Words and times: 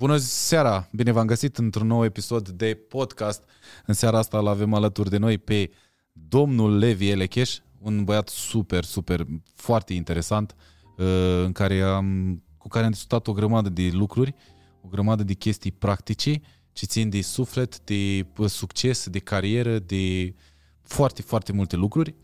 Bună 0.00 0.16
seara! 0.16 0.88
Bine 0.92 1.10
v-am 1.10 1.26
găsit 1.26 1.58
într-un 1.58 1.86
nou 1.86 2.04
episod 2.04 2.48
de 2.48 2.74
podcast. 2.88 3.42
În 3.86 3.94
seara 3.94 4.18
asta 4.18 4.38
îl 4.38 4.46
avem 4.46 4.74
alături 4.74 5.10
de 5.10 5.16
noi 5.16 5.38
pe 5.38 5.70
domnul 6.12 6.78
Levi 6.78 7.08
Elecheș, 7.08 7.58
un 7.78 8.04
băiat 8.04 8.28
super, 8.28 8.84
super, 8.84 9.26
foarte 9.54 9.94
interesant, 9.94 10.54
uh, 10.96 11.42
în 11.44 11.52
care 11.52 11.80
am, 11.80 12.42
cu 12.58 12.68
care 12.68 12.84
am 12.84 12.90
discutat 12.90 13.26
o 13.26 13.32
grămadă 13.32 13.68
de 13.68 13.90
lucruri, 13.92 14.34
o 14.80 14.88
grămadă 14.88 15.22
de 15.22 15.34
chestii 15.34 15.72
practice 15.72 16.40
ce 16.72 16.86
țin 16.86 17.08
de 17.08 17.20
suflet, 17.20 17.80
de 17.80 18.26
uh, 18.36 18.48
succes, 18.48 19.08
de 19.08 19.18
carieră, 19.18 19.78
de 19.78 20.34
foarte, 20.82 21.22
foarte 21.22 21.52
multe 21.52 21.76
lucruri. 21.76 22.14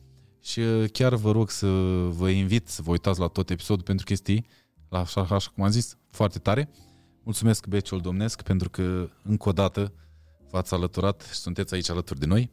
Și 0.43 0.61
uh, 0.61 0.91
chiar 0.93 1.15
vă 1.15 1.31
rog 1.31 1.51
să 1.51 1.67
vă 2.09 2.29
invit 2.29 2.69
să 2.69 2.83
vă 2.83 2.91
uitați 2.91 3.21
la 3.21 3.27
tot 3.27 3.51
episodul 3.51 3.85
pentru 3.85 4.05
chestii, 4.05 4.47
la 4.89 4.99
așa, 4.99 5.21
așa 5.21 5.51
cum 5.55 5.65
am 5.65 5.71
zis, 5.71 5.97
foarte 6.11 6.39
tare. 6.39 6.71
Mulțumesc 7.27 7.67
Beciul 7.67 8.01
Domnesc 8.01 8.43
pentru 8.43 8.71
că 8.71 9.09
încă 9.23 9.49
o 9.49 9.53
dată 9.53 9.93
v-ați 10.51 10.75
alăturat 10.75 11.29
și 11.33 11.39
sunteți 11.39 11.75
aici 11.75 11.91
alături 11.91 12.19
de 12.19 12.27
noi 12.27 12.51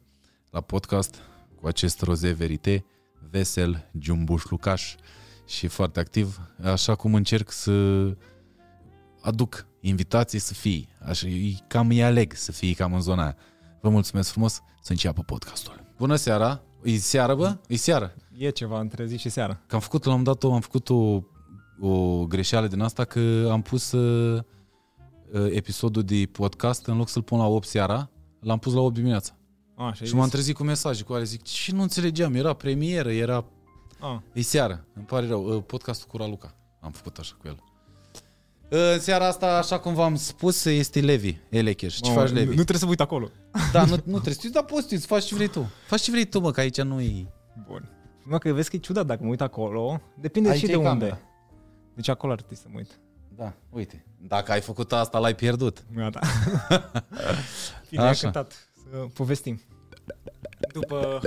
la 0.50 0.60
podcast 0.60 1.16
cu 1.60 1.66
acest 1.66 2.02
roze 2.02 2.32
verite, 2.32 2.84
vesel, 3.30 3.90
giumbuș 3.98 4.44
lucaș 4.44 4.94
și 5.46 5.66
foarte 5.66 6.00
activ, 6.00 6.40
așa 6.62 6.94
cum 6.94 7.14
încerc 7.14 7.50
să 7.50 7.72
aduc 9.20 9.66
invitații 9.80 10.38
să 10.38 10.54
fii, 10.54 10.88
așa, 11.06 11.26
cam 11.66 11.88
îi 11.88 12.04
aleg 12.04 12.32
să 12.32 12.52
fii 12.52 12.74
cam 12.74 12.94
în 12.94 13.00
zona 13.00 13.22
aia. 13.22 13.36
Vă 13.80 13.88
mulțumesc 13.88 14.30
frumos 14.30 14.60
să 14.82 14.92
înceapă 14.92 15.22
podcastul. 15.22 15.84
Bună 15.96 16.16
seara! 16.16 16.62
E 16.82 16.96
seară, 16.96 17.34
bă? 17.34 17.56
E 17.68 17.76
seară. 17.76 18.14
E 18.36 18.50
ceva 18.50 18.80
între 18.80 19.06
zi 19.06 19.16
și 19.16 19.28
seara. 19.28 19.60
Că 19.66 19.74
am 19.74 19.80
făcut, 19.80 20.04
l-am 20.04 20.22
dat 20.22 20.42
o, 20.42 20.54
am 20.54 20.60
făcut 20.60 20.88
o, 20.88 21.22
o 21.80 22.24
greșeală 22.26 22.66
din 22.66 22.80
asta 22.80 23.04
că 23.04 23.48
am 23.50 23.62
pus 23.62 23.92
uh, 23.92 24.34
uh, 24.36 24.44
episodul 25.50 26.02
de 26.02 26.28
podcast, 26.32 26.86
în 26.86 26.96
loc 26.96 27.08
să-l 27.08 27.22
pun 27.22 27.38
la 27.38 27.46
8 27.46 27.66
seara, 27.66 28.10
l-am 28.40 28.58
pus 28.58 28.72
la 28.72 28.80
8 28.80 28.94
dimineața. 28.94 29.36
A, 29.74 29.92
Și, 29.92 30.02
și, 30.02 30.08
și 30.08 30.14
m-am 30.14 30.28
trezit 30.28 30.54
cu 30.54 30.62
mesaje 30.62 31.02
cu 31.02 31.12
care 31.12 31.24
zic, 31.24 31.46
și 31.46 31.72
nu 31.72 31.82
înțelegeam, 31.82 32.34
era 32.34 32.52
premieră, 32.52 33.10
era... 33.12 33.44
A, 34.00 34.22
E 34.32 34.42
seară, 34.42 34.86
îmi 34.94 35.04
pare 35.04 35.26
rău, 35.26 35.56
uh, 35.56 35.62
podcastul 35.66 36.08
cu 36.10 36.16
Raluca. 36.16 36.54
Am 36.80 36.90
făcut 36.90 37.18
așa 37.18 37.34
cu 37.40 37.46
el. 37.46 37.62
Uh, 38.70 38.92
În 38.94 39.00
seara 39.00 39.26
asta, 39.26 39.56
așa 39.56 39.78
cum 39.78 39.94
v-am 39.94 40.14
spus, 40.16 40.64
este 40.64 41.00
Levi, 41.00 41.36
Elecheș. 41.48 41.94
Ce 41.94 42.08
Mamă, 42.10 42.20
faci, 42.20 42.28
nu, 42.28 42.34
Levi? 42.34 42.48
nu 42.48 42.54
trebuie 42.54 42.78
să 42.78 42.84
mă 42.84 42.90
uit 42.90 43.00
acolo. 43.00 43.28
Da, 43.72 43.84
nu, 43.84 43.90
nu 44.04 44.12
trebuie 44.12 44.34
să 44.34 44.48
da, 44.48 44.62
poți 44.62 44.88
să 44.88 45.06
faci 45.06 45.24
ce 45.24 45.34
vrei 45.34 45.48
tu. 45.48 45.70
Faci 45.86 46.00
ce 46.00 46.10
vrei 46.10 46.24
tu, 46.24 46.40
mă, 46.40 46.50
că 46.50 46.60
aici 46.60 46.80
nu 46.80 47.00
e... 47.00 47.26
Bun. 47.66 47.88
Nu, 48.28 48.38
că 48.38 48.52
vezi 48.52 48.70
că 48.70 48.76
e 48.76 48.78
ciudat 48.78 49.06
dacă 49.06 49.22
mă 49.22 49.28
uit 49.28 49.40
acolo. 49.40 50.00
Depinde 50.20 50.48
Aici 50.48 50.58
și 50.58 50.64
e 50.64 50.68
de 50.68 50.76
unde. 50.76 50.88
camera. 50.88 51.18
Deci 51.94 52.08
acolo 52.08 52.32
ar 52.32 52.38
trebui 52.38 52.56
să 52.56 52.66
mă 52.68 52.74
uit. 52.78 52.98
Da, 53.36 53.52
uite. 53.70 54.04
Dacă 54.28 54.52
ai 54.52 54.60
făcut 54.60 54.92
asta, 54.92 55.18
l-ai 55.18 55.34
pierdut. 55.34 55.84
Gata. 55.94 56.20
Bine, 57.90 58.02
Așa. 58.02 58.08
ai 58.08 58.14
cântat 58.14 58.68
să 58.90 58.96
povestim. 59.14 59.60
După 60.72 61.20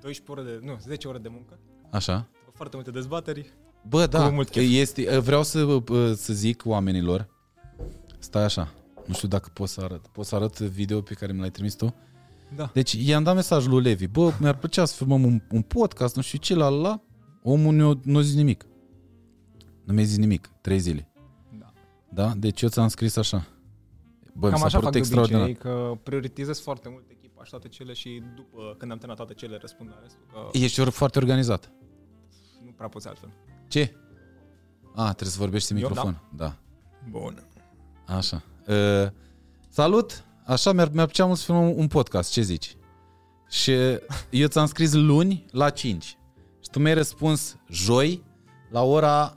12 0.00 0.22
ore 0.26 0.42
de, 0.42 0.66
nu, 0.66 0.78
10 0.86 1.08
ore 1.08 1.18
de 1.18 1.28
muncă, 1.28 1.58
Așa. 1.90 2.28
după 2.38 2.52
foarte 2.54 2.76
multe 2.76 2.90
dezbateri, 2.90 3.52
Bă, 3.88 4.06
da, 4.06 4.26
Cu 4.28 4.34
mult 4.34 4.48
chef. 4.48 4.64
este, 4.70 5.18
vreau 5.18 5.42
să, 5.42 5.58
uh, 5.62 6.12
să 6.16 6.32
zic 6.32 6.62
oamenilor, 6.64 7.28
stai 8.18 8.42
așa, 8.44 8.72
nu 9.06 9.14
știu 9.14 9.28
dacă 9.28 9.50
pot 9.52 9.68
să 9.68 9.80
arăt. 9.80 10.06
Pot 10.06 10.26
să 10.26 10.34
arăt 10.34 10.58
video 10.58 11.00
pe 11.00 11.14
care 11.14 11.32
mi 11.32 11.40
l-ai 11.40 11.50
trimis 11.50 11.74
tu? 11.74 11.94
da. 12.56 12.70
Deci 12.72 12.92
i-am 12.92 13.22
dat 13.22 13.34
mesaj 13.34 13.66
lui 13.66 13.82
Levi, 13.82 14.06
bă, 14.06 14.32
mi-ar 14.40 14.56
plăcea 14.56 14.84
să 14.84 14.94
filmăm 14.94 15.24
un, 15.24 15.42
un 15.50 15.62
podcast, 15.62 16.16
nu 16.16 16.22
știu 16.22 16.38
ce, 16.38 16.54
la 16.54 16.68
la, 16.68 17.00
omul 17.42 17.74
nu, 17.74 18.00
nu 18.04 18.18
a 18.18 18.22
zis 18.22 18.34
nimic. 18.34 18.66
Nu 19.84 19.94
mi-a 19.94 20.04
zis 20.04 20.16
nimic, 20.16 20.50
trei 20.60 20.78
zile. 20.78 21.08
Da. 22.10 22.22
Da? 22.26 22.32
Deci 22.36 22.62
eu 22.62 22.68
ți-am 22.68 22.88
scris 22.88 23.16
așa. 23.16 23.46
Bă, 24.34 24.46
mi 24.46 24.50
Cam 24.52 24.58
s-a 24.60 24.64
așa 24.66 24.78
părut 24.78 24.82
fac 24.82 24.92
de 24.92 24.98
extraordinar. 24.98 25.40
obicei, 25.42 25.60
că 25.62 25.98
prioritizez 26.02 26.60
foarte 26.60 26.88
mult 26.88 27.04
echipa 27.10 27.44
și 27.44 27.50
toate 27.50 27.68
cele 27.68 27.92
și 27.92 28.22
după, 28.36 28.74
când 28.78 28.90
am 28.90 28.96
terminat 28.98 29.16
toate 29.16 29.34
cele, 29.34 29.56
răspund 29.60 29.88
la 29.90 29.98
restul, 30.02 30.22
că 30.32 30.58
Ești 30.58 30.80
or- 30.80 30.88
foarte 30.88 31.18
organizat. 31.18 31.70
nu 32.64 32.70
prea 32.70 32.88
poți 32.88 33.08
altfel. 33.08 33.32
Ce? 33.68 33.94
A, 34.94 35.04
trebuie 35.12 35.30
să 35.30 35.38
vorbești 35.38 35.72
în 35.72 35.78
Eu, 35.78 35.88
microfon. 35.88 36.22
Da. 36.36 36.56
Bun. 37.10 37.46
Așa. 38.06 38.42
Uh, 38.68 39.08
salut! 39.68 40.24
Așa 40.46 40.72
mi-ar, 40.72 40.88
mi-ar 40.92 41.04
plăcea 41.06 41.24
mult 41.26 41.38
să 41.38 41.44
filmăm 41.44 41.78
un 41.78 41.86
podcast, 41.88 42.32
ce 42.32 42.40
zici? 42.40 42.76
Și 43.50 43.72
eu 44.30 44.46
ți-am 44.46 44.66
scris 44.66 44.92
luni 44.92 45.44
la 45.50 45.70
5. 45.70 46.04
Și 46.60 46.70
tu 46.70 46.78
mi-ai 46.78 46.94
răspuns 46.94 47.56
joi 47.70 48.24
la 48.70 48.82
ora 48.82 49.36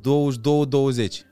22.20. 0.00 1.26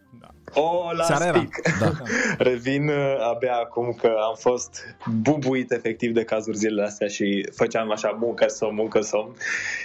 Da. 0.54 0.60
O, 0.60 0.90
la 0.96 1.04
Seara 1.04 1.24
era. 1.26 1.46
speak. 1.52 1.78
Da. 1.80 1.92
Revin 2.50 2.88
uh, 2.88 3.16
abia 3.34 3.54
acum 3.54 3.92
că 4.00 4.06
am 4.06 4.34
fost 4.38 4.96
bubuit 5.20 5.70
efectiv 5.72 6.12
de 6.14 6.24
cazuri 6.24 6.56
zilele 6.56 6.86
astea 6.86 7.08
și 7.08 7.48
făceam 7.54 7.90
așa 7.90 8.16
muncă, 8.20 8.48
somn, 8.48 8.74
muncă, 8.74 9.00
somn. 9.00 9.28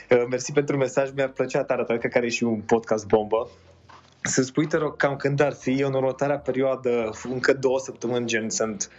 Uh, 0.10 0.24
Mersi 0.30 0.52
pentru 0.52 0.78
mesaj, 0.78 1.10
mi-ar 1.16 1.30
plăcea 1.30 1.64
tare, 1.64 1.84
tare, 1.84 2.00
cred 2.00 2.12
că 2.12 2.18
are 2.18 2.30
și 2.30 2.44
un 2.44 2.60
podcast 2.60 3.06
bombă. 3.08 3.50
Să 4.22 4.42
spui, 4.42 4.68
te 4.68 4.78
rog, 4.78 4.96
cam 4.98 5.16
când 5.16 5.40
ar 5.42 5.54
fi 5.54 5.70
în 5.82 5.94
următoarea 5.94 6.38
perioadă, 6.38 7.10
încă 7.32 7.54
două 7.54 7.80
săptămâni, 7.80 8.26
gen, 8.28 8.50
sunt 8.50 8.90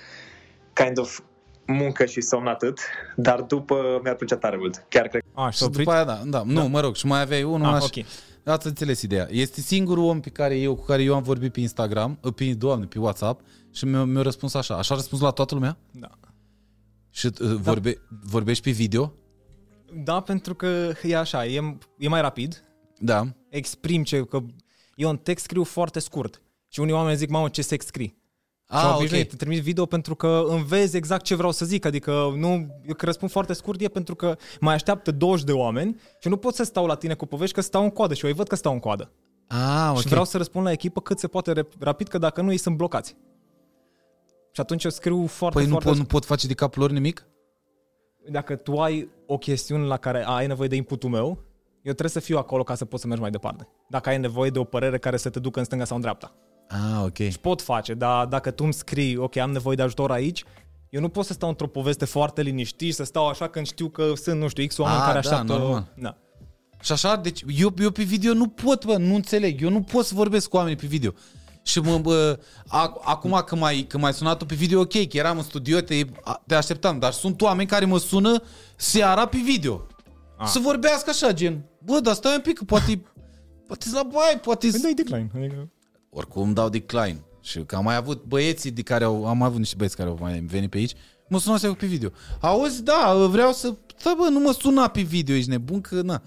kind 0.73 0.99
of 0.99 1.19
muncă 1.67 2.05
și 2.05 2.21
somn 2.21 2.47
atât, 2.47 2.79
dar 3.17 3.41
după 3.41 4.01
mi-ar 4.03 4.15
plăcea 4.15 4.37
tare 4.37 4.57
mult. 4.57 4.85
Chiar 4.89 5.09
cred 5.09 5.23
A, 5.35 5.45
și 5.51 5.53
Și 5.53 5.59
s-a 5.59 5.65
oprit? 5.65 5.79
după 5.85 5.95
aia, 5.97 6.05
da, 6.05 6.21
da, 6.25 6.43
nu, 6.47 6.69
mă 6.69 6.81
rog, 6.81 6.95
și 6.95 7.07
mai 7.07 7.21
aveai 7.21 7.43
unul 7.43 7.67
Ah, 7.69 7.75
așa. 7.75 7.85
ok. 7.97 8.05
Ați 8.45 8.67
înțeles 8.67 9.03
ideea. 9.03 9.28
Este 9.31 9.61
singurul 9.61 10.05
om 10.05 10.21
pe 10.21 10.31
care 10.31 10.59
eu, 10.59 10.75
cu 10.75 10.84
care 10.84 11.03
eu 11.03 11.15
am 11.15 11.23
vorbit 11.23 11.53
pe 11.53 11.61
Instagram, 11.61 12.19
uh, 12.23 12.33
pe, 12.34 12.55
doamne, 12.55 12.87
pe 12.87 12.99
WhatsApp 12.99 13.41
și 13.73 13.84
mi-a, 13.84 14.05
mi-a 14.05 14.23
răspuns 14.23 14.55
așa. 14.55 14.77
Așa 14.77 14.95
a 14.95 14.97
răspuns 14.97 15.23
la 15.23 15.31
toată 15.31 15.55
lumea? 15.55 15.78
Da. 15.91 16.11
Și 17.11 17.27
uh, 17.27 17.55
vorbe, 17.55 18.01
vorbești 18.23 18.62
pe 18.62 18.71
video? 18.71 19.12
Da, 20.05 20.21
pentru 20.21 20.55
că 20.55 20.93
e 21.03 21.17
așa, 21.17 21.47
e, 21.47 21.78
e 21.99 22.09
mai 22.09 22.21
rapid, 22.21 22.65
Da. 22.99 23.27
exprim 23.49 24.03
ce, 24.03 24.25
că 24.25 24.43
eu 24.95 25.09
în 25.09 25.17
text 25.17 25.45
scriu 25.45 25.65
foarte 25.65 25.99
scurt. 25.99 26.43
Și 26.69 26.81
unii 26.81 26.93
oameni 26.93 27.17
zic, 27.17 27.28
mamă, 27.28 27.49
ce 27.49 27.62
sex 27.62 27.84
scrii. 27.87 28.20
Ah, 28.73 28.79
și 28.79 28.85
am 28.85 28.91
ok. 28.93 28.99
obișnuit, 28.99 29.29
te 29.29 29.37
trimit 29.37 29.63
video 29.63 29.87
pentru 29.87 30.15
că 30.15 30.43
învezi 30.49 30.97
exact 30.97 31.25
ce 31.25 31.35
vreau 31.35 31.53
să 31.53 31.65
zic, 31.65 31.85
adică 31.85 32.33
nu, 32.37 32.49
eu 32.87 32.95
că 32.97 33.05
răspund 33.05 33.31
foarte 33.31 33.53
scurt 33.53 33.81
e 33.81 33.89
pentru 33.89 34.15
că 34.15 34.37
mai 34.61 34.75
așteaptă 34.75 35.11
20 35.11 35.45
de 35.45 35.53
oameni 35.53 36.01
și 36.21 36.29
nu 36.29 36.37
pot 36.37 36.55
să 36.55 36.63
stau 36.63 36.87
la 36.87 36.95
tine 36.95 37.15
cu 37.15 37.27
povești 37.27 37.55
că 37.55 37.61
stau 37.61 37.83
în 37.83 37.91
coadă 37.91 38.15
și 38.15 38.25
eu 38.25 38.31
îi 38.31 38.37
văd 38.37 38.49
că 38.49 38.57
stau 38.57 38.73
în 38.73 38.79
coadă. 38.79 39.13
Ah, 39.47 39.91
ok. 39.91 40.01
Și 40.01 40.09
vreau 40.09 40.25
să 40.25 40.37
răspund 40.37 40.65
la 40.65 40.73
echipă 40.73 41.01
cât 41.01 41.19
se 41.19 41.27
poate 41.29 41.53
rep- 41.53 41.79
rapid, 41.79 42.09
că 42.09 42.19
dacă 42.19 42.43
nu, 42.43 42.51
ei 42.51 42.57
sunt 42.57 42.77
blocați. 42.77 43.17
Și 44.53 44.61
atunci 44.61 44.85
eu 44.85 44.91
scriu 44.91 45.27
foarte, 45.27 45.59
Păi 45.59 45.67
nu 45.67 45.71
foarte 45.73 45.89
pot, 45.89 45.99
nu 45.99 46.05
pot 46.05 46.25
face 46.25 46.47
de 46.47 46.55
capul 46.55 46.83
lor 46.83 46.91
nimic? 46.91 47.25
dacă 48.31 48.57
tu 48.57 48.81
ai 48.81 49.11
o 49.27 49.39
chestiune 49.39 49.85
la 49.87 49.97
care 49.97 50.25
ai 50.27 50.47
nevoie 50.47 50.69
de 50.69 50.77
inputul 50.77 51.11
meu, 51.11 51.27
eu 51.83 51.93
trebuie 51.93 52.09
să 52.11 52.21
fiu 52.21 52.39
acolo 52.39 52.63
ca 52.63 52.75
să 52.75 52.85
poți 52.85 53.01
să 53.03 53.07
mergi 53.07 53.23
mai 53.23 53.31
departe. 53.31 53.69
Dacă 53.89 54.09
ai 54.09 54.19
nevoie 54.19 54.51
de 54.51 54.59
o 54.59 54.65
părere 54.65 54.99
care 54.99 55.17
să 55.17 55.31
te 55.31 55.39
ducă 55.41 55.59
în 55.59 55.65
stânga 55.65 55.85
sau 55.85 55.97
în 55.97 56.03
dreapta. 56.03 56.35
Ah, 56.71 57.03
ok. 57.05 57.17
Și 57.17 57.39
pot 57.41 57.63
face, 57.63 57.95
dar 57.95 58.27
dacă 58.27 58.51
tu 58.51 58.65
îmi 58.65 58.73
scrii, 58.73 59.17
ok, 59.17 59.37
am 59.37 59.51
nevoie 59.51 59.77
de 59.77 59.83
ajutor 59.83 60.11
aici, 60.11 60.45
eu 60.91 61.01
nu 61.01 61.09
pot 61.09 61.25
să 61.25 61.33
stau 61.33 61.49
într-o 61.49 61.67
poveste 61.67 62.05
foarte 62.05 62.43
liniștit 62.43 62.89
și 62.89 62.95
să 62.95 63.05
stau 63.05 63.29
așa 63.29 63.49
când 63.49 63.67
știu 63.67 63.89
că 63.89 64.13
sunt, 64.23 64.41
nu 64.41 64.49
știu, 64.49 64.67
X 64.67 64.79
oameni 64.79 64.99
Ah, 65.01 65.07
care 65.07 65.13
da, 65.13 65.19
așteaptă... 65.19 65.53
normal. 65.53 65.93
Da. 65.99 66.17
Și 66.83 66.93
așa, 66.93 67.17
deci 67.17 67.45
eu, 67.57 67.75
eu 67.79 67.91
pe 67.91 68.03
video 68.03 68.33
nu 68.33 68.49
pot, 68.49 68.85
bă, 68.85 68.97
nu 68.97 69.15
înțeleg. 69.15 69.63
Eu 69.63 69.71
nu 69.71 69.83
pot 69.83 70.05
să 70.05 70.15
vorbesc 70.15 70.49
cu 70.49 70.57
oamenii 70.57 70.77
pe 70.79 70.87
video. 70.87 71.11
Și 71.63 71.81
mă, 71.81 71.99
bă, 71.99 72.39
a, 72.67 73.01
acum 73.05 73.43
când 73.47 73.61
mai, 73.61 73.85
când 73.89 74.03
mai 74.03 74.13
sunat 74.13 74.43
pe 74.45 74.55
video, 74.55 74.81
ok, 74.81 74.93
că 74.93 75.17
eram 75.17 75.37
în 75.37 75.43
studio, 75.43 75.81
te, 75.81 76.01
a- 76.23 76.43
te 76.47 76.55
așteptam, 76.55 76.99
dar 76.99 77.13
sunt 77.13 77.41
oameni 77.41 77.69
care 77.69 77.85
mă 77.85 77.99
sună 77.99 78.43
seara 78.77 79.27
pe 79.27 79.39
video. 79.45 79.87
Ah. 80.37 80.47
Să 80.47 80.59
vorbească 80.59 81.11
așa, 81.11 81.33
gen, 81.33 81.65
bă, 81.85 82.01
dar 82.03 82.15
stai 82.15 82.35
un 82.35 82.41
pic, 82.41 82.59
că 82.59 82.65
poate, 82.65 83.03
poate 83.67 83.87
la 83.93 84.03
baie, 84.03 84.37
poate 84.37 84.69
Păi 84.71 84.81
dai 84.81 84.93
decline. 84.95 85.31
Adică... 85.37 85.69
oricum 86.10 86.53
dau 86.53 86.68
decline. 86.68 87.24
Și 87.41 87.60
că 87.65 87.77
am 87.77 87.84
mai 87.84 87.97
avut 87.97 88.24
băieții 88.24 88.71
de 88.71 88.83
care 88.83 89.04
au, 89.04 89.27
am 89.27 89.39
mai 89.39 89.47
avut 89.47 89.59
niște 89.59 89.74
băieți 89.77 89.97
care 89.97 90.09
au 90.09 90.18
mai 90.21 90.41
venit 90.41 90.71
pe 90.71 90.77
aici, 90.77 90.92
mă 91.28 91.39
sunau 91.39 91.59
să 91.59 91.72
pe 91.72 91.86
video. 91.86 92.10
Auzi, 92.41 92.83
da, 92.83 93.27
vreau 93.30 93.53
să, 93.53 93.74
da, 94.03 94.15
bă, 94.16 94.28
nu 94.30 94.41
mă 94.41 94.53
suna 94.53 94.89
pe 94.89 95.01
video, 95.01 95.34
ești 95.34 95.51
nebun, 95.51 95.80
că 95.80 96.01
na. 96.03 96.22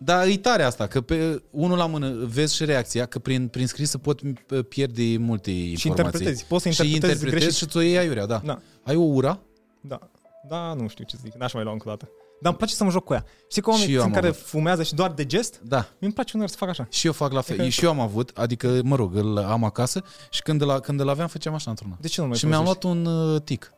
Dar 0.00 0.26
e 0.26 0.36
tare 0.36 0.62
asta, 0.62 0.86
că 0.86 1.00
pe 1.00 1.42
unul 1.50 1.76
la 1.76 1.86
mână 1.86 2.24
vezi 2.24 2.54
și 2.54 2.64
reacția, 2.64 3.06
că 3.06 3.18
prin, 3.18 3.48
prin 3.48 3.66
scris 3.66 3.90
se 3.90 3.98
pot 3.98 4.20
uh, 4.20 4.64
pierde 4.68 5.16
multe 5.18 5.50
informații. 5.50 5.90
interpretezi, 5.90 6.44
poți 6.44 6.62
să 6.62 6.68
și 6.68 6.80
interpretezi 6.80 6.94
interpretezi 6.94 7.44
greșit. 7.44 7.56
și 7.56 7.66
ți-o 7.66 7.80
iei 7.80 7.98
aiurea, 7.98 8.26
da. 8.26 8.42
Da. 8.44 8.60
Ai 8.82 8.96
o 8.96 9.02
ura? 9.02 9.40
Da. 9.80 10.10
Da, 10.48 10.74
nu 10.74 10.88
știu 10.88 11.04
ce 11.04 11.16
zic. 11.22 11.34
N-aș 11.34 11.52
mai 11.52 11.62
lua 11.62 11.72
încă 11.72 11.88
o 11.88 11.90
dată. 11.90 12.10
Dar 12.40 12.50
îmi 12.50 12.56
place 12.56 12.74
să 12.74 12.84
mă 12.84 12.90
joc 12.90 13.04
cu 13.04 13.12
ea. 13.12 13.24
Știi 13.48 13.62
că 13.62 13.70
Și 13.70 13.76
oamenii 13.76 13.94
eu 13.94 14.00
sunt 14.00 14.14
am 14.14 14.20
care 14.20 14.32
avut. 14.32 14.46
fumează 14.46 14.82
și 14.82 14.94
doar 14.94 15.12
de 15.12 15.26
gest? 15.26 15.60
Da. 15.64 15.78
Mi 15.78 15.84
îmi 16.00 16.12
place 16.12 16.30
uneori 16.34 16.52
să 16.52 16.58
fac 16.58 16.68
așa. 16.68 16.86
Și 16.90 17.06
eu 17.06 17.12
fac 17.12 17.32
la 17.32 17.40
fel. 17.40 17.54
Adică- 17.60 17.70
Și 17.74 17.84
eu 17.84 17.90
am 17.90 18.00
avut, 18.00 18.30
adică, 18.34 18.80
mă 18.84 18.96
rog, 18.96 19.14
îl 19.14 19.38
am 19.38 19.64
acasă 19.64 20.04
și 20.30 20.42
când 20.42 20.60
îl, 20.62 20.80
când 20.80 21.00
îl 21.00 21.08
aveam, 21.08 21.28
făceam 21.28 21.54
așa 21.54 21.70
într-una. 21.70 21.96
De 22.00 22.08
ce 22.08 22.20
nu 22.20 22.26
mai 22.26 22.36
Și 22.36 22.46
mi-am 22.46 22.64
folosești? 22.64 22.86
luat 22.86 22.96
un 23.06 23.32
uh, 23.34 23.42
tic. 23.42 23.72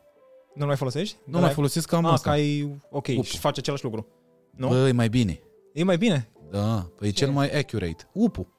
Nu 0.55 0.65
mai 0.65 0.75
folosești? 0.75 1.15
Nu 1.25 1.39
mai 1.39 1.49
folosesc 1.49 1.87
că 1.87 1.95
am 1.95 2.05
Ah, 2.05 2.11
asta. 2.11 2.29
că 2.29 2.35
ai... 2.35 2.79
Ok, 2.89 3.07
Upul. 3.07 3.23
și 3.23 3.37
faci 3.37 3.57
același 3.57 3.83
lucru. 3.83 4.07
Nu? 4.51 4.67
Bă, 4.67 4.87
e 4.87 4.91
mai 4.91 5.09
bine. 5.09 5.39
E 5.73 5.83
mai 5.83 5.97
bine? 5.97 6.29
Da, 6.51 6.89
păi 6.97 7.07
e 7.07 7.11
cel 7.11 7.29
mai 7.31 7.49
accurate. 7.59 8.09
Upu. 8.13 8.53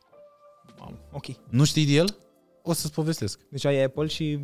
Mamă, 0.79 0.99
ok. 1.13 1.25
Nu 1.51 1.65
știi 1.65 1.87
de 1.87 1.93
el? 1.93 2.17
O 2.63 2.73
să-ți 2.73 2.93
povestesc. 2.93 3.41
Deci 3.51 3.65
ai 3.65 3.83
Apple 3.85 4.07
și... 4.07 4.39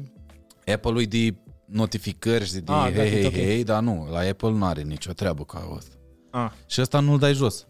Apple-ul 0.67 1.01
e 1.01 1.05
de 1.05 1.35
notificări 1.71 2.45
și 2.45 2.53
de 2.53 2.73
Ah, 2.73 2.83
hei, 2.83 2.95
got 2.95 3.05
it, 3.07 3.13
hei, 3.13 3.27
ok. 3.27 3.33
hei, 3.33 3.65
dar 3.65 3.83
nu, 3.83 4.09
la 4.11 4.19
Apple 4.19 4.51
nu 4.51 4.65
are 4.65 4.83
nicio 4.83 5.13
treabă 5.13 5.45
ca 5.45 5.73
asta. 5.77 5.95
Ah, 6.31 6.51
Și 6.67 6.81
ăsta 6.81 7.01
nu-l 7.01 7.19
dai 7.19 7.33
jos. 7.35 7.67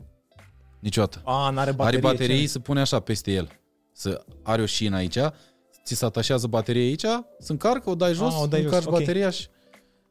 Niciodată. 0.80 1.20
A, 1.24 1.50
n-are 1.50 1.72
baterie. 1.72 1.98
are 1.98 2.08
baterii, 2.16 2.40
ce? 2.40 2.46
se 2.46 2.58
pune 2.58 2.80
așa 2.80 3.00
peste 3.00 3.32
el. 3.32 3.48
Să 3.92 4.24
are 4.42 4.62
o 4.62 4.66
șină 4.66 4.96
aici, 4.96 5.18
ți 5.84 5.94
se 5.94 6.04
atașează 6.04 6.46
bateria 6.46 6.82
aici, 6.82 7.04
se 7.38 7.52
încarcă, 7.52 7.90
o 7.90 7.94
dai 7.94 8.12
jos, 8.12 8.34
Ah, 8.34 8.40
o 8.42 8.46
dai 8.46 8.60
jos, 8.62 8.66
încarci 8.72 8.86
ok. 8.86 8.92
bateria 8.98 9.30
și... 9.30 9.46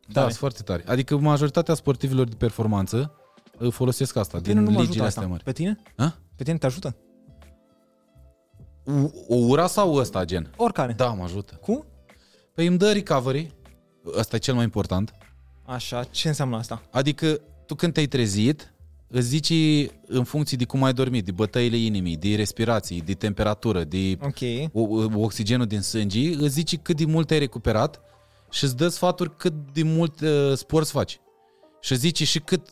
Da, 0.07 0.13
Tare. 0.13 0.25
sunt 0.25 0.37
foarte 0.39 0.61
tare. 0.61 0.83
Adică 0.87 1.17
majoritatea 1.17 1.73
sportivilor 1.73 2.27
de 2.27 2.35
performanță 2.35 3.13
uh, 3.59 3.71
folosesc 3.71 4.15
asta, 4.15 4.37
Pe 4.37 4.43
tine 4.43 4.53
din 4.53 4.63
nu 4.63 4.69
mă 4.69 4.75
ajută 4.77 4.87
ligile 4.87 5.05
asta. 5.07 5.19
astea 5.19 5.31
mari. 5.31 5.43
Pe 5.43 5.51
tine? 5.51 5.77
Ha? 5.95 6.17
Pe 6.35 6.43
tine 6.43 6.57
te 6.57 6.65
ajută? 6.65 6.95
U- 8.85 9.25
O 9.27 9.35
ura 9.35 9.67
sau 9.67 9.93
ăsta, 9.93 10.25
gen? 10.25 10.51
Oricare. 10.57 10.93
Da, 10.93 11.07
mă 11.07 11.23
ajută. 11.23 11.53
Cum? 11.61 11.85
Păi 12.53 12.67
îmi 12.67 12.77
dă 12.77 12.91
recovery, 12.91 13.51
ăsta 14.17 14.35
e 14.35 14.39
cel 14.39 14.53
mai 14.53 14.63
important. 14.63 15.13
Așa, 15.65 16.03
ce 16.03 16.27
înseamnă 16.27 16.57
asta? 16.57 16.81
Adică 16.91 17.41
tu 17.65 17.75
când 17.75 17.93
te-ai 17.93 18.05
trezit, 18.05 18.73
îți 19.07 19.27
zici 19.27 19.53
în 20.07 20.23
funcție 20.23 20.57
de 20.57 20.65
cum 20.65 20.83
ai 20.83 20.93
dormit, 20.93 21.25
de 21.25 21.31
bătăile 21.31 21.77
inimii, 21.77 22.17
de 22.17 22.35
respirații, 22.35 23.01
de 23.01 23.13
temperatură, 23.13 23.83
de 23.83 24.17
Ok. 24.21 24.69
o- 24.73 24.79
o- 24.95 25.19
oxigenul 25.19 25.65
din 25.65 25.81
sângi, 25.81 26.27
îți 26.27 26.53
zici 26.53 26.77
cât 26.77 26.97
de 26.97 27.05
mult 27.05 27.31
ai 27.31 27.39
recuperat 27.39 28.01
și 28.51 28.63
îți 28.63 28.75
dă 28.75 28.87
sfaturi 28.87 29.35
cât 29.37 29.53
de 29.73 29.83
mult 29.83 30.19
uh, 30.21 30.53
sport 30.55 30.85
să 30.85 30.91
faci. 30.91 31.19
Și 31.81 31.91
îți 31.91 32.01
zici 32.01 32.23
și 32.23 32.39
cât, 32.39 32.69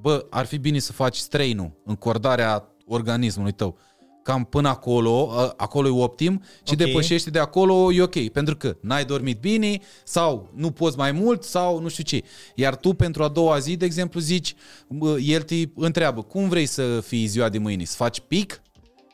bă, 0.00 0.26
ar 0.30 0.46
fi 0.46 0.58
bine 0.58 0.78
să 0.78 0.92
faci 0.92 1.16
strain 1.16 1.72
încordarea 1.84 2.64
organismului 2.86 3.52
tău. 3.52 3.76
Cam 4.22 4.44
până 4.44 4.68
acolo, 4.68 5.10
uh, 5.36 5.50
acolo 5.56 5.88
e 5.88 6.02
optim, 6.02 6.42
și 6.66 6.72
Ok. 6.72 6.76
depășește 6.76 7.30
de 7.30 7.38
acolo 7.38 7.92
e 7.92 8.02
ok, 8.02 8.28
pentru 8.28 8.56
că 8.56 8.76
n-ai 8.80 9.04
dormit 9.04 9.40
bine 9.40 9.78
sau 10.04 10.50
nu 10.54 10.70
poți 10.70 10.96
mai 10.96 11.12
mult 11.12 11.42
sau 11.42 11.80
nu 11.80 11.88
știu 11.88 12.02
ce. 12.04 12.22
Iar 12.54 12.76
tu 12.76 12.92
pentru 12.94 13.22
a 13.22 13.28
doua 13.28 13.58
zi, 13.58 13.76
de 13.76 13.84
exemplu, 13.84 14.20
zici, 14.20 14.54
bă, 14.88 15.18
el 15.20 15.42
te 15.42 15.54
întreabă, 15.74 16.22
cum 16.22 16.48
vrei 16.48 16.66
să 16.66 17.00
fii 17.00 17.26
ziua 17.26 17.48
de 17.48 17.58
mâine? 17.58 17.84
Să 17.84 17.94
faci 17.96 18.20
pic? 18.20 18.62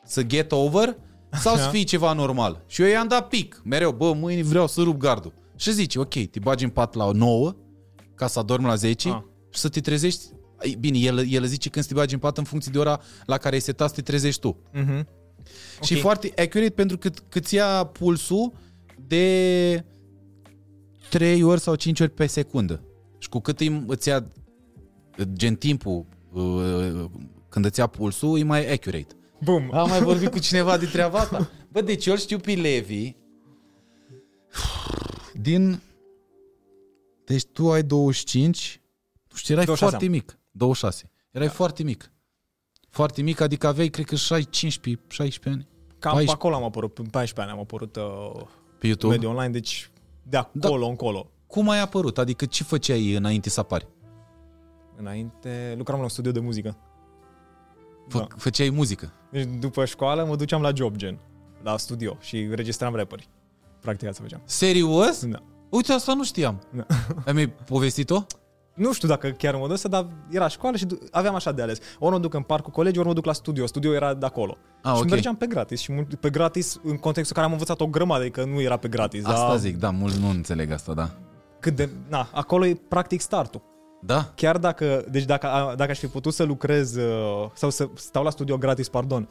Să 0.05 0.23
get 0.23 0.51
over? 0.51 0.97
Sau 1.31 1.55
să 1.55 1.61
Așa. 1.61 1.69
fii 1.69 1.83
ceva 1.83 2.13
normal? 2.13 2.63
Și 2.67 2.81
eu 2.81 2.87
i-am 2.87 3.07
dat 3.07 3.27
pic, 3.27 3.61
mereu, 3.63 3.91
bă, 3.91 4.13
mâine 4.13 4.43
vreau 4.43 4.67
să 4.67 4.81
rup 4.81 4.97
gardul. 4.97 5.33
Și 5.55 5.71
zici, 5.73 5.95
ok, 5.95 6.13
te 6.13 6.39
bagi 6.39 6.63
în 6.63 6.69
pat 6.69 6.93
la 6.93 7.11
9, 7.11 7.55
ca 8.15 8.27
să 8.27 8.39
adormi 8.39 8.65
la 8.65 8.75
10 8.75 9.09
Ah. 9.09 9.17
și 9.49 9.59
să 9.59 9.69
te 9.69 9.79
trezești. 9.79 10.23
Ai, 10.57 10.75
Bine, 10.79 10.97
el, 10.97 11.31
el 11.31 11.45
zice 11.45 11.69
când 11.69 11.85
să 11.85 11.91
te 11.91 11.97
bagi 11.99 12.13
în 12.13 12.19
pat 12.19 12.37
în 12.37 12.43
funcție 12.43 12.71
de 12.71 12.77
ora 12.79 13.01
la 13.25 13.37
care 13.37 13.55
ai 13.55 13.61
setat 13.61 13.89
să 13.89 13.95
te 13.95 14.01
trezești 14.01 14.41
tu. 14.41 14.57
Mhm. 14.73 15.07
Și 15.83 15.93
Ok. 15.93 15.99
foarte 15.99 16.27
accurate 16.37 16.69
pentru 16.69 16.97
că 16.97 17.09
cât 17.29 17.47
ia 17.47 17.83
pulsul 17.83 18.53
de 19.07 19.85
3 21.09 21.43
ori 21.43 21.59
sau 21.59 21.75
5 21.75 21.99
ori 21.99 22.09
pe 22.11 22.25
secundă. 22.25 22.83
Și 23.17 23.29
cu 23.29 23.39
cât 23.39 23.59
îi- 23.59 23.83
îți 23.87 24.07
ia 24.09 24.31
gen 25.33 25.55
timpul 25.55 26.05
uh, 26.33 27.05
când 27.49 27.65
îți 27.65 27.79
ia 27.79 27.87
pulsul, 27.87 28.39
e 28.39 28.43
mai 28.43 28.73
accurate. 28.73 29.15
Bum. 29.43 29.69
Am 29.73 29.89
mai 29.89 30.01
vorbit 30.01 30.29
cu 30.31 30.39
cineva 30.39 30.77
de 30.77 30.85
treaba 30.85 31.19
asta. 31.19 31.49
Bă, 31.71 31.81
deci 31.81 32.05
eu 32.05 32.13
îl 32.13 32.19
știu 32.19 32.37
pe 32.37 32.53
Levi 32.53 33.15
din... 35.33 35.81
Deci 37.25 37.43
tu 37.45 37.71
ai 37.71 37.83
25, 37.83 38.81
tu 39.27 39.35
știi, 39.35 39.53
erai 39.53 39.65
26 39.65 39.97
foarte 39.97 40.17
mic. 40.17 40.39
26. 40.57 41.11
Erai 41.31 41.47
foarte 41.47 41.83
mic. 41.83 42.11
Foarte 42.89 43.21
mic, 43.21 43.39
adică 43.39 43.67
aveai, 43.67 43.87
cred 43.87 44.05
că, 44.05 44.15
15, 44.15 45.03
16 45.09 45.49
ani 45.49 45.67
Cam 45.99 46.13
14. 46.13 46.25
pe 46.25 46.31
acolo 46.31 46.55
am 46.55 46.63
apărut, 46.63 46.97
în 46.97 47.05
14 47.05 47.41
ani 47.41 47.51
am 47.51 47.59
apărut 47.59 47.95
uh, 47.95 48.47
pe 48.79 48.87
YouTube. 48.87 49.13
mediul 49.13 49.31
online, 49.31 49.51
deci 49.51 49.91
de 50.23 50.37
acolo 50.37 50.83
da. 50.83 50.89
încolo. 50.89 51.29
Cum 51.47 51.69
ai 51.69 51.79
apărut? 51.79 52.17
Adică 52.17 52.45
ce 52.45 52.63
făceai 52.63 53.13
înainte 53.13 53.49
să 53.49 53.59
apari? 53.59 53.87
Înainte 54.95 55.73
lucram 55.77 55.97
la 55.97 56.03
un 56.03 56.09
studio 56.09 56.31
de 56.31 56.39
muzică. 56.39 56.77
Fă, 58.07 58.17
Da. 58.17 58.27
Făceai 58.37 58.69
muzică. 58.69 59.13
Deci 59.31 59.47
după 59.59 59.85
școală 59.85 60.25
mă 60.25 60.35
duceam 60.35 60.61
la 60.61 60.71
job 60.75 60.95
gen, 60.95 61.19
la 61.63 61.77
studio 61.77 62.17
și 62.19 62.41
înregistram 62.41 62.95
rapperi. 62.95 63.29
Practic 63.79 64.07
asta 64.07 64.23
făceam. 64.23 64.41
Serios? 64.45 65.25
Da. 65.25 65.43
Uite, 65.69 65.91
asta 65.91 66.13
nu 66.13 66.23
știam. 66.23 66.61
Da. 66.71 66.85
Ai 67.25 67.33
mai 67.33 67.49
povestit-o? 67.49 68.25
Nu 68.75 68.93
știu 68.93 69.07
dacă 69.07 69.29
chiar 69.29 69.55
mă 69.55 69.67
duc 69.67 69.81
dar 69.81 70.07
era 70.29 70.47
școală 70.47 70.77
și 70.77 70.85
du- 70.85 70.97
aveam 71.11 71.35
așa 71.35 71.51
de 71.51 71.61
ales. 71.61 71.77
Ori 71.99 72.11
mă 72.13 72.19
duc 72.19 72.33
în 72.33 72.41
parcul 72.41 72.71
colegii, 72.71 72.99
ori 72.99 73.07
mă 73.07 73.13
duc 73.13 73.25
la 73.25 73.33
studio. 73.33 73.65
Studio 73.65 73.93
era 73.93 74.13
de 74.13 74.25
acolo. 74.25 74.57
Ah, 74.81 74.93
și 74.95 75.01
ok. 75.01 75.09
mergeam 75.09 75.35
pe 75.35 75.45
gratis. 75.45 75.79
Și 75.81 75.91
mult- 75.91 76.15
pe 76.15 76.29
gratis, 76.29 76.79
în 76.83 76.97
contextul 76.97 77.35
în 77.35 77.41
care 77.41 77.45
am 77.45 77.51
învățat 77.51 77.81
o 77.81 77.87
grămadă, 77.87 78.21
adică 78.21 78.43
nu 78.45 78.61
era 78.61 78.77
pe 78.77 78.87
gratis. 78.87 79.25
Asta 79.25 79.47
dar 79.47 79.57
zic, 79.57 79.77
da, 79.77 79.89
mulți 79.89 80.19
nu 80.19 80.29
înțeleg 80.29 80.71
asta, 80.71 80.93
da. 80.93 81.09
Cât 81.59 81.75
de, 81.75 81.89
na, 82.09 82.27
acolo 82.33 82.65
e 82.65 82.79
practic 82.87 83.21
startul. 83.21 83.61
Da? 84.01 84.31
Chiar 84.35 84.57
dacă, 84.57 85.05
deci 85.09 85.23
dacă, 85.23 85.47
a- 85.47 85.75
dacă 85.75 85.91
aș 85.91 85.99
fi 85.99 86.07
putut 86.07 86.33
să 86.33 86.43
lucrez 86.43 86.95
uh, 86.95 87.49
sau 87.53 87.69
să 87.69 87.87
stau 87.95 88.23
la 88.23 88.29
studio 88.29 88.57
gratis, 88.57 88.89
pardon, 88.89 89.27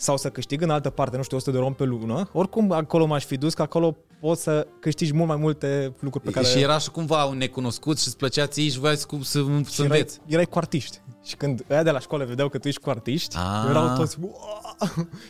sau 0.00 0.16
să 0.16 0.28
câștig 0.30 0.62
în 0.62 0.70
altă 0.70 0.90
parte, 0.90 1.16
nu 1.16 1.22
știu, 1.22 1.36
100 1.36 1.50
de 1.50 1.58
rom 1.58 1.74
pe 1.74 1.84
lună, 1.84 2.28
oricum 2.32 2.72
acolo 2.72 3.06
m-aș 3.06 3.24
fi 3.24 3.36
dus, 3.36 3.54
că 3.54 3.62
acolo 3.62 3.96
poți 4.20 4.42
să 4.42 4.66
câștigi 4.80 5.14
mult 5.14 5.28
mai 5.28 5.36
multe 5.36 5.92
lucruri 6.00 6.24
pe 6.24 6.30
care... 6.30 6.46
Și 6.46 6.58
era 6.60 6.78
și 6.78 6.90
cumva 6.90 7.24
un 7.24 7.36
necunoscut 7.36 7.98
și 7.98 8.06
îți 8.06 8.16
plăcea 8.16 8.46
ție 8.46 8.68
și 8.68 8.78
voiai 8.78 8.96
să, 8.96 9.06
să, 9.22 9.22
să 9.22 9.38
și 9.70 9.80
erai, 9.82 9.98
înveți. 9.98 10.18
erai 10.26 10.44
cu 10.46 10.58
artiști. 10.58 11.00
Și 11.24 11.36
când 11.36 11.64
ăia 11.70 11.82
de 11.82 11.90
la 11.90 11.98
școală 11.98 12.24
vedeau 12.24 12.48
că 12.48 12.58
tu 12.58 12.68
ești 12.68 12.80
cu 12.80 12.90
artiști, 12.90 13.36
Ah. 13.36 13.66
erau 13.68 13.96
toți, 13.96 14.16
"Uaa, 14.20 14.76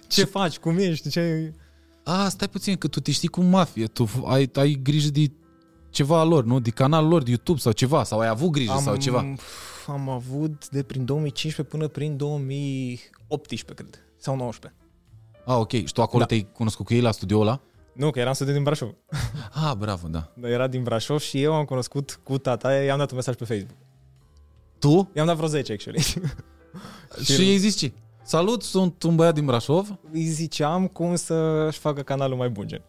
ce 0.09 0.25
faci, 0.25 0.59
cum 0.59 0.79
ești, 0.79 1.11
ce... 1.11 1.53
A, 2.05 2.29
stai 2.29 2.49
puțin, 2.49 2.77
că 2.77 2.89
tu 2.89 3.01
te 3.01 3.11
știi 3.11 3.29
cu 3.29 3.41
mafie, 3.41 3.87
tu 3.87 4.09
ai, 4.27 4.51
ai 4.55 4.81
grijă 4.83 5.11
de 5.11 5.31
ceva 5.91 6.21
al 6.21 6.29
lor, 6.29 6.45
nu? 6.45 6.61
De 6.61 6.71
canalul 6.71 7.09
lor 7.11 7.23
de 7.23 7.31
YouTube 7.31 7.59
sau 7.59 7.73
ceva, 7.73 8.05
sau 8.05 8.19
ai 8.19 8.29
avut 8.29 8.51
grijă 8.51 8.79
sau 8.83 8.97
ceva. 8.97 9.35
Am 9.87 10.09
avut 10.09 10.69
de 10.69 10.83
prin 10.83 11.05
2015 11.05 11.77
până 11.77 11.89
prin 11.89 12.17
2018, 12.17 13.75
cred, 13.75 14.03
sau 14.19 14.37
19. 14.37 14.81
A, 15.45 15.59
ok, 15.59 15.71
și 15.73 15.93
tu 15.93 16.03
acolo 16.03 16.21
Da. 16.21 16.27
te-ai 16.27 16.49
cunoscut 16.53 16.87
cu 16.87 16.95
ei 16.95 17.01
la 17.01 17.11
studioul 17.11 17.43
ăla? 17.47 17.61
Nu, 17.93 18.11
că 18.11 18.19
eram 18.19 18.33
student 18.33 18.55
din 18.57 18.65
Brașov. 18.65 18.95
Ah, 19.65 19.73
bravo, 19.79 20.09
da. 20.09 20.33
Dar 20.35 20.51
era 20.51 20.67
din 20.67 20.83
Brașov 20.83 21.19
și 21.19 21.43
eu 21.43 21.55
am 21.55 21.65
cunoscut 21.65 22.21
cu 22.23 22.39
tata, 22.39 22.75
i-am 22.75 22.99
dat 22.99 23.11
un 23.11 23.17
mesaj 23.17 23.35
pe 23.35 23.45
Facebook. 23.45 23.77
Tu? 24.79 25.11
I-am 25.15 25.27
dat 25.27 25.37
vreo 25.37 25.49
10, 25.49 25.73
actually. 25.73 26.01
Și 27.25 27.51
ei 27.51 27.57
zici 27.59 27.79
ce? 27.79 27.93
Salut, 28.23 28.63
sunt 28.63 29.03
un 29.03 29.17
băiat 29.17 29.35
din 29.35 29.45
Brașov. 29.45 29.99
Îi 30.13 30.25
ziceam 30.25 30.87
cum 30.87 31.15
să-și 31.15 31.79
facă 31.79 32.03
canalul 32.03 32.37
mai 32.37 32.49
bun, 32.49 32.67
gen, 32.67 32.83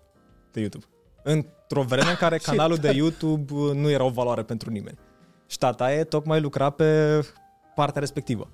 de 0.51 0.59
YouTube. 0.59 0.85
Într-o 1.23 1.83
vreme 1.83 2.09
în 2.09 2.15
care 2.15 2.37
canalul 2.49 2.77
de 2.77 2.91
YouTube 2.91 3.53
nu 3.53 3.89
era 3.89 4.03
o 4.03 4.09
valoare 4.09 4.43
pentru 4.43 4.69
nimeni. 4.69 4.97
Și 5.47 5.57
tata 5.57 5.93
e 5.93 6.03
tocmai 6.03 6.41
lucra 6.41 6.69
pe 6.69 7.19
partea 7.75 7.99
respectivă. 7.99 8.49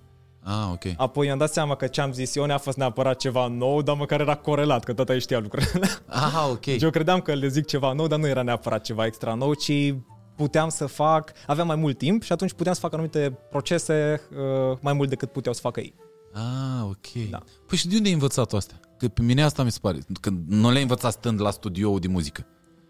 Ah, 0.48 0.70
ok. 0.72 0.84
Apoi 0.98 1.28
i-am 1.28 1.38
dat 1.38 1.54
seama 1.54 1.76
că 1.76 1.88
ce 1.88 2.02
am 2.02 2.12
zis 2.14 2.36
eu 2.36 2.46
ne-a 2.46 2.58
fost 2.58 2.78
neapărat 2.78 3.18
ceva 3.18 3.48
nou, 3.48 3.82
dar 3.82 3.96
măcar 3.96 4.20
era 4.20 4.36
corelat, 4.36 4.84
că 4.84 4.94
tata 4.94 5.14
ei 5.14 5.20
știa 5.20 5.40
lucrurile. 5.40 5.88
Ah, 6.06 6.48
ok. 6.52 6.66
Deci 6.66 6.82
eu 6.82 6.90
credeam 6.90 7.20
că 7.20 7.34
le 7.34 7.48
zic 7.48 7.66
ceva 7.66 7.94
nou, 7.94 8.08
dar 8.08 8.20
nu 8.20 8.28
era 8.28 8.42
neapărat 8.42 8.82
ceva 8.84 9.06
extra 9.06 9.34
nou, 9.34 9.54
ci 9.54 9.96
puteam 10.36 10.70
să 10.70 10.86
fac, 10.86 11.32
aveam 11.48 11.68
mai 11.68 11.76
mult 11.76 11.98
timp 11.98 12.24
și 12.24 12.32
atunci 12.32 12.54
puteam 12.54 12.74
să 12.76 12.82
fac 12.82 12.94
anumite 12.94 13.40
procese 13.50 14.22
uh, 14.32 14.78
mai 14.82 14.94
mult 14.94 15.10
decât 15.10 15.32
puteau 15.32 15.54
să 15.54 15.62
facă 15.62 15.80
ei. 15.80 15.96
Ah, 16.34 16.84
ok. 16.84 17.30
Da. 17.30 17.42
Păi 17.68 17.78
și 17.78 17.88
de 17.88 17.96
unde 17.96 18.08
ai 18.08 18.14
învățat 18.14 18.54
astea? 18.54 18.80
Că 18.98 19.08
pe 19.08 19.22
mine 19.22 19.44
asta 19.44 19.64
mi 19.64 19.72
se 19.72 19.80
pare. 19.82 20.00
Că 20.22 20.30
nu 20.48 20.70
le-ai 20.70 20.82
învățat 20.82 21.12
stând 21.12 21.42
la 21.42 21.52
studioul 21.52 22.00
de 22.00 22.08
muzică. 22.08 22.46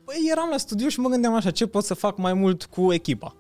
Păi 0.06 0.16
eram 0.32 0.48
la 0.52 0.58
studio 0.58 0.88
și 0.88 1.00
mă 1.00 1.10
gândeam 1.10 1.34
așa, 1.36 1.52
ce 1.52 1.68
pot 1.68 1.84
să 1.84 1.94
fac 1.94 2.18
mai 2.18 2.34
mult 2.34 2.66
cu 2.66 2.94
echipa. 2.94 3.36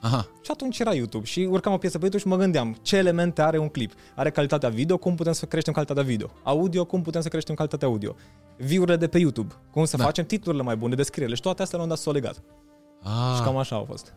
Aha. 0.00 0.26
Și 0.42 0.50
atunci 0.50 0.78
era 0.78 0.94
YouTube 0.94 1.24
și 1.24 1.40
urcam 1.50 1.72
o 1.72 1.76
piesă 1.78 1.98
pe 1.98 2.02
YouTube 2.04 2.22
și 2.22 2.28
mă 2.36 2.42
gândeam 2.42 2.76
ce 2.82 2.96
elemente 2.96 3.42
are 3.42 3.58
un 3.58 3.68
clip. 3.68 3.92
Are 4.16 4.30
calitatea 4.30 4.68
video, 4.68 4.96
cum 4.98 5.14
putem 5.14 5.32
să 5.32 5.46
creștem 5.46 5.72
calitatea 5.72 6.02
video. 6.02 6.30
Audio, 6.42 6.84
cum 6.84 7.02
putem 7.02 7.20
să 7.20 7.28
creștem 7.28 7.54
calitatea 7.54 7.88
audio. 7.88 8.14
View-urile 8.56 8.96
de 8.96 9.08
pe 9.08 9.18
YouTube, 9.18 9.54
cum 9.70 9.84
să 9.84 9.96
Da. 9.96 10.04
facem 10.04 10.24
titlurile 10.24 10.62
mai 10.62 10.76
bune, 10.76 10.94
descrierile 10.94 11.36
și 11.36 11.42
toate 11.42 11.62
astea 11.62 11.76
le-am 11.78 11.90
dat 11.90 11.98
s-o 11.98 12.10
legat. 12.12 12.42
Ah, 13.02 13.32
Și 13.36 13.42
cam 13.42 13.56
așa 13.56 13.76
au 13.76 13.84
fost. 13.84 14.14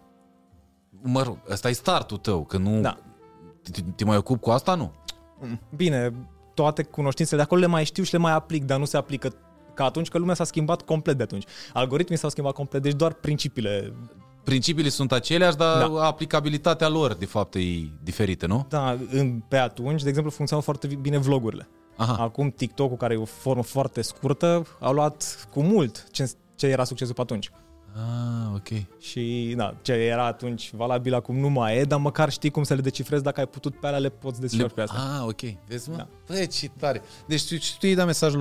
mă 1.02 1.22
rog, 1.22 1.38
ăsta 1.50 1.70
e 1.70 1.74
startul 1.74 2.18
tău, 2.18 2.44
că 2.46 2.58
nu... 2.58 2.82
Da. 2.82 2.98
Te, 3.72 3.82
te 3.96 4.06
mai 4.06 4.18
ocup 4.18 4.42
cu 4.42 4.50
asta, 4.50 4.76
nu? 4.76 4.92
Bine, 5.76 6.14
toate 6.54 6.84
cunoștințele 6.84 7.38
de 7.38 7.44
acolo 7.44 7.60
le 7.62 7.68
mai 7.68 7.84
știu 7.84 8.04
și 8.04 8.12
le 8.14 8.18
mai 8.20 8.32
aplic, 8.32 8.64
dar 8.64 8.80
nu 8.80 8.86
se 8.86 8.98
aplică 8.98 9.34
ca 9.74 9.86
atunci, 9.86 10.08
că 10.08 10.18
lumea 10.18 10.36
s-a 10.36 10.44
schimbat 10.44 10.82
complet 10.82 11.18
de 11.18 11.24
atunci. 11.24 11.44
Algoritmii 11.74 12.18
s-au 12.18 12.30
schimbat 12.30 12.54
complet, 12.54 12.82
deci 12.82 12.94
doar 12.94 13.14
principiile. 13.14 13.94
Principiile 14.44 14.90
sunt 14.90 15.12
aceleași, 15.12 15.56
dar 15.58 15.88
Da. 15.88 16.06
aplicabilitatea 16.06 16.88
lor, 16.88 17.14
de 17.14 17.26
fapt, 17.26 17.56
e 17.56 17.60
diferită, 18.04 18.48
nu? 18.48 18.66
Da, 18.70 18.98
în, 19.12 19.42
pe 19.48 19.58
atunci, 19.58 20.02
de 20.02 20.10
exemplu, 20.10 20.32
funcționau 20.32 20.64
foarte 20.64 20.88
bine 20.88 21.18
vlogurile. 21.18 21.68
Aha. 21.96 22.24
Acum 22.24 22.50
TikTok-ul, 22.50 22.98
care 22.98 23.14
e 23.14 23.18
o 23.18 23.26
formă 23.26 23.64
foarte 23.64 24.02
scurtă, 24.02 24.66
a 24.80 24.90
luat 24.90 25.48
cu 25.52 25.62
mult 25.62 26.08
ce, 26.12 26.32
ce 26.56 26.68
era 26.68 26.84
succesul 26.84 27.14
pe 27.14 27.22
atunci. 27.22 27.52
Ah, 27.96 28.56
ok. 28.56 28.68
Și 29.00 29.54
da, 29.58 29.76
ce 29.82 29.92
era 29.92 30.26
atunci 30.26 30.72
valabil 30.76 31.14
acum 31.14 31.36
nu 31.40 31.50
mai 31.50 31.78
e, 31.78 31.84
dar 31.84 32.00
măcar 32.00 32.30
știi 32.32 32.50
cum 32.50 32.64
să 32.64 32.74
le 32.74 32.82
decifrezi 32.82 33.24
dacă 33.24 33.40
ai 33.40 33.48
putut 33.48 33.80
pe 33.80 33.88
alea, 33.88 34.00
le 34.00 34.10
poți 34.10 34.42
descifra 34.42 34.66
Le... 34.68 34.74
pe 34.74 34.82
asta. 34.82 34.98
Ah, 35.20 35.26
ok. 35.28 35.42
Vezi, 35.68 35.90
mă? 35.90 35.96
Da. 35.96 36.08
Da. 36.28 36.34
Băi, 36.34 36.48
ce 36.48 36.70
tare. 36.78 37.02
Deci 37.28 37.48
tu, 37.48 37.56
tu 37.80 37.86
i-ai 37.86 37.96
dat 37.96 38.06
mesaj 38.06 38.34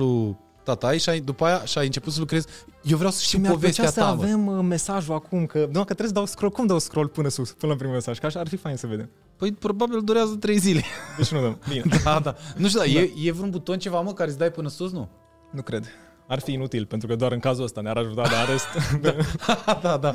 lui 0.65 0.75
tatai 0.75 0.99
și 0.99 1.09
ai, 1.09 1.19
după 1.19 1.45
aia 1.45 1.65
și 1.65 1.77
ai 1.77 1.85
început 1.85 2.13
să 2.13 2.19
lucrezi. 2.19 2.47
Eu 2.83 2.97
vreau 2.97 3.11
să 3.11 3.19
Și 3.21 3.27
știu 3.27 3.39
mi-ar 3.39 3.53
povestea 3.53 3.83
plăcea 3.83 3.99
să 4.01 4.07
ta, 4.09 4.15
bă. 4.15 4.23
avem 4.23 4.47
uh, 4.47 4.63
mesajul 4.67 5.13
acum, 5.13 5.45
că, 5.45 5.57
nu, 5.57 5.79
că 5.79 5.83
trebuie 5.83 6.07
să 6.07 6.13
dau 6.13 6.25
scroll. 6.25 6.51
Cum 6.51 6.65
dau 6.65 6.79
scroll 6.79 7.07
până 7.07 7.29
sus, 7.29 7.51
până 7.51 7.71
la 7.71 7.77
primul 7.77 7.95
mesaj? 7.95 8.19
Că 8.19 8.25
așa 8.25 8.39
ar 8.39 8.47
fi 8.47 8.55
fain 8.57 8.75
să 8.75 8.87
vedem. 8.87 9.09
Păi 9.37 9.51
probabil 9.51 10.01
durează 10.03 10.35
trei 10.35 10.57
zile. 10.57 10.83
Deci 11.17 11.31
nu 11.31 11.41
dăm. 11.41 11.59
Bine. 11.69 11.83
da, 12.03 12.19
da. 12.19 12.35
Nu 12.55 12.67
știu, 12.67 12.79
da, 12.79 12.85
e, 12.85 13.11
e 13.23 13.31
vreun 13.31 13.49
buton 13.49 13.79
ceva, 13.79 14.01
mă, 14.01 14.13
care 14.13 14.29
îți 14.29 14.39
dai 14.39 14.51
până 14.51 14.69
sus, 14.69 14.91
nu? 14.91 15.09
Nu 15.51 15.61
cred. 15.61 15.85
Ar 16.27 16.39
fi 16.39 16.51
inutil, 16.51 16.85
pentru 16.85 17.07
că 17.07 17.15
doar 17.15 17.31
în 17.31 17.39
cazul 17.39 17.63
ăsta 17.63 17.81
ne-ar 17.81 17.97
ajuta, 17.97 18.21
dar 18.21 18.47
rest... 18.49 18.65
da, 19.65 19.79
da. 19.81 19.97
da. 19.97 20.13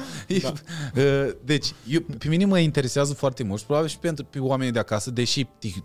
Deci, 1.45 1.73
eu, 1.87 2.01
pe 2.19 2.29
mine 2.29 2.45
mă 2.45 2.59
interesează 2.59 3.15
foarte 3.15 3.43
mult 3.43 3.61
și 3.61 3.67
probabil 3.67 3.89
și 3.89 3.99
pentru 3.99 4.25
pe 4.25 4.39
oamenii 4.39 4.73
de 4.73 4.79
acasă, 4.79 5.11
deși 5.11 5.45
ti- 5.59 5.85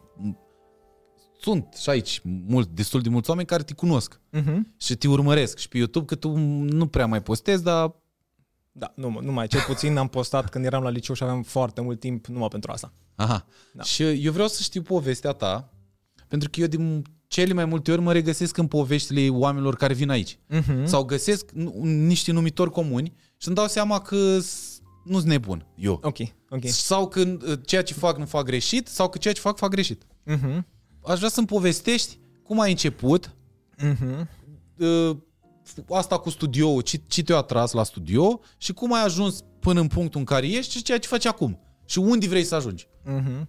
sunt 1.44 1.74
și 1.82 1.90
aici 1.90 2.22
mult, 2.24 2.70
destul 2.70 3.02
de 3.02 3.10
mulți 3.10 3.30
oameni 3.30 3.48
care 3.48 3.64
te 3.64 3.74
cunosc 3.74 4.20
uh-huh. 4.34 4.58
și 4.78 4.96
te 4.96 5.08
urmăresc 5.08 5.58
și 5.58 5.68
pe 5.68 5.78
YouTube, 5.78 6.06
că 6.06 6.16
tu 6.16 6.36
nu 6.38 6.88
prea 6.88 7.06
mai 7.06 7.22
postezi, 7.22 7.64
dar 7.64 7.96
Da, 8.72 8.94
nu, 8.96 9.20
nu 9.22 9.32
mai. 9.32 9.48
Cel 9.48 9.62
puțin 9.68 9.98
am 9.98 10.08
postat 10.08 10.50
când 10.50 10.66
eram 10.66 10.84
la 10.84 10.90
liceu 10.90 11.16
și 11.16 11.24
aveam 11.24 11.44
foarte 11.44 11.82
mult 11.82 12.00
timp 12.00 12.26
numai 12.28 12.48
pentru 12.48 12.72
asta. 12.72 12.94
Aha. 13.16 13.46
Da. 13.74 13.84
Și 13.84 14.04
eu 14.04 14.32
vreau 14.32 14.48
să 14.48 14.62
știu 14.62 14.82
povestea 14.82 15.32
ta, 15.32 15.74
pentru 16.28 16.50
că 16.50 16.60
eu 16.60 16.68
din 16.68 17.04
cele 17.28 17.54
mai 17.54 17.66
multe 17.66 17.92
ori 17.92 18.02
mă 18.02 18.12
regăsesc 18.12 18.58
în 18.58 18.68
poveștile 18.68 19.30
oamenilor 19.30 19.76
care 19.76 19.94
vin 19.94 20.10
aici. 20.10 20.38
Uh-huh. 20.50 20.84
Sau 20.84 21.04
găsesc 21.04 21.52
nu- 21.52 21.74
niște 21.84 22.32
numitori 22.32 22.72
comuni 22.72 23.14
și 23.38 23.48
îmi 23.48 23.56
dau 23.58 23.68
seama 23.68 24.00
că 24.00 24.40
s- 24.40 24.82
nu-s 25.06 25.24
nebun, 25.24 25.66
eu. 25.76 26.00
Ok, 26.04 26.18
ok. 26.50 26.66
Sau 26.66 27.08
că 27.08 27.20
uh, 27.22 27.54
ceea 27.66 27.84
ce 27.84 27.94
fac 27.94 28.18
nu 28.18 28.26
fac 28.26 28.44
greșit, 28.46 28.88
sau 28.88 29.10
că 29.10 29.18
ceea 29.18 29.34
ce 29.34 29.40
fac 29.40 29.58
fac 29.58 29.70
greșit. 29.70 30.04
Uh-huh. 30.28 30.60
Aș 31.06 31.18
vrea 31.18 31.30
să-mi 31.30 31.48
povestești 31.48 32.20
cum 32.44 32.60
ai 32.60 32.70
început, 32.70 33.36
Uh-huh. 33.78 34.28
uh, 34.78 35.18
asta 35.90 36.18
cu 36.18 36.30
studioul, 36.30 36.82
ce, 36.82 37.02
ce 37.08 37.24
te-a 37.24 37.38
atras 37.38 37.72
la 37.72 37.84
studio 37.84 38.40
și 38.58 38.74
cum 38.74 38.94
ai 38.94 39.04
ajuns 39.04 39.44
până 39.60 39.80
în 39.80 39.88
punctul 39.88 40.20
în 40.20 40.26
care 40.26 40.48
ești 40.48 40.72
și 40.72 40.84
ceea 40.84 41.00
ce 41.00 41.08
faci 41.08 41.26
acum. 41.26 41.60
Și 41.86 42.00
unde 42.00 42.28
vrei 42.28 42.44
să 42.44 42.56
ajungi. 42.56 42.88
Uh-huh. 43.06 43.48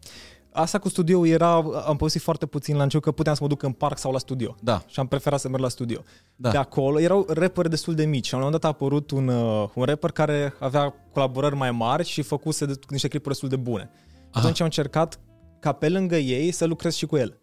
Asta 0.52 0.78
cu 0.78 0.88
studio 0.88 1.26
era, 1.26 1.54
am 1.86 1.96
povestit 1.96 2.22
foarte 2.22 2.46
puțin 2.46 2.76
la 2.76 2.82
început 2.82 3.04
că 3.04 3.12
puteam 3.12 3.34
să 3.34 3.42
mă 3.42 3.48
duc 3.48 3.62
în 3.62 3.72
parc 3.72 3.98
sau 3.98 4.12
la 4.12 4.18
studio. 4.18 4.56
Da. 4.60 4.82
Și 4.86 5.00
am 5.00 5.06
preferat 5.06 5.40
să 5.40 5.48
merg 5.48 5.62
la 5.62 5.68
studio. 5.68 6.02
Da. 6.36 6.50
De 6.50 6.56
acolo 6.56 7.00
erau 7.00 7.26
rapperi 7.28 7.70
destul 7.70 7.94
de 7.94 8.04
mici 8.04 8.26
și 8.26 8.32
la 8.32 8.38
un 8.38 8.44
moment 8.44 8.62
dat 8.62 8.70
a 8.70 8.74
apărut 8.74 9.10
un, 9.10 9.28
uh, 9.28 9.68
un 9.74 9.84
rapper 9.84 10.10
care 10.10 10.54
avea 10.60 10.94
colaborări 11.12 11.54
mai 11.56 11.70
mari 11.70 12.04
și 12.04 12.22
făcuse 12.22 12.66
de, 12.66 12.74
niște 12.88 13.08
clipuri 13.08 13.30
destul 13.32 13.48
de 13.48 13.56
bune. 13.56 13.90
Aha. 13.92 14.40
Atunci 14.40 14.60
am 14.60 14.66
încercat 14.66 15.20
ca 15.60 15.72
pe 15.72 15.88
lângă 15.88 16.16
ei 16.16 16.50
să 16.50 16.64
lucrez 16.64 16.94
și 16.94 17.06
cu 17.06 17.16
el. 17.16 17.38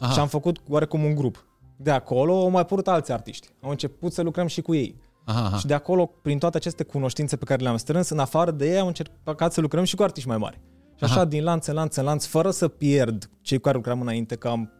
Aha. 0.00 0.12
Și 0.12 0.18
am 0.18 0.26
făcut 0.28 0.58
oarecum 0.68 1.04
un 1.04 1.14
grup. 1.14 1.44
De 1.76 1.90
acolo 1.90 2.40
au 2.40 2.50
mai 2.50 2.60
apărut 2.60 2.88
alți 2.88 3.12
artiști. 3.12 3.48
Au 3.62 3.70
început 3.70 4.12
să 4.12 4.22
lucrăm 4.22 4.46
și 4.46 4.60
cu 4.60 4.74
ei. 4.74 5.00
Aha, 5.24 5.44
aha. 5.44 5.56
Și 5.56 5.66
de 5.66 5.74
acolo, 5.74 6.06
prin 6.22 6.38
toate 6.38 6.56
aceste 6.56 6.82
cunoștințe 6.84 7.36
pe 7.36 7.44
care 7.44 7.62
le-am 7.62 7.76
strâns, 7.76 8.08
în 8.08 8.18
afară 8.18 8.50
de 8.50 8.70
ei, 8.70 8.78
am 8.78 8.86
încercat 8.86 9.52
să 9.52 9.60
lucrăm 9.60 9.84
și 9.84 9.96
cu 9.96 10.02
artiști 10.02 10.28
mai 10.28 10.36
mari. 10.38 10.60
Și 10.96 11.04
așa, 11.04 11.14
Aha. 11.14 11.24
din 11.24 11.44
lanț 11.44 11.66
în 11.66 11.74
lanț 11.74 11.96
în 11.96 12.04
lanț, 12.04 12.24
fără 12.24 12.50
să 12.50 12.68
pierd 12.68 13.30
cei 13.40 13.56
cu 13.56 13.62
care 13.62 13.76
lucram 13.76 14.00
înainte, 14.00 14.34
că 14.36 14.48
am... 14.48 14.70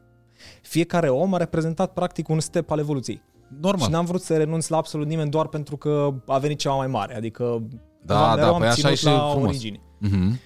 fiecare 0.62 1.08
om 1.08 1.34
a 1.34 1.36
reprezentat 1.36 1.92
practic 1.92 2.28
un 2.28 2.40
step 2.40 2.70
al 2.70 2.78
evoluției. 2.78 3.22
Normal. 3.60 3.84
Și 3.86 3.90
n-am 3.90 4.04
vrut 4.04 4.22
să 4.22 4.36
renunț 4.36 4.68
la 4.68 4.76
absolut 4.76 5.06
nimeni 5.06 5.30
doar 5.30 5.46
pentru 5.46 5.76
că 5.76 6.14
a 6.26 6.38
venit 6.38 6.58
ceva 6.58 6.74
mai 6.74 6.86
mare. 6.86 7.16
Adică 7.16 7.62
Da, 8.04 8.34
mereu 8.34 8.44
da, 8.48 8.52
am 8.54 8.58
păi 8.58 8.66
așa 8.68 8.74
ținut 8.76 8.92
e 8.92 8.94
și 8.96 9.04
la 9.04 9.28
frumos. 9.30 9.48
origine. 9.48 9.80
Mhm. 9.98 10.38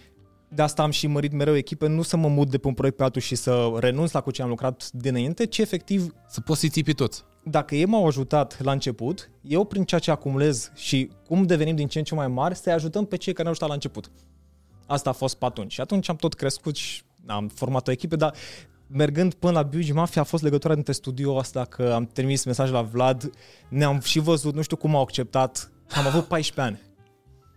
De 0.48 0.62
asta 0.62 0.82
am 0.82 0.90
și 0.90 1.06
mărit 1.06 1.32
mereu 1.32 1.56
echipe, 1.56 1.86
nu 1.86 2.02
să 2.02 2.16
mă 2.16 2.28
mut 2.28 2.50
de 2.50 2.58
pe 2.58 2.66
un 2.66 2.74
proiect 2.74 2.96
pe 2.96 3.02
altul 3.02 3.20
și 3.20 3.34
să 3.34 3.72
renunț 3.78 4.12
la 4.12 4.20
cu 4.20 4.30
ce 4.30 4.42
am 4.42 4.48
lucrat 4.48 4.90
dinainte, 4.92 5.46
ci 5.46 5.58
efectiv 5.58 6.14
Să 6.28 6.40
poți 6.40 6.60
să-i 6.60 6.68
ții 6.68 6.82
pe 6.82 6.92
toți. 6.92 7.24
dacă 7.44 7.74
ei 7.74 7.84
m-au 7.86 8.06
ajutat 8.06 8.62
la 8.62 8.72
început, 8.72 9.30
eu 9.42 9.64
prin 9.64 9.84
ceea 9.84 10.00
ce 10.00 10.10
acumulez 10.10 10.70
și 10.74 11.10
cum 11.26 11.42
devenim 11.42 11.76
din 11.76 11.86
ce 11.88 11.98
în 11.98 12.04
ce 12.04 12.14
mai 12.14 12.28
mari, 12.28 12.56
să 12.56 12.70
ajutăm 12.70 13.04
pe 13.04 13.16
cei 13.16 13.32
care 13.32 13.42
ne-au 13.42 13.50
ajutat 13.50 13.68
la 13.68 13.74
început. 13.74 14.10
Asta 14.86 15.10
a 15.10 15.12
fost 15.12 15.34
pe 15.34 15.44
atunci. 15.44 15.72
Și 15.72 15.80
atunci 15.80 16.08
am 16.08 16.16
tot 16.16 16.34
crescut 16.34 16.76
și 16.76 17.02
am 17.26 17.48
format 17.48 17.88
o 17.88 17.90
echipă, 17.90 18.16
dar 18.16 18.34
mergând 18.86 19.34
până 19.34 19.52
la 19.52 19.62
Beauty 19.62 19.92
Mafia 19.92 20.20
a 20.22 20.24
fost 20.24 20.42
legătura 20.42 20.74
dintre 20.74 20.92
studio 20.92 21.38
asta, 21.38 21.64
că 21.64 21.92
am 21.94 22.06
trimis 22.06 22.44
mesaj 22.44 22.70
la 22.70 22.82
Vlad, 22.82 23.30
ne-am 23.68 24.00
și 24.00 24.18
văzut, 24.18 24.54
nu 24.54 24.62
știu 24.62 24.76
cum 24.76 24.94
au 24.96 25.02
acceptat, 25.02 25.70
am 25.94 26.06
avut 26.06 26.24
14 26.24 26.60
ani. 26.74 26.83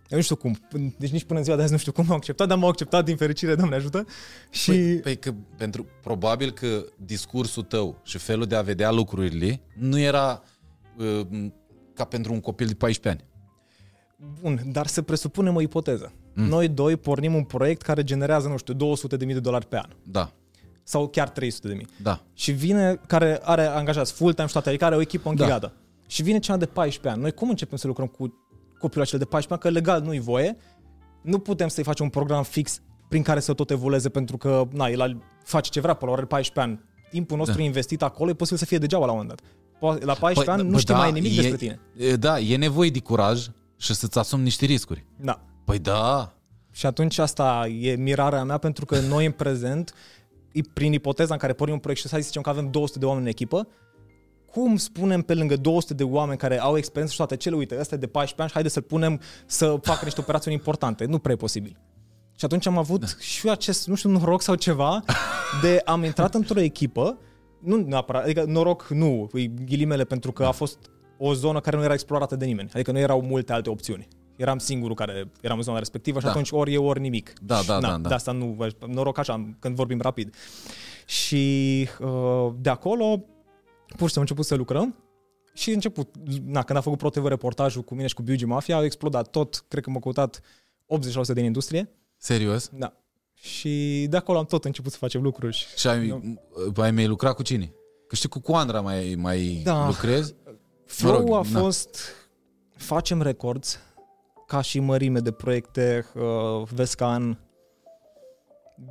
Eu 0.08 0.16
nu 0.16 0.22
știu 0.22 0.36
cum, 0.36 0.58
deci 0.98 1.10
nici 1.10 1.24
până 1.24 1.38
în 1.38 1.44
ziua 1.44 1.56
de 1.56 1.62
azi 1.62 1.72
nu 1.72 1.78
știu 1.78 1.92
cum 1.92 2.04
au 2.08 2.16
acceptat, 2.16 2.48
dar 2.48 2.58
m-au 2.58 2.68
acceptat 2.68 3.04
din 3.04 3.16
fericire, 3.16 3.54
Doamne 3.54 3.74
ajută. 3.76 4.04
Și 4.50 4.70
Păi, 4.70 5.00
păi 5.00 5.16
că 5.16 5.34
pentru, 5.56 5.86
probabil 6.02 6.50
că 6.50 6.84
discursul 6.96 7.62
tău 7.62 8.00
și 8.04 8.18
felul 8.18 8.46
de 8.46 8.54
a 8.56 8.62
vedea 8.62 8.90
lucrurile 8.90 9.60
nu 9.74 9.98
era 9.98 10.42
uh, 10.96 11.46
ca 11.94 12.04
pentru 12.04 12.32
un 12.32 12.40
copil 12.40 12.66
de 12.66 12.74
14 12.74 13.22
ani. 13.22 13.30
Bun, 14.40 14.62
dar 14.72 14.86
să 14.86 15.02
presupunem 15.02 15.54
o 15.54 15.60
ipoteză. 15.60 16.12
Mm. 16.34 16.44
Noi 16.44 16.68
doi 16.68 16.96
pornim 16.96 17.34
un 17.34 17.44
proiect 17.44 17.82
care 17.82 18.04
generează, 18.04 18.48
nu 18.48 18.56
știu, 18.56 18.74
200.000 18.74 19.18
de 19.18 19.40
dolari 19.40 19.66
pe 19.66 19.76
an. 19.76 19.90
Da, 20.02 20.32
Sau 20.82 21.08
chiar 21.08 21.32
300.000. 21.32 21.36
da. 22.02 22.22
Și 22.34 22.52
vine, 22.52 23.00
care 23.06 23.40
are 23.42 23.66
angajați 23.66 24.12
full-time 24.12 24.46
și 24.46 24.52
toate, 24.52 24.68
adică 24.68 24.84
are 24.84 24.96
o 24.96 25.00
echipă 25.00 25.28
încheiată. 25.28 25.66
Da. 25.66 25.82
Și 26.06 26.22
vine 26.22 26.38
cineva 26.38 26.64
de 26.64 26.70
14 26.70 27.08
ani. 27.12 27.20
Noi 27.20 27.32
cum 27.32 27.48
începem 27.48 27.76
să 27.76 27.86
lucrăm 27.86 28.06
cu 28.06 28.47
copilul 28.78 29.04
acela 29.04 29.18
de 29.18 29.24
14 29.28 29.52
ani? 29.52 29.60
Că 29.60 29.68
legal 29.80 30.02
nu-i 30.08 30.20
voie. 30.24 30.56
Nu 31.22 31.38
putem 31.38 31.68
să-i 31.68 31.84
facem 31.84 32.04
un 32.04 32.10
program 32.10 32.42
fix 32.42 32.80
prin 33.08 33.22
care 33.22 33.40
să 33.40 33.52
tot 33.52 33.70
evolueze, 33.70 34.08
pentru 34.08 34.36
că 34.36 34.68
na, 34.72 34.86
el 34.88 35.22
face 35.44 35.70
ce 35.70 35.80
vrea, 35.80 35.94
până 35.94 36.10
la 36.10 36.16
urmă 36.16 36.26
are 36.32 36.42
14 36.42 36.60
ani. 36.74 36.88
Timpul 37.10 37.36
nostru 37.36 37.56
Da. 37.58 37.62
investit 37.62 38.02
acolo 38.02 38.30
e 38.30 38.34
posibil 38.34 38.58
să 38.58 38.64
fie 38.66 38.78
degeaba 38.78 39.04
la 39.06 39.12
un 39.12 39.18
moment 39.18 39.40
dat. 39.40 39.50
Po- 39.76 40.02
La 40.04 40.12
14 40.14 40.44
Păi, 40.44 40.52
ani 40.54 40.62
nu 40.62 40.70
bă, 40.70 40.78
știi 40.78 40.94
da, 40.94 41.00
mai 41.00 41.12
nimic 41.12 41.32
e, 41.32 41.34
despre 41.40 41.56
tine. 41.56 41.80
e, 41.96 42.16
Da, 42.16 42.38
e 42.38 42.56
nevoie 42.56 42.90
de 42.90 42.98
curaj 43.00 43.46
și 43.76 43.94
să-ți 43.94 44.18
asumi 44.18 44.42
niște 44.42 44.64
riscuri. 44.64 45.04
Da. 45.16 45.40
Păi 45.64 45.78
da, 45.78 46.32
Și 46.70 46.86
atunci 46.86 47.18
asta 47.18 47.66
e 47.80 47.94
mirarea 47.96 48.44
mea 48.44 48.58
pentru 48.58 48.84
că 48.84 48.98
noi 49.00 49.24
în 49.26 49.32
prezent, 49.32 49.94
i- 50.52 50.62
prin 50.62 50.92
ipoteza 50.92 51.32
în 51.32 51.38
care 51.40 51.52
pornim 51.52 51.74
un 51.74 51.80
proiect 51.80 52.02
și 52.02 52.08
să 52.08 52.18
zicem 52.20 52.42
că 52.42 52.48
avem 52.50 52.70
200 52.70 52.98
de 52.98 53.04
oameni 53.04 53.24
în 53.24 53.30
echipă, 53.30 53.68
cum 54.58 54.76
spunem 54.76 55.22
pe 55.22 55.34
lângă 55.34 55.56
200 55.56 55.94
de 55.94 56.04
oameni 56.04 56.38
care 56.38 56.60
au 56.60 56.76
experiență 56.76 57.12
și 57.12 57.18
toate 57.18 57.36
cele, 57.36 57.56
uite, 57.56 57.76
ăsta 57.80 57.94
e 57.94 57.98
de 57.98 58.06
14 58.06 58.40
ani 58.40 58.48
și 58.48 58.54
haide 58.54 58.68
să-l 58.68 58.82
punem 58.82 59.20
să 59.46 59.78
facă 59.82 60.04
niște 60.04 60.20
operațiuni 60.20 60.56
importante. 60.56 61.04
Nu 61.04 61.18
prea 61.18 61.34
e 61.34 61.36
posibil. 61.36 61.76
Și 62.36 62.44
atunci 62.44 62.66
am 62.66 62.78
avut 62.78 63.00
da. 63.00 63.06
și 63.18 63.46
eu 63.46 63.52
acest, 63.52 63.86
nu 63.86 63.94
știu, 63.94 64.10
noroc 64.10 64.42
sau 64.42 64.54
ceva, 64.54 65.04
de 65.62 65.80
am 65.84 66.04
intrat 66.04 66.34
într-o 66.34 66.60
echipă, 66.60 67.18
nu 67.60 67.76
neapărat, 67.76 68.22
adică 68.22 68.44
noroc 68.44 68.86
nu, 68.88 69.28
îi 69.32 69.54
ghilimele, 69.64 70.04
pentru 70.04 70.32
că 70.32 70.44
a 70.44 70.50
fost 70.50 70.78
o 71.18 71.34
zonă 71.34 71.60
care 71.60 71.76
nu 71.76 71.82
era 71.82 71.92
explorată 71.92 72.36
de 72.36 72.44
nimeni. 72.44 72.70
Adică 72.72 72.92
nu 72.92 72.98
erau 72.98 73.20
multe 73.20 73.52
alte 73.52 73.70
opțiuni. 73.70 74.08
Eram 74.36 74.58
singurul 74.58 74.94
care 74.94 75.30
eram 75.40 75.56
în 75.56 75.62
zona 75.62 75.78
respectivă 75.78 76.18
și 76.18 76.24
Da. 76.24 76.30
atunci 76.30 76.50
ori 76.50 76.72
e, 76.72 76.78
ori 76.78 77.00
nimic. 77.00 77.32
Da, 77.42 77.56
Și, 77.56 77.66
da, 77.66 77.78
na, 77.78 77.88
da, 77.88 77.96
da. 77.96 78.08
De 78.08 78.14
asta 78.14 78.32
nu, 78.32 78.56
noroc 78.86 79.18
așa, 79.18 79.54
când 79.58 79.74
vorbim 79.74 80.00
rapid. 80.00 80.34
Și 81.06 81.88
uh, 82.00 82.52
de 82.60 82.70
acolo, 82.70 83.24
pur 83.96 84.08
și 84.08 84.14
simplu 84.14 84.16
am 84.16 84.20
început 84.20 84.44
să 84.44 84.54
lucrăm 84.54 84.94
și 85.54 85.70
început, 85.70 86.14
na, 86.44 86.62
când 86.62 86.78
a 86.78 86.82
făcut 86.82 86.98
ProTV 86.98 87.26
reportajul 87.26 87.82
cu 87.82 87.94
mine 87.94 88.06
și 88.06 88.14
cu 88.14 88.22
Beauty 88.22 88.44
Mafia, 88.44 88.76
au 88.76 88.84
explodat 88.84 89.28
tot, 89.30 89.64
cred 89.68 89.82
că 89.84 89.90
m-a 89.90 89.98
căutat 90.00 90.40
80% 91.30 91.32
din 91.32 91.44
industrie. 91.44 91.88
serios? 92.16 92.70
Da. 92.72 92.92
Și 93.34 94.06
de 94.10 94.16
acolo 94.16 94.38
am 94.38 94.44
tot 94.44 94.64
început 94.64 94.92
să 94.92 94.98
facem 94.98 95.22
lucruri. 95.22 95.56
Și, 95.56 95.66
Și 95.76 95.86
ai, 95.88 96.22
ai 96.76 96.90
mai 96.90 97.06
lucrat 97.06 97.34
cu 97.34 97.42
cine? 97.42 97.72
Că 98.08 98.14
știi 98.14 98.28
cu 98.28 98.40
Coandra 98.40 98.80
mai, 98.80 99.14
mai 99.18 99.60
Da. 99.64 99.86
lucrezi? 99.86 100.34
Flow 100.86 101.12
rog, 101.16 101.32
a 101.32 101.40
na. 101.50 101.60
fost, 101.60 101.98
facem 102.76 103.22
records, 103.22 103.78
ca 104.46 104.60
și 104.60 104.80
mărime 104.80 105.18
de 105.20 105.30
proiecte, 105.32 106.06
uh, 106.14 106.68
Vescan, 106.74 107.38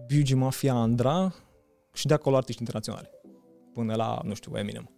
Beauty 0.08 0.34
Mafia 0.34 0.74
Andra 0.74 1.34
și 1.94 2.06
de 2.08 2.14
acolo 2.14 2.36
artiști 2.36 2.60
internaționali. 2.62 3.10
Până 3.78 3.96
la, 3.96 4.22
nu 4.24 4.34
știu, 4.34 4.58
Eminem. 4.58 4.90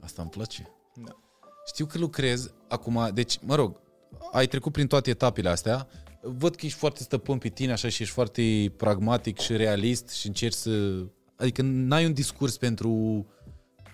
Asta 0.00 0.22
îmi 0.22 0.30
place. 0.30 0.68
Da. 0.94 1.16
Știu 1.66 1.86
că 1.86 1.98
lucrezi 1.98 2.50
acum, 2.68 3.10
deci, 3.14 3.38
mă 3.42 3.54
rog, 3.54 3.80
ai 4.32 4.46
trecut 4.46 4.72
prin 4.72 4.86
toate 4.86 5.10
etapele 5.10 5.48
astea, 5.48 5.88
văd 6.22 6.54
că 6.54 6.66
ești 6.66 6.78
foarte 6.78 7.02
stăpân 7.02 7.38
pe 7.38 7.48
tine, 7.48 7.72
așa, 7.72 7.88
și 7.88 8.02
ești 8.02 8.14
foarte 8.14 8.72
pragmatic 8.76 9.38
și 9.38 9.56
realist 9.56 10.08
și 10.08 10.26
încerci 10.26 10.54
să... 10.54 11.04
Adică 11.36 11.62
n-ai 11.62 12.06
un 12.06 12.12
discurs 12.12 12.56
pentru... 12.56 13.26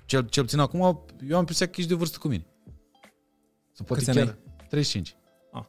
Cel, 0.07 0.29
cel 0.29 0.43
puțin 0.43 0.59
acum, 0.59 0.81
eu 1.29 1.35
am 1.35 1.39
impresia 1.39 1.67
că 1.67 1.73
ești 1.77 1.91
de 1.91 1.97
vârstă 1.97 2.19
cu 2.19 2.29
mine. 2.29 2.47
Sau 3.73 3.87
poate 3.87 4.05
Câți 4.05 4.19
ani 4.19 4.29
chiar 4.29 4.39
35. 4.69 5.17
Ah. 5.53 5.65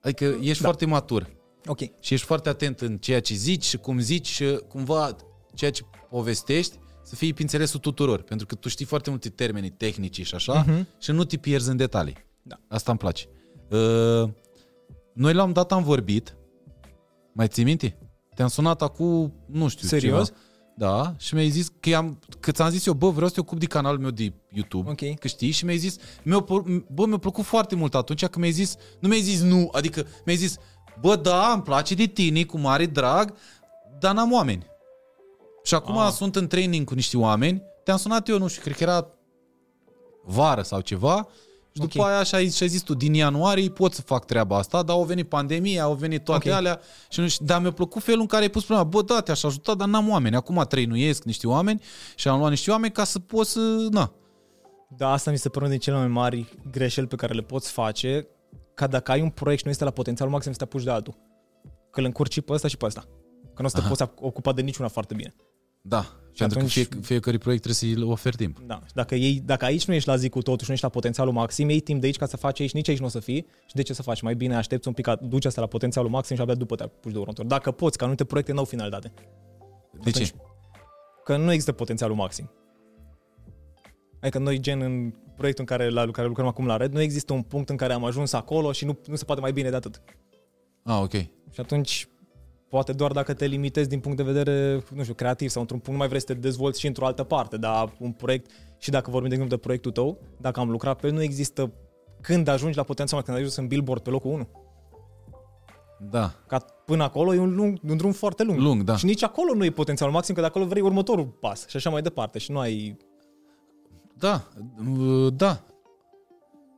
Adică 0.00 0.24
ești 0.24 0.62
Da. 0.62 0.68
foarte 0.68 0.86
matur 0.86 1.36
Ok. 1.66 1.78
și 1.78 2.14
ești 2.14 2.26
foarte 2.26 2.48
atent 2.48 2.80
în 2.80 2.98
ceea 2.98 3.20
ce 3.20 3.34
zici 3.34 3.64
și 3.64 3.76
cum 3.78 3.98
zici 3.98 4.26
și 4.26 4.60
cumva 4.68 5.16
ceea 5.54 5.70
ce 5.70 5.82
povestești 6.10 6.76
să 7.02 7.14
fie 7.14 7.32
pe 7.32 7.42
înțelesul 7.42 7.80
tuturor. 7.80 8.22
Pentru 8.22 8.46
că 8.46 8.54
tu 8.54 8.68
știi 8.68 8.84
foarte 8.86 9.10
multe 9.10 9.28
termeni 9.28 9.70
tehnici 9.70 10.26
și 10.26 10.34
așa 10.34 10.64
Mhm. 10.66 10.86
și 11.00 11.10
nu 11.10 11.24
te 11.24 11.36
pierzi 11.36 11.70
în 11.70 11.76
detalii. 11.76 12.16
Da. 12.42 12.56
Asta 12.68 12.90
îmi 12.90 12.98
place. 13.00 13.24
Uh, 13.70 14.30
noi 15.12 15.32
la 15.34 15.42
un 15.44 15.52
dat 15.52 15.72
am 15.72 15.82
vorbit, 15.82 16.36
mai 17.32 17.48
ții 17.48 17.64
minte? 17.64 17.98
Te-am 18.34 18.48
sunat 18.48 18.82
acum, 18.82 19.34
nu 19.46 19.68
știu, 19.68 19.88
Serios? 19.88 20.26
Ceva. 20.26 20.38
da, 20.76 21.14
și 21.18 21.34
mi-ai 21.34 21.48
zis 21.50 21.68
că, 21.80 21.94
am, 21.96 22.18
că 22.40 22.50
ți-am 22.52 22.70
zis 22.70 22.86
eu, 22.86 22.92
bă, 22.94 23.10
vreau 23.10 23.28
să 23.28 23.34
te 23.34 23.40
ocup 23.40 23.58
de 23.58 23.66
canalul 23.66 23.98
meu 24.00 24.10
de 24.10 24.32
YouTube, 24.48 24.90
Ok. 24.90 25.18
că 25.18 25.28
știi, 25.28 25.50
și 25.50 25.64
mi-ai 25.64 25.76
zis, 25.78 25.96
mi-a, 26.22 26.40
pl- 26.40 26.84
bă, 26.92 27.06
mi-a 27.06 27.16
plăcut 27.18 27.44
foarte 27.44 27.74
mult 27.74 27.94
atunci 27.94 28.26
că 28.26 28.38
mi-ai 28.38 28.50
zis, 28.50 28.76
nu 29.00 29.08
mi-ai 29.08 29.20
zis 29.20 29.40
nu, 29.42 29.68
adică 29.72 30.06
mi-ai 30.24 30.38
zis, 30.38 30.56
bă, 31.00 31.16
da, 31.16 31.52
îmi 31.52 31.62
place 31.62 31.94
de 31.94 32.04
tine, 32.04 32.44
cu 32.44 32.58
mare 32.58 32.86
drag, 32.86 33.34
dar 33.98 34.14
n-am 34.14 34.32
oameni. 34.32 34.66
Și 35.62 35.74
acum 35.74 35.96
Ah. 35.98 36.12
sunt 36.12 36.36
în 36.36 36.46
training 36.46 36.86
cu 36.86 36.94
niște 36.94 37.16
oameni, 37.16 37.62
te-am 37.84 37.96
sunat 37.96 38.28
eu, 38.28 38.38
nu 38.38 38.46
știu, 38.46 38.62
cred 38.62 38.76
că 38.76 38.82
era 38.82 39.06
vară 40.24 40.62
sau 40.62 40.80
ceva, 40.80 41.28
și 41.72 41.80
după 41.80 42.00
Ok. 42.00 42.06
aia 42.06 42.22
și 42.22 42.34
ai, 42.34 42.50
și 42.50 42.62
ai 42.62 42.68
zis 42.68 42.82
tu, 42.82 42.94
din 42.94 43.14
ianuarie 43.14 43.70
pot 43.70 43.92
să 43.92 44.02
fac 44.02 44.24
treaba 44.24 44.56
asta, 44.56 44.82
dar 44.82 44.96
au 44.96 45.04
venit 45.04 45.28
pandemia, 45.28 45.82
au 45.82 45.94
venit 45.94 46.24
toate 46.24 46.48
Ok. 46.48 46.54
alea 46.56 46.80
și 47.08 47.20
nu 47.20 47.28
știu, 47.28 47.44
dar 47.46 47.60
mi-a 47.60 47.72
plăcut 47.72 48.02
felul 48.02 48.20
în 48.20 48.26
care 48.26 48.42
ai 48.42 48.48
pus 48.48 48.64
problema. 48.64 48.88
Bă, 48.88 49.02
da, 49.02 49.20
te-aș 49.20 49.42
ajuta, 49.42 49.74
dar 49.74 49.88
n-am 49.88 50.08
oameni. 50.08 50.36
Acum 50.36 50.64
trăinuiesc 50.68 51.24
niște 51.24 51.46
oameni 51.46 51.82
și 52.14 52.28
am 52.28 52.38
luat 52.38 52.50
niște 52.50 52.70
oameni 52.70 52.92
ca 52.92 53.04
să 53.04 53.18
pot 53.18 53.46
să... 53.46 53.60
Na. 53.90 54.12
Da, 54.96 55.12
asta 55.12 55.30
mi 55.30 55.38
se 55.38 55.48
pare 55.48 55.64
unul 55.64 55.70
din 55.70 55.80
cele 55.80 55.96
mai 55.96 56.08
mari 56.08 56.54
greșeli 56.70 57.06
pe 57.06 57.16
care 57.16 57.32
le 57.34 57.42
poți 57.42 57.70
face, 57.70 58.26
ca 58.74 58.86
dacă 58.86 59.10
ai 59.10 59.20
un 59.20 59.30
proiect 59.30 59.58
și 59.60 59.64
nu 59.66 59.72
este 59.72 59.84
la 59.84 59.90
potențialul 59.90 60.32
maxim 60.32 60.52
să 60.52 60.58
te 60.58 60.64
apuci 60.64 60.82
de 60.82 60.90
altul. 60.90 61.14
Că 61.90 62.00
îl 62.00 62.04
încurci 62.06 62.32
și 62.32 62.40
pe 62.40 62.52
ăsta 62.52 62.68
și 62.68 62.76
pe 62.76 62.84
ăsta. 62.86 63.00
Că 63.54 63.62
nu 63.62 63.64
o 63.64 63.68
să 63.68 63.74
te 63.74 63.80
Aha. 63.80 63.88
poți 63.88 64.02
ocupa 64.20 64.52
de 64.52 64.62
niciuna 64.62 64.88
foarte 64.88 65.14
bine. 65.14 65.34
Da. 65.80 66.00
Și 66.32 66.38
pentru 66.46 66.58
atunci- 66.58 66.88
că 66.88 66.94
fie, 66.94 67.00
fiecare 67.02 67.38
proiect 67.38 67.62
trebuie 67.62 67.94
să-i 67.94 68.04
oferi 68.10 68.36
timp. 68.36 68.60
Da. 68.66 68.80
Și 68.86 68.94
Dacă, 68.94 69.14
ei, 69.14 69.42
dacă 69.44 69.64
aici 69.64 69.84
nu 69.86 69.94
ești 69.94 70.08
la 70.08 70.16
zi 70.16 70.28
cu 70.28 70.42
totul 70.42 70.58
și 70.60 70.66
nu 70.66 70.72
ești 70.72 70.84
la 70.84 70.90
potențialul 70.90 71.32
maxim, 71.32 71.68
iei 71.68 71.80
timp 71.80 72.00
de 72.00 72.06
aici 72.06 72.16
ca 72.16 72.26
să 72.26 72.36
faci 72.36 72.60
aici, 72.60 72.72
nici 72.72 72.88
aici 72.88 72.98
nu 72.98 73.06
o 73.06 73.08
să 73.08 73.20
fii. 73.20 73.46
Și 73.66 73.74
de 73.74 73.82
ce 73.82 73.92
să 73.92 74.02
faci? 74.02 74.20
Mai 74.20 74.34
bine 74.34 74.56
aștepți 74.56 74.88
un 74.88 74.94
pic, 74.94 75.04
ca- 75.04 75.16
duci 75.22 75.44
asta 75.44 75.60
la 75.60 75.66
potențialul 75.66 76.10
maxim 76.10 76.36
și 76.36 76.42
abia 76.42 76.54
după 76.54 76.76
te 76.76 76.82
apuci 76.82 77.12
de 77.12 77.18
următor. 77.18 77.44
Dacă 77.44 77.70
poți, 77.70 77.96
că 77.96 78.02
anumite 78.04 78.24
proiecte 78.24 78.52
n-au 78.52 78.64
finalitate. 78.64 79.12
De 80.02 80.10
ce? 80.10 80.22
Atunci- 80.22 80.34
Că 81.24 81.36
nu 81.36 81.50
există 81.50 81.72
potențialul 81.72 82.16
maxim. 82.16 82.50
Adică 84.20 84.38
noi, 84.38 84.58
gen, 84.60 84.80
în 84.80 85.14
proiectul 85.36 85.64
în 85.68 85.76
care, 85.76 85.88
la 85.90 86.10
care 86.10 86.26
lucrăm 86.26 86.46
acum 86.46 86.66
la 86.66 86.76
Red, 86.76 86.92
nu 86.92 87.00
există 87.00 87.32
un 87.32 87.42
punct 87.42 87.68
în 87.68 87.76
care 87.76 87.92
am 87.92 88.04
ajuns 88.04 88.32
acolo 88.32 88.72
și 88.72 88.84
nu, 88.84 88.98
nu 89.06 89.14
se 89.16 89.24
poate 89.24 89.40
mai 89.40 89.52
bine 89.52 89.70
de 89.70 89.76
atât. 89.76 90.02
Ah, 90.82 90.98
ok. 91.02 91.12
Și 91.52 91.60
atunci, 91.60 92.08
poate 92.70 92.92
doar 92.92 93.12
dacă 93.12 93.34
te 93.34 93.46
limitezi 93.46 93.88
din 93.88 94.00
punct 94.00 94.16
de 94.16 94.22
vedere, 94.22 94.84
nu 94.94 95.02
știu, 95.02 95.14
creativ 95.14 95.48
sau 95.48 95.60
într-un 95.60 95.78
punct 95.78 95.92
nu 95.92 95.98
mai 95.98 96.08
vrei 96.08 96.20
să 96.20 96.26
te 96.26 96.34
dezvolți 96.34 96.80
și 96.80 96.86
într-o 96.86 97.06
altă 97.06 97.22
parte, 97.22 97.56
dar 97.56 97.92
un 97.98 98.12
proiect, 98.12 98.50
și 98.78 98.90
dacă 98.90 99.10
vorbim 99.10 99.28
de 99.28 99.34
exemplu 99.34 99.56
de 99.56 99.62
proiectul 99.62 99.92
tău, 99.92 100.18
dacă 100.36 100.60
am 100.60 100.70
lucrat 100.70 101.00
pe 101.00 101.06
el, 101.06 101.12
nu 101.12 101.22
există 101.22 101.72
când 102.20 102.48
ajungi 102.48 102.76
la 102.76 102.82
potențial, 102.82 103.22
când 103.22 103.36
ajungi 103.36 103.58
în 103.58 103.66
billboard 103.66 104.02
pe 104.02 104.10
locul 104.10 104.30
1. 104.30 104.48
Da. 106.10 106.32
Ca 106.46 106.58
până 106.84 107.02
acolo 107.02 107.34
e 107.34 107.38
un, 107.38 107.54
lung, 107.54 107.78
un 107.88 107.96
drum 107.96 108.12
foarte 108.12 108.42
lung. 108.42 108.58
Lung, 108.58 108.82
da. 108.82 108.96
Și 108.96 109.04
nici 109.04 109.22
acolo 109.22 109.54
nu 109.54 109.64
e 109.64 109.70
potențialul 109.70 110.14
maxim, 110.14 110.34
că 110.34 110.40
de 110.40 110.46
acolo 110.46 110.64
vrei 110.64 110.82
următorul 110.82 111.26
pas 111.26 111.68
și 111.68 111.76
așa 111.76 111.90
mai 111.90 112.02
departe. 112.02 112.38
Și 112.38 112.50
nu 112.50 112.58
ai... 112.58 112.96
Da. 114.14 114.48
Uh, 114.98 115.32
Da. 115.32 115.64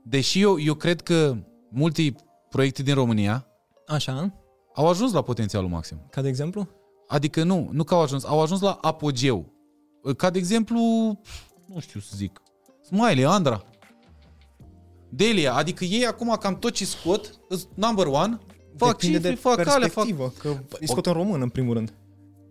Deși 0.04 0.40
eu, 0.40 0.60
eu 0.60 0.74
cred 0.74 1.00
că 1.00 1.36
multe 1.68 2.14
proiecte 2.48 2.82
din 2.82 2.94
România 2.94 3.46
Așa, 3.86 4.41
au 4.74 4.88
ajuns 4.88 5.12
la 5.12 5.22
potențialul 5.22 5.68
maxim. 5.68 6.06
ca 6.10 6.22
de 6.22 6.28
exemplu? 6.28 6.68
Adică 7.08 7.42
nu, 7.42 7.68
nu 7.72 7.84
că 7.84 7.94
au 7.94 8.00
ajuns, 8.00 8.24
au 8.24 8.40
ajuns 8.40 8.60
la 8.60 8.78
apogeu. 8.80 9.52
Ca 10.16 10.30
de 10.30 10.38
exemplu, 10.38 10.80
nu 11.66 11.80
știu 11.80 12.00
să 12.00 12.12
zic, 12.16 12.42
Smiley, 12.82 13.24
Andra, 13.24 13.64
Delia, 15.08 15.54
adică 15.54 15.84
ei 15.84 16.06
acum 16.06 16.36
cam 16.40 16.58
tot 16.58 16.72
ce 16.72 16.84
scot, 16.84 17.40
îs 17.48 17.68
number 17.74 18.06
one, 18.06 18.38
fac 18.76 18.90
Depinde 18.90 19.16
cifre, 19.16 19.30
de 19.30 19.34
fac 19.34 19.58
alea, 19.58 19.72
fac... 19.72 19.78
perspectivă, 19.78 20.32
că 20.38 20.48
îi 20.80 20.88
scot 20.88 21.06
în 21.06 21.12
român, 21.12 21.40
în 21.40 21.48
primul 21.48 21.74
rând. 21.74 21.92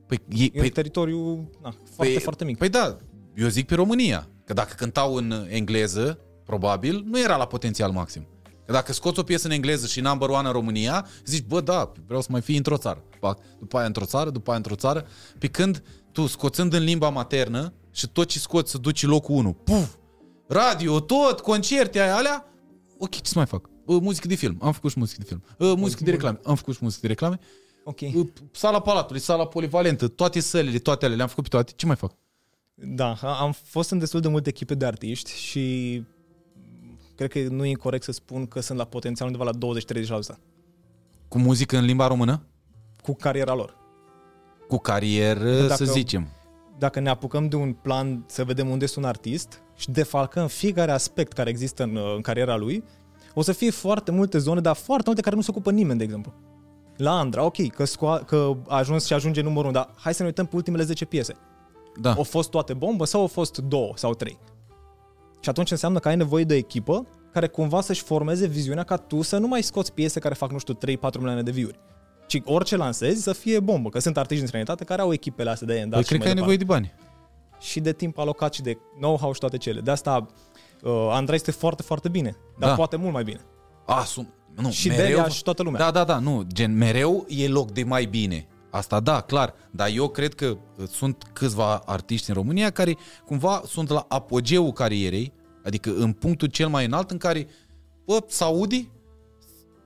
Păi, 0.08 0.20
ei, 0.30 0.46
E 0.46 0.52
un 0.54 0.60
păi, 0.60 0.70
teritoriu 0.70 1.50
na, 1.62 1.74
foarte, 1.96 2.20
foarte 2.20 2.46
mic. 2.46 2.58
Păi 2.58 2.70
da, 2.70 2.98
eu 3.36 3.48
zic 3.48 3.68
pe 3.68 3.76
România, 3.76 4.28
că 4.46 4.54
dacă 4.54 4.74
cântau 4.78 5.16
în 5.16 5.46
engleză, 5.50 6.20
probabil, 6.46 7.04
nu 7.06 7.20
era 7.20 7.36
la 7.36 7.46
potențial 7.46 7.92
maxim. 7.92 8.28
Că 8.72 8.78
dacă 8.78 8.94
scoți 8.94 9.20
o 9.20 9.24
piesă 9.24 9.48
în 9.48 9.54
engleză 9.54 9.88
și 9.88 10.00
number 10.00 10.30
one 10.30 10.48
în 10.48 10.54
România, 10.54 11.08
zici, 11.26 11.44
bă, 11.44 11.62
da, 11.62 11.92
vreau 12.06 12.22
să 12.22 12.28
mai 12.32 12.42
fii 12.42 12.58
într-o 12.58 12.78
țară. 12.78 13.04
Fac, 13.20 13.40
după 13.60 13.78
aia 13.78 13.86
într-o 13.86 14.06
țară, 14.06 14.30
după 14.30 14.50
aia 14.50 14.58
într-o 14.58 14.76
țară. 14.76 15.08
Pe 15.40 15.48
când 15.48 15.84
tu, 16.12 16.28
scoțând 16.28 16.74
în 16.74 16.84
limba 16.84 17.10
maternă 17.10 17.74
și 17.92 18.08
tot 18.08 18.28
ce 18.28 18.40
scoți 18.40 18.72
să 18.72 18.78
duci 18.78 19.06
locul 19.06 19.36
1, 19.36 19.54
puf, 19.54 19.96
radio, 20.48 21.00
tot, 21.00 21.40
concerte 21.40 22.00
aia, 22.00 22.16
alea, 22.16 22.46
ok, 22.98 23.10
ce 23.10 23.20
să 23.24 23.34
mai 23.36 23.46
fac? 23.46 23.70
Bă, 23.86 24.00
muzică 24.00 24.28
de 24.28 24.36
film, 24.36 24.58
am 24.62 24.72
făcut 24.72 24.92
și 24.92 25.00
muzică 25.00 25.22
de 25.22 25.28
film. 25.28 25.44
Bă, 25.58 25.76
muzică 25.76 26.04
de 26.04 26.12
reclame, 26.12 26.40
am 26.44 26.56
făcut 26.56 26.74
și 26.74 26.80
muzică 26.82 27.02
de 27.02 27.08
reclame. 27.08 27.40
Ok. 27.84 28.00
Bă, 28.00 28.26
Sala 28.52 28.82
Palatului, 28.82 29.22
sala 29.22 29.48
polivalentă, 29.48 30.08
toate 30.08 30.40
sălile, 30.40 30.78
toate 30.78 31.06
alea, 31.06 31.18
le-am 31.18 31.30
făcut 31.30 31.44
pe 31.44 31.50
toate. 31.50 31.72
Ce 31.76 31.86
mai 31.86 31.96
fac? 31.96 32.12
Da, 32.74 33.14
am 33.22 33.56
fost 33.64 33.92
în 33.92 34.00
destul 34.00 34.20
de 34.20 34.28
multe 34.28 34.50
echipe 34.50 34.76
de 34.76 34.86
artiști 34.86 35.32
și 35.38 36.04
cred 37.16 37.32
că 37.32 37.40
nu 37.40 37.66
e 37.66 37.74
corect 37.74 38.04
să 38.04 38.12
spun 38.12 38.46
că 38.48 38.60
sunt 38.60 38.78
la 38.78 38.84
potențial 38.86 39.28
undeva 39.28 39.44
la 39.52 39.58
20-30% 40.36 40.38
Cu 41.28 41.38
muzică 41.40 41.78
în 41.78 41.86
limba 41.86 42.08
română? 42.08 42.42
cu 43.04 43.14
cariera 43.14 43.54
lor. 43.56 43.78
Cu 44.68 44.78
carieră, 44.78 45.62
Dacă- 45.62 45.74
să 45.76 45.92
zicem. 45.92 46.28
Dacă 46.78 47.00
ne 47.00 47.10
apucăm 47.10 47.48
de 47.48 47.56
un 47.56 47.74
plan 47.74 48.24
să 48.28 48.44
vedem 48.44 48.70
unde 48.70 48.84
este 48.84 49.00
un 49.00 49.06
artist 49.06 49.62
și 49.76 49.92
defalcăm 49.92 50.48
fiecare 50.48 50.92
aspect 50.92 51.34
care 51.34 51.50
există 51.50 51.84
în, 51.84 52.00
în 52.16 52.22
cariera 52.22 52.56
lui, 52.56 52.84
o 53.34 53.42
să 53.42 53.52
fie 53.52 53.72
foarte 53.72 54.12
multe 54.12 54.38
zone, 54.38 54.62
dar 54.62 54.76
foarte 54.76 55.04
multe 55.06 55.22
care 55.22 55.36
nu 55.36 55.42
se 55.42 55.52
ocupă 55.52 55.72
nimeni, 55.72 55.98
de 55.98 56.04
exemplu. 56.04 56.34
La 56.98 57.20
Andra, 57.20 57.44
ok, 57.44 57.68
că, 57.68 57.86
scoa, 57.86 58.18
că 58.18 58.58
a 58.68 58.76
ajuns 58.78 59.06
și 59.06 59.14
ajunge 59.14 59.42
numărul 59.42 59.64
1, 59.70 59.72
dar 59.72 59.90
hai 59.96 60.14
să 60.14 60.22
ne 60.22 60.28
uităm 60.28 60.46
pe 60.46 60.56
ultimele 60.56 60.84
10 60.84 61.06
piese. 61.06 61.34
Da. 62.02 62.14
Au 62.14 62.24
fost 62.24 62.50
toate 62.50 62.74
bombă 62.74 63.06
sau 63.06 63.22
au 63.22 63.28
fost 63.28 63.58
două 63.58 63.92
sau 63.96 64.14
trei? 64.14 64.38
Și 65.42 65.50
atunci 65.50 65.72
înseamnă 65.72 66.00
că 66.00 66.08
ai 66.08 66.16
nevoie 66.16 66.44
de 66.44 66.54
o 66.54 66.58
echipă 66.58 67.08
care 67.32 67.48
cumva 67.48 67.82
să-și 67.82 68.02
formeze 68.04 68.48
viziunea 68.48 68.84
ca 68.84 68.96
tu 68.96 69.22
să 69.22 69.38
nu 69.38 69.48
mai 69.48 69.62
scoți 69.62 69.94
piese 69.94 70.20
care 70.20 70.34
fac, 70.34 70.52
nu 70.52 70.58
știu, 70.58 70.74
3-4 70.74 70.78
milioane 71.18 71.42
de 71.44 71.52
view-uri. 71.52 71.80
Ci 72.28 72.42
orice 72.46 72.76
lansezi 72.76 73.22
să 73.22 73.34
fie 73.34 73.60
bombă, 73.60 73.90
că 73.90 74.00
sunt 74.00 74.18
artiști 74.18 74.38
din 74.38 74.48
străinătate 74.48 74.84
care 74.84 75.02
au 75.02 75.14
echipele 75.14 75.50
astea 75.50 75.68
de 75.68 75.88
Păi 75.90 76.02
și 76.02 76.08
cred 76.08 76.20
mai 76.20 76.28
că 76.28 76.28
ai 76.28 76.34
departe. 76.36 76.40
nevoie 76.40 76.58
de 76.58 76.64
bani. 76.64 76.94
Și 77.60 77.80
de 77.80 77.94
timp 77.94 78.18
alocat 78.18 78.54
și 78.54 78.62
de 78.62 78.78
know-how 79.00 79.34
și 79.34 79.40
toate 79.40 79.58
cele. 79.58 79.80
De 79.80 79.92
asta 79.92 80.26
uh, 80.82 80.92
Andrei 81.12 81.36
este 81.36 81.52
foarte, 81.52 81.82
foarte 81.82 82.10
bine, 82.10 82.36
dar 82.60 82.70
Da. 82.70 82.76
poate 82.76 82.96
mult 82.96 83.14
mai 83.14 83.24
bine. 83.24 83.40
A, 83.86 84.04
sunt... 84.04 84.28
Nu, 84.56 84.72
Și 84.72 84.88
Delia 84.88 85.28
și 85.28 85.44
toată 85.44 85.64
lumea. 85.64 85.80
Da, 85.80 85.92
da, 85.92 86.04
da, 86.04 86.20
nu. 86.20 86.44
Gen, 86.54 86.78
mereu 86.78 87.26
e 87.30 87.48
loc 87.48 87.72
de 87.72 87.84
mai 87.84 88.06
bine. 88.06 88.48
Asta 88.72 89.00
da, 89.00 89.22
clar. 89.22 89.54
Dar 89.72 89.90
eu 89.94 90.10
cred 90.10 90.34
că 90.34 90.46
uh, 90.78 90.88
sunt 90.88 91.24
câțiva 91.34 91.76
artiști 91.86 92.30
în 92.30 92.36
România 92.36 92.70
care 92.70 92.98
cumva 93.26 93.62
sunt 93.68 93.90
la 93.90 94.06
apogeul 94.10 94.72
carierei, 94.72 95.34
adică 95.64 95.94
în 95.96 96.12
punctul 96.14 96.48
cel 96.48 96.68
mai 96.68 96.86
înalt 96.86 97.12
în 97.12 97.18
care, 97.18 97.48
bă, 98.06 98.24
Saudi, 98.28 98.90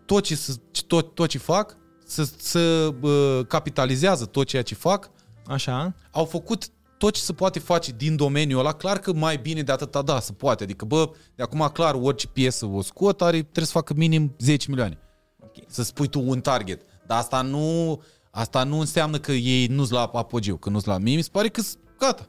tot 0.06 0.24
ce, 0.24 0.36
s- 0.36 0.60
tot, 0.88 1.14
tot 1.16 1.30
ce 1.30 1.38
fac, 1.38 1.78
să, 2.06 2.30
să 2.38 2.90
bă, 3.00 3.44
capitalizează 3.48 4.26
tot 4.26 4.48
ceea 4.48 4.62
ce 4.62 4.76
fac, 4.76 5.12
Așa? 5.48 5.94
au 6.12 6.26
făcut 6.26 6.68
tot 6.98 7.14
ce 7.14 7.22
se 7.22 7.34
poate 7.34 7.60
face 7.60 7.92
din 7.92 8.16
domeniul 8.16 8.60
ăla, 8.60 8.72
clar 8.74 9.00
că 9.00 9.14
mai 9.14 9.38
bine 9.38 9.62
de 9.62 9.72
atâta, 9.72 10.02
da, 10.02 10.20
se 10.20 10.32
poate. 10.34 10.64
Adică, 10.64 10.86
bă, 10.86 11.10
de 11.36 11.44
acum 11.44 11.70
clar, 11.74 11.96
orice 12.02 12.28
piesă 12.28 12.66
o 12.66 12.82
scot, 12.82 13.22
are, 13.22 13.42
trebuie 13.42 13.66
să 13.66 13.72
facă 13.72 13.94
minim 13.94 14.36
10 14.40 14.66
milioane. 14.70 14.98
Ok. 15.44 15.52
Să 15.68 15.84
spui 15.84 16.08
tu 16.08 16.22
un 16.30 16.42
target. 16.42 16.82
Dar 17.08 17.18
asta 17.18 17.42
nu, 17.42 18.02
asta 18.36 18.64
nu 18.64 18.80
înseamnă 18.80 19.18
că 19.20 19.32
ei 19.32 19.66
nu-s 19.68 19.90
la 19.90 20.02
apogeu, 20.14 20.56
că 20.56 20.70
nu-s 20.70 20.84
la... 20.84 20.98
Mie 20.98 21.16
mi 21.16 21.22
se 21.22 21.30
pare 21.32 21.48
că 21.48 21.62
gata. 22.00 22.28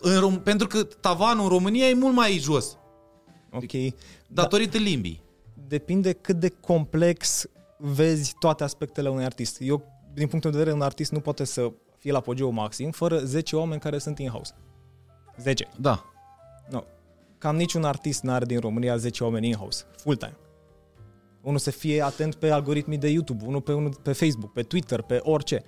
În 0.00 0.20
Rom- 0.20 0.42
pentru 0.42 0.66
că 0.66 0.82
tavanul 0.82 1.42
în 1.42 1.48
România 1.48 1.88
e 1.88 1.94
mult 1.94 2.14
mai 2.14 2.38
jos, 2.38 2.78
Ok. 3.52 3.94
datorită 4.28 4.78
limbii. 4.78 5.22
depinde 5.68 6.12
cât 6.12 6.36
de 6.40 6.48
complex 6.48 7.44
vezi 7.78 8.34
toate 8.38 8.64
aspectele 8.64 9.08
unui 9.10 9.24
artist. 9.24 9.56
Eu, 9.60 9.82
din 10.14 10.26
punctul 10.28 10.50
de 10.50 10.56
vedere, 10.56 10.76
un 10.76 10.82
artist 10.82 11.12
nu 11.12 11.20
poate 11.20 11.44
să 11.44 11.72
fie 11.98 12.12
la 12.12 12.18
apogeu 12.18 12.50
maxim 12.50 12.90
fără 12.90 13.18
10 13.18 13.56
oameni 13.56 13.80
care 13.80 13.98
sunt 13.98 14.18
in-house. 14.18 14.54
10. 15.38 15.68
Da. 15.80 16.04
No. 16.70 16.82
Cam 17.38 17.56
niciun 17.56 17.84
artist 17.84 18.22
n-are 18.22 18.44
din 18.44 18.60
România 18.60 18.96
10 18.96 19.24
oameni 19.24 19.46
in-house, 19.46 19.84
full-time. 19.96 20.36
Unul 21.44 21.58
să 21.58 21.70
fie 21.70 22.02
atent 22.02 22.34
pe 22.34 22.50
algoritmii 22.50 22.98
de 22.98 23.08
YouTube, 23.08 23.44
unul 23.46 23.60
pe, 23.60 23.72
unul 23.72 23.94
pe 24.02 24.12
Facebook, 24.12 24.52
pe 24.52 24.62
Twitter, 24.62 25.02
pe 25.02 25.20
orice. 25.22 25.62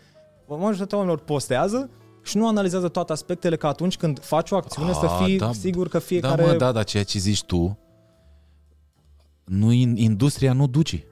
Majoritatea 0.49 0.99
oamenilor 0.99 1.25
postează 1.25 1.91
și 2.23 2.37
nu 2.37 2.49
analizează 2.49 2.89
toate 2.89 3.13
aspectele 3.13 3.57
ca 3.57 3.69
atunci 3.69 3.97
când 3.97 4.19
faci 4.21 4.51
o 4.51 4.57
acțiune 4.57 4.93
să 4.93 5.05
Ah, 5.07 5.23
fii 5.25 5.39
da. 5.39 5.53
sigur 5.53 5.89
că 5.89 5.99
Da, 5.99 6.05
fiecare... 6.05 6.45
mă, 6.47 6.53
da, 6.57 6.73
dar 6.73 6.85
ceea 6.85 7.05
ce 7.05 7.19
zici 7.19 7.45
tu, 7.45 7.79
nu, 9.45 9.73
industria 9.73 10.53
nu 10.53 10.67
duce. 10.67 11.05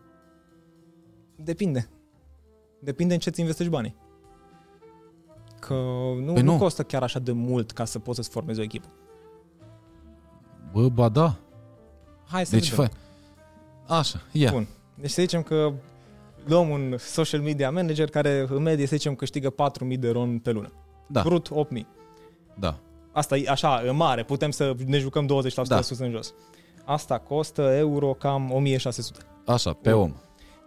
Depinde. 1.37 1.88
Depinde 2.81 3.14
în 3.14 3.20
ce 3.20 3.31
ți 3.31 3.40
investești 3.40 3.72
banii. 3.72 3.96
Că 5.61 5.74
nu, 6.24 6.33
Păi 6.33 6.42
nu. 6.42 6.53
nu. 6.53 6.59
costă 6.59 6.83
chiar 6.83 7.03
așa 7.03 7.18
de 7.18 7.33
mult 7.33 7.70
ca 7.70 7.85
să 7.85 7.98
poți 7.98 8.16
să-ți 8.16 8.29
formezi 8.31 8.61
o 8.61 8.62
echipă. 8.62 8.88
Bă, 10.72 10.88
ba 10.88 11.09
da. 11.09 11.37
Hai 12.27 12.46
să 12.46 12.57
Deci, 12.57 12.70
vedem. 12.70 12.85
fai. 12.87 12.96
Așa, 13.87 14.20
ia. 14.33 14.51
Bun. 14.51 14.66
Deci 14.94 15.11
să 15.11 15.20
zicem 15.23 15.42
că 15.42 15.73
luăm 16.44 16.68
un 16.68 16.94
social 16.99 17.40
media 17.40 17.70
manager 17.70 18.09
care 18.09 18.47
în 18.49 18.62
medie 18.62 18.87
să 18.87 18.97
zicem 18.97 19.14
câștigă 19.14 19.51
4.000 19.51 19.99
de 19.99 20.11
ron 20.11 20.38
pe 20.38 20.51
lună. 20.51 20.73
Da. 21.07 21.23
Brut 21.23 21.51
8000. 21.51 21.87
Da. 22.59 22.79
Asta 23.12 23.37
e 23.37 23.49
așa, 23.49 23.83
în 23.87 23.97
mare, 23.97 24.23
putem 24.25 24.51
să 24.51 24.75
ne 24.87 24.99
jucăm 24.99 25.27
20% 25.27 25.29
Da. 25.66 25.81
sus 25.81 25.99
în 25.99 26.11
jos. 26.11 26.35
Asta 26.85 27.18
costă 27.18 27.62
euro 27.62 28.12
cam 28.12 28.53
1600. 28.53 29.18
Așa, 29.47 29.73
pe 29.73 29.92
om. 29.92 30.14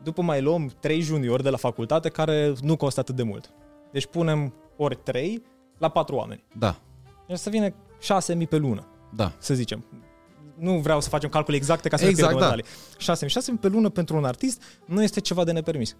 După 0.03 0.21
mai 0.21 0.41
luăm 0.41 0.71
3 0.79 1.01
juniori 1.01 1.43
de 1.43 1.49
la 1.49 1.57
facultate 1.57 2.09
care 2.09 2.53
nu 2.61 2.75
costă 2.75 2.99
atât 2.99 3.15
de 3.15 3.23
mult. 3.23 3.49
Deci 3.91 4.05
punem 4.05 4.53
ori 4.77 4.95
3 4.95 5.43
la 5.77 5.89
4 5.89 6.15
oameni. 6.15 6.43
Da. 6.57 6.75
Deci 7.27 7.37
să 7.37 7.49
vină 7.49 7.73
6000 7.99 8.47
pe 8.47 8.57
lună, 8.57 8.87
Da. 9.15 9.31
să 9.37 9.53
zicem. 9.53 9.85
Nu 10.59 10.77
vreau 10.79 11.01
să 11.01 11.09
facem 11.09 11.29
calcule 11.29 11.55
exacte 11.57 11.89
ca 11.89 11.97
să 11.97 12.05
Exact, 12.05 12.33
ne 12.33 12.39
da. 12.39 12.45
pierdem 12.47 12.65
da. 12.91 12.97
6000. 12.97 13.29
6000 13.29 13.59
pe 13.59 13.67
lună 13.67 13.89
pentru 13.89 14.15
un 14.17 14.25
artist 14.25 14.61
nu 14.85 15.03
este 15.03 15.19
ceva 15.19 15.43
de 15.43 15.51
nepermis. 15.51 15.95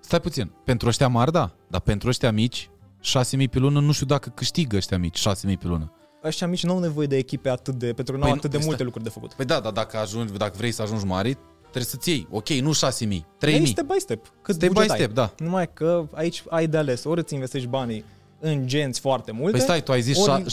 Stai 0.00 0.20
puțin. 0.20 0.52
Pentru 0.64 0.88
ăștia 0.88 1.08
mari, 1.08 1.32
da. 1.32 1.50
Dar 1.68 1.80
pentru 1.80 2.08
ăștia 2.08 2.30
mici, 2.32 2.70
6.000 3.02 3.44
pe 3.50 3.58
lună, 3.58 3.80
nu 3.80 3.92
știu 3.92 4.06
dacă 4.06 4.28
câștigă 4.34 4.76
ăștia 4.76 4.98
mici 4.98 5.18
6.000 5.28 5.32
pe 5.42 5.66
lună. 5.66 5.92
Ăștia 6.24 6.46
mici 6.46 6.64
nu 6.64 6.72
au 6.72 6.78
nevoie 6.78 7.06
de 7.06 7.16
echipe 7.16 7.48
atât 7.48 7.74
de, 7.74 7.92
pentru 7.92 8.04
că 8.04 8.12
nu 8.12 8.18
Păi 8.18 8.28
au 8.28 8.34
nu, 8.34 8.38
atât 8.38 8.50
de 8.50 8.56
stai. 8.56 8.66
multe 8.68 8.82
lucruri 8.82 9.04
de 9.04 9.10
făcut. 9.10 9.32
Păi 9.32 9.44
da, 9.44 9.60
dar 9.60 9.72
dacă, 9.72 9.96
ajungi, 9.96 10.32
dacă 10.32 10.54
vrei 10.56 10.72
să 10.72 10.82
ajungi 10.82 11.04
mari, 11.04 11.36
trebuie 11.60 11.84
să-ți 11.84 12.08
iei. 12.10 12.26
Ok, 12.30 12.48
nu 12.48 12.72
6.000, 12.72 13.24
3.000. 13.38 13.60
Ei, 13.60 13.66
step 13.66 13.84
by 13.86 13.98
step. 14.00 14.32
Cât 14.42 14.54
Step 14.54 14.68
by 14.68 14.74
buget 14.74 14.90
ai. 14.90 14.96
step, 14.98 15.12
da. 15.12 15.32
Numai 15.38 15.72
că 15.72 16.04
aici 16.14 16.42
ai 16.48 16.66
de 16.66 16.76
ales. 16.76 17.04
Ori 17.04 17.20
îți 17.20 17.34
investești 17.34 17.68
banii 17.68 18.04
în 18.40 18.66
genți 18.66 19.00
foarte 19.00 19.32
multe. 19.32 19.50
Păi 19.50 19.60
stai, 19.60 19.82
tu 19.82 19.92
ai 19.92 20.00
zis 20.00 20.18
ori- 20.28 20.44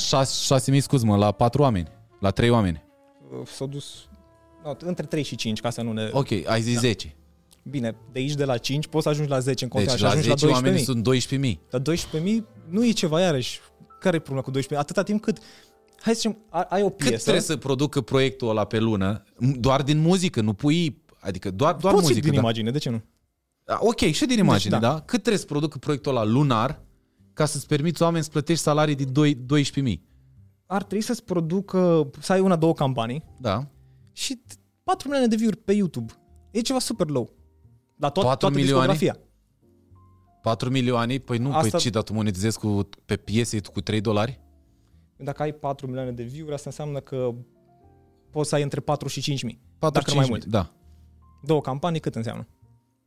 6.000, 0.72 0.78
scuz-mă, 0.82 1.16
la 1.18 1.32
4 1.32 1.62
oameni, 1.62 1.88
la 2.20 2.30
3 2.30 2.50
oameni. 2.50 2.86
Uh, 3.32 3.48
S-au 3.48 3.68
dus 3.68 4.08
no, 4.64 4.74
între 4.80 5.06
3 5.06 5.24
și 5.24 5.36
5 5.36 5.60
ca 5.62 5.70
să 5.70 5.82
nu 5.82 5.92
ne... 5.92 6.10
Ok, 6.12 6.28
ai 6.46 6.62
zis 6.62 6.80
10. 6.80 7.16
Bine, 7.64 7.96
de 8.12 8.20
aici 8.20 8.34
de 8.34 8.46
la 8.46 8.58
5 8.58 8.88
poți 8.88 9.04
să 9.04 9.10
ajungi 9.10 9.30
la 9.30 9.40
10 9.40 9.64
în 9.64 9.70
continuare 9.70 10.00
Deci 10.02 10.10
și 10.10 10.16
la 10.16 10.20
ajungi 10.20 10.40
10 10.40 10.46
la 10.46 10.52
12.000. 10.52 10.64
oameni 10.64 10.84
sunt 10.84 11.56
12.000. 11.56 11.70
Dar 11.70 11.82
12.000 12.42 12.44
nu 12.70 12.86
e 12.86 12.92
ceva 12.92 13.22
iarăși. 13.22 13.60
Care 14.00 14.16
e 14.16 14.20
problema 14.20 14.46
cu 14.46 14.52
12.000? 14.76 14.78
Atâta 14.78 15.04
timp 15.04 15.22
cât 15.22 15.38
hai 16.00 16.14
să 16.14 16.20
zicem, 16.20 16.38
a- 16.50 16.68
ai 16.70 16.82
o 16.84 16.90
Cât 16.90 17.08
piesă, 17.08 17.22
trebuie 17.24 17.44
să 17.44 17.58
producă 17.58 18.02
proiectul 18.02 18.50
ăla 18.50 18.66
pe 18.66 18.80
lună? 18.80 19.24
Doar 19.60 19.82
din 19.82 19.98
muzică, 19.98 20.42
nu 20.42 20.54
pui... 20.54 21.02
Adică 21.20 21.52
doar, 21.52 21.74
doar 21.76 21.94
poți 21.94 22.06
și 22.06 22.10
muzică, 22.12 22.26
din 22.30 22.36
da? 22.36 22.42
imagine, 22.42 22.72
de 22.72 22.78
ce 22.78 22.90
nu? 22.90 23.02
Da, 23.64 23.78
Ok, 23.82 24.00
și 24.00 24.26
din 24.26 24.38
imagine, 24.38 24.78
da. 24.80 24.88
da. 24.88 24.94
Cât 25.00 25.20
trebuie 25.20 25.38
să 25.38 25.46
producă 25.46 25.78
proiectul 25.78 26.12
ăla 26.12 26.24
lunar 26.24 26.82
ca 27.34 27.46
să-ți 27.46 27.68
permiți 27.68 28.02
oameni 28.02 28.24
să 28.24 28.30
plătești 28.30 28.62
salarii 28.64 28.96
de 28.96 29.04
2 29.04 29.36
12.000? 29.36 30.00
Ar 30.68 30.84
trebui 30.84 31.04
să-ți 31.04 31.24
producă, 31.24 32.10
să 32.20 32.32
ai 32.34 32.40
una, 32.40 32.56
două 32.56 32.74
campanii 32.74 33.24
Da. 33.40 33.68
și 34.12 34.42
4 34.84 35.08
milioane 35.08 35.30
de 35.30 35.36
view-uri 35.36 35.58
pe 35.58 35.74
YouTube. 35.74 36.14
E 36.52 36.60
ceva 36.62 36.80
super 36.80 37.08
low. 37.08 37.30
La 37.96 38.10
tot, 38.10 38.24
4 38.24 38.40
toată 38.40 38.56
milioane? 38.56 38.92
discografia. 38.92 39.26
4 40.42 40.70
milioane? 40.70 41.18
Păi 41.18 41.38
nu, 41.38 41.48
Asta- 41.48 41.58
Asta... 41.58 41.70
păi 41.72 41.80
ce, 41.80 41.90
dar 41.90 42.04
tu 42.04 42.14
monetizezi 42.14 42.60
cu, 42.60 42.90
pe 43.06 43.16
piese 43.16 43.60
cu 43.62 43.82
3 43.82 44.02
dolari? 44.02 44.42
Dacă 45.18 45.42
ai 45.42 45.52
4 45.54 45.86
milioane 45.86 46.12
de 46.12 46.24
view-uri, 46.24 46.54
asta 46.54 46.70
înseamnă 46.70 47.00
că 47.00 47.34
poți 48.30 48.50
să 48.50 48.56
ai 48.56 48.62
între 48.64 48.80
4 48.80 49.08
și 49.08 49.22
5 49.22 49.44
mii. 49.44 49.62
4 49.80 50.00
Dacă 50.00 50.12
nu 50.12 50.18
mai 50.18 50.26
mult. 50.30 50.46
Da. 50.46 50.72
Două 51.44 51.62
campanii, 51.62 52.00
cât 52.00 52.16
înseamnă? 52.16 52.48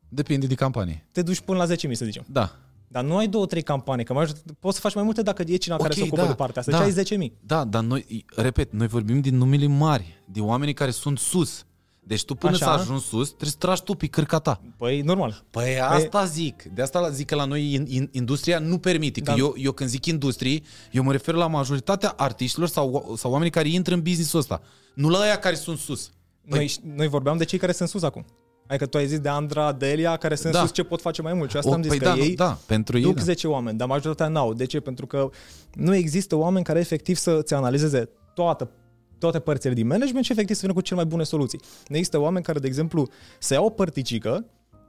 Depinde 0.09 0.47
de 0.47 0.55
campanie. 0.55 1.09
Te 1.13 1.23
duci 1.23 1.41
până 1.41 1.59
la 1.59 1.65
10 1.65 1.87
mii, 1.87 1.97
să 1.97 2.05
zicem. 2.05 2.25
Da. 2.29 2.51
Dar 2.93 3.05
nu 3.05 3.17
ai 3.17 3.27
două, 3.29 3.47
trei 3.47 3.63
campanii, 3.63 4.05
că 4.05 4.13
mai 4.13 4.27
poți 4.59 4.75
să 4.75 4.81
faci 4.81 4.95
mai 4.95 5.05
multe 5.05 5.23
dacă 5.23 5.45
e 5.47 5.57
cineva 5.57 5.83
care 5.83 5.93
Ok, 5.93 5.99
se 5.99 6.05
ocupă 6.05 6.21
da, 6.23 6.27
de 6.29 6.35
partea 6.35 6.61
asta. 6.61 6.73
da. 6.73 6.79
Deci 6.79 6.87
ai 6.87 6.93
10 6.93 7.17
mii. 7.17 7.33
Da, 7.41 7.65
dar 7.65 7.83
noi, 7.83 8.25
repet, 8.37 8.73
noi 8.73 8.87
vorbim 8.87 9.21
din 9.21 9.37
numele 9.37 9.67
mari, 9.67 10.23
de 10.25 10.41
oamenii 10.41 10.75
care 10.75 10.91
sunt 10.91 11.19
sus. 11.19 11.65
Deci 12.01 12.25
tu 12.25 12.35
până 12.35 12.55
Așa. 12.55 12.65
să 12.65 12.71
ajungi 12.71 13.05
sus, 13.05 13.27
trebuie 13.29 13.51
să 13.51 13.57
tragi 13.59 13.83
tu 13.83 13.95
pe 13.95 14.07
cărca 14.07 14.39
ta. 14.39 14.61
Păi, 14.77 15.01
normal. 15.01 15.45
Păi 15.51 15.81
asta 15.81 16.25
zic. 16.25 16.63
De 16.63 16.83
asta 16.83 17.11
zic 17.11 17.27
că 17.27 17.35
la 17.35 17.45
noi 17.45 17.73
in, 17.73 17.87
in, 17.89 18.09
industria 18.13 18.59
nu 18.59 18.79
permite. 18.79 19.21
Că 19.21 19.31
Da. 19.31 19.37
eu, 19.37 19.55
eu 19.57 19.73
când 19.73 19.91
zic 19.91 20.07
industrie, 20.07 20.63
eu 20.91 21.03
mă 21.03 21.13
refer 21.13 21.35
la 21.35 21.47
majoritatea 21.47 22.15
artiștilor 22.17 22.69
sau, 22.69 23.15
sau 23.17 23.31
oamenii 23.31 23.53
care 23.53 23.69
intră 23.69 23.95
în 23.95 24.03
business-ul 24.03 24.39
ăsta. 24.39 24.63
Nu 24.95 25.09
la 25.09 25.19
aia 25.19 25.39
care 25.39 25.55
sunt 25.55 25.79
sus. 25.79 26.11
Noi, 26.43 26.75
noi 26.95 27.09
vorbeam 27.09 27.37
de 27.37 27.45
cei 27.45 27.59
care 27.59 27.73
sunt 27.73 27.89
sus 27.89 28.03
acum. 28.03 28.25
Adică 28.71 28.87
tu 28.87 28.97
ai 28.97 29.07
zis 29.07 29.19
de 29.19 29.29
Andra, 29.29 29.73
de 29.73 29.91
Elia, 29.91 30.17
care 30.17 30.35
sunt 30.35 30.53
Da. 30.53 30.61
sus 30.61 30.73
ce 30.73 30.83
pot 30.83 31.01
face 31.01 31.23
mai 31.23 31.33
mult. 31.33 31.51
Și 31.51 31.57
asta 31.57 31.71
O, 31.71 31.73
am 31.75 31.83
zis 31.83 31.91
păi 31.91 31.99
că 31.99 32.05
da, 32.05 32.15
nu, 32.15 32.23
ei 32.23 32.35
da, 32.35 32.59
pentru 32.67 32.97
ei. 32.97 33.03
duc 33.03 33.15
Da. 33.17 33.23
10 33.23 33.49
oameni, 33.49 33.79
dar 33.79 33.89
majoritatea 33.89 34.33
n-au. 34.33 34.53
De 34.55 34.65
ce? 34.65 34.81
Pentru 34.81 35.07
că 35.07 35.31
nu 35.75 35.95
există 35.95 36.37
oameni 36.37 36.65
care 36.65 36.79
efectiv 36.79 37.17
să-ți 37.17 37.55
analizeze 37.55 38.09
toată 38.35 38.71
toate 39.19 39.39
părțile 39.39 39.73
din 39.75 39.87
management 39.87 40.25
și 40.25 40.33
efectiv 40.33 40.55
să 40.55 40.61
vină 40.61 40.73
cu 40.73 40.81
cele 40.81 41.01
mai 41.01 41.09
bune 41.09 41.23
soluții. 41.23 41.61
Nu 41.87 41.97
există 41.97 42.19
oameni 42.19 42.45
care, 42.45 42.59
de 42.59 42.67
exemplu, 42.67 43.09
să 43.39 43.55
iau 43.55 43.65
o 43.65 43.71
părticică, 43.71 44.47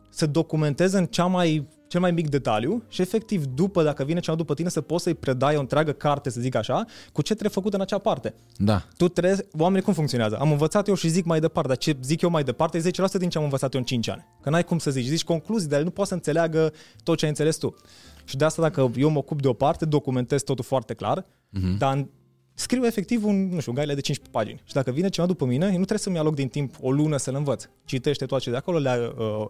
să 0.09 0.25
documenteze 0.25 0.97
în 0.97 1.05
cea 1.05 1.25
mai, 1.25 1.67
cel 1.91 1.99
mai 1.99 2.11
mic 2.11 2.29
detaliu 2.29 2.83
și 2.87 3.01
efectiv 3.01 3.45
după, 3.45 3.83
dacă 3.83 4.03
vine 4.03 4.19
cineva 4.19 4.39
după 4.41 4.53
tine, 4.53 4.69
să 4.69 4.81
poți 4.81 5.03
să-i 5.03 5.13
predai 5.13 5.55
o 5.55 5.59
întreagă 5.59 5.91
carte, 5.91 6.29
să 6.29 6.41
zic 6.41 6.55
așa, 6.55 6.85
cu 7.11 7.21
ce 7.21 7.31
trebuie 7.31 7.49
făcut 7.49 7.73
în 7.73 7.81
acea 7.81 7.97
parte. 7.97 8.33
da. 8.57 8.87
Tu 8.97 9.07
trebuie, 9.07 9.47
oamenii 9.57 9.83
cum 9.83 9.93
funcționează? 9.93 10.37
Am 10.37 10.51
învățat 10.51 10.87
eu 10.87 10.93
și 10.93 11.07
zic 11.09 11.25
mai 11.25 11.39
departe, 11.39 11.67
dar 11.67 11.77
ce 11.77 11.97
zic 12.03 12.21
eu 12.21 12.29
mai 12.29 12.43
departe 12.43 12.77
e 12.77 12.81
10% 12.81 13.11
din 13.17 13.29
ce 13.29 13.37
am 13.37 13.43
învățat 13.43 13.73
eu 13.73 13.79
în 13.79 13.85
5 13.85 14.07
ani. 14.09 14.25
Că 14.41 14.49
n-ai 14.49 14.63
cum 14.63 14.77
să 14.77 14.91
zici, 14.91 15.05
zici 15.05 15.23
concluzii, 15.23 15.69
dar 15.69 15.77
el 15.79 15.83
nu 15.83 15.91
poate 15.91 16.09
să 16.09 16.15
înțeleagă 16.15 16.73
tot 17.03 17.17
ce 17.17 17.23
ai 17.23 17.29
înțeles 17.29 17.57
tu. 17.57 17.75
Și 18.23 18.37
de 18.37 18.45
asta 18.45 18.61
dacă 18.61 18.91
eu 18.95 19.09
mă 19.09 19.17
ocup 19.17 19.41
de 19.41 19.47
o 19.47 19.53
parte, 19.53 19.85
documentez 19.85 20.41
totul 20.43 20.63
foarte 20.63 20.93
clar, 20.93 21.21
uh-huh. 21.21 21.77
dar 21.77 21.95
în- 21.95 22.07
scriu 22.53 22.85
efectiv 22.85 23.25
un, 23.25 23.35
nu 23.35 23.59
știu, 23.59 23.71
un 23.71 23.77
guideline 23.77 23.93
de 23.93 24.01
15 24.01 24.29
pagini. 24.37 24.61
Și 24.65 24.73
dacă 24.73 24.91
vine 24.91 25.09
cineva 25.09 25.31
după 25.31 25.45
mine, 25.45 25.65
eu 25.65 25.69
nu 25.69 25.75
trebuie 25.75 25.97
să-mi 25.99 26.15
ia 26.15 26.21
loc 26.21 26.35
din 26.35 26.47
timp 26.47 26.75
o 26.81 26.91
lună 26.91 27.17
să-l 27.17 27.35
învăț. 27.35 27.65
Citește 27.85 28.25
toate 28.25 28.43
ce 28.43 28.49
de 28.49 28.55
acolo, 28.55 28.77
le, 28.77 29.13
uh, 29.17 29.45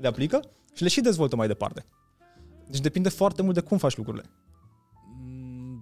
le 0.00 0.08
aplică 0.08 0.40
și 0.74 0.82
le 0.82 0.88
și 0.88 1.00
dezvoltă 1.00 1.36
mai 1.36 1.46
departe. 1.46 1.84
Deci 2.70 2.80
depinde 2.80 3.08
foarte 3.08 3.42
mult 3.42 3.54
de 3.54 3.60
cum 3.60 3.78
faci 3.78 3.96
lucrurile. 3.96 4.24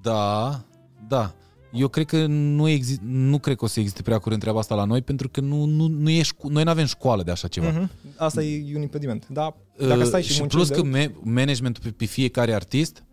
Da, 0.03 0.61
da. 1.09 1.35
Eu 1.73 1.89
cred 1.89 2.07
că 2.07 2.27
nu, 2.27 2.69
exist, 2.69 3.01
nu 3.03 3.39
cred 3.39 3.57
că 3.57 3.65
o 3.65 3.69
să 3.69 3.81
existe 3.81 4.03
prea 4.03 4.19
curând 4.19 4.41
treaba 4.41 4.59
asta 4.59 4.75
la 4.75 4.85
noi, 4.85 5.03
pentru 5.03 5.29
că 5.29 5.41
nu, 5.41 5.65
nu, 5.65 5.87
nu 5.87 6.11
e 6.11 6.23
șco- 6.23 6.49
noi 6.51 6.63
nu 6.63 6.71
avem 6.71 6.87
școală 6.87 7.23
de 7.23 7.31
așa 7.31 7.49
ceva. 7.49 7.73
Uh-huh. 7.73 7.89
Asta 8.17 8.43
e 8.43 8.77
un 8.77 8.83
impediment. 8.83 9.29
Dar 9.29 9.55
dacă 9.79 10.05
stai 10.05 10.23
și, 10.23 10.29
Uh, 10.29 10.35
și 10.35 10.41
muncești 10.41 10.67
plus 10.67 10.69
de 10.69 10.75
că 10.75 10.83
me- 10.83 11.15
managementul 11.23 11.83
pe, 11.83 11.91
pe 11.91 12.05
fiecare 12.05 12.55
artist 12.55 13.05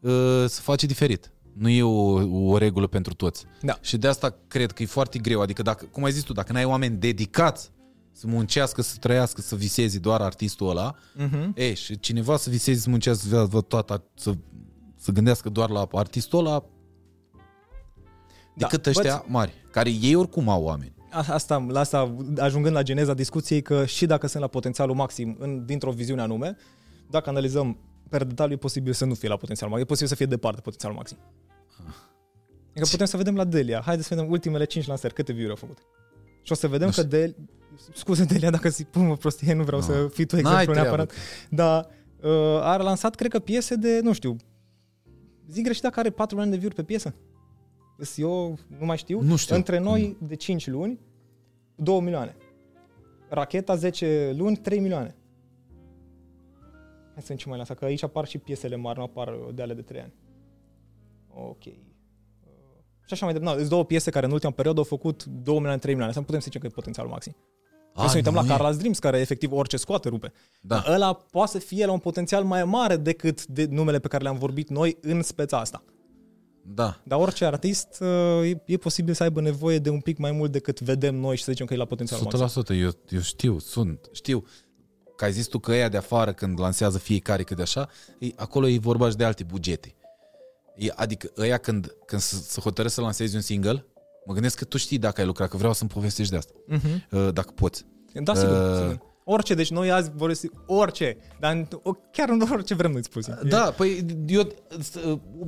uh, 0.00 0.44
se 0.46 0.60
face 0.62 0.86
diferit. 0.86 1.32
Nu 1.52 1.68
e 1.68 1.82
o, 1.82 2.12
o 2.50 2.58
regulă 2.58 2.86
pentru 2.86 3.14
toți. 3.14 3.44
Da. 3.62 3.78
Și 3.80 3.96
de 3.96 4.08
asta 4.08 4.36
cred 4.48 4.72
că 4.72 4.82
e 4.82 4.86
foarte 4.86 5.18
greu. 5.18 5.40
Adică, 5.40 5.62
dacă, 5.62 5.84
cum 5.84 6.04
ai 6.04 6.12
zis 6.12 6.22
tu, 6.22 6.32
dacă 6.32 6.52
n-ai 6.52 6.64
oameni 6.64 6.96
dedicați 6.96 7.70
să 8.12 8.26
muncească, 8.26 8.82
să 8.82 8.96
trăiască, 9.00 9.40
să 9.40 9.56
viseze 9.56 9.98
doar 9.98 10.20
artistul 10.20 10.68
ăla, 10.68 10.94
Uh-huh. 10.94 11.48
e, 11.54 11.74
și 11.74 11.98
cineva 12.00 12.36
să 12.36 12.50
viseze, 12.50 12.80
să 12.80 12.90
muncească, 12.90 13.28
să, 13.28 13.44
vă 13.44 13.60
toată, 13.60 14.04
să, 14.14 14.32
să 14.96 15.10
gândească 15.12 15.48
doar 15.48 15.70
la 15.70 15.88
artistul 15.92 16.38
ăla, 16.46 16.64
Da, 18.56 18.66
decât 18.66 18.86
ăștia 18.86 19.24
mari, 19.26 19.52
care 19.70 19.90
ei 19.90 20.14
oricum 20.14 20.48
au 20.48 20.62
oameni. 20.62 20.92
A- 21.10 21.24
Asta, 21.32 21.66
la 21.68 21.80
asta, 21.80 22.16
ajungând 22.38 22.74
la 22.74 22.82
geneza 22.82 23.14
discuției, 23.14 23.62
că 23.62 23.86
și 23.86 24.06
dacă 24.06 24.26
sunt 24.26 24.42
la 24.42 24.48
potențialul 24.48 24.94
maxim 24.94 25.36
în, 25.38 25.64
dintr-o 25.66 25.90
viziune 25.90 26.20
anume, 26.22 26.56
dacă 27.10 27.28
analizăm 27.30 27.78
per 28.08 28.24
detaliu, 28.24 28.54
e 28.54 28.58
posibil 28.58 28.92
să 28.92 29.04
nu 29.04 29.14
fie 29.14 29.28
la 29.28 29.36
potențialul 29.36 29.74
maxim, 29.74 29.86
e 29.86 29.94
posibil 29.94 30.10
să 30.10 30.16
fie 30.16 30.26
departe 30.36 30.60
potențialul 30.60 30.96
maxim. 30.96 31.16
Adică 32.70 32.86
putem 32.90 33.06
să 33.06 33.16
vedem 33.16 33.34
la 33.36 33.44
Delia. 33.44 33.80
Haideți 33.84 34.08
să 34.08 34.14
vedem 34.14 34.30
ultimele 34.30 34.64
5 34.64 34.86
lansări, 34.86 35.14
câte 35.14 35.32
view-uri 35.32 35.60
au 35.60 35.66
făcut. 35.66 35.78
Și 36.42 36.52
o 36.52 36.54
să 36.54 36.68
vedem 36.68 36.86
Nu 36.86 36.92
că 36.94 37.02
Delia... 37.02 37.34
Scuze, 37.94 38.24
Delia, 38.24 38.50
dacă 38.50 38.68
zic 38.68 38.86
pun 38.86 39.10
o 39.10 39.14
prostie, 39.14 39.52
nu 39.52 39.62
vreau 39.62 39.80
Nu. 39.80 39.86
să 39.86 40.08
fii 40.12 40.24
tu 40.24 40.34
N-ai 40.36 40.42
exemplu 40.42 40.72
treabă. 40.72 40.96
neapărat. 40.96 41.12
Dar 41.50 41.86
uh, 42.22 42.62
a 42.62 42.76
lansat, 42.76 43.14
cred 43.14 43.30
că, 43.30 43.38
piese 43.38 43.74
de, 43.74 44.00
nu 44.02 44.12
știu, 44.12 44.36
zic 45.48 45.64
greșit 45.64 45.82
dacă 45.82 46.00
are 46.00 46.10
4 46.10 46.36
milioane 46.36 46.50
de 46.60 46.66
view 46.66 46.72
pe 46.76 46.82
piesă. 46.84 47.14
Îs 47.96 48.18
Eu 48.18 48.58
nu 48.78 48.84
mai 48.86 48.96
știu. 48.96 49.20
Nu 49.20 49.36
știu. 49.36 49.54
Între 49.54 49.78
noi, 49.78 50.16
de 50.20 50.34
5 50.34 50.66
luni, 50.68 51.00
2 51.74 52.00
milioane. 52.00 52.36
Racheta 53.28 53.74
10 53.76 54.34
luni, 54.36 54.56
3 54.56 54.78
milioane. 54.80 55.14
Hai 57.12 57.22
să 57.22 57.32
vedem 57.32 57.36
ce 57.36 57.48
mai 57.48 57.58
lasă, 57.58 57.74
că 57.74 57.84
aici 57.84 58.02
apar 58.02 58.26
și 58.26 58.38
piesele 58.38 58.76
mari, 58.76 58.98
nu 58.98 59.04
apar 59.04 59.28
uh, 59.28 59.48
de 59.54 59.62
ale 59.62 59.74
de 59.74 59.82
3 59.82 60.00
ani. 60.00 60.14
Ok. 61.28 61.64
Uh, 61.64 61.72
Și 63.06 63.12
așa 63.12 63.24
mai 63.24 63.34
departe. 63.34 63.58
Sunt 63.58 63.70
două 63.70 63.84
piese 63.84 64.10
care 64.10 64.26
în 64.26 64.32
ultima 64.32 64.52
perioadă 64.52 64.78
au 64.80 64.84
făcut 64.86 65.24
2 65.24 65.54
milioane, 65.54 65.78
3 65.78 65.94
milioane. 65.94 66.08
Asta 66.10 66.20
putem 66.24 66.38
să 66.40 66.44
zicem 66.44 66.60
că 66.60 66.66
e 66.66 66.70
potențialul 66.74 67.10
maxim. 67.10 67.36
Hai 68.00 68.08
să 68.08 68.14
ne 68.14 68.22
uităm 68.26 68.34
la 68.34 68.42
nu 68.42 68.52
e. 68.52 68.56
Carla's 68.56 68.78
Dreams, 68.78 68.98
care 68.98 69.18
efectiv 69.18 69.52
orice 69.52 69.76
scoate 69.76 70.08
rupe. 70.08 70.32
Da. 70.60 70.74
Dar 70.74 70.94
ăla 70.94 71.12
poate 71.14 71.50
să 71.50 71.58
fie 71.58 71.86
la 71.86 71.92
un 71.92 71.98
potențial 71.98 72.44
mai 72.44 72.64
mare 72.64 72.96
decât 72.96 73.46
de 73.46 73.66
numele 73.70 73.98
pe 73.98 74.08
care 74.08 74.22
le-am 74.22 74.38
vorbit 74.38 74.68
noi 74.68 74.98
în 75.00 75.22
speța 75.22 75.58
asta. 75.58 75.82
Da. 76.62 77.00
Dar 77.02 77.18
orice 77.18 77.44
artist 77.44 78.00
uh, 78.00 78.50
e, 78.50 78.62
e 78.66 78.76
posibil 78.76 79.14
să 79.14 79.22
aibă 79.22 79.40
nevoie 79.40 79.78
de 79.78 79.90
un 79.90 80.00
pic 80.00 80.18
mai 80.18 80.32
mult 80.32 80.52
decât 80.52 80.80
vedem 80.80 81.14
noi 81.14 81.36
și 81.36 81.42
să 81.42 81.50
zicem 81.50 81.66
că 81.66 81.74
e 81.74 81.76
la 81.76 81.84
potențial 81.84 82.20
maxim. 82.20 82.62
100%, 82.64 82.78
eu, 82.80 82.90
eu 83.08 83.20
știu, 83.20 83.58
sunt, 83.58 84.08
știu. 84.12 84.44
Că 85.16 85.24
ai 85.24 85.32
zis 85.32 85.46
tu 85.46 85.58
că 85.58 85.70
ăia 85.70 85.88
de 85.88 85.96
afară, 85.96 86.32
când 86.32 86.60
lansează 86.60 86.98
fiecare 86.98 87.42
cât 87.42 87.56
de 87.56 87.62
așa, 87.62 87.88
e, 88.18 88.26
acolo 88.36 88.68
e 88.68 88.78
vorba 88.78 89.08
și 89.08 89.16
de 89.16 89.24
alte 89.24 89.44
bugete. 89.44 89.94
E, 90.76 90.92
adică 90.96 91.30
ăia 91.38 91.58
când, 91.58 91.96
când 92.06 92.20
se, 92.20 92.36
se 92.36 92.60
hotărăsc 92.60 92.94
să 92.94 93.00
lansezi 93.00 93.34
un 93.34 93.40
single, 93.40 93.86
mă 94.30 94.36
gândesc 94.36 94.58
că 94.58 94.64
tu 94.64 94.78
știi 94.78 94.98
dacă 94.98 95.20
ai 95.20 95.26
lucrat, 95.26 95.48
că 95.48 95.56
vreau 95.56 95.72
să-mi 95.72 95.90
povestești 95.90 96.30
de 96.32 96.38
asta, 96.38 96.52
Uh-huh. 96.72 97.10
uh, 97.10 97.28
dacă 97.32 97.50
poți. 97.54 97.84
Da, 98.14 98.34
sigur, 98.34 98.56
Uh, 98.56 98.76
sigur. 98.76 99.08
Orice, 99.24 99.54
deci 99.54 99.70
noi 99.70 99.90
azi 99.90 100.10
vorbim 100.14 100.52
orice, 100.66 101.16
dar 101.40 101.68
chiar 102.12 102.28
în 102.28 102.42
orice 102.50 102.74
vrem 102.74 102.90
noi 102.92 103.04
spus. 103.04 103.26
Da, 103.48 103.74
păi 103.76 104.06
eu, 104.26 104.54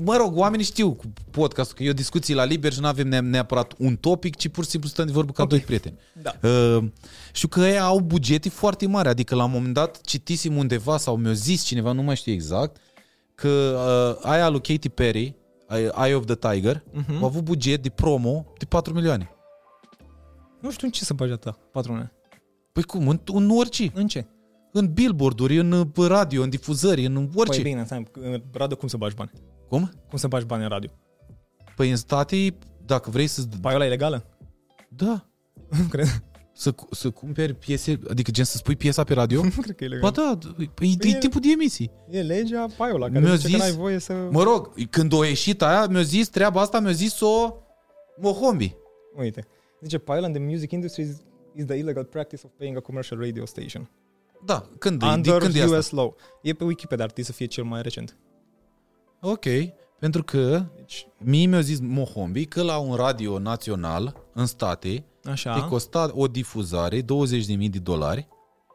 mă 0.04 0.16
rog, 0.16 0.36
oamenii 0.36 0.64
știu 0.64 0.92
cu 0.92 1.12
podcastul 1.30 1.76
că 1.76 1.82
e 1.82 1.90
o 1.90 1.92
discuție 1.92 2.34
la 2.34 2.44
liber 2.44 2.72
și 2.72 2.80
nu 2.80 2.86
avem 2.86 3.08
neapărat 3.08 3.72
un 3.78 3.96
topic, 3.96 4.36
ci 4.36 4.48
pur 4.48 4.64
și 4.64 4.70
simplu 4.70 4.88
stăm 4.88 5.06
de 5.06 5.12
vorbă 5.12 5.32
ca 5.32 5.42
okay. 5.42 5.58
doi 5.58 5.66
prieteni. 5.66 5.98
Da. 6.22 6.48
Uh, 6.48 6.84
știu 7.32 7.48
că 7.48 7.60
ei 7.60 7.78
au 7.78 8.00
bugete 8.00 8.48
foarte 8.48 8.86
mari, 8.86 9.08
adică 9.08 9.34
la 9.34 9.44
un 9.44 9.50
moment 9.50 9.74
dat 9.74 10.00
citisem 10.00 10.56
undeva 10.56 10.96
sau 10.96 11.16
mi-a 11.16 11.32
zis 11.32 11.62
cineva, 11.62 11.92
nu 11.92 12.02
mai 12.02 12.16
știu 12.16 12.32
exact, 12.32 12.76
că 13.34 13.48
uh, 14.18 14.28
aia 14.30 14.48
lui 14.48 14.60
Katy 14.60 14.88
Perry, 14.88 15.36
Eye 15.78 16.14
of 16.14 16.24
the 16.24 16.34
Tiger, 16.34 16.82
uh-huh. 16.82 17.18
au 17.20 17.24
avut 17.24 17.44
buget 17.44 17.82
de 17.82 17.88
promo 17.88 18.46
de 18.58 18.64
4 18.64 18.94
milioane. 18.94 19.30
Nu 20.60 20.70
știu 20.70 20.86
în 20.86 20.92
ce 20.92 21.04
să 21.04 21.14
bagi 21.14 21.32
atâta, 21.32 21.58
4 21.72 21.90
milioane. 21.90 22.12
Păi 22.72 22.82
cum? 22.82 23.08
În, 23.08 23.20
în 23.32 23.50
orice. 23.50 23.90
În 23.94 24.06
ce? 24.06 24.26
În 24.72 24.92
billboard-uri, 24.92 25.56
în 25.56 25.92
radio, 25.96 26.42
în 26.42 26.50
difuzări, 26.50 27.04
în 27.04 27.30
orice. 27.34 27.60
Păi 27.60 27.70
bine, 27.70 27.84
stai, 27.84 28.06
în 28.12 28.42
radio 28.52 28.76
cum 28.76 28.88
să 28.88 28.96
bagi 28.96 29.14
bani? 29.14 29.30
Cum? 29.68 29.92
Cum 30.08 30.18
să 30.18 30.28
bagi 30.28 30.46
bani 30.46 30.62
în 30.62 30.68
radio? 30.68 30.90
Păi 31.76 31.90
în 31.90 31.96
state, 31.96 32.58
dacă 32.84 33.10
vrei 33.10 33.26
să... 33.26 33.42
Paiola 33.60 33.84
e 33.84 33.88
legală? 33.88 34.24
Da. 34.88 35.26
Nu 35.78 35.84
cred. 35.88 36.22
Să, 36.54 36.74
să 36.90 37.10
cumperi 37.10 37.54
piese, 37.54 37.98
adică 38.10 38.30
gen 38.30 38.44
să 38.44 38.56
spui 38.56 38.76
piesa 38.76 39.04
pe 39.04 39.14
radio? 39.14 39.42
Nu 39.56 39.60
cred 39.60 39.76
că 39.76 39.84
e 39.84 39.88
legal. 39.88 40.10
Ba 40.10 40.22
da, 40.22 40.38
e, 40.58 40.86
e, 40.86 41.08
e 41.08 41.18
tipul 41.18 41.40
de 41.40 41.48
emisii. 41.50 41.90
E 42.10 42.22
legea 42.22 42.66
paiola, 42.76 43.10
care 43.10 43.34
zice 43.34 43.36
zis, 43.48 43.50
că 43.50 43.62
n-ai 43.62 43.72
voie 43.72 43.98
să... 43.98 44.12
Mă 44.30 44.42
rog, 44.42 44.88
când 44.90 45.12
o 45.12 45.24
ieșit 45.24 45.62
aia, 45.62 45.86
mi-a 45.86 46.02
zis 46.02 46.28
treaba 46.28 46.60
asta, 46.60 46.80
mi-a 46.80 46.92
zis-o 46.92 47.56
Mohombi. 48.16 48.76
Uite, 49.16 49.46
zice 49.80 49.98
paiola 49.98 50.26
in 50.26 50.32
the 50.32 50.42
music 50.42 50.70
industry 50.70 51.02
is 51.02 51.16
is 51.54 51.66
the 51.66 51.76
illegal 51.76 52.04
practice 52.04 52.44
of 52.44 52.50
paying 52.58 52.76
a 52.76 52.80
commercial 52.80 53.18
radio 53.18 53.44
station. 53.44 53.90
Da, 54.44 54.68
când, 54.78 55.02
Under 55.02 55.38
când 55.38 55.54
e 55.54 55.64
US 55.64 55.72
asta? 55.72 55.96
law. 55.96 56.16
E 56.42 56.52
pe 56.52 56.64
Wikipedia, 56.64 57.04
ar 57.04 57.10
trebui 57.10 57.30
să 57.30 57.36
fie 57.36 57.46
cel 57.46 57.64
mai 57.64 57.82
recent. 57.82 58.16
Ok, 59.20 59.44
pentru 59.98 60.22
că 60.22 60.64
deci, 60.76 61.06
mie 61.18 61.46
mi-a 61.46 61.60
zis 61.60 61.80
Mohombi 61.80 62.44
că 62.44 62.62
la 62.62 62.78
un 62.78 62.94
radio 62.94 63.38
național 63.38 64.26
în 64.32 64.46
state 64.46 65.04
Așa. 65.24 65.54
te 65.54 65.66
costa 65.68 66.10
o 66.14 66.26
difuzare 66.26 67.00
20.000 67.00 67.06
de 67.70 67.78
dolari. 67.78 68.28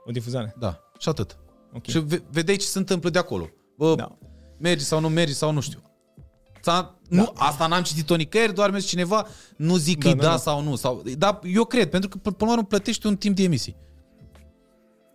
O 0.05 0.12
difuzare? 0.12 0.55
Da, 0.60 0.79
și 0.99 1.10
atât. 1.10 1.38
Okay. 1.67 1.81
Și 1.88 1.99
ve- 1.99 2.23
vedeai 2.31 2.57
ce 2.57 2.65
se 2.65 2.77
întâmplă 2.77 3.10
de 3.10 3.19
acolo. 3.19 3.49
Bă, 3.77 3.95
da. 3.95 4.17
mergi 4.57 4.83
sau 4.83 4.99
nu 4.99 5.10
mergi 5.10 5.33
sau 5.33 5.51
nu 5.51 5.60
știu. 5.60 5.81
Da. 6.63 6.95
Nu, 7.10 7.31
asta 7.36 7.67
n-am 7.67 7.83
citit-o 7.83 8.15
nicăieri, 8.15 8.53
doar 8.53 8.71
mi 8.71 8.81
cineva, 8.81 9.27
nu 9.55 9.75
zic 9.75 10.03
da, 10.03 10.10
că 10.10 10.15
da, 10.15 10.23
da, 10.23 10.38
sau 10.38 10.62
nu. 10.62 10.75
Sau, 10.75 11.03
dar 11.17 11.39
eu 11.43 11.65
cred, 11.65 11.89
pentru 11.89 12.10
că 12.10 12.17
până 12.17 12.36
la 12.39 12.51
urmă 12.51 12.63
plătești 12.63 13.07
un 13.07 13.15
timp 13.15 13.36
de 13.36 13.43
emisii. 13.43 13.75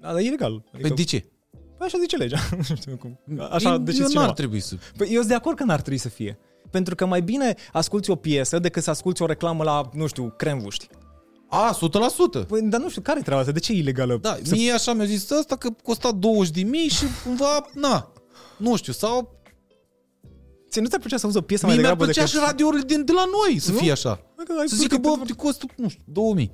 Da, 0.00 0.12
dar 0.12 0.20
e 0.20 0.28
legal. 0.28 0.52
Adică, 0.72 0.88
păi 0.88 0.96
de 0.96 1.04
ce? 1.04 1.24
Păi 1.50 1.86
așa 1.86 1.98
zice 1.98 2.16
legea. 2.16 2.38
nu 2.68 2.74
știu 2.74 2.96
cum. 2.96 3.20
Așa 3.50 3.82
eu 3.98 4.08
n-ar 4.12 4.32
trebui 4.32 4.60
să... 4.60 4.76
Păi 4.96 5.08
eu 5.10 5.16
sunt 5.16 5.28
de 5.28 5.34
acord 5.34 5.56
că 5.56 5.64
n-ar 5.64 5.80
trebui 5.80 5.98
să 5.98 6.08
fie. 6.08 6.38
Pentru 6.70 6.94
că 6.94 7.06
mai 7.06 7.22
bine 7.22 7.54
asculti 7.72 8.10
o 8.10 8.14
piesă 8.14 8.58
decât 8.58 8.82
să 8.82 8.90
asculti 8.90 9.22
o 9.22 9.26
reclamă 9.26 9.64
la, 9.64 9.88
nu 9.92 10.06
știu, 10.06 10.34
cremvuști. 10.36 10.88
A, 11.54 11.78
100%. 12.42 12.46
Păi, 12.46 12.62
dar 12.62 12.80
nu 12.80 12.88
știu, 12.88 13.02
care 13.02 13.18
e 13.18 13.22
treaba 13.22 13.40
asta? 13.40 13.52
De 13.52 13.58
ce 13.58 13.72
e 13.72 13.76
ilegală? 13.76 14.18
Da, 14.20 14.36
să... 14.42 14.54
mie 14.54 14.72
așa 14.72 14.92
mi-a 14.92 15.04
zis 15.04 15.30
asta 15.30 15.56
că 15.56 15.68
costa 15.82 16.12
20 16.12 16.54
de 16.54 16.62
mii 16.62 16.88
și 16.88 17.04
cumva, 17.24 17.68
na, 17.72 18.12
nu 18.56 18.76
știu, 18.76 18.92
sau 18.92 19.40
Ți 20.70 20.80
nu 20.80 20.86
ți-ar 20.86 21.00
plăcea 21.00 21.16
să 21.16 21.26
auzi 21.26 21.38
o 21.38 21.40
piesă 21.40 21.66
Mie 21.66 21.74
mai 21.74 21.82
degrabă 21.82 22.04
mi-ar 22.04 22.14
plăcea 22.14 22.30
și 22.30 22.44
radiourile 22.46 22.82
din, 22.86 23.04
de 23.04 23.12
la 23.12 23.24
noi 23.24 23.58
să 23.58 23.70
nu? 23.72 23.78
fie 23.78 23.90
așa. 23.90 24.20
Să 24.66 24.76
zică, 24.76 24.96
bă, 24.96 25.18
te 25.26 25.32
costă, 25.32 25.66
nu 25.76 25.88
știu, 25.88 26.02
2000. 26.06 26.52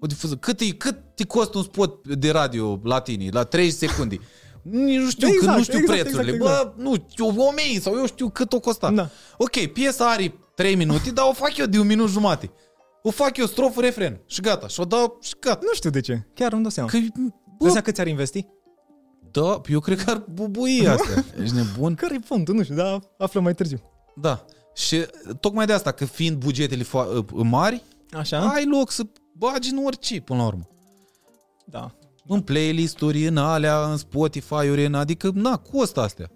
O 0.00 0.06
difuză. 0.06 0.36
Cât, 0.36 0.60
e, 0.60 0.70
cât 0.70 0.96
te 1.14 1.24
costă 1.24 1.58
un 1.58 1.64
spot 1.64 2.06
de 2.06 2.30
radio 2.30 2.80
la 2.82 3.00
tine, 3.00 3.28
la 3.32 3.44
30 3.44 3.88
secunde? 3.88 4.18
Nici 4.62 4.98
nu 4.98 5.10
știu, 5.10 5.28
exact, 5.28 5.52
că 5.52 5.56
nu 5.56 5.62
știu 5.62 5.78
exact, 5.78 6.00
prețurile. 6.00 6.32
Exact, 6.32 6.52
exact. 6.52 6.76
Bă, 6.76 6.82
nu, 6.82 7.44
1000 7.46 7.80
sau 7.80 7.94
eu 7.94 8.06
știu 8.06 8.28
cât 8.28 8.52
o 8.52 8.60
costa. 8.60 8.90
Da. 8.90 9.10
Ok, 9.36 9.66
piesa 9.66 10.10
are 10.10 10.34
3 10.54 10.74
minute, 10.74 11.10
dar 11.10 11.24
o 11.28 11.32
fac 11.32 11.56
eu 11.56 11.66
de 11.66 11.78
un 11.78 11.86
minut 11.86 12.08
jumate. 12.08 12.50
O 13.02 13.10
fac 13.10 13.36
eu 13.36 13.46
strofă, 13.46 13.80
refren 13.80 14.20
și 14.26 14.40
gata. 14.40 14.68
Și 14.68 14.80
o 14.80 14.84
dau 14.84 15.18
și 15.20 15.34
gata. 15.40 15.58
Nu 15.62 15.74
știu 15.74 15.90
de 15.90 16.00
ce. 16.00 16.26
Chiar 16.34 16.52
nu 16.52 16.60
dau 16.60 16.70
seama. 16.70 16.88
Că, 16.88 16.98
bă, 17.58 17.80
cât 17.80 17.94
ți-ar 17.94 18.06
investi? 18.06 18.46
Da, 19.30 19.60
eu 19.68 19.80
cred 19.80 20.02
că 20.04 20.10
ar 20.10 20.24
bubui 20.30 20.86
asta. 20.88 21.24
Ești 21.42 21.54
nebun? 21.54 21.94
Care 21.94 22.14
e 22.14 22.18
punctul? 22.28 22.54
Nu 22.54 22.62
știu, 22.62 22.74
dar 22.74 23.00
aflăm 23.18 23.42
mai 23.42 23.54
târziu. 23.54 23.80
Da. 24.16 24.44
Și 24.74 25.06
tocmai 25.40 25.66
de 25.66 25.72
asta, 25.72 25.92
că 25.92 26.04
fiind 26.04 26.36
bugetele 26.36 26.82
fo- 26.84 27.24
mari, 27.32 27.82
Așa? 28.12 28.38
ai 28.48 28.64
loc 28.66 28.90
să 28.90 29.02
bagi 29.32 29.70
în 29.70 29.84
orice, 29.84 30.20
până 30.20 30.38
la 30.38 30.46
urmă. 30.46 30.68
Da. 31.64 31.94
În 32.26 32.40
playlist-uri, 32.40 33.26
în 33.26 33.36
alea, 33.36 33.84
în 33.84 33.96
Spotify-uri, 33.96 34.84
în, 34.84 34.94
adică, 34.94 35.30
na, 35.34 35.56
costă 35.56 36.00
astea 36.00 36.30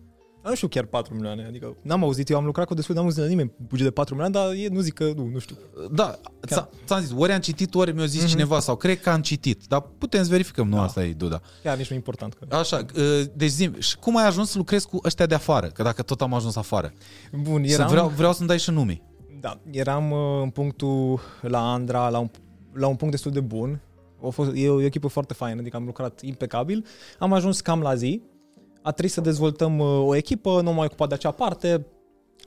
nu 0.49 0.55
știu 0.55 0.69
chiar 0.69 0.85
4 0.85 1.15
milioane, 1.15 1.45
adică 1.47 1.77
n-am 1.83 2.03
auzit, 2.03 2.29
eu 2.29 2.37
am 2.37 2.45
lucrat 2.45 2.67
cu 2.67 2.75
destul, 2.75 2.95
n-am 2.95 3.05
auzit 3.05 3.19
de 3.19 3.25
la 3.25 3.31
nimeni 3.31 3.53
buget 3.69 3.85
de 3.85 3.91
4 3.91 4.15
milioane, 4.15 4.39
dar 4.39 4.65
e, 4.65 4.69
nu 4.69 4.81
zic 4.81 4.95
că 4.95 5.13
nu, 5.17 5.27
nu 5.27 5.39
știu. 5.39 5.57
Da, 5.93 6.19
chiar. 6.41 6.69
ți-am 6.87 7.01
zis, 7.01 7.13
ori 7.17 7.33
am 7.33 7.41
citit, 7.41 7.75
ori 7.75 7.93
mi-a 7.93 8.07
zis 8.07 8.25
mm-hmm. 8.25 8.29
cineva 8.29 8.61
sau 8.61 8.77
cred 8.77 9.01
că 9.01 9.11
am 9.11 9.21
citit, 9.21 9.63
dar 9.69 9.81
putem 9.99 10.23
să 10.23 10.31
verificăm, 10.31 10.69
nu 10.69 10.77
da. 10.77 10.83
asta 10.83 11.05
e 11.05 11.13
Duda. 11.13 11.41
Chiar 11.63 11.77
nici 11.77 11.89
nu 11.89 11.95
e 11.95 11.99
important. 11.99 12.35
Că... 12.35 12.57
Așa, 12.57 12.77
ă, 12.77 13.23
deci 13.35 13.51
zi, 13.51 13.71
și 13.79 13.97
cum 13.97 14.17
ai 14.17 14.27
ajuns 14.27 14.51
să 14.51 14.59
lucrezi 14.59 14.87
cu 14.87 15.01
ăștia 15.05 15.27
de 15.27 15.35
afară? 15.35 15.67
Că 15.67 15.83
dacă 15.83 16.03
tot 16.03 16.21
am 16.21 16.35
ajuns 16.35 16.57
afară. 16.57 16.93
Bun, 17.33 17.63
eram... 17.65 17.87
Să 17.87 17.93
vreau, 17.93 18.09
vreau 18.09 18.33
să-mi 18.33 18.49
dai 18.49 18.59
și 18.59 18.71
nume. 18.71 19.01
Da, 19.41 19.59
eram 19.71 20.13
ă, 20.13 20.41
în 20.43 20.51
punctul 20.51 21.21
la 21.41 21.73
Andra, 21.73 22.09
la 22.09 22.19
un, 22.19 22.31
la 22.73 22.87
un 22.87 22.97
punct 22.97 23.13
destul 23.13 23.31
de 23.31 23.41
bun. 23.41 23.81
A 24.27 24.29
fost, 24.29 24.51
e 24.55 24.69
o 24.69 24.83
echipă 24.83 25.09
foarte 25.09 25.35
faină, 25.35 25.61
adică 25.61 25.77
am 25.77 25.85
lucrat 25.85 26.21
impecabil. 26.23 26.87
Am 27.19 27.33
ajuns 27.33 27.61
cam 27.61 27.81
la 27.81 27.95
zi, 27.95 28.23
a 28.85 28.91
trebuit 28.91 29.13
să 29.13 29.21
dezvoltăm 29.21 29.79
uh, 29.79 29.87
o 30.07 30.15
echipă, 30.15 30.61
nu 30.61 30.73
m-am 30.73 30.85
ocupat 30.85 31.09
de 31.09 31.15
acea 31.15 31.31
parte 31.31 31.87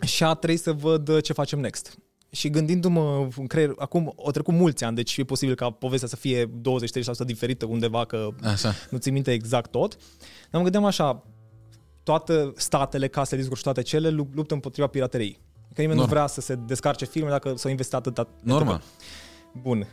și 0.06 0.24
a 0.24 0.34
trebuit 0.34 0.62
să 0.62 0.72
văd 0.72 1.08
uh, 1.08 1.24
ce 1.24 1.34
facem 1.34 1.60
next. 1.60 1.98
Și 2.30 2.50
gândindu-mă 2.50 3.28
în 3.38 3.48
creier, 3.48 3.74
acum 3.78 4.14
o 4.16 4.32
trecut 4.32 4.54
mulți 4.54 4.84
ani, 4.84 4.96
deci 4.96 5.18
e 5.18 5.24
posibil 5.24 5.56
ca 5.56 5.70
povestea 5.70 6.08
să 6.08 6.16
fie 6.16 6.46
20-30% 6.46 6.50
diferită 7.26 7.66
undeva, 7.66 8.06
că 8.06 8.28
așa. 8.44 8.74
nu 8.90 8.98
ți 8.98 9.10
minte 9.10 9.32
exact 9.32 9.72
tot. 9.72 9.98
Dar 10.50 10.52
mă 10.52 10.62
gândeam 10.62 10.86
așa, 10.86 11.24
toate 12.04 12.54
statele, 12.56 13.08
casele 13.08 13.38
discuri 13.38 13.60
și 13.60 13.66
toate 13.66 13.82
cele 13.82 14.10
luptă 14.10 14.54
împotriva 14.54 14.88
pirateriei. 14.88 15.40
Că 15.74 15.82
nimeni 15.82 16.00
Normal. 16.00 16.06
nu 16.06 16.14
vrea 16.14 16.28
să 16.28 16.42
se 16.42 16.56
descarce 16.56 17.06
filme 17.06 17.30
dacă 17.30 17.54
s-au 17.56 17.72
investit 17.72 17.96
atât. 17.96 18.28
Normal. 18.44 18.82
Bun. 19.62 19.88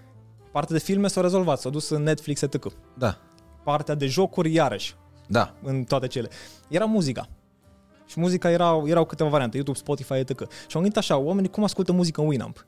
Partea 0.52 0.76
de 0.76 0.83
filme 0.83 1.09
s-a 1.09 1.20
rezolvat, 1.20 1.61
s-a 1.61 1.68
dus 1.68 1.88
în 1.88 2.02
Netflix, 2.02 2.42
etc. 2.42 2.66
Da. 2.98 3.18
Partea 3.64 3.94
de 3.94 4.07
jocuri, 4.07 4.52
iarăși, 4.52 4.94
da. 5.26 5.54
În 5.62 5.84
toate 5.84 6.06
cele. 6.06 6.28
Era 6.68 6.84
muzica. 6.84 7.28
Și 8.06 8.20
muzica 8.20 8.50
era, 8.50 8.82
erau 8.84 9.04
câteva 9.04 9.28
variante, 9.28 9.56
YouTube, 9.56 9.78
Spotify, 9.78 10.14
etc. 10.14 10.38
Și 10.40 10.76
am 10.76 10.80
gândit 10.80 10.96
așa, 10.96 11.16
oamenii 11.16 11.50
cum 11.50 11.64
ascultă 11.64 11.92
muzică 11.92 12.20
în 12.20 12.26
Winamp? 12.26 12.64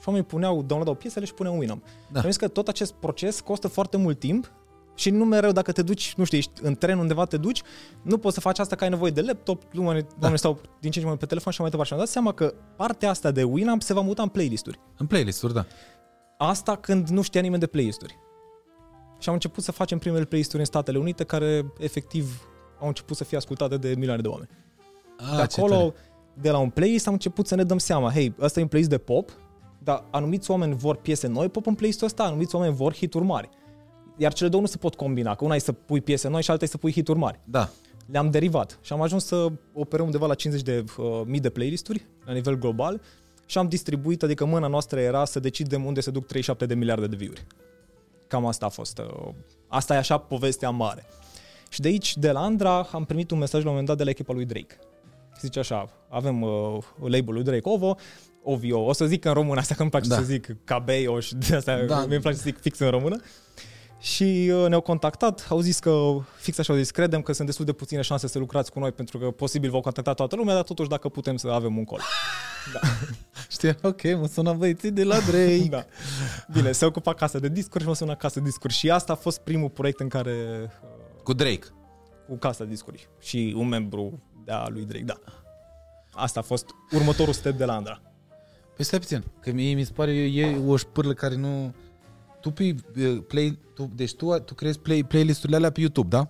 Și 0.00 0.04
oamenii 0.04 0.28
puneau, 0.28 0.54
downloadau 0.54 0.94
piesele 0.94 1.24
și 1.24 1.34
puneau 1.34 1.54
în 1.54 1.60
Winamp. 1.60 1.84
Da. 1.84 2.18
Și 2.18 2.24
am 2.24 2.30
zis 2.30 2.40
că 2.40 2.48
tot 2.48 2.68
acest 2.68 2.92
proces 2.92 3.40
costă 3.40 3.68
foarte 3.68 3.96
mult 3.96 4.18
timp 4.18 4.52
și 4.94 5.10
nu 5.10 5.24
mereu 5.24 5.52
dacă 5.52 5.72
te 5.72 5.82
duci, 5.82 6.14
nu 6.16 6.24
știu, 6.24 6.38
ești 6.38 6.52
în 6.62 6.74
tren 6.74 6.98
undeva 6.98 7.24
te 7.24 7.36
duci, 7.36 7.62
nu 8.02 8.18
poți 8.18 8.34
să 8.34 8.40
faci 8.40 8.58
asta 8.58 8.76
că 8.76 8.84
ai 8.84 8.90
nevoie 8.90 9.10
de 9.10 9.20
laptop, 9.20 9.62
oamenii, 9.76 10.02
da. 10.02 10.14
oamenii 10.20 10.38
stau 10.38 10.60
din 10.80 10.90
ce 10.90 10.98
în 10.98 11.04
ce 11.04 11.10
mai 11.10 11.18
pe 11.18 11.26
telefon 11.26 11.52
și 11.52 11.60
mai 11.60 11.70
departe. 11.70 11.92
Și 11.92 11.98
am 11.98 12.04
dat 12.04 12.12
seama 12.12 12.32
că 12.32 12.54
partea 12.76 13.10
asta 13.10 13.30
de 13.30 13.42
Winamp 13.42 13.82
se 13.82 13.92
va 13.92 14.00
muta 14.00 14.22
în 14.22 14.28
playlisturi. 14.28 14.80
În 14.96 15.06
playlisturi, 15.06 15.54
da. 15.54 15.66
Asta 16.38 16.76
când 16.76 17.08
nu 17.08 17.22
știa 17.22 17.40
nimeni 17.40 17.60
de 17.60 17.66
playlisturi. 17.66 18.18
Și 19.18 19.28
am 19.28 19.34
început 19.34 19.62
să 19.62 19.72
facem 19.72 19.98
primele 19.98 20.24
playlist-uri 20.24 20.60
în 20.60 20.66
Statele 20.66 20.98
Unite 20.98 21.24
care 21.24 21.72
efectiv 21.78 22.48
au 22.80 22.86
început 22.86 23.16
să 23.16 23.24
fie 23.24 23.36
ascultate 23.36 23.76
de 23.76 23.94
milioane 23.96 24.22
de 24.22 24.28
oameni. 24.28 24.48
Ah, 25.16 25.36
de 25.36 25.42
acolo, 25.42 25.94
de 26.40 26.50
la 26.50 26.58
un 26.58 26.70
playlist, 26.70 27.06
am 27.06 27.12
început 27.12 27.46
să 27.46 27.54
ne 27.54 27.64
dăm 27.64 27.78
seama, 27.78 28.10
hei, 28.10 28.34
ăsta 28.40 28.58
e 28.58 28.62
un 28.62 28.68
playlist 28.68 28.92
de 28.92 28.98
pop, 28.98 29.30
dar 29.78 30.04
anumiți 30.10 30.50
oameni 30.50 30.74
vor 30.74 30.96
piese 30.96 31.26
noi 31.26 31.48
pop 31.48 31.66
în 31.66 31.74
playlistul 31.74 32.06
ăsta, 32.06 32.24
anumiți 32.24 32.54
oameni 32.54 32.74
vor 32.74 32.94
hituri 32.94 33.24
mari. 33.24 33.48
Iar 34.16 34.32
cele 34.32 34.48
două 34.48 34.62
nu 34.62 34.68
se 34.68 34.76
pot 34.76 34.94
combina, 34.94 35.34
că 35.34 35.44
una 35.44 35.54
e 35.54 35.58
să 35.58 35.72
pui 35.72 36.00
piese 36.00 36.28
noi 36.28 36.42
și 36.42 36.50
alta 36.50 36.64
e 36.64 36.68
să 36.68 36.78
pui 36.78 36.92
hituri 36.92 37.18
mari. 37.18 37.40
Da. 37.44 37.68
Le-am 38.06 38.30
derivat 38.30 38.78
și 38.82 38.92
am 38.92 39.02
ajuns 39.02 39.24
să 39.24 39.46
operăm 39.72 40.04
undeva 40.04 40.26
la 40.26 40.34
50 40.34 40.66
de 40.66 40.84
uh, 40.96 41.22
mii 41.24 41.40
de 41.40 41.50
playlisturi 41.50 42.06
la 42.24 42.32
nivel 42.32 42.58
global 42.58 43.00
și 43.46 43.58
am 43.58 43.68
distribuit, 43.68 44.22
adică 44.22 44.44
mâna 44.44 44.66
noastră 44.66 45.00
era 45.00 45.24
să 45.24 45.40
decidem 45.40 45.84
unde 45.84 46.00
se 46.00 46.10
duc 46.10 46.26
37 46.26 46.66
de 46.66 46.74
miliarde 46.74 47.06
de 47.06 47.16
view-uri. 47.16 47.46
Cam 48.26 48.46
asta 48.46 48.66
a 48.66 48.68
fost. 48.68 48.98
Uh, 48.98 49.28
asta 49.68 49.94
e 49.94 49.96
așa 49.96 50.18
povestea 50.18 50.70
mare. 50.70 51.06
Și 51.68 51.80
de 51.80 51.88
aici, 51.88 52.16
de 52.16 52.30
la 52.30 52.40
Andra, 52.40 52.82
am 52.82 53.04
primit 53.04 53.30
un 53.30 53.38
mesaj 53.38 53.60
la 53.60 53.66
un 53.66 53.70
moment 53.70 53.86
dat 53.86 53.96
de 53.96 54.04
la 54.04 54.10
echipa 54.10 54.32
lui 54.32 54.44
Drake. 54.44 54.78
Zice 55.40 55.58
așa, 55.58 55.88
avem 56.08 56.42
uh, 56.42 56.78
label 57.00 57.34
lui 57.34 57.42
Drake 57.42 57.68
Ovo, 57.68 57.96
Ovio, 58.42 58.84
o 58.84 58.92
să 58.92 59.06
zic 59.06 59.24
în 59.24 59.32
română, 59.32 59.60
asta 59.60 59.74
că 59.74 59.82
îmi 59.82 59.90
place 59.90 60.08
da. 60.08 60.14
să 60.14 60.22
zic 60.22 60.56
Cabeo 60.64 61.20
și 61.20 61.34
de 61.34 61.56
asta 61.56 61.84
da. 61.84 62.06
mi 62.06 62.18
place 62.18 62.36
să 62.36 62.42
zic 62.44 62.60
fix 62.60 62.78
în 62.78 62.90
română. 62.90 63.20
Și 63.98 64.50
uh, 64.54 64.68
ne-au 64.68 64.80
contactat, 64.80 65.46
au 65.48 65.60
zis 65.60 65.78
că, 65.78 66.16
fix 66.36 66.58
așa 66.58 66.72
au 66.72 66.78
zis, 66.78 66.90
credem 66.90 67.22
că 67.22 67.32
sunt 67.32 67.46
destul 67.46 67.64
de 67.64 67.72
puține 67.72 68.00
șanse 68.00 68.28
să 68.28 68.38
lucrați 68.38 68.72
cu 68.72 68.78
noi 68.78 68.92
pentru 68.92 69.18
că 69.18 69.30
posibil 69.30 69.70
v-au 69.70 69.80
contactat 69.80 70.16
toată 70.16 70.36
lumea, 70.36 70.54
dar 70.54 70.62
totuși 70.62 70.88
dacă 70.88 71.08
putem 71.08 71.36
să 71.36 71.48
avem 71.48 71.76
un 71.76 71.84
col. 71.84 72.00
Da. 72.72 72.80
Știi, 73.54 73.76
ok, 73.82 74.02
mă 74.02 74.26
sună 74.26 74.52
băieții 74.52 74.90
de 74.90 75.04
la 75.04 75.20
Drake. 75.20 75.66
da. 75.76 75.84
Bine, 76.52 76.72
se 76.72 76.84
ocupa 76.84 77.14
casa 77.14 77.38
de 77.38 77.48
discuri 77.48 77.82
și 77.82 77.88
mă 77.88 77.94
sună 77.94 78.14
casa 78.16 78.40
de 78.40 78.46
discuri. 78.46 78.72
Și 78.72 78.90
asta 78.90 79.12
a 79.12 79.16
fost 79.16 79.38
primul 79.38 79.68
proiect 79.70 80.00
în 80.00 80.08
care 80.08 80.60
uh, 80.62 81.22
Cu 81.22 81.32
Drake. 81.32 81.66
cu 82.28 82.36
casa 82.36 82.64
de 82.64 82.70
discuri 82.70 83.08
și 83.20 83.54
un 83.56 83.68
membru 83.68 84.22
de 84.44 84.52
a 84.52 84.68
lui 84.68 84.84
Drake, 84.84 85.04
da. 85.04 85.18
Asta 86.12 86.40
a 86.40 86.42
fost 86.42 86.66
următorul 86.92 87.32
step 87.32 87.56
de 87.56 87.64
la 87.64 87.74
Andra. 87.74 88.00
Păi 88.76 88.84
stai 88.84 88.98
puțin, 88.98 89.24
că 89.40 89.52
mie 89.52 89.74
mi 89.74 89.84
se 89.84 89.92
pare 89.92 90.12
e 90.12 90.56
o 90.66 90.76
șpârlă 90.76 91.12
care 91.12 91.36
nu... 91.36 91.74
Tu 92.46 92.52
pe 92.52 92.74
uh, 93.00 93.22
play, 93.26 93.58
tu, 93.74 93.90
deci 93.94 94.14
tu, 94.14 94.38
tu 94.38 94.54
crezi 94.54 94.78
play, 94.78 95.04
playlisturile 95.04 95.56
alea 95.56 95.70
pe 95.70 95.80
YouTube, 95.80 96.08
da? 96.16 96.28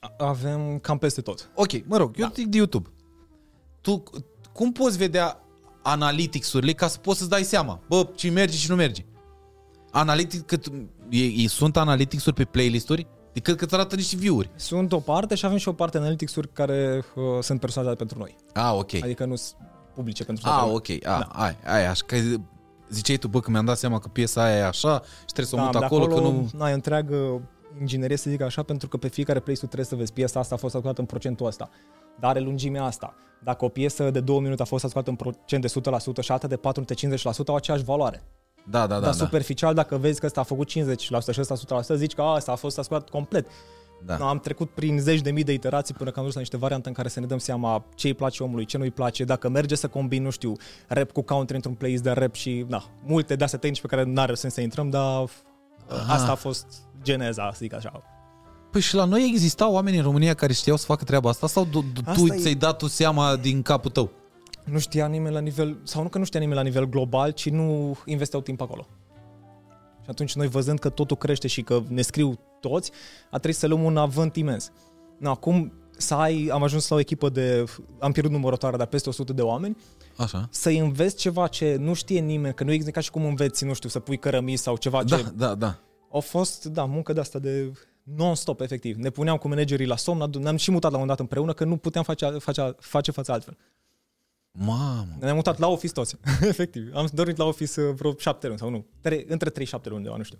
A- 0.00 0.14
Avem 0.26 0.78
cam 0.78 0.98
peste 0.98 1.20
tot. 1.20 1.50
Ok, 1.54 1.86
mă 1.86 1.96
rog, 1.96 2.14
eu 2.18 2.26
Da. 2.26 2.32
zic 2.34 2.46
de 2.46 2.56
YouTube. 2.56 2.88
Tu 3.80 4.02
cum 4.52 4.72
poți 4.72 4.96
vedea 4.96 5.40
analytics-urile 5.82 6.72
ca 6.72 6.88
să 6.88 6.98
poți 6.98 7.18
să-ți 7.18 7.30
dai 7.30 7.42
seama, 7.42 7.80
bă, 7.88 8.08
ce 8.14 8.30
merge 8.30 8.56
și 8.56 8.70
nu 8.70 8.76
merge? 8.76 9.04
Analytics, 9.90 10.42
că 10.46 10.56
tu, 10.56 10.72
e, 11.08 11.24
e, 11.24 11.48
sunt 11.48 11.76
analytics-uri 11.76 12.36
pe 12.36 12.44
playlisturi? 12.44 13.06
Decât 13.32 13.56
că 13.56 13.64
îți 13.64 13.74
arată 13.74 13.94
niște 13.94 14.16
view-uri. 14.16 14.50
Sunt 14.56 14.92
o 14.92 14.98
parte 15.00 15.34
și 15.34 15.44
avem 15.46 15.58
și 15.58 15.68
o 15.68 15.72
parte 15.72 15.96
analytics-uri 15.98 16.52
care 16.52 17.04
uh, 17.14 17.22
sunt 17.40 17.60
personalizate 17.60 18.04
pentru 18.04 18.18
noi. 18.18 18.36
Ah, 18.54 18.72
ok. 18.74 18.94
Adică 19.02 19.24
nu 19.24 19.36
sunt 19.36 19.56
publice 19.94 20.24
pentru 20.24 20.44
toată 20.44 20.58
Ah, 20.58 20.66
lumea. 20.66 20.76
ok. 20.76 20.88
Ah, 20.88 21.18
da. 21.20 21.28
ai, 21.42 21.56
ai, 21.66 21.86
așa 21.86 22.02
că 22.06 22.16
ziceai 22.90 23.16
tu, 23.16 23.28
bă, 23.28 23.40
că 23.40 23.50
mi-am 23.50 23.64
dat 23.64 23.78
seama 23.78 23.98
că 23.98 24.08
piesa 24.08 24.42
aia 24.42 24.56
e 24.56 24.64
așa 24.64 25.02
și 25.18 25.32
trebuie 25.32 25.46
să 25.46 25.56
o 25.56 25.58
mut 25.58 25.78
de 25.78 25.84
acolo, 25.84 26.06
că 26.06 26.20
nu... 26.20 26.50
Ai 26.58 26.70
o 26.70 26.74
întreagă 26.74 27.40
inginerie, 27.80 28.16
să 28.16 28.30
zic 28.30 28.40
așa, 28.40 28.62
pentru 28.62 28.88
că 28.88 28.96
pe 28.96 29.08
fiecare 29.08 29.38
playlist 29.38 29.64
trebuie 29.64 29.86
să 29.86 29.96
vezi 29.96 30.12
piesa 30.12 30.40
asta 30.40 30.54
a 30.54 30.58
fost 30.58 30.74
ascultată 30.74 31.00
în 31.00 31.06
procentul 31.06 31.46
ăsta, 31.46 31.70
dar 32.20 32.30
are 32.30 32.40
lungimea 32.40 32.84
asta. 32.84 33.14
Dacă 33.44 33.64
o 33.64 33.68
piesă 33.68 34.10
de 34.10 34.20
2 34.20 34.40
minute 34.40 34.62
a 34.62 34.64
fost 34.64 34.84
ascultată 34.84 35.10
în 35.10 35.16
procent 35.16 35.82
de 35.82 35.90
100% 36.20 36.20
și 36.20 36.32
alta 36.32 36.46
de 36.46 36.56
450% 36.56 36.60
au 37.46 37.54
aceeași 37.54 37.84
valoare. 37.84 38.22
Da, 38.70 38.78
da, 38.78 38.86
da. 38.86 39.00
Dar 39.00 39.10
da. 39.10 39.24
superficial, 39.24 39.74
dacă 39.74 39.96
vezi 39.96 40.20
că 40.20 40.26
ăsta 40.26 40.40
a 40.40 40.42
făcut 40.42 40.70
50% 40.70 40.72
și 40.98 41.14
ăsta 41.14 41.82
100%, 41.94 41.94
zici 41.94 42.14
că 42.14 42.22
a, 42.22 42.34
ăsta 42.34 42.52
a 42.52 42.54
fost 42.54 42.78
ascultat 42.78 43.08
complet. 43.08 43.46
Da. 44.04 44.16
No, 44.16 44.26
am 44.26 44.38
trecut 44.38 44.70
prin 44.70 44.98
zeci 44.98 45.20
de 45.20 45.30
mii 45.30 45.44
de 45.44 45.52
iterații 45.52 45.94
până 45.94 46.10
că 46.10 46.14
am 46.18 46.20
ajuns 46.20 46.34
la 46.34 46.40
niște 46.40 46.56
variante 46.56 46.88
în 46.88 46.94
care 46.94 47.08
să 47.08 47.20
ne 47.20 47.26
dăm 47.26 47.38
seama 47.38 47.84
ce 47.94 48.06
îi 48.06 48.14
place 48.14 48.42
omului, 48.42 48.64
ce 48.64 48.76
nu 48.76 48.82
îi 48.82 48.90
place, 48.90 49.24
dacă 49.24 49.48
merge 49.48 49.74
să 49.74 49.88
combin, 49.88 50.22
nu 50.22 50.30
știu, 50.30 50.52
rap 50.86 51.12
cu 51.12 51.22
country 51.22 51.54
într-un 51.54 51.74
playlist 51.74 52.02
de 52.02 52.10
rap 52.10 52.34
și, 52.34 52.64
da, 52.68 52.84
multe 53.04 53.36
de 53.36 53.44
astea 53.44 53.58
tehnici 53.58 53.80
pe 53.80 53.86
care 53.86 54.02
n-are 54.02 54.34
sens 54.34 54.54
să 54.54 54.60
intrăm, 54.60 54.90
dar 54.90 55.24
Aha. 55.88 56.12
asta 56.12 56.30
a 56.30 56.34
fost 56.34 56.66
geneza, 57.02 57.50
să 57.52 57.58
zic 57.60 57.74
așa. 57.74 58.02
Păi 58.70 58.80
și 58.80 58.94
la 58.94 59.04
noi 59.04 59.28
existau 59.32 59.72
oameni 59.72 59.96
în 59.96 60.02
România 60.02 60.34
care 60.34 60.52
știau 60.52 60.76
să 60.76 60.84
facă 60.84 61.04
treaba 61.04 61.28
asta 61.28 61.46
sau 61.46 61.64
tu, 61.64 61.84
tu 61.94 62.00
Asta 62.04 62.34
e- 62.34 62.38
ți-ai 62.38 62.54
dat 62.54 62.78
tu 62.78 62.86
seama 62.86 63.36
din 63.36 63.62
capul 63.62 63.90
tău? 63.90 64.10
Nu 64.64 64.78
știa 64.78 65.06
nimeni 65.06 65.34
la 65.34 65.40
nivel, 65.40 65.78
sau 65.82 66.02
nu 66.02 66.08
că 66.08 66.18
nu 66.18 66.24
știa 66.24 66.40
nimeni 66.40 66.58
la 66.58 66.64
nivel 66.64 66.88
global, 66.88 67.30
ci 67.30 67.50
nu 67.50 67.96
investeau 68.04 68.42
timp 68.42 68.60
acolo. 68.60 68.86
Și 70.08 70.14
atunci 70.14 70.34
noi 70.34 70.48
văzând 70.48 70.78
că 70.78 70.88
totul 70.88 71.16
crește 71.16 71.48
și 71.48 71.62
că 71.62 71.82
ne 71.88 72.02
scriu 72.02 72.38
toți, 72.60 72.90
a 73.24 73.36
trebuit 73.36 73.56
să 73.56 73.66
luăm 73.66 73.82
un 73.82 73.96
avânt 73.96 74.36
imens. 74.36 74.72
No, 75.18 75.30
acum 75.30 75.72
să 75.90 76.14
ai, 76.14 76.48
am 76.52 76.62
ajuns 76.62 76.88
la 76.88 76.96
o 76.96 76.98
echipă 76.98 77.28
de, 77.28 77.64
am 77.98 78.12
pierdut 78.12 78.32
numărătoarea, 78.32 78.78
dar 78.78 78.86
peste 78.86 79.08
100 79.08 79.32
de 79.32 79.42
oameni, 79.42 79.76
Așa. 80.16 80.48
să 80.50 80.70
înveți 80.70 81.16
ceva 81.16 81.46
ce 81.46 81.76
nu 81.80 81.92
știe 81.92 82.20
nimeni, 82.20 82.54
că 82.54 82.64
nu 82.64 82.72
e 82.72 82.78
ca 82.78 83.00
și 83.00 83.10
cum 83.10 83.24
înveți, 83.24 83.64
nu 83.64 83.72
știu, 83.72 83.88
să 83.88 84.00
pui 84.00 84.18
cărămii 84.18 84.56
sau 84.56 84.76
ceva 84.76 85.04
Da, 85.04 85.16
ce... 85.16 85.32
da, 85.36 85.54
da. 85.54 85.78
Au 86.10 86.20
fost, 86.20 86.64
da, 86.64 86.84
muncă 86.84 87.12
de 87.12 87.20
asta 87.20 87.38
de 87.38 87.72
non-stop, 88.02 88.60
efectiv. 88.60 88.96
Ne 88.96 89.10
puneam 89.10 89.36
cu 89.36 89.48
managerii 89.48 89.86
la 89.86 89.96
somn, 89.96 90.20
adu- 90.20 90.38
ne-am 90.38 90.56
și 90.56 90.70
mutat 90.70 90.92
la 90.92 90.98
un 90.98 91.06
dat 91.06 91.20
împreună, 91.20 91.52
că 91.52 91.64
nu 91.64 91.76
puteam 91.76 92.04
face, 92.04 92.26
face, 92.26 92.74
face 92.78 93.10
față 93.10 93.32
altfel. 93.32 93.56
Mamă. 94.58 95.16
Ne-am 95.20 95.34
mutat 95.34 95.58
la 95.58 95.66
office 95.66 95.92
toți, 95.92 96.16
efectiv. 96.40 96.90
Am 96.94 97.08
dormit 97.12 97.36
la 97.36 97.44
office 97.44 97.80
uh, 97.80 97.94
vreo 97.94 98.14
șapte 98.18 98.46
luni 98.46 98.58
sau 98.58 98.70
nu. 98.70 98.86
Trei, 99.00 99.24
între 99.28 99.50
3 99.50 99.64
și 99.64 99.70
7 99.70 99.88
luni 99.88 100.00
undeva, 100.00 100.16
nu 100.16 100.22
știu. 100.22 100.38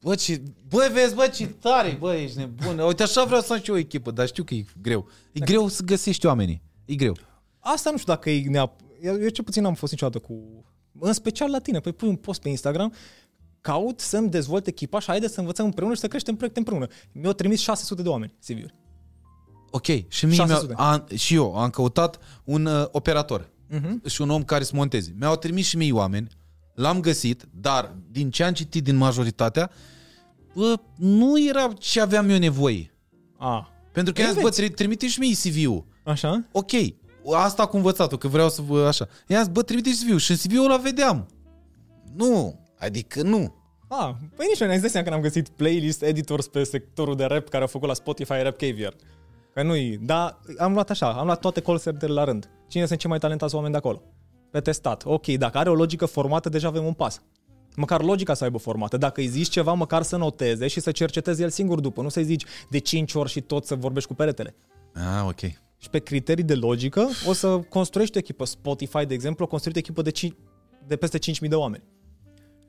Bă, 0.00 0.14
ce... 0.14 0.42
Bă, 0.68 0.90
vezi, 0.92 1.14
bă, 1.14 1.26
ce 1.26 1.46
tare, 1.46 1.96
bă, 2.00 2.14
ești 2.14 2.38
nebun. 2.38 2.78
Uite, 2.78 3.02
așa 3.02 3.24
vreau 3.24 3.40
să 3.40 3.52
am 3.52 3.58
și 3.58 3.68
eu 3.68 3.74
o 3.74 3.78
echipă, 3.78 4.10
dar 4.10 4.26
știu 4.26 4.44
că 4.44 4.54
e 4.54 4.64
greu. 4.82 5.08
E 5.32 5.40
greu 5.40 5.68
să 5.68 5.82
găsești 5.82 6.26
oamenii. 6.26 6.62
E 6.84 6.94
greu. 6.94 7.16
Asta 7.58 7.90
nu 7.90 7.98
știu 7.98 8.12
dacă 8.12 8.30
e 8.30 8.48
neap... 8.48 8.80
Eu, 9.02 9.20
eu 9.20 9.28
ce 9.28 9.42
puțin 9.42 9.62
n-am 9.62 9.74
fost 9.74 9.92
niciodată 9.92 10.18
cu... 10.18 10.64
În 10.98 11.12
special 11.12 11.50
la 11.50 11.58
tine. 11.58 11.80
Păi 11.80 11.92
pui 11.92 12.08
un 12.08 12.16
post 12.16 12.40
pe 12.40 12.48
Instagram, 12.48 12.94
caut 13.60 14.00
să-mi 14.00 14.30
dezvolt 14.30 14.66
echipa 14.66 14.98
și 14.98 15.06
haide 15.06 15.28
să 15.28 15.40
învățăm 15.40 15.64
împreună 15.64 15.94
și 15.94 16.00
să 16.00 16.08
creștem 16.08 16.34
proiecte 16.34 16.58
împreună. 16.58 16.86
Mi-au 17.12 17.32
trimis 17.32 17.60
600 17.60 18.02
de 18.02 18.08
oameni 18.08 18.34
CV-uri. 18.46 18.74
Ok, 19.76 20.08
și, 20.08 20.26
mie 20.26 20.34
600. 20.34 20.66
mi-a, 20.66 20.76
a, 20.86 21.04
și 21.16 21.34
eu 21.34 21.56
am 21.56 21.70
căutat 21.70 22.18
un 22.44 22.66
uh, 22.66 22.84
operator 22.90 23.48
Uh-huh. 23.74 24.10
și 24.10 24.20
un 24.20 24.30
om 24.30 24.42
care 24.44 24.64
să 24.64 24.70
monteze. 24.74 25.14
Mi-au 25.18 25.36
trimis 25.36 25.66
și 25.66 25.76
mie 25.76 25.92
oameni, 25.92 26.28
l-am 26.74 27.00
găsit, 27.00 27.44
dar 27.60 27.94
din 28.10 28.30
ce 28.30 28.44
am 28.44 28.52
citit 28.52 28.84
din 28.84 28.96
majoritatea, 28.96 29.70
bă, 30.54 30.74
nu 30.96 31.46
era 31.48 31.72
ce 31.78 32.00
aveam 32.00 32.28
eu 32.28 32.38
nevoie. 32.38 32.94
A, 33.38 33.68
Pentru 33.92 34.12
că 34.12 34.20
Ei, 34.20 34.26
i-am 34.26 34.34
zis, 34.34 34.42
bă, 34.44 34.48
vezi. 34.48 34.62
tri- 34.70 34.74
trimite 34.74 35.08
și 35.08 35.18
mie 35.18 35.34
CV-ul. 35.34 35.84
așa? 36.04 36.44
Ok, 36.52 36.70
asta 37.34 37.66
cu 37.66 37.76
învățatul, 37.76 38.18
că 38.18 38.28
vreau 38.28 38.48
să 38.50 38.62
vă 38.62 38.86
așa. 38.86 39.08
I-am 39.28 39.42
zis, 39.42 39.52
bă, 39.52 39.62
trimite 39.62 39.90
și 39.90 40.02
CV-ul 40.04 40.18
și 40.18 40.30
în 40.30 40.36
CV-ul 40.36 40.64
ăla 40.64 40.76
vedeam. 40.76 41.26
Nu, 42.16 42.60
adică 42.78 43.22
nu. 43.22 43.54
A, 43.88 44.18
păi 44.36 44.46
nici 44.48 44.58
noi 44.58 44.68
ne-am 44.68 44.80
zis 44.80 44.90
seama 44.90 45.08
că 45.08 45.14
am 45.14 45.20
găsit 45.20 45.48
playlist 45.48 46.02
editors 46.02 46.46
pe 46.46 46.64
sectorul 46.64 47.16
de 47.16 47.24
rap 47.24 47.48
care 47.48 47.62
au 47.62 47.68
făcut 47.68 47.88
la 47.88 47.94
Spotify 47.94 48.32
Rap 48.42 48.56
Caviar. 48.56 48.94
Că 49.54 49.62
nu-i, 49.62 49.98
dar 50.02 50.40
am 50.58 50.72
luat 50.72 50.90
așa, 50.90 51.12
am 51.12 51.24
luat 51.24 51.40
toate 51.40 51.60
call 51.60 51.80
center 51.80 52.08
la 52.08 52.24
rând. 52.24 52.50
Cine 52.68 52.86
sunt 52.86 52.98
cei 52.98 53.10
mai 53.10 53.18
talentați 53.18 53.54
oameni 53.54 53.72
de 53.72 53.78
acolo? 53.78 54.02
Pe 54.50 54.60
testat. 54.60 55.02
Ok, 55.06 55.26
dacă 55.26 55.58
are 55.58 55.70
o 55.70 55.74
logică 55.74 56.06
formată, 56.06 56.48
deja 56.48 56.68
avem 56.68 56.84
un 56.84 56.92
pas. 56.92 57.22
Măcar 57.76 58.02
logica 58.02 58.34
să 58.34 58.44
aibă 58.44 58.58
formată. 58.58 58.96
Dacă 58.96 59.20
îi 59.20 59.26
zici 59.26 59.48
ceva, 59.48 59.72
măcar 59.72 60.02
să 60.02 60.16
noteze 60.16 60.66
și 60.66 60.80
să 60.80 60.90
cerceteze 60.90 61.42
el 61.42 61.50
singur 61.50 61.80
după. 61.80 62.02
Nu 62.02 62.08
să-i 62.08 62.24
zici 62.24 62.44
de 62.70 62.78
5 62.78 63.14
ori 63.14 63.30
și 63.30 63.40
tot 63.40 63.66
să 63.66 63.74
vorbești 63.74 64.08
cu 64.08 64.14
peretele. 64.14 64.54
Ah, 64.94 65.24
ok. 65.28 65.40
Și 65.78 65.90
pe 65.90 65.98
criterii 65.98 66.44
de 66.44 66.54
logică 66.54 67.08
o 67.26 67.32
să 67.32 67.58
construiești 67.58 68.16
o 68.16 68.20
echipă. 68.20 68.44
Spotify, 68.44 69.06
de 69.06 69.14
exemplu, 69.14 69.44
a 69.44 69.48
construit 69.48 69.76
o 69.76 69.78
echipă 69.78 70.02
de, 70.02 70.10
5, 70.10 70.34
de 70.86 70.96
peste 70.96 71.18
5.000 71.18 71.48
de 71.48 71.54
oameni. 71.54 71.82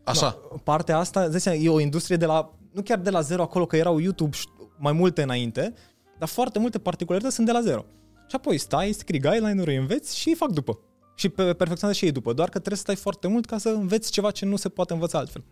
Așa. 0.03 0.37
No, 0.51 0.57
partea 0.57 0.97
asta, 0.97 1.21
îți 1.21 1.31
dai 1.31 1.39
seama, 1.39 1.57
e 1.57 1.69
o 1.69 1.79
industrie 1.79 2.17
de 2.17 2.25
la, 2.25 2.53
nu 2.71 2.81
chiar 2.81 2.99
de 2.99 3.09
la 3.09 3.21
zero 3.21 3.41
acolo, 3.41 3.65
că 3.65 3.77
erau 3.77 3.99
YouTube 3.99 4.35
și 4.35 4.45
mai 4.77 4.91
multe 4.91 5.21
înainte, 5.21 5.73
dar 6.17 6.27
foarte 6.27 6.59
multe 6.59 6.79
particularități 6.79 7.35
sunt 7.35 7.47
de 7.47 7.53
la 7.53 7.61
zero. 7.61 7.85
Și 8.27 8.35
apoi 8.35 8.57
stai, 8.57 8.91
scrii 8.91 9.19
guideline-uri, 9.19 9.77
înveți 9.77 10.17
și 10.17 10.29
îi 10.29 10.35
fac 10.35 10.49
după. 10.49 10.79
Și 11.15 11.29
pe 11.29 11.43
perfecționează 11.43 11.93
și 11.93 12.05
ei 12.05 12.11
după, 12.11 12.33
doar 12.33 12.47
că 12.47 12.59
trebuie 12.59 12.77
să 12.77 12.81
stai 12.81 12.95
foarte 12.95 13.27
mult 13.27 13.45
ca 13.45 13.57
să 13.57 13.69
înveți 13.69 14.11
ceva 14.11 14.31
ce 14.31 14.45
nu 14.45 14.55
se 14.55 14.69
poate 14.69 14.93
învăța 14.93 15.17
altfel. 15.17 15.43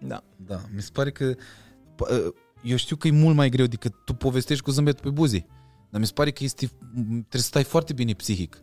Da. 0.00 0.24
Da, 0.36 0.60
mi 0.74 0.82
se 0.82 0.90
pare 0.92 1.10
că 1.10 1.34
p- 1.34 2.32
eu 2.62 2.76
știu 2.76 2.96
că 2.96 3.08
e 3.08 3.10
mult 3.10 3.36
mai 3.36 3.48
greu 3.48 3.66
decât 3.66 4.04
tu 4.04 4.14
povestești 4.14 4.64
cu 4.64 4.70
zâmbet 4.70 5.00
pe 5.00 5.10
buze. 5.10 5.46
Dar 5.90 6.00
mi 6.00 6.06
se 6.06 6.12
pare 6.12 6.30
că 6.30 6.44
este, 6.44 6.66
trebuie 6.92 7.26
să 7.30 7.38
stai 7.38 7.64
foarte 7.64 7.92
bine 7.92 8.12
psihic. 8.12 8.62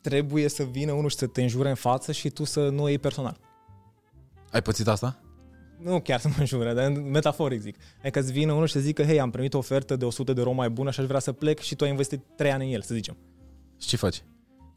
Trebuie 0.00 0.48
să 0.48 0.62
vină 0.62 0.92
unul 0.92 1.10
și 1.10 1.16
să 1.16 1.26
te 1.26 1.42
înjure 1.42 1.68
în 1.68 1.74
față 1.74 2.12
și 2.12 2.30
tu 2.30 2.44
să 2.44 2.68
nu 2.68 2.82
o 2.82 2.88
iei 2.88 2.98
personal. 2.98 3.40
Ai 4.50 4.62
pățit 4.62 4.86
asta? 4.86 5.20
Nu 5.84 6.00
chiar 6.00 6.20
să 6.24 6.28
mă 6.28 6.34
înjure, 6.38 6.72
dar 6.72 6.88
metaforic 6.90 7.60
zic. 7.60 7.76
Adică 8.00 8.18
îți 8.18 8.32
vină 8.32 8.52
unul 8.52 8.66
și 8.66 8.72
să 8.72 8.78
zică, 8.78 9.02
hei, 9.02 9.20
am 9.20 9.30
primit 9.30 9.54
o 9.54 9.58
ofertă 9.58 9.96
de 9.96 10.04
100 10.04 10.32
de 10.32 10.40
euro 10.40 10.52
mai 10.52 10.70
bună 10.70 10.90
și 10.90 11.00
aș 11.00 11.06
vrea 11.06 11.20
să 11.20 11.32
plec 11.32 11.58
și 11.58 11.74
tu 11.74 11.84
ai 11.84 11.90
investit 11.90 12.20
3 12.36 12.52
ani 12.52 12.66
în 12.66 12.72
el, 12.72 12.82
să 12.82 12.94
zicem. 12.94 13.16
Și 13.80 13.88
ce 13.88 13.96
faci? 13.96 14.22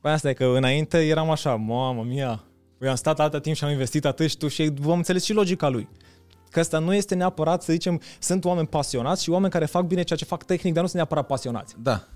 Păi 0.02 0.12
asta 0.12 0.30
e 0.30 0.34
că 0.34 0.46
înainte 0.46 1.08
eram 1.08 1.30
așa, 1.30 1.56
mamă 1.56 2.04
mia, 2.04 2.44
eu 2.82 2.90
am 2.90 2.96
stat 2.96 3.20
atâta 3.20 3.40
timp 3.40 3.56
și 3.56 3.64
am 3.64 3.72
investit 3.72 4.06
atât 4.06 4.30
și 4.30 4.38
tu 4.38 4.48
și 4.48 4.72
vom 4.80 4.98
înțeles 4.98 5.24
și 5.24 5.34
logica 5.34 5.68
lui. 5.68 5.90
Că 6.50 6.60
asta 6.60 6.80
nu 6.80 6.94
este 6.94 7.16
neapărat, 7.16 7.64
să 7.64 7.72
zicem, 7.72 8.02
sunt 8.20 8.46
oameni 8.46 8.68
pasionați 8.68 9.24
și 9.24 9.30
oameni 9.30 9.52
care 9.52 9.66
fac 9.66 9.86
bine 9.86 10.04
ceea 10.04 10.20
ce 10.20 10.26
fac 10.26 10.44
tehnic, 10.44 10.74
dar 10.74 10.82
nu 10.82 10.88
sunt 10.90 11.02
neapărat 11.02 11.26
pasionați. 11.28 11.76
Da. 11.82 12.08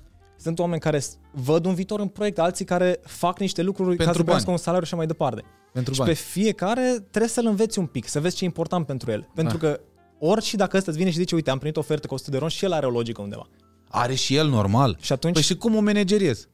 Sunt 0.41 0.59
oameni 0.59 0.79
care 0.81 0.99
s- 0.99 1.17
văd 1.31 1.65
un 1.65 1.73
viitor 1.73 1.99
în 1.99 2.07
proiect, 2.07 2.39
alții 2.39 2.65
care 2.65 2.99
fac 3.03 3.39
niște 3.39 3.61
lucruri 3.61 3.87
Pentru 3.95 4.05
ca 4.05 4.11
să 4.11 4.15
bani. 4.17 4.23
primească 4.23 4.51
un 4.51 4.57
salariu 4.57 4.85
și 4.85 4.89
așa 4.93 4.97
mai 4.97 5.07
departe. 5.07 5.43
Pentru 5.73 5.93
și 5.93 5.99
bani. 5.99 6.11
pe 6.11 6.17
fiecare 6.17 7.05
trebuie 7.09 7.29
să-l 7.31 7.45
înveți 7.45 7.79
un 7.79 7.85
pic, 7.85 8.07
să 8.07 8.19
vezi 8.19 8.35
ce 8.35 8.43
e 8.43 8.47
important 8.47 8.85
pentru 8.85 9.11
el. 9.11 9.27
Pentru 9.35 9.55
Ah. 9.55 9.61
că 9.61 9.79
ori 10.19 10.43
și 10.43 10.55
dacă 10.55 10.77
ăsta 10.77 10.89
îți 10.91 10.99
vine 10.99 11.11
și 11.11 11.17
zice, 11.17 11.35
uite, 11.35 11.49
am 11.49 11.57
primit 11.57 11.77
o 11.77 11.79
ofertă 11.79 12.07
cu 12.07 12.13
100 12.13 12.31
de 12.31 12.37
ron 12.37 12.49
și 12.49 12.65
el 12.65 12.71
are 12.71 12.85
o 12.85 12.89
logică 12.89 13.21
undeva. 13.21 13.47
Are 13.89 14.13
și 14.13 14.35
el 14.35 14.47
normal. 14.49 14.97
Și 15.01 15.11
atunci, 15.13 15.33
Păi 15.33 15.41
și 15.41 15.55
cum 15.57 15.75
o 15.75 15.79
manageriez? 15.79 16.47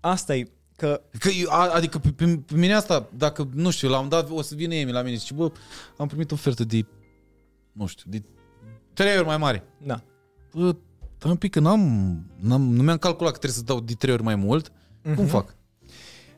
asta 0.00 0.36
e 0.36 0.50
că 0.76 1.00
Că, 1.18 1.28
eu- 1.28 1.50
a, 1.50 1.68
adică 1.74 1.98
pe, 1.98 2.08
pe, 2.16 2.24
pe 2.46 2.54
mine 2.54 2.74
asta, 2.74 3.08
dacă, 3.16 3.48
nu 3.54 3.70
știu, 3.70 3.88
la 3.88 3.98
un 3.98 4.08
dat 4.08 4.30
o 4.30 4.42
să 4.42 4.54
vină 4.54 4.74
Emi 4.74 4.92
la 4.92 5.02
mine 5.02 5.14
și 5.14 5.20
zice, 5.20 5.34
bă, 5.34 5.52
am 5.96 6.06
primit 6.06 6.30
o 6.30 6.34
ofertă 6.34 6.64
de, 6.64 6.86
nu 7.72 7.86
știu, 7.86 8.10
de 8.10 8.22
trei 8.92 9.16
ori 9.16 9.26
mai 9.26 9.36
mare. 9.36 9.64
Da. 9.86 10.02
Bă, 10.54 10.76
stai 11.20 11.30
un 11.30 11.36
pic, 11.36 11.50
că 11.50 11.60
n-am, 11.60 11.80
n-am, 12.36 12.62
nu 12.62 12.82
mi-am 12.82 12.96
calculat 12.96 13.32
că 13.32 13.38
trebuie 13.38 13.58
să 13.58 13.64
dau 13.66 13.80
de 13.80 13.94
trei 13.94 14.12
ori 14.12 14.22
mai 14.22 14.34
mult. 14.34 14.72
Mhm. 15.02 15.14
Cum 15.14 15.26
fac? 15.26 15.54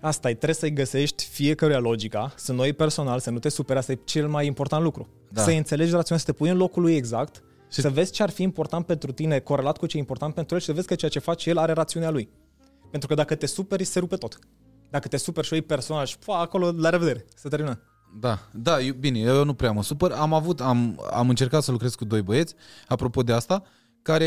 Asta 0.01 0.29
e, 0.31 0.35
trebuie 0.35 0.55
să-i 0.55 0.73
găsești 0.73 1.25
fiecăruia 1.25 1.79
logica, 1.79 2.33
să 2.37 2.53
nu 2.53 2.63
iei 2.63 2.73
personal, 2.73 3.21
să 3.21 3.31
nu 3.31 3.39
te 3.39 3.49
superi, 3.49 3.79
asta 3.79 3.93
e 3.93 3.99
cel 4.05 4.29
mai 4.29 4.47
important 4.47 4.83
lucru. 4.83 5.09
Da. 5.29 5.41
Da. 5.41 5.43
Să 5.43 5.51
înțelegi 5.51 5.91
rațiunea, 5.91 6.25
să 6.25 6.31
te 6.31 6.39
pui 6.39 6.49
în 6.49 6.57
locul 6.57 6.83
lui 6.83 6.95
exact 6.95 7.43
Și 7.71 7.81
să 7.81 7.91
vezi 7.91 8.13
ce 8.13 8.23
ar 8.23 8.31
fi 8.31 8.43
important 8.43 8.87
pentru 8.87 9.13
tine, 9.13 9.39
corelat 9.39 9.79
cu 9.79 9.87
ce 9.87 9.97
e 9.97 10.01
important 10.01 10.35
pentru 10.35 10.55
el 10.55 10.61
și 10.61 10.67
să 10.67 10.73
vezi 10.73 10.87
că 10.87 10.95
ceea 10.95 11.11
ce 11.11 11.19
face 11.19 11.51
el 11.51 11.59
are 11.59 11.73
rațiunea 11.73 12.11
lui. 12.11 12.29
Pentru 12.91 13.09
că 13.09 13.15
dacă 13.15 13.35
te 13.35 13.47
superi, 13.47 13.85
se 13.85 13.99
rupe 13.99 14.17
tot. 14.17 14.39
Dacă 14.91 15.09
te 15.09 15.17
superi 15.17 15.47
și 15.47 15.53
o 15.53 15.57
iei 15.57 15.65
personal 15.65 16.07
și 16.07 16.19
pua, 16.19 16.39
acolo, 16.41 16.73
la 16.77 16.91
revedere, 16.91 17.25
să 17.35 17.49
termină. 17.49 17.81
Da, 18.21 18.39
da, 18.53 18.81
eu, 18.81 18.95
bine, 18.95 19.19
eu 19.19 19.45
nu 19.45 19.55
prea 19.55 19.73
mă 19.73 19.83
supăr. 19.83 20.13
Am 20.13 20.33
avut, 20.33 20.61
am, 20.61 21.01
am 21.13 21.29
încercat 21.29 21.63
să 21.63 21.71
lucrez 21.71 21.95
cu 21.95 22.05
doi 22.05 22.23
băieți, 22.23 22.55
apropo 22.89 23.23
de 23.23 23.33
asta, 23.33 23.63
care 24.03 24.27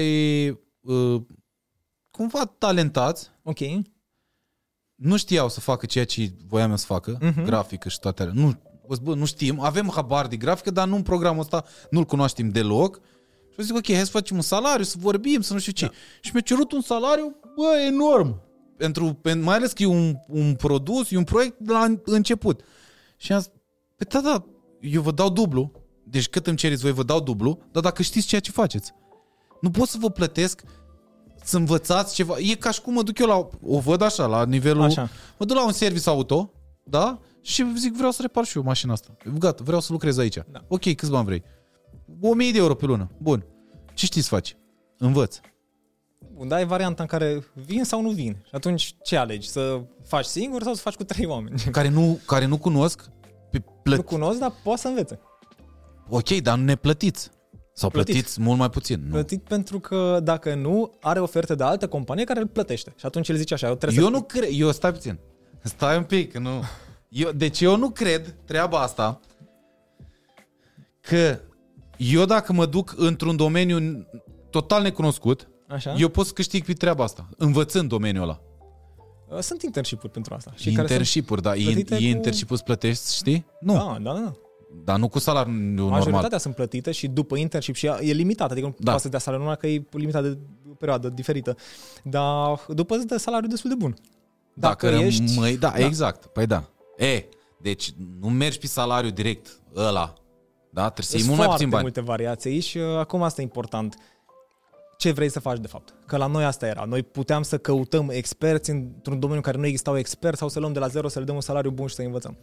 uh, 0.81 1.21
cumva 2.11 2.45
talentați, 2.45 3.29
Ok. 3.43 3.59
nu 4.95 5.17
știau 5.17 5.49
să 5.49 5.59
facă 5.59 5.85
ceea 5.85 6.05
ce 6.05 6.31
voiam 6.47 6.69
eu 6.69 6.75
să 6.77 6.85
facă, 6.85 7.17
Mhm. 7.21 7.43
grafică 7.43 7.89
și 7.89 7.99
toate 7.99 8.21
alea. 8.21 8.33
Nu, 8.35 8.53
bă, 8.87 8.95
bă, 9.01 9.15
nu 9.15 9.25
știm, 9.25 9.59
avem 9.59 9.89
habar 9.93 10.27
de 10.27 10.37
grafică, 10.37 10.71
dar 10.71 10.87
nu 10.87 10.95
în 10.95 11.01
programul 11.03 11.39
ăsta, 11.41 11.63
nu-l 11.89 12.03
cunoaștem 12.03 12.49
deloc. 12.49 12.95
Și 13.49 13.55
eu 13.61 13.65
zic, 13.65 13.75
ok, 13.75 13.85
hai 13.93 14.05
să 14.05 14.11
facem 14.11 14.35
un 14.35 14.41
salariu, 14.41 14.83
să 14.83 14.95
vorbim, 14.99 15.41
să 15.41 15.53
nu 15.53 15.59
știu 15.59 15.71
ce. 15.71 15.85
Da. 15.85 15.91
Și 16.21 16.29
mi-a 16.33 16.41
cerut 16.41 16.71
un 16.71 16.81
salariu, 16.81 17.35
bă, 17.55 17.81
enorm. 17.87 18.41
Pentru, 18.77 19.13
pen- 19.29 19.41
mai 19.41 19.55
ales 19.55 19.73
că 19.73 19.83
e 19.83 19.85
un, 19.85 20.15
un 20.27 20.55
produs, 20.55 21.11
e 21.11 21.17
un 21.17 21.23
proiect 21.23 21.67
la 21.69 21.83
în- 21.83 22.01
început. 22.05 22.61
Și 23.17 23.31
am 23.33 23.39
zis, 23.39 23.51
păi 23.95 24.07
da, 24.09 24.21
da, 24.29 24.45
eu 24.81 25.01
vă 25.01 25.11
dau 25.11 25.29
dublu, 25.29 25.71
deci 26.03 26.29
cât 26.29 26.47
îmi 26.47 26.57
cereți 26.57 26.81
voi 26.81 26.91
vă 26.91 27.03
dau 27.03 27.19
dublu, 27.19 27.59
dar 27.71 27.83
dacă 27.83 28.01
știți 28.01 28.27
ceea 28.27 28.41
ce 28.41 28.51
faceți. 28.51 28.93
Nu 29.61 29.71
pot 29.71 29.87
să 29.87 29.97
vă 29.99 30.09
plătesc 30.09 30.61
să 31.43 31.57
învățați 31.57 32.13
ceva. 32.13 32.35
E 32.37 32.55
ca 32.55 32.71
și 32.71 32.81
cum 32.81 32.93
mă 32.93 33.03
duc 33.03 33.17
eu 33.19 33.27
la... 33.27 33.47
O 33.61 33.79
văd 33.79 34.01
așa, 34.01 34.25
la 34.25 34.45
nivelul... 34.45 34.81
Așa. 34.81 35.09
Mă 35.37 35.45
duc 35.45 35.55
la 35.55 35.65
un 35.65 35.71
service 35.71 36.09
auto, 36.09 36.51
da? 36.83 37.19
Și 37.41 37.73
zic, 37.77 37.95
vreau 37.95 38.11
să 38.11 38.21
repar 38.21 38.45
și 38.45 38.57
eu 38.57 38.63
mașina 38.63 38.93
asta. 38.93 39.15
Gata, 39.39 39.63
vreau 39.63 39.79
să 39.79 39.91
lucrez 39.91 40.17
aici. 40.17 40.37
Da. 40.51 40.63
Ok, 40.67 40.81
câți 40.81 41.11
bani 41.11 41.25
vrei? 41.25 41.43
1000 42.21 42.51
de 42.51 42.57
euro 42.57 42.75
pe 42.75 42.85
lună. 42.85 43.11
Bun. 43.17 43.45
Ce 43.93 44.05
știți 44.05 44.27
să 44.27 44.33
faci? 44.33 44.57
Învăț. 44.97 45.39
Bun, 46.33 46.47
dar 46.47 46.57
ai 46.57 46.65
varianta 46.65 47.01
în 47.01 47.07
care 47.07 47.43
vin 47.53 47.83
sau 47.83 48.01
nu 48.01 48.09
vin. 48.09 48.37
Și 48.43 48.55
atunci 48.55 48.95
ce 49.03 49.17
alegi? 49.17 49.49
Să 49.49 49.81
faci 50.05 50.25
singur 50.25 50.63
sau 50.63 50.73
să 50.73 50.81
faci 50.81 50.95
cu 50.95 51.03
trei 51.03 51.25
oameni? 51.25 51.59
Care 51.71 51.89
nu, 51.89 52.19
care 52.25 52.45
nu 52.45 52.57
cunosc 52.57 53.09
pe 53.51 53.63
plăt... 53.83 53.97
Nu 53.97 54.03
cunosc, 54.03 54.39
dar 54.39 54.53
poate 54.63 54.81
să 54.81 54.87
învețe. 54.87 55.19
Ok, 56.09 56.29
dar 56.29 56.57
nu 56.57 56.63
ne 56.63 56.75
plătiți. 56.75 57.29
Sau 57.77 57.89
Plătit. 57.89 58.13
plătiți 58.13 58.41
mult 58.41 58.57
mai 58.59 58.69
puțin. 58.69 59.01
Nu. 59.05 59.11
Plătit 59.11 59.43
pentru 59.43 59.79
că 59.79 60.19
dacă 60.23 60.53
nu, 60.53 60.91
are 61.01 61.19
oferte 61.19 61.55
de 61.55 61.63
altă 61.63 61.87
companie 61.87 62.23
care 62.23 62.39
îl 62.39 62.47
plătește. 62.47 62.93
Și 62.97 63.05
atunci 63.05 63.29
el 63.29 63.35
zice 63.35 63.53
așa, 63.53 63.67
eu 63.67 63.75
trebuie 63.75 63.99
Eu 63.99 64.05
să... 64.05 64.11
nu 64.11 64.21
cred, 64.21 64.49
eu 64.51 64.71
stai 64.71 64.91
puțin. 64.91 65.19
Stai 65.63 65.97
un 65.97 66.03
pic, 66.03 66.31
că 66.31 66.39
nu. 66.39 66.63
Eu, 67.09 67.31
deci 67.31 67.61
eu 67.61 67.77
nu 67.77 67.89
cred 67.89 68.35
treaba 68.45 68.79
asta 68.81 69.19
că 71.01 71.39
eu 71.97 72.25
dacă 72.25 72.53
mă 72.53 72.65
duc 72.65 72.93
într-un 72.97 73.35
domeniu 73.35 74.07
total 74.49 74.81
necunoscut, 74.81 75.49
Așa? 75.67 75.93
eu 75.97 76.09
pot 76.09 76.25
să 76.25 76.31
câștig 76.33 76.65
pe 76.65 76.73
treaba 76.73 77.03
asta, 77.03 77.29
învățând 77.37 77.89
domeniul 77.89 78.23
ăla. 78.23 78.41
Uh, 79.29 79.39
Sunt 79.39 79.61
internship-uri 79.61 80.11
pentru 80.11 80.33
asta. 80.33 80.51
Și 80.55 80.63
care 80.63 80.75
sunt- 80.75 80.89
internship-uri, 80.89 81.41
da, 81.41 81.55
e, 81.55 81.63
plătite 81.63 81.93
e 81.95 81.97
cu- 81.97 82.03
internship-ul 82.03 82.55
îți 82.55 82.63
plătești, 82.63 83.15
știi? 83.15 83.45
Nu, 83.59 83.73
Da, 83.73 83.97
da, 84.01 84.13
da. 84.13 84.33
Dar 84.83 84.97
nu 84.99 85.07
cu 85.07 85.19
salariul 85.19 85.55
normal. 85.55 85.99
Majoritatea 85.99 86.37
sunt 86.37 86.55
plătite 86.55 86.91
și 86.91 87.07
după 87.07 87.35
internship 87.37 87.75
și 87.75 87.85
e 87.85 88.11
limitată, 88.13 88.51
adică 88.51 88.67
nu 88.67 88.73
Da. 88.77 88.83
poate 88.83 89.01
să 89.01 89.09
dea 89.09 89.19
salariul 89.19 89.47
numai 89.47 89.59
că 89.59 89.67
e 89.67 89.97
limitată 89.97 90.27
de 90.29 90.37
o 90.69 90.73
perioadă 90.73 91.09
diferită. 91.09 91.55
Dar 92.03 92.65
după 92.67 92.95
îți 92.95 93.07
dă 93.07 93.17
salariul 93.17 93.49
destul 93.49 93.69
de 93.69 93.75
bun. 93.75 93.95
Dacă, 94.53 94.89
Dacă 94.89 95.03
ești... 95.03 95.21
ești- 95.23 95.33
Rămâi, 95.35 95.57
da, 95.57 95.69
da. 95.69 95.77
da, 95.79 95.85
exact. 95.85 96.25
Păi 96.25 96.45
da. 96.45 96.63
E, 96.97 97.23
deci 97.61 97.93
nu 98.19 98.29
mergi 98.29 98.57
pe 98.59 98.67
salariu 98.67 99.09
direct 99.09 99.59
ăla. 99.75 100.13
Da? 100.69 100.81
Trebuie 100.89 101.05
să 101.05 101.15
iei 101.15 101.23
Sunt 101.23 101.35
mult 101.35 101.37
mai 101.37 101.45
foarte 101.47 101.53
puțin 101.63 101.69
bani. 101.69 101.81
multe 101.83 102.01
variații 102.01 102.49
aici 102.51 102.63
și 102.63 102.77
uh, 102.77 102.97
acum 102.97 103.21
asta 103.23 103.41
e 103.41 103.43
important. 103.43 103.95
Ce 104.97 105.11
vrei 105.11 105.29
să 105.29 105.39
faci 105.39 105.59
de 105.59 105.67
fapt? 105.67 105.93
Că 106.05 106.17
la 106.17 106.25
noi 106.27 106.43
asta 106.45 106.67
era. 106.67 106.83
Noi 106.83 107.03
puteam 107.03 107.41
să 107.41 107.57
căutăm 107.57 108.09
experți 108.09 108.69
într-un 108.69 109.13
domeniu 109.19 109.35
în 109.35 109.41
care 109.41 109.57
nu 109.57 109.65
existau 109.65 109.97
experți 109.97 110.39
sau 110.39 110.49
să 110.49 110.59
luăm 110.59 110.73
de 110.73 110.79
la 110.79 110.87
zero, 110.87 111.07
să 111.07 111.19
le 111.19 111.25
dăm 111.25 111.35
un 111.35 111.41
salariu 111.41 111.71
bun 111.71 111.87
și 111.87 111.95
să 111.95 112.01
învățăm. 112.01 112.37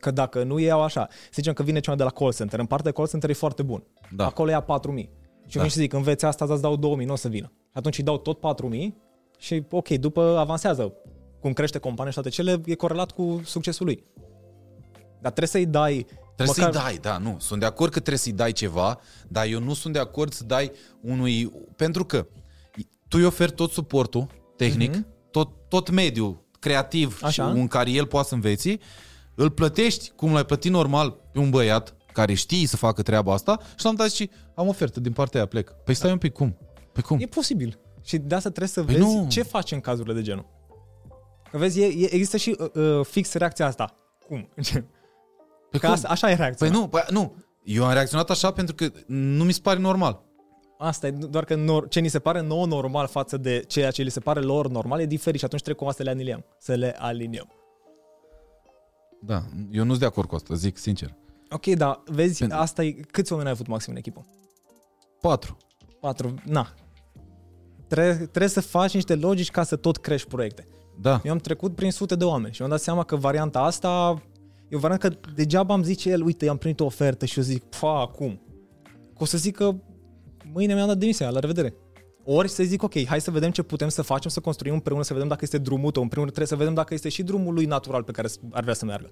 Că 0.00 0.10
dacă 0.10 0.42
nu 0.42 0.58
iau 0.58 0.82
așa, 0.82 1.06
să 1.10 1.30
zicem 1.34 1.52
că 1.52 1.62
vine 1.62 1.80
cineva 1.80 1.98
de 2.02 2.08
la 2.12 2.18
call 2.18 2.32
center, 2.32 2.58
în 2.58 2.66
partea 2.66 2.90
de 2.90 2.96
call 2.96 3.08
center 3.08 3.30
e 3.30 3.32
foarte 3.32 3.62
bun. 3.62 3.82
Da. 4.14 4.26
Acolo 4.26 4.50
ia 4.50 4.60
4.000. 4.64 4.66
Și 4.98 5.06
Da. 5.06 5.08
da. 5.54 5.60
vin 5.60 5.68
și 5.70 5.76
zic, 5.78 5.92
înveți 5.92 6.24
asta, 6.24 6.44
îți 6.48 6.62
dau 6.62 6.76
2.000, 6.76 7.06
nu 7.06 7.12
o 7.12 7.16
să 7.16 7.28
vină. 7.28 7.52
Atunci 7.72 7.98
îi 7.98 8.04
dau 8.04 8.18
tot 8.18 8.38
4.000 8.40 8.94
și 9.38 9.62
ok, 9.70 9.88
după 9.88 10.36
avansează. 10.38 10.92
Cum 11.40 11.52
crește 11.52 11.78
compania 11.78 12.10
și 12.10 12.16
toate 12.20 12.30
cele, 12.34 12.60
e 12.64 12.74
corelat 12.74 13.10
cu 13.10 13.40
succesul 13.44 13.84
lui. 13.86 14.04
Dar 15.20 15.32
trebuie 15.32 15.46
să-i 15.48 15.66
dai 15.66 16.06
Trebuie 16.36 16.56
măcar- 16.58 16.72
să-i 16.72 16.82
dai, 16.82 16.98
da, 17.12 17.18
nu. 17.18 17.36
Sunt 17.38 17.60
de 17.60 17.66
acord 17.66 17.90
că 17.92 17.98
trebuie 17.98 18.18
să-i 18.18 18.32
dai 18.32 18.52
ceva, 18.52 19.00
dar 19.28 19.46
eu 19.46 19.60
nu 19.60 19.74
sunt 19.74 19.92
de 19.92 19.98
acord 19.98 20.32
să 20.32 20.44
dai 20.44 20.72
unui... 21.00 21.52
Pentru 21.76 22.04
că 22.04 22.26
tu 23.08 23.16
îi 23.18 23.24
oferi 23.24 23.52
tot 23.52 23.70
suportul 23.70 24.26
tehnic, 24.56 24.90
Mhm. 24.94 25.06
tot, 25.30 25.48
tot 25.68 25.90
mediul 25.90 26.44
creativ 26.58 27.18
Așa. 27.22 27.30
și 27.52 27.56
în 27.58 27.66
care 27.66 27.90
el 27.90 28.06
poate 28.06 28.28
să 28.28 28.34
înveți, 28.34 28.78
îl 29.36 29.50
plătești 29.50 30.10
cum 30.16 30.32
l-ai 30.32 30.44
plătit 30.44 30.70
normal 30.70 31.10
pe 31.32 31.38
un 31.38 31.50
băiat 31.50 31.94
care 32.12 32.34
știe 32.34 32.66
să 32.66 32.76
facă 32.76 33.02
treaba 33.02 33.32
asta 33.32 33.58
și 33.78 33.84
l-am 33.84 33.94
dat 33.94 34.10
și 34.10 34.30
am 34.54 34.68
ofertă 34.68 35.00
din 35.00 35.12
partea 35.12 35.40
aia, 35.40 35.48
plec. 35.48 35.70
Păi 35.84 35.94
stai 35.94 36.10
un 36.12 36.18
pic, 36.18 36.32
cum? 36.32 36.56
Păi 36.92 37.02
cum? 37.02 37.18
E 37.20 37.26
posibil. 37.26 37.78
Și 38.04 38.18
de 38.18 38.34
asta 38.34 38.48
trebuie 38.48 38.68
să 38.68 38.82
Păi 38.82 38.94
vezi 38.94 39.06
nu. 39.06 39.26
ce 39.28 39.42
faci 39.42 39.72
în 39.72 39.80
cazurile 39.80 40.14
de 40.14 40.22
genul. 40.22 40.46
Că 41.50 41.58
vezi, 41.58 41.80
e, 41.80 41.84
e, 41.84 42.14
există 42.14 42.36
și 42.36 42.56
uh, 42.58 42.70
uh, 42.74 43.04
fix 43.04 43.32
reacția 43.32 43.66
asta. 43.66 43.96
Cum? 44.26 44.48
Păi 45.70 45.80
Că 45.80 45.86
cum? 45.86 45.90
asta, 45.90 46.08
așa 46.08 46.30
e 46.30 46.34
reacția. 46.34 46.68
Păi 46.68 46.78
nu, 46.78 46.88
păi 46.88 47.02
nu. 47.10 47.34
Eu 47.64 47.84
am 47.84 47.92
reacționat 47.92 48.30
așa 48.30 48.50
pentru 48.50 48.74
că 48.74 48.88
nu 49.06 49.44
mi 49.44 49.52
se 49.52 49.60
pare 49.62 49.78
normal. 49.78 50.24
Asta 50.78 51.06
e 51.06 51.10
doar 51.10 51.44
că 51.44 51.54
nor, 51.54 51.88
ce 51.88 52.00
ni 52.00 52.08
se 52.08 52.18
pare 52.18 52.40
nouă 52.40 52.66
normal 52.66 53.06
față 53.06 53.36
de 53.36 53.64
ceea 53.66 53.90
ce 53.90 54.02
li 54.02 54.10
se 54.10 54.20
pare 54.20 54.40
lor 54.40 54.68
normal 54.68 55.00
e 55.00 55.06
diferit 55.06 55.38
și 55.38 55.44
atunci 55.44 55.62
trebuie 55.62 55.84
cumva 55.84 55.96
să 55.96 56.02
le 56.02 56.10
aliniem. 56.10 56.44
Să 56.58 56.74
le 56.74 56.96
aliniem. 56.98 57.48
Da, 59.20 59.44
eu 59.70 59.82
nu 59.82 59.88
sunt 59.88 60.00
de 60.00 60.06
acord 60.06 60.28
cu 60.28 60.34
asta, 60.34 60.54
zic 60.54 60.76
sincer. 60.76 61.14
Ok, 61.50 61.66
dar 61.66 62.02
vezi, 62.06 62.38
Pentru- 62.38 62.58
asta 62.58 62.84
e... 62.84 62.90
Câți 62.90 63.32
oameni 63.32 63.48
ai 63.48 63.54
avut 63.54 63.66
maxim 63.66 63.92
în 63.92 63.98
echipă? 63.98 64.26
Patru. 65.20 65.56
Patru. 66.00 66.34
Na. 66.44 66.74
Trebuie, 67.86 68.14
trebuie 68.14 68.48
să 68.48 68.60
faci 68.60 68.94
niște 68.94 69.14
logici 69.14 69.50
ca 69.50 69.62
să 69.62 69.76
tot 69.76 69.96
crești 69.96 70.28
proiecte. 70.28 70.66
Da. 71.00 71.20
Eu 71.24 71.32
am 71.32 71.38
trecut 71.38 71.74
prin 71.74 71.90
sute 71.90 72.14
de 72.16 72.24
oameni 72.24 72.52
și 72.52 72.60
mi-am 72.60 72.72
dat 72.72 72.80
seama 72.80 73.04
că 73.04 73.16
varianta 73.16 73.60
asta 73.60 74.22
e 74.68 74.76
o 74.76 74.78
variantă 74.78 75.08
că 75.08 75.16
degeaba 75.34 75.74
am 75.74 75.82
zice 75.82 76.10
el, 76.10 76.22
uite, 76.22 76.48
am 76.48 76.56
primit 76.56 76.80
o 76.80 76.84
ofertă 76.84 77.24
și 77.24 77.38
eu 77.38 77.44
zic, 77.44 77.62
pa, 77.80 78.00
acum. 78.00 78.40
Că 78.84 79.22
o 79.22 79.24
să 79.24 79.38
zic 79.38 79.56
că 79.56 79.74
mâine 80.52 80.74
mi-am 80.74 80.86
dat 80.86 80.98
demisia, 80.98 81.30
la 81.30 81.38
revedere. 81.38 81.74
Ori 82.28 82.48
să 82.48 82.62
zic, 82.62 82.82
ok, 82.82 83.04
hai 83.06 83.20
să 83.20 83.30
vedem 83.30 83.50
ce 83.50 83.62
putem 83.62 83.88
să 83.88 84.02
facem, 84.02 84.30
să 84.30 84.40
construim 84.40 84.74
împreună, 84.74 85.02
să 85.02 85.12
vedem 85.12 85.28
dacă 85.28 85.40
este 85.42 85.58
drumul 85.58 85.90
tău. 85.90 86.02
În 86.02 86.08
primul 86.08 86.24
rând 86.28 86.36
trebuie 86.36 86.46
să 86.46 86.56
vedem 86.56 86.74
dacă 86.74 86.94
este 86.94 87.08
și 87.08 87.22
drumul 87.22 87.54
lui 87.54 87.64
natural 87.64 88.02
pe 88.02 88.12
care 88.12 88.28
ar 88.52 88.62
vrea 88.62 88.74
să 88.74 88.84
meargă. 88.84 89.10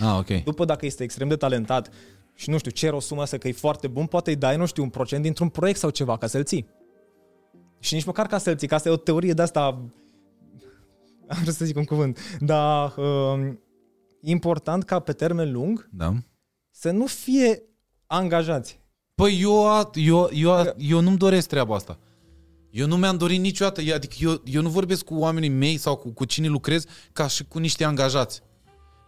Ah, 0.00 0.16
ok. 0.18 0.42
După 0.44 0.64
dacă 0.64 0.86
este 0.86 1.02
extrem 1.02 1.28
de 1.28 1.36
talentat 1.36 1.90
și 2.34 2.50
nu 2.50 2.58
știu, 2.58 2.70
cer 2.70 2.92
o 2.92 3.00
sumă 3.00 3.22
asta 3.22 3.38
că 3.38 3.48
e 3.48 3.52
foarte 3.52 3.86
bun, 3.88 4.06
poate 4.06 4.30
îi 4.30 4.36
dai, 4.36 4.56
nu 4.56 4.66
știu, 4.66 4.82
un 4.82 4.88
procent 4.88 5.22
dintr-un 5.22 5.48
proiect 5.48 5.78
sau 5.78 5.90
ceva 5.90 6.16
ca 6.16 6.26
să-l 6.26 6.44
ții. 6.44 6.68
Și 7.78 7.94
nici 7.94 8.04
măcar 8.04 8.26
ca 8.26 8.38
să-l 8.38 8.56
ții, 8.56 8.68
că 8.68 8.74
asta 8.74 8.88
e 8.88 8.92
o 8.92 8.96
teorie 8.96 9.32
de 9.32 9.42
asta 9.42 9.64
am 11.28 11.38
vrut 11.42 11.54
să 11.54 11.64
zic 11.64 11.76
un 11.76 11.84
cuvânt, 11.84 12.18
dar 12.40 12.94
um, 12.96 13.40
e 14.20 14.30
important 14.30 14.84
ca 14.84 14.98
pe 14.98 15.12
termen 15.12 15.52
lung 15.52 15.88
Da. 15.92 16.14
să 16.70 16.90
nu 16.90 17.06
fie 17.06 17.62
angajați. 18.06 18.80
Păi 19.14 19.38
eu, 19.40 19.68
a- 19.68 19.90
eu, 19.94 20.28
eu, 20.32 20.74
eu 20.76 21.00
nu-mi 21.00 21.16
doresc 21.16 21.48
treaba 21.48 21.74
asta. 21.74 21.98
Eu 22.70 22.86
nu 22.86 22.96
mi-am 22.96 23.16
dorit 23.16 23.40
niciodată. 23.40 23.80
Eu- 23.80 23.94
Adică 23.94 24.14
eu, 24.20 24.40
eu 24.44 24.62
nu 24.62 24.68
vorbesc 24.68 25.04
cu 25.04 25.14
oamenii 25.14 25.48
mei 25.48 25.76
sau 25.76 25.96
cu, 25.96 26.08
cu 26.08 26.24
cine 26.24 26.46
lucrez 26.48 26.84
ca 27.12 27.26
și 27.26 27.44
cu 27.44 27.58
niște 27.58 27.84
angajați. 27.84 28.40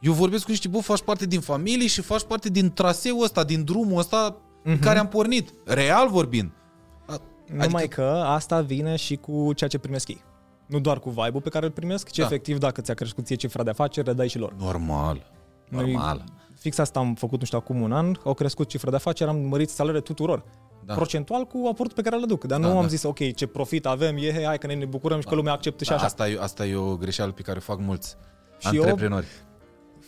Eu 0.00 0.12
vorbesc 0.12 0.44
cu 0.44 0.50
niște, 0.50 0.68
bă, 0.68 0.78
faci 0.78 1.02
parte 1.02 1.26
din 1.26 1.40
familie 1.40 1.86
și 1.86 2.00
faci 2.00 2.22
parte 2.22 2.48
din 2.48 2.72
traseul 2.72 3.22
ăsta, 3.22 3.44
din 3.44 3.64
drumul 3.64 3.98
ăsta 3.98 4.36
uh-huh. 4.36 4.62
în 4.62 4.78
care 4.78 4.98
am 4.98 5.08
pornit. 5.08 5.52
Real 5.64 6.08
vorbind. 6.08 6.50
A- 7.06 7.12
Adică... 7.12 7.64
Numai 7.66 7.88
că 7.88 8.22
asta 8.26 8.60
vine 8.60 8.96
și 8.96 9.16
cu 9.16 9.52
ceea 9.52 9.70
ce 9.70 9.78
primesc 9.78 10.08
ei. 10.08 10.22
Nu 10.66 10.80
doar 10.80 10.98
cu 10.98 11.10
vibe-ul 11.10 11.40
pe 11.42 11.48
care 11.48 11.66
îl 11.66 11.72
primesc, 11.72 12.10
ci 12.10 12.16
Da. 12.18 12.24
efectiv 12.24 12.58
dacă 12.58 12.80
ți-a 12.80 12.94
crescut 12.94 13.24
ție 13.26 13.36
cifra 13.36 13.62
de 13.62 13.70
afaceri, 13.70 14.06
le 14.06 14.12
dai 14.12 14.28
și 14.28 14.38
lor. 14.38 14.54
Normal. 14.58 15.32
Normal. 15.68 16.24
Fix 16.58 16.78
asta 16.78 16.98
am 16.98 17.14
făcut, 17.14 17.38
nu 17.38 17.44
știu, 17.44 17.58
acum 17.58 17.80
un 17.80 17.92
an, 17.92 18.14
au 18.24 18.34
crescut 18.34 18.68
cifra 18.68 18.90
de 18.90 18.96
afaceri, 18.96 19.30
am 19.30 19.36
mărit 19.36 19.68
salariile 19.70 20.04
tuturor. 20.04 20.44
Da. 20.84 20.94
Procentual 20.94 21.44
cu 21.44 21.58
aportul 21.70 21.94
pe 21.96 22.02
care 22.02 22.16
îl 22.16 22.22
aduc. 22.22 22.44
Dar 22.44 22.60
Da, 22.60 22.66
nu 22.68 22.76
am 22.76 22.80
da. 22.82 22.88
zis, 22.88 23.02
ok, 23.02 23.34
ce 23.34 23.46
profit 23.46 23.86
avem, 23.86 24.16
e, 24.16 24.44
hai 24.44 24.58
că 24.58 24.66
ne, 24.66 24.74
ne 24.74 24.84
bucurăm 24.84 25.20
și 25.20 25.26
că 25.26 25.34
lumea 25.34 25.52
acceptă 25.52 25.84
și 25.84 25.90
Da, 25.90 25.96
așa. 25.96 26.04
asta, 26.04 26.28
e, 26.28 26.38
asta 26.40 26.66
e 26.66 26.74
o 26.76 26.96
greșeală 26.96 27.32
pe 27.32 27.42
care 27.42 27.58
o 27.58 27.60
fac 27.60 27.78
mulți 27.80 28.16
Și 28.58 28.76
eu- 28.76 28.82
antreprenori. 28.82 29.26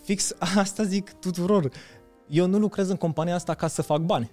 Fix 0.03 0.33
asta 0.57 0.83
zic 0.83 1.13
tuturor. 1.13 1.69
Eu 2.29 2.47
nu 2.47 2.59
lucrez 2.59 2.89
în 2.89 2.97
compania 2.97 3.35
asta 3.35 3.55
ca 3.55 3.67
să 3.69 3.83
fac 3.83 3.99
bani. 4.01 4.31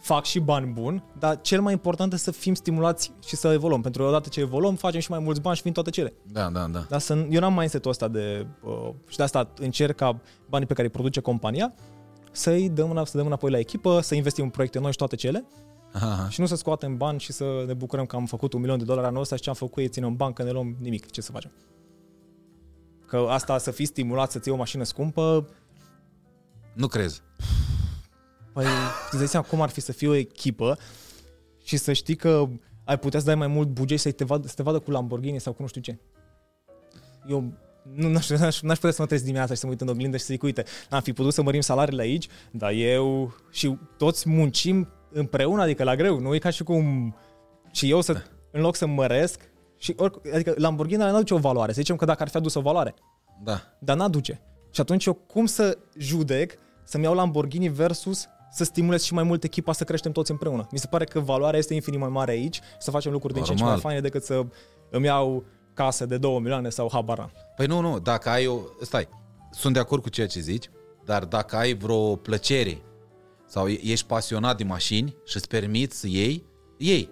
Fac 0.00 0.24
și 0.24 0.38
bani 0.38 0.66
buni, 0.66 1.04
dar 1.18 1.40
cel 1.40 1.60
mai 1.60 1.72
important 1.72 2.12
este 2.12 2.30
să 2.32 2.38
fim 2.38 2.54
stimulați 2.54 3.12
și 3.26 3.36
să 3.36 3.48
evoluăm. 3.52 3.80
Pentru 3.80 4.02
că 4.02 4.08
odată 4.08 4.28
ce 4.28 4.40
evoluăm, 4.40 4.74
facem 4.74 5.00
și 5.00 5.10
mai 5.10 5.18
mulți 5.18 5.40
bani 5.40 5.56
și 5.56 5.62
vin 5.62 5.72
toate 5.72 5.90
cele. 5.90 6.12
Da, 6.32 6.48
da, 6.52 6.66
da. 6.66 6.84
Dar 6.88 7.00
să, 7.00 7.26
eu 7.30 7.40
n-am 7.40 7.54
mindset-ul 7.54 7.90
ăsta 7.90 8.08
de... 8.08 8.46
Uh, 8.62 8.90
și 9.08 9.16
de 9.16 9.22
asta 9.22 9.50
încerc 9.58 9.96
ca 9.96 10.20
banii 10.48 10.66
pe 10.66 10.72
care 10.74 10.86
îi 10.86 10.92
produce 10.92 11.20
compania 11.20 11.74
să-i 12.32 12.68
dăm, 12.68 12.90
înap- 13.00 13.04
să 13.06 13.16
dăm 13.16 13.26
înapoi 13.26 13.50
la 13.50 13.58
echipă, 13.58 14.00
să 14.00 14.14
investim 14.14 14.44
în 14.44 14.50
proiecte 14.50 14.78
noi 14.78 14.90
și 14.90 14.96
toate 14.96 15.16
cele. 15.16 15.44
Aha. 15.92 16.28
Și 16.28 16.40
nu 16.40 16.46
să 16.46 16.56
scoatem 16.56 16.96
bani 16.96 17.20
și 17.20 17.32
să 17.32 17.64
ne 17.66 17.74
bucurăm 17.74 18.06
că 18.06 18.16
am 18.16 18.26
făcut 18.26 18.52
un 18.52 18.60
milion 18.60 18.78
de 18.78 18.84
dolari 18.84 19.06
anul 19.06 19.20
ăsta 19.20 19.36
și 19.36 19.42
ce 19.42 19.48
am 19.48 19.54
făcut 19.54 19.82
e 19.82 19.88
ținem 19.88 20.08
în 20.08 20.16
bancă, 20.16 20.42
ne 20.42 20.50
luăm 20.50 20.76
nimic. 20.80 21.10
Ce 21.10 21.20
să 21.20 21.32
facem? 21.32 21.50
Că 23.06 23.26
asta 23.28 23.58
să 23.58 23.70
fii 23.70 23.84
stimulat 23.84 24.30
să-ți 24.30 24.48
iei 24.48 24.56
o 24.56 24.58
mașină 24.58 24.84
scumpă, 24.84 25.48
Nu 26.72 26.86
crezi. 26.86 27.22
Păi, 28.52 28.64
îți 29.10 29.18
dai 29.18 29.28
seama 29.28 29.46
cum 29.46 29.60
ar 29.60 29.68
fi 29.68 29.80
să 29.80 29.92
fii 29.92 30.08
o 30.08 30.14
echipă 30.14 30.78
și 31.64 31.76
să 31.76 31.92
știi 31.92 32.16
că 32.16 32.48
ai 32.84 32.98
putea 32.98 33.18
să 33.20 33.26
dai 33.26 33.34
mai 33.34 33.46
mult 33.46 33.68
buget 33.68 33.96
și 33.98 34.02
să 34.02 34.12
te, 34.12 34.24
vadă, 34.24 34.48
să 34.48 34.54
te 34.54 34.62
vadă 34.62 34.78
cu 34.78 34.90
Lamborghini 34.90 35.40
sau 35.40 35.52
cu 35.52 35.62
nu 35.62 35.68
știu 35.68 35.80
ce. 35.80 35.98
Eu 37.28 37.52
nu, 37.94 38.08
n-aș, 38.08 38.28
n-aș, 38.28 38.60
n-aș 38.60 38.76
putea 38.76 38.90
să 38.90 39.00
mă 39.00 39.06
trezesc 39.06 39.24
dimineața 39.24 39.54
și 39.54 39.60
să 39.60 39.66
mă 39.66 39.72
uit 39.72 39.80
în 39.80 39.88
oglindă 39.88 40.16
și 40.16 40.24
să 40.24 40.32
zic, 40.32 40.42
uite, 40.42 40.64
am 40.90 41.00
fi 41.00 41.12
putut 41.12 41.32
să 41.32 41.42
mărim 41.42 41.60
salariile 41.60 42.02
aici, 42.02 42.28
dar 42.50 42.70
eu 42.70 43.34
și 43.50 43.78
toți 43.96 44.28
muncim 44.28 44.88
împreună, 45.12 45.62
adică 45.62 45.84
la 45.84 45.96
greu, 45.96 46.18
nu 46.18 46.34
e 46.34 46.38
ca 46.38 46.50
și 46.50 46.62
cum 46.62 47.14
și 47.70 47.90
eu 47.90 48.00
să, 48.00 48.12
da. 48.12 48.22
în 48.50 48.60
loc 48.60 48.76
să 48.76 48.86
măresc, 48.86 49.40
și 49.78 49.94
oric, 49.96 50.34
adică 50.34 50.54
Lamborghini 50.56 51.02
nu 51.02 51.14
aduce 51.14 51.34
o 51.34 51.38
valoare, 51.38 51.72
să 51.72 51.80
zicem 51.80 51.96
că 51.96 52.04
dacă 52.04 52.22
ar 52.22 52.28
fi 52.28 52.36
adus 52.36 52.54
o 52.54 52.60
valoare, 52.60 52.94
Da. 53.42 53.60
dar 53.78 53.96
n-aduce. 53.96 54.40
Și 54.70 54.80
atunci 54.80 55.04
eu 55.04 55.14
cum 55.14 55.46
să 55.46 55.78
judec 55.98 56.52
să-mi 56.84 57.04
iau 57.04 57.14
Lamborghini 57.14 57.68
versus 57.68 58.26
să 58.52 58.64
stimulez 58.64 59.02
și 59.02 59.14
mai 59.14 59.22
mult 59.22 59.44
echipa 59.44 59.72
să 59.72 59.84
creștem 59.84 60.12
toți 60.12 60.30
împreună. 60.30 60.66
Mi 60.70 60.78
se 60.78 60.86
pare 60.90 61.04
că 61.04 61.20
valoarea 61.20 61.58
este 61.58 61.74
infinit 61.74 62.00
mai 62.00 62.08
mare 62.08 62.30
aici 62.30 62.54
și 62.54 62.60
să 62.78 62.90
facem 62.90 63.12
lucruri 63.12 63.34
din 63.34 63.42
ce 63.42 63.50
în 63.50 63.56
ce 63.56 63.62
mai 63.62 63.72
Normal. 63.72 63.90
faine 63.90 64.08
decât 64.08 64.24
să 64.24 64.42
îmi 64.90 65.04
iau 65.04 65.44
casă 65.74 66.06
de 66.06 66.18
2 66.18 66.38
milioane 66.38 66.68
sau 66.68 66.88
habar 66.92 67.18
n-am. 67.18 67.30
Păi 67.56 67.66
nu, 67.66 67.80
nu, 67.80 67.98
dacă 67.98 68.28
ai 68.28 68.46
o... 68.46 68.58
Stai, 68.80 69.08
sunt 69.50 69.74
de 69.74 69.80
acord 69.80 70.02
cu 70.02 70.08
ceea 70.08 70.26
ce 70.26 70.40
zici, 70.40 70.70
dar 71.04 71.24
dacă 71.24 71.56
ai 71.56 71.74
vreo 71.74 72.16
plăcere 72.16 72.78
sau 73.50 73.68
e- 73.68 73.80
ești 73.82 74.06
pasionat 74.06 74.56
de 74.56 74.64
mașini 74.64 75.16
și 75.24 75.36
îți 75.36 75.48
permiți 75.48 75.98
să 75.98 76.06
iei, 76.08 76.44
iei. 76.76 77.08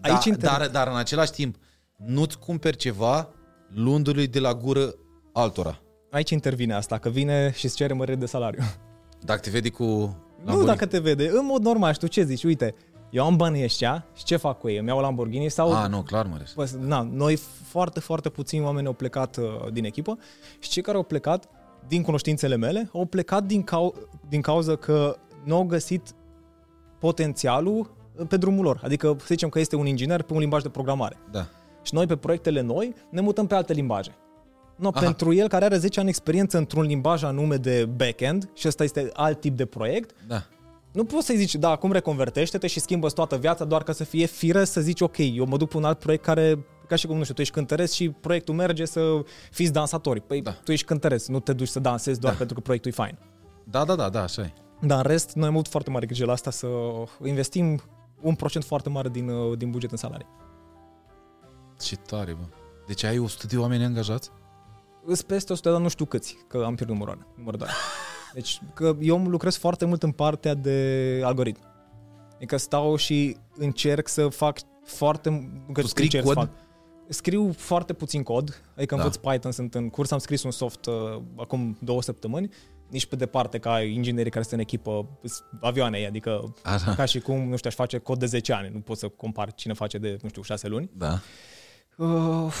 Aici 0.00 0.24
da, 0.24 0.30
inter- 0.30 0.58
dar, 0.58 0.68
dar 0.68 0.88
în 0.88 0.96
același 0.96 1.30
timp, 1.30 1.56
nu-ți 1.96 2.38
cumperi 2.38 2.76
ceva 2.76 3.28
luându-l 3.74 4.26
de 4.30 4.38
la 4.38 4.54
gură 4.54 4.94
altora. 5.32 5.80
Aici 6.10 6.30
intervine 6.30 6.74
asta, 6.74 6.98
că 6.98 7.08
vine 7.08 7.52
și 7.54 7.64
îți 7.64 7.76
cere 7.76 7.92
mărire 7.92 8.16
de 8.16 8.26
salariu. 8.26 8.62
Dacă 9.24 9.40
te 9.40 9.50
vede 9.50 9.70
cu... 9.70 9.84
Nu 9.84 10.44
Lamborghini. 10.44 10.66
dacă 10.66 10.86
te 10.86 10.98
vede, 10.98 11.28
în 11.28 11.46
mod 11.46 11.62
normal, 11.62 11.92
și 11.92 11.98
tu 11.98 12.06
ce 12.06 12.22
zici? 12.22 12.44
Uite, 12.44 12.74
eu 13.10 13.24
am 13.24 13.36
banii 13.36 13.64
ăștia 13.64 14.06
și 14.14 14.24
ce 14.24 14.36
fac 14.36 14.58
cu 14.58 14.68
ei? 14.68 14.78
Îmi 14.78 14.88
iau 14.88 15.00
Lamborghini 15.00 15.50
sau... 15.50 15.72
A, 15.72 15.86
nu, 15.86 16.02
clar, 16.02 16.26
mă 16.26 16.38
Bă, 16.54 16.70
na, 16.80 17.08
noi 17.12 17.36
foarte, 17.64 18.00
foarte 18.00 18.28
puțini 18.28 18.64
oameni 18.64 18.86
au 18.86 18.92
plecat 18.92 19.36
uh, 19.36 19.72
din 19.72 19.84
echipă 19.84 20.18
și 20.58 20.70
cei 20.70 20.82
care 20.82 20.96
au 20.96 21.02
plecat, 21.02 21.48
din 21.88 22.02
cunoștințele 22.02 22.56
mele, 22.56 22.90
au 22.92 23.04
plecat 23.04 23.44
din, 23.44 23.62
cau- 23.62 23.94
din 24.28 24.40
cauza 24.40 24.76
că 24.76 25.16
nu 25.46 25.56
au 25.56 25.64
găsit 25.64 26.14
potențialul 26.98 27.90
uh, 28.16 28.26
pe 28.28 28.36
drumul 28.36 28.64
lor. 28.64 28.80
Adică, 28.84 29.16
să 29.18 29.24
zicem 29.26 29.48
că 29.48 29.58
este 29.58 29.76
un 29.76 29.86
inginer 29.86 30.22
pe 30.22 30.32
un 30.32 30.38
limbaj 30.38 30.62
de 30.62 30.68
programare. 30.68 31.16
Da. 31.30 31.46
Și 31.82 31.94
noi, 31.94 32.06
pe 32.06 32.16
proiectele 32.16 32.60
noi, 32.60 32.94
ne 33.10 33.20
mutăm 33.20 33.46
pe 33.46 33.54
alte 33.54 33.72
limbaje. 33.72 34.14
No, 34.76 34.88
Aha. 34.94 35.00
pentru 35.00 35.32
el, 35.32 35.48
care 35.48 35.64
are 35.64 35.76
10 35.76 36.00
ani 36.00 36.08
experiență 36.08 36.58
într-un 36.58 36.82
limbaj 36.82 37.22
anume 37.22 37.56
de 37.56 37.88
backend, 37.96 38.50
și 38.54 38.68
ăsta 38.68 38.84
este 38.84 39.10
alt 39.12 39.40
tip 39.40 39.56
de 39.56 39.66
proiect, 39.66 40.10
Da. 40.26 40.42
nu 40.92 41.04
poți 41.04 41.26
să-i 41.26 41.36
zici, 41.36 41.54
da, 41.54 41.70
acum 41.70 41.92
reconvertește-te 41.92 42.66
și 42.66 42.80
schimbă 42.80 43.08
toată 43.08 43.36
viața 43.36 43.64
doar 43.64 43.82
ca 43.82 43.92
să 43.92 44.04
fie 44.04 44.26
fire 44.26 44.64
să 44.64 44.80
zici, 44.80 45.00
ok, 45.00 45.16
eu 45.18 45.46
mă 45.46 45.56
duc 45.56 45.68
pe 45.68 45.76
un 45.76 45.84
alt 45.84 45.98
proiect 45.98 46.24
care, 46.24 46.64
ca 46.88 46.96
și 46.96 47.06
cum, 47.06 47.16
nu 47.16 47.22
știu, 47.22 47.34
tu 47.34 47.40
ești 47.40 47.52
cântăreț 47.54 47.92
și 47.92 48.10
proiectul 48.10 48.54
merge 48.54 48.84
să 48.84 49.00
fiți 49.50 49.72
dansatori. 49.72 50.20
Păi 50.20 50.42
Da. 50.42 50.50
tu 50.64 50.72
ești 50.72 50.86
cântăreț, 50.86 51.26
nu 51.26 51.40
te 51.40 51.52
duci 51.52 51.68
să 51.68 51.80
dansezi 51.80 52.20
doar 52.20 52.36
pentru 52.36 52.54
că 52.54 52.60
proiectul 52.60 52.90
e 52.90 52.94
fain. 52.94 53.18
Da, 53.64 53.84
da, 53.84 53.94
da, 53.94 54.08
da, 54.08 54.22
așa 54.22 54.42
e. 54.42 54.52
Dar 54.80 55.04
în 55.04 55.10
rest, 55.10 55.32
noi 55.32 55.46
am 55.46 55.52
avut 55.52 55.68
foarte 55.68 55.90
mare 55.90 56.06
grijă 56.06 56.24
la 56.24 56.32
asta 56.32 56.50
să 56.50 56.68
investim 57.24 57.80
un 58.20 58.34
procent 58.34 58.64
foarte 58.64 58.88
mare 58.88 59.08
din, 59.08 59.28
uh, 59.28 59.58
din 59.58 59.70
buget 59.70 59.90
în 59.90 59.96
salarii. 59.96 60.26
Ce 61.80 61.96
tare, 61.96 62.32
bă. 62.32 62.44
Deci 62.86 63.02
ai 63.02 63.18
100 63.18 63.46
de 63.46 63.56
oameni 63.58 63.84
angajați? 63.84 64.30
Îs 65.04 65.22
peste 65.22 65.52
100, 65.52 65.70
dar 65.70 65.80
nu 65.80 65.88
știu 65.88 66.04
câți, 66.04 66.38
că 66.48 66.56
am 66.64 66.74
pierdut 66.74 66.96
numărul, 66.96 67.26
numărul 67.36 67.58
de 67.58 67.64
ani. 67.64 67.74
Deci, 68.34 68.60
că 68.74 68.96
eu 69.00 69.18
lucrez 69.18 69.56
foarte 69.56 69.84
mult 69.84 70.02
în 70.02 70.12
partea 70.12 70.54
de 70.54 71.20
algoritm. 71.24 71.60
Adică 72.34 72.56
stau 72.56 72.96
și 72.96 73.36
încerc 73.56 74.08
să 74.08 74.28
fac 74.28 74.58
foarte... 74.84 75.50
Că 75.72 75.80
Tu 75.80 75.86
scrii 75.86 76.04
încerc 76.04 76.24
cod? 76.24 76.34
să 76.34 76.40
fac. 76.40 76.50
Scriu 77.08 77.52
foarte 77.52 77.92
puțin 77.92 78.22
cod, 78.22 78.62
adică 78.76 78.94
Da. 78.94 79.02
învăț 79.02 79.16
Python, 79.16 79.52
sunt 79.52 79.74
în 79.74 79.88
curs, 79.90 80.10
am 80.10 80.18
scris 80.18 80.42
un 80.42 80.50
soft 80.50 80.86
uh, 80.86 80.94
acum 81.36 81.76
două 81.80 82.02
săptămâni, 82.02 82.50
nici 82.90 83.06
pe 83.06 83.16
departe 83.16 83.58
ca 83.58 83.80
inginerii 83.82 84.30
care 84.30 84.44
sunt 84.44 84.54
în 84.54 84.60
echipă, 84.60 85.18
îs 85.22 85.44
avioane, 85.60 86.06
adică 86.06 86.54
Așa. 86.62 86.94
ca 86.94 87.04
și 87.04 87.20
cum, 87.20 87.48
nu 87.48 87.56
știu, 87.56 87.70
aș 87.70 87.76
face 87.76 87.98
cod 87.98 88.18
de 88.18 88.26
10 88.26 88.52
ani, 88.52 88.70
nu 88.72 88.80
pot 88.80 88.98
să 88.98 89.08
compar 89.08 89.54
cine 89.54 89.72
face 89.72 89.98
de, 89.98 90.16
nu 90.22 90.28
știu, 90.28 90.42
6 90.42 90.68
luni. 90.68 90.90
Da. 90.94 91.20
Uh, 91.96 92.52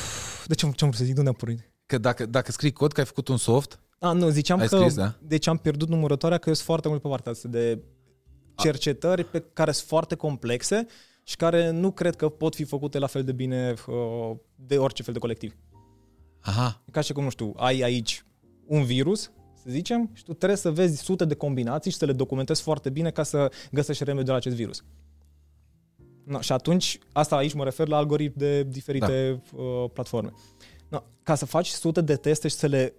de 0.46 0.54
ce 0.54 0.66
am, 0.66 0.72
ce 0.72 0.84
am 0.84 0.90
vrut 0.90 0.94
să 0.94 1.04
zic? 1.04 1.12
De 1.12 1.18
unde 1.18 1.30
am 1.30 1.36
pornit? 1.36 1.70
Că 1.86 1.98
dacă, 1.98 2.26
dacă 2.26 2.52
scrii 2.52 2.72
cod 2.72 2.92
că 2.92 3.00
ai 3.00 3.06
făcut 3.06 3.28
un 3.28 3.36
soft, 3.36 3.80
A, 3.98 4.12
nu, 4.12 4.28
ziceam 4.28 4.60
Ai 4.60 4.66
că 4.66 4.76
scris, 4.76 4.94
da? 4.94 5.14
deci 5.20 5.46
am 5.46 5.56
pierdut 5.56 5.88
numărătoarea 5.88 6.38
că 6.38 6.48
eu 6.48 6.54
sunt 6.54 6.66
foarte 6.66 6.88
mult 6.88 7.02
pe 7.02 7.08
partea 7.08 7.32
asta 7.32 7.48
de 7.48 7.82
cercetări 8.56 9.24
pe 9.24 9.44
care 9.52 9.70
sunt 9.72 9.88
foarte 9.88 10.14
complexe 10.14 10.86
și 11.24 11.36
care 11.36 11.70
nu 11.70 11.90
cred 11.90 12.16
că 12.16 12.28
pot 12.28 12.54
fi 12.54 12.64
făcute 12.64 12.98
la 12.98 13.06
fel 13.06 13.24
de 13.24 13.32
bine 13.32 13.74
uh, 13.86 14.36
de 14.54 14.78
orice 14.78 15.02
fel 15.02 15.12
de 15.12 15.18
colectiv. 15.18 15.56
aha, 16.40 16.82
E 16.86 16.90
Ca 16.90 17.00
și 17.00 17.12
cum, 17.12 17.22
nu 17.22 17.30
știu, 17.30 17.52
ai 17.56 17.80
aici 17.80 18.24
un 18.66 18.84
virus, 18.84 19.30
să 19.66 19.72
zicem, 19.72 20.10
și 20.12 20.24
tu 20.24 20.34
trebuie 20.34 20.58
să 20.58 20.70
vezi 20.70 21.02
sute 21.02 21.24
de 21.24 21.34
combinații 21.34 21.90
și 21.90 21.96
să 21.96 22.04
le 22.04 22.12
documentezi 22.12 22.62
foarte 22.62 22.90
bine 22.90 23.10
ca 23.10 23.22
să 23.22 23.50
găsești 23.70 24.04
remediul 24.04 24.30
la 24.30 24.36
acest 24.36 24.56
virus. 24.56 24.84
No, 26.24 26.40
și 26.40 26.52
atunci, 26.52 26.98
asta 27.12 27.36
aici 27.36 27.52
mă 27.52 27.64
refer 27.64 27.88
la 27.88 27.96
algoritmi 27.96 28.40
de 28.40 28.62
diferite 28.62 29.42
da. 29.52 29.62
uh, 29.62 29.90
platforme. 29.92 30.32
No, 30.88 30.98
ca 31.22 31.34
să 31.34 31.46
faci 31.46 31.68
sute 31.68 32.00
de 32.00 32.16
teste 32.16 32.48
și 32.48 32.54
să 32.54 32.66
le, 32.66 32.94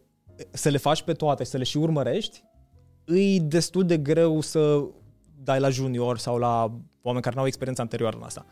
să 0.52 0.70
le 0.70 0.78
faci 0.78 1.02
pe 1.02 1.14
toate 1.14 1.44
și 1.44 1.50
să 1.50 1.58
le 1.58 1.64
și 1.64 1.78
urmărești, 1.78 2.44
e 3.06 3.40
destul 3.40 3.86
de 3.86 3.98
greu 3.98 4.42
să 4.42 4.84
dai 5.44 5.60
la 5.60 5.70
junior 5.70 6.18
sau 6.18 6.38
la 6.38 6.80
oameni 7.02 7.24
care 7.24 7.36
nu 7.36 7.42
au 7.42 7.48
experiență 7.48 7.82
anterioară 7.82 8.18
în 8.18 8.24
asta. 8.24 8.46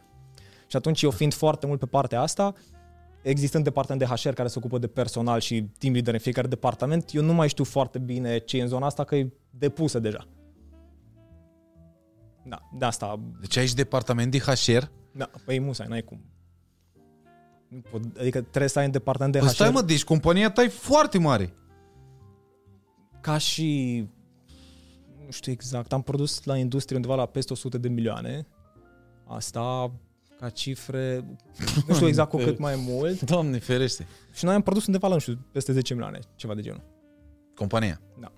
Și 0.68 0.76
atunci 0.76 1.02
eu 1.02 1.12
fiind 1.12 1.34
foarte 1.34 1.66
mult 1.66 1.80
pe 1.80 1.86
partea 1.86 2.22
asta, 2.22 2.54
existând 3.30 3.64
departament 3.64 4.08
de 4.08 4.16
HR 4.16 4.30
care 4.30 4.48
se 4.48 4.58
ocupă 4.58 4.78
de 4.78 4.88
personal 4.88 5.40
și 5.40 5.64
team 5.78 5.94
leader 5.94 6.14
în 6.14 6.20
fiecare 6.20 6.48
departament, 6.48 7.14
eu 7.14 7.24
nu 7.24 7.34
mai 7.34 7.50
știu 7.50 7.64
foarte 7.64 8.00
bine 8.00 8.38
ce 8.38 8.58
e 8.58 8.62
în 8.62 8.68
zona 8.68 8.86
asta, 8.86 9.04
că 9.04 9.16
e 9.16 9.32
depusă 9.50 10.00
deja. 10.00 10.28
Da, 12.44 12.62
de 12.78 12.86
asta, 12.86 13.20
deci 13.40 13.58
ai 13.58 13.68
și 13.68 13.76
departament 13.76 14.32
de 14.32 14.40
HR? 14.40 14.84
da, 15.12 15.30
păi 15.46 15.60
musai, 15.60 15.88
n-ai 15.88 16.02
cum. 16.02 16.20
Nu 17.68 17.82
pot, 17.92 18.02
adică 18.18 18.42
trebuie 18.42 18.70
să 18.70 18.80
ai 18.80 18.86
în 18.86 18.92
departament 18.92 19.34
de 19.34 19.40
Păi 19.40 19.48
HR 19.48 19.54
stai 19.54 19.72
mă, 19.72 19.82
deci 19.82 20.04
compania 20.04 20.52
ta 20.52 20.64
e 20.64 20.68
foarte 20.68 21.18
mare. 21.18 21.54
ca 23.22 23.38
și 23.38 24.00
nu 25.26 25.32
știu 25.32 25.52
exact, 25.52 25.94
am 25.94 26.02
produs 26.02 26.44
la 26.44 26.58
industrie 26.58 26.96
undeva 26.96 27.16
la 27.16 27.26
peste 27.26 27.54
100 27.54 27.78
de 27.78 27.88
milioane. 27.88 28.48
Asta 29.28 29.92
ca 30.40 30.50
cifre, 30.50 31.26
nu 31.88 31.94
știu 31.94 32.08
exact 32.08 32.30
cu 32.30 32.38
cât 32.38 32.58
mai 32.58 32.76
mult. 32.88 33.22
Doamne 33.22 33.58
ferește. 33.58 34.08
Și 34.34 34.46
noi 34.46 34.54
am 34.54 34.62
produs 34.62 34.86
undeva 34.86 35.08
la, 35.08 35.14
nu 35.14 35.20
știu, 35.20 35.38
peste 35.52 35.72
10 35.72 35.94
milioane, 35.94 36.20
ceva 36.36 36.54
de 36.54 36.62
genul. 36.62 36.84
Compania. 37.56 38.02
Da. 38.20 38.32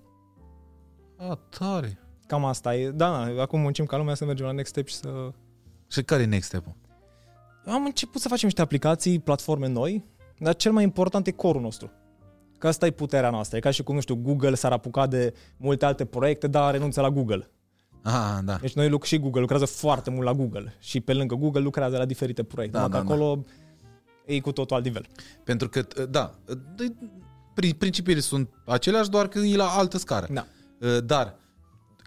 A, 1.16 1.38
tare. 1.58 1.98
Cam 2.26 2.44
asta 2.44 2.76
e. 2.76 2.90
Da, 2.90 3.30
da, 3.34 3.42
acum 3.42 3.60
muncim 3.60 3.84
ca 3.84 3.96
lumea 3.96 4.14
să 4.14 4.24
mergem 4.24 4.46
la 4.46 4.52
next 4.52 4.70
step 4.70 4.86
și 4.86 4.94
să... 4.94 5.30
Și 5.90 6.02
care 6.02 6.22
e 6.22 6.26
next 6.26 6.48
step-ul? 6.48 6.76
Am 7.64 7.84
început 7.84 8.20
să 8.20 8.28
facem 8.28 8.46
niște 8.46 8.62
aplicații, 8.62 9.18
platforme 9.18 9.68
noi, 9.68 10.04
dar 10.38 10.56
cel 10.56 10.72
mai 10.72 10.82
important 10.82 11.26
e 11.26 11.30
corul 11.30 11.60
nostru. 11.60 11.90
Că 12.58 12.66
asta 12.66 12.86
e 12.86 12.90
puterea 12.90 13.30
noastră. 13.30 13.56
E 13.56 13.60
ca 13.60 13.70
și 13.70 13.82
cum, 13.82 13.94
nu 13.94 14.00
știu, 14.00 14.14
Google 14.14 14.54
s-ar 14.54 14.72
apuca 14.72 15.06
de 15.06 15.34
multe 15.56 15.84
alte 15.84 16.04
proiecte, 16.04 16.46
dar 16.46 16.72
renunță 16.72 17.00
la 17.00 17.10
Google. 17.10 17.50
Ah, 18.10 18.38
da. 18.44 18.54
Deci 18.60 18.72
noi 18.74 18.88
luc- 18.88 19.04
și 19.04 19.18
Google 19.18 19.40
lucrează 19.40 19.64
foarte 19.64 20.10
mult 20.10 20.24
la 20.24 20.32
Google 20.32 20.74
și 20.78 21.00
pe 21.00 21.12
lângă 21.12 21.34
Google 21.34 21.60
lucrează 21.60 21.96
la 21.96 22.04
diferite 22.04 22.42
proiecte. 22.42 22.76
Da, 22.78 22.82
Da, 22.82 22.88
da, 22.88 23.04
că 23.04 23.12
acolo 23.12 23.44
e 24.26 24.40
cu 24.40 24.52
totul 24.52 24.76
alt 24.76 24.84
nivel. 24.84 25.06
Pentru 25.44 25.68
că, 25.68 25.82
da, 26.10 26.34
de- 26.76 26.94
pri- 27.54 27.78
principiile 27.78 28.20
sunt 28.20 28.48
aceleași, 28.66 29.08
doar 29.10 29.28
că 29.28 29.38
e 29.38 29.56
la 29.56 29.68
altă 29.68 29.98
scară. 29.98 30.26
Da. 30.32 30.46
Dar, 31.04 31.34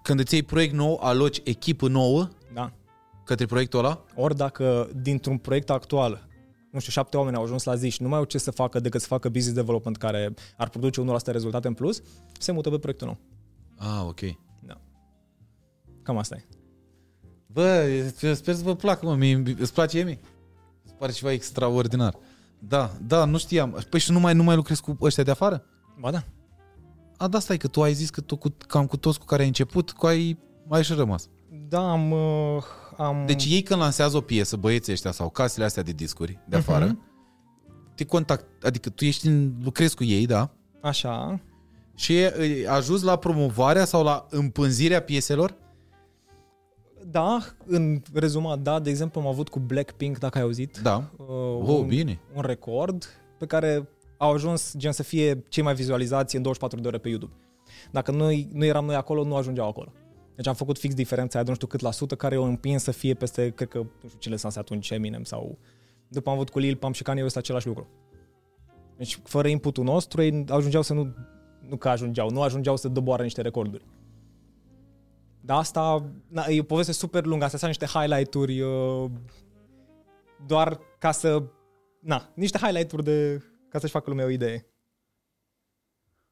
când 0.04 0.20
îți 0.20 0.34
iei 0.34 0.44
proiect 0.44 0.74
nou, 0.74 1.00
aloci 1.04 1.42
echipă 1.44 1.88
nouă 1.88 2.28
Da. 2.54 2.72
către 3.26 3.46
proiectul 3.46 3.80
ăla? 3.80 4.06
Ori 4.16 4.36
dacă 4.36 4.90
dintr-un 5.02 5.38
proiect 5.38 5.70
actual, 5.70 6.28
nu 6.72 6.80
știu, 6.80 6.92
șapte 6.92 7.18
oameni 7.18 7.36
au 7.36 7.44
ajuns 7.44 7.64
la 7.64 7.76
zi 7.76 7.90
și 7.90 8.02
nu 8.02 8.08
mai 8.10 8.18
au 8.18 8.24
ce 8.24 8.38
să 8.38 8.52
facă 8.52 8.80
decât 8.80 9.02
să 9.02 9.08
facă 9.08 9.30
business 9.30 9.56
development 9.60 9.98
care 9.98 10.34
ar 10.58 10.70
produce 10.70 11.02
1% 11.02 11.32
rezultate 11.32 11.68
în 11.68 11.74
plus, 11.74 12.02
se 12.40 12.52
mută 12.52 12.70
pe 12.70 12.78
proiectul 12.78 13.08
nou. 13.08 13.18
Ah, 13.78 14.06
ok. 14.08 14.20
Da. 16.12 16.18
Cam 16.18 16.18
asta 16.18 16.36
e. 16.36 16.44
Bă, 17.48 17.86
eu 18.22 18.34
sper 18.34 18.56
să 18.56 18.64
vă 18.64 18.76
placă, 18.76 19.06
mă. 19.06 19.16
Mie, 19.16 19.44
îți 19.60 19.74
place 19.74 20.04
mie? 20.04 20.20
Îți 20.86 20.94
pare 20.94 21.12
ceva 21.12 21.32
extraordinar. 21.32 22.16
Da, 22.60 22.92
da, 23.08 23.26
nu 23.26 23.38
știam. 23.38 23.84
Păi 23.90 24.00
și 24.00 24.12
nu 24.12 24.20
mai, 24.20 24.34
nu 24.34 24.44
mai 24.44 24.56
lucrezi 24.56 24.82
cu 24.82 24.98
ăștia 25.02 25.24
de 25.24 25.32
afară? 25.32 25.64
Ba 26.00 26.12
da. 26.12 26.24
A, 27.18 27.28
da, 27.28 27.40
stai, 27.40 27.58
că 27.58 27.68
tu 27.68 27.82
ai 27.84 27.94
zis 27.94 28.10
că 28.10 28.22
tu 28.22 28.36
cu, 28.36 28.50
cam 28.68 28.86
cu 28.86 28.98
toți 28.98 29.20
cu 29.20 29.26
care 29.26 29.42
ai 29.42 29.48
început, 29.48 29.92
cu 29.92 30.06
ai 30.06 30.38
mai 30.68 30.84
și 30.84 30.94
rămas. 30.94 31.30
Da, 31.68 31.92
am... 31.92 32.12
uh, 32.12 32.64
am... 32.98 33.24
Deci 33.26 33.46
ei 33.46 33.62
când 33.62 33.80
lansează 33.80 34.18
o 34.18 34.22
piesă, 34.22 34.56
băieții 34.58 34.92
ăștia 34.94 35.12
sau 35.12 35.30
casele 35.30 35.66
astea 35.66 35.84
de 35.84 35.92
discuri 35.92 36.40
de 36.48 36.56
afară, 36.56 36.86
Mhm. 36.86 37.02
te 37.96 38.06
contact, 38.06 38.64
adică 38.64 38.90
tu 38.90 39.06
ești 39.06 39.28
în, 39.28 39.54
lucrezi 39.64 39.96
cu 39.96 40.04
ei, 40.04 40.26
da? 40.26 40.50
Așa. 40.82 41.40
Și 41.96 42.16
e- 42.18 42.66
ajuns 42.70 43.02
la 43.02 43.16
promovarea 43.16 43.86
sau 43.86 44.04
la 44.04 44.26
împânzirea 44.30 45.02
pieselor? 45.02 45.56
Da, 47.12 47.40
în 47.66 48.02
rezumat, 48.14 48.60
da, 48.60 48.80
de 48.80 48.90
exemplu 48.90 49.22
am 49.22 49.28
avut 49.28 49.50
cu 49.50 49.60
Blackpink, 49.60 50.18
dacă 50.18 50.38
ai 50.38 50.44
auzit, 50.44 50.78
Da. 50.78 51.04
uh, 51.18 51.26
Oh, 51.28 51.68
un, 51.80 51.88
bine. 51.88 52.20
un 52.36 52.42
record 52.42 53.06
pe 53.38 53.46
care 53.46 53.90
au 54.18 54.32
ajuns 54.32 54.74
gen 54.78 54.92
să 54.92 55.04
fie 55.04 55.44
cei 55.50 55.64
mai 55.64 55.74
vizualizați 55.74 56.36
în 56.36 56.42
24 56.42 56.80
de 56.80 56.88
ore 56.88 56.98
pe 56.98 57.10
YouTube. 57.10 57.32
Dacă 57.92 58.12
noi, 58.12 58.48
nu 58.54 58.66
eram 58.66 58.86
noi 58.86 58.96
acolo, 58.96 59.24
nu 59.24 59.36
ajungeau 59.36 59.68
acolo. 59.68 59.92
Deci 60.36 60.48
am 60.48 60.54
făcut 60.54 60.78
fix 60.78 60.94
diferența 60.94 61.36
aia 61.36 61.44
de 61.44 61.50
nu 61.50 61.56
știu 61.56 61.68
cât 61.68 61.80
la 61.80 61.92
sută 61.92 62.16
care 62.16 62.38
o 62.38 62.44
împins 62.44 62.84
să 62.84 62.92
fie 62.92 63.14
peste, 63.14 63.50
cred 63.50 63.68
că, 63.68 63.78
nu 63.78 64.08
știu 64.08 64.20
cine 64.20 64.36
s-a 64.36 64.50
atunci, 64.56 64.90
Eminem 64.90 65.24
sau... 65.24 65.58
După 66.08 66.30
am 66.30 66.36
avut 66.36 66.50
cu 66.50 66.60
Lil 66.60 66.76
Pump 66.76 66.94
și 66.96 67.04
Kanye 67.04 67.22
West 67.22 67.38
același 67.38 67.68
lucru. 67.68 67.88
Deci 68.98 69.20
fără 69.24 69.48
inputul 69.48 69.84
nostru, 69.84 70.22
ei 70.22 70.44
ajungeau 70.50 70.82
să 70.82 70.94
nu... 70.94 71.14
Nu 71.70 71.78
că 71.78 71.90
ajungeau, 71.90 72.30
nu 72.30 72.42
ajungeau 72.42 72.78
să 72.78 72.88
doboare 72.88 73.24
niște 73.24 73.42
recorduri. 73.42 73.86
Dar 75.52 75.60
asta 75.60 76.12
na, 76.28 76.46
e 76.48 76.60
o 76.60 76.64
poveste 76.64 76.92
super 76.92 77.26
lungă, 77.26 77.44
astea 77.44 77.60
sunt 77.60 77.78
niște 77.80 78.00
highlight-uri 78.00 78.62
uh, 78.62 79.12
doar 80.46 80.80
ca 81.00 81.12
să... 81.12 81.44
Na, 82.00 82.32
niște 82.36 82.58
highlight-uri 82.58 83.04
de... 83.04 83.44
ca 83.70 83.80
să-și 83.80 83.92
facă 83.92 84.10
lumea 84.10 84.26
o 84.26 84.30
idee. 84.30 84.66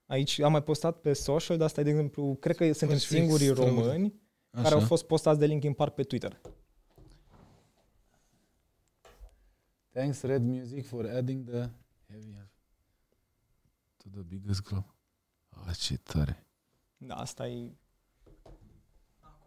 Aici 0.05 0.39
am 0.39 0.51
mai 0.51 0.63
postat 0.63 1.01
pe 1.01 1.13
social, 1.13 1.57
dar 1.57 1.65
asta 1.65 1.80
e, 1.80 1.84
de 1.84 1.89
exemplu, 1.89 2.36
cred 2.36 2.55
că 2.55 2.72
suntem 2.72 2.97
fi 2.97 3.03
singurii 3.03 3.47
extraordinar. 3.47 3.86
români 3.86 4.22
care 4.51 4.74
au 4.74 4.80
fost 4.80 5.05
postați 5.05 5.39
de 5.39 5.45
Linkin 5.45 5.74
Park 5.74 5.93
pe 5.93 6.03
Twitter. 6.03 6.41
Thanks 9.91 10.22
Red 10.22 10.41
Music 10.41 10.88
for 10.88 11.05
adding 11.05 11.49
the 11.49 11.70
heavy 12.09 12.36
to 13.97 14.09
the 14.11 14.22
biggest 14.22 14.61
club. 14.61 14.86
Ah, 15.49 15.76
ce 15.78 15.97
tare. 15.97 16.45
Da, 16.97 17.15
asta 17.15 17.47
e... 17.47 17.72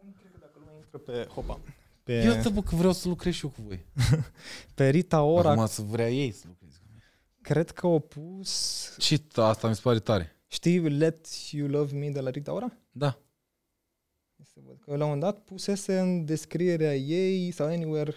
Acum 0.03 0.15
cred 0.19 0.31
că 0.31 0.37
dacă 0.37 0.59
lumea 0.59 0.72
intră 0.83 0.97
pe... 0.97 1.27
Hopa. 1.33 1.59
Pe, 2.03 2.13
Iată, 2.13 2.49
bă, 2.49 2.61
că 2.61 2.75
vreau 2.75 2.93
să 2.93 3.07
lucrez 3.07 3.33
și 3.33 3.45
eu 3.45 3.51
cu 3.51 3.61
voi. 3.61 3.85
pe 4.75 4.89
Rita 4.89 5.21
Ora, 5.21 5.51
Acum 5.51 5.65
să 5.65 5.81
vrea 5.81 6.09
ei 6.09 6.31
să 6.31 6.43
lucrez 6.47 6.71
cu 6.71 6.83
mine. 6.89 7.03
cred 7.41 7.71
că 7.71 7.85
au 7.85 7.99
pus... 7.99 8.95
Ce 8.97 9.21
asta 9.35 9.67
mi 9.67 9.75
se 9.75 9.81
pare 9.83 9.99
tare. 9.99 10.35
Știi 10.47 10.89
Let 10.89 11.27
You 11.51 11.67
Love 11.67 11.97
Me 11.97 12.09
de 12.09 12.19
la 12.19 12.29
Rita 12.29 12.53
Ora? 12.53 12.77
Da. 12.91 13.19
Să 14.53 14.59
văd 14.65 14.77
că 14.79 14.95
la 14.95 15.05
un 15.05 15.19
dat 15.19 15.39
pusese 15.39 15.99
în 15.99 16.25
descrierea 16.25 16.95
ei 16.95 17.51
sau 17.51 17.67
anywhere 17.67 18.15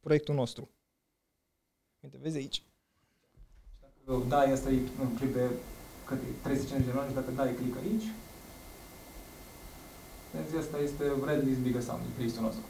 proiectul 0.00 0.34
nostru. 0.34 0.70
Uite, 2.00 2.18
vezi 2.20 2.36
aici. 2.36 2.62
Dacă 3.80 4.24
dai 4.28 4.52
asta 4.52 4.70
e 4.70 4.78
un 5.00 5.16
clip 5.16 5.32
de 5.32 5.50
cât 6.06 6.18
e, 6.18 6.42
35 6.42 6.84
de 6.84 6.90
minute 6.90 7.08
și 7.08 7.14
dacă 7.14 7.30
dai 7.30 7.54
click 7.54 7.76
aici, 7.76 8.04
vezi 10.34 10.56
asta 10.56 10.76
este 10.82 11.04
Redley's 11.04 11.62
Biggest 11.62 11.86
Sound, 11.86 12.02
e 12.02 12.08
playlistul 12.14 12.42
nostru. 12.42 12.62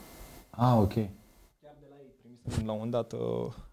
Ah, 0.51 0.77
ok. 0.79 0.93
Chiar 0.95 1.75
de 1.81 1.87
la 1.91 1.97
ei 2.03 2.13
primisem 2.23 2.67
la 2.67 2.73
un 2.73 2.91
dat 2.91 3.13
uh, 3.13 3.19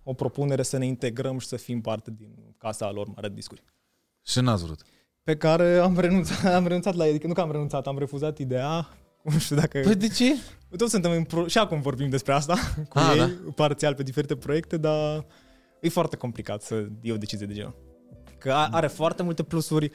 o 0.03 0.13
propunere 0.13 0.63
să 0.63 0.77
ne 0.77 0.85
integrăm 0.85 1.37
și 1.37 1.47
să 1.47 1.55
fim 1.55 1.81
parte 1.81 2.11
din 2.17 2.55
casa 2.57 2.91
lor 2.91 3.07
mare 3.07 3.27
de 3.27 3.33
discuri. 3.33 3.63
Și 4.25 4.39
n-ați 4.39 4.63
vrut. 4.65 4.81
Pe 5.23 5.35
care 5.37 5.77
am 5.77 5.99
renunțat, 5.99 6.53
am 6.53 6.63
renunțat 6.67 6.95
la 6.95 7.03
ei, 7.05 7.09
adică 7.09 7.27
nu 7.27 7.33
că 7.33 7.41
am 7.41 7.51
renunțat, 7.51 7.87
am 7.87 7.97
refuzat 7.97 8.37
ideea. 8.37 8.87
Nu 9.23 9.37
știu 9.39 9.55
dacă... 9.55 9.79
Păi 9.79 9.95
de 9.95 10.07
ce? 10.07 10.35
Toți 10.77 10.91
suntem 10.91 11.11
în 11.11 11.23
pro... 11.23 11.47
și 11.47 11.57
acum 11.57 11.81
vorbim 11.81 12.09
despre 12.09 12.33
asta 12.33 12.53
cu 12.89 12.97
Ah, 12.99 13.11
ei, 13.13 13.17
da. 13.19 13.29
parțial 13.55 13.95
pe 13.95 14.03
diferite 14.03 14.35
proiecte, 14.35 14.77
dar 14.77 15.25
e 15.81 15.89
foarte 15.89 16.15
complicat 16.15 16.61
să 16.61 16.75
iei 17.01 17.13
o 17.13 17.17
decizie 17.17 17.45
de 17.47 17.53
genul. 17.53 17.75
Că 18.37 18.51
a- 18.51 18.69
are 18.71 18.87
foarte 18.87 19.23
multe 19.23 19.43
plusuri 19.43 19.91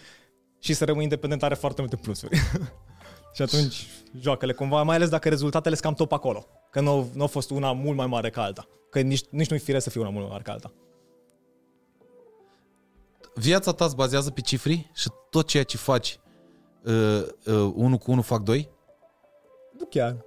și 0.58 0.72
să 0.74 0.84
rămâi 0.84 1.02
independent 1.02 1.42
are 1.42 1.54
foarte 1.54 1.80
multe 1.80 1.96
plusuri. 1.96 2.38
și 3.36 3.42
atunci 3.42 3.86
joacă-le 4.20 4.52
cumva, 4.52 4.82
mai 4.82 4.96
ales 4.96 5.08
dacă 5.08 5.28
rezultatele 5.28 5.74
sunt 5.74 5.86
cam 5.86 5.94
top 5.94 6.12
acolo. 6.12 6.46
Că 6.70 6.80
nu, 6.80 7.10
nu 7.14 7.22
a 7.22 7.26
fost 7.26 7.50
una 7.50 7.72
mult 7.72 7.96
mai 7.96 8.06
mare 8.06 8.30
ca 8.30 8.42
alta. 8.42 8.68
Că 8.90 9.00
nici, 9.00 9.24
nici 9.30 9.50
nu-i 9.50 9.58
fire 9.58 9.78
să 9.78 9.90
fie 9.90 10.00
una 10.00 10.10
mult 10.10 10.22
mai 10.22 10.30
mare 10.30 10.42
ca 10.42 10.52
alta. 10.52 10.72
Viața 13.34 13.72
ta 13.72 13.88
se 13.88 13.94
bazează 13.96 14.30
pe 14.30 14.40
cifri 14.40 14.90
și 14.94 15.08
tot 15.30 15.46
ceea 15.46 15.62
ce 15.62 15.76
faci 15.76 16.20
uh, 16.82 17.22
uh, 17.46 17.72
unul 17.74 17.98
cu 17.98 18.10
unul 18.10 18.22
fac 18.22 18.42
doi? 18.42 18.68
Nu 19.78 19.84
chiar. 19.84 20.25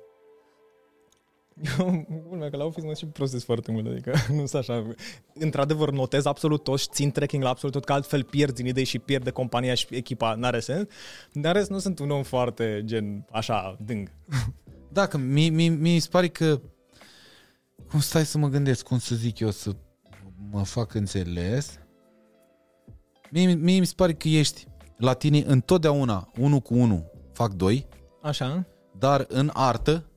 Eu, 1.80 2.06
culmea 2.28 2.50
că 2.50 2.58
la 2.58 2.66
office 2.66 2.86
mă 2.86 2.94
și 2.94 3.06
prostesc 3.06 3.46
foarte 3.46 3.72
mult, 3.72 3.88
adică 3.88 4.14
nu 4.36 4.46
sunt 4.46 4.54
așa. 4.54 4.86
Într-adevăr, 5.34 5.92
notez 5.92 6.26
absolut 6.26 6.64
tot 6.64 6.80
și 6.80 6.88
țin 6.92 7.12
tracking 7.12 7.44
la 7.44 7.50
absolut 7.50 7.76
tot, 7.76 7.86
că 7.86 7.94
altfel 7.94 8.24
pierzi 8.24 8.62
în 8.62 8.68
idei 8.68 8.84
și 8.84 9.00
pierde 9.00 9.30
compania 9.30 9.74
și 9.74 9.88
echipa, 9.90 10.36
n-are 10.36 10.60
sens. 10.60 10.88
Dar 11.34 11.46
în 11.46 11.60
rest 11.60 11.70
nu 11.70 11.80
sunt 11.80 12.00
un 12.00 12.10
om 12.10 12.24
foarte 12.24 12.82
gen 12.86 13.26
așa, 13.32 13.78
dâng. 13.86 14.12
Da, 14.92 15.08
că 15.08 15.18
mi, 15.18 15.50
mi, 15.50 15.70
mi 15.70 16.00
se 16.00 16.08
pare 16.12 16.28
că 16.28 16.62
cum 17.90 18.00
stai 18.00 18.26
să 18.26 18.38
mă 18.38 18.48
gândesc, 18.48 18.86
cum 18.86 18.98
să 19.00 19.16
zic 19.16 19.40
eu, 19.40 19.52
să 19.52 19.76
mă 20.52 20.64
fac 20.64 20.94
înțeles. 20.94 21.80
Mie, 23.32 23.54
mie 23.54 23.80
mi 23.80 23.86
se 23.86 23.94
pare 23.96 24.14
că 24.14 24.28
ești 24.28 24.68
la 24.98 25.14
tine 25.14 25.44
întotdeauna 25.46 26.32
unul 26.38 26.60
cu 26.60 26.74
unul 26.76 27.12
fac 27.34 27.54
doi, 27.54 27.88
Așa? 28.22 28.66
dar 28.98 29.26
în 29.28 29.50
artă 29.54 30.10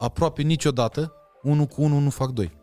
aproape 0.00 0.42
niciodată 0.42 1.12
unul 1.42 1.66
cu 1.66 1.82
unul 1.82 2.00
nu 2.02 2.10
fac 2.10 2.30
doi. 2.30 2.58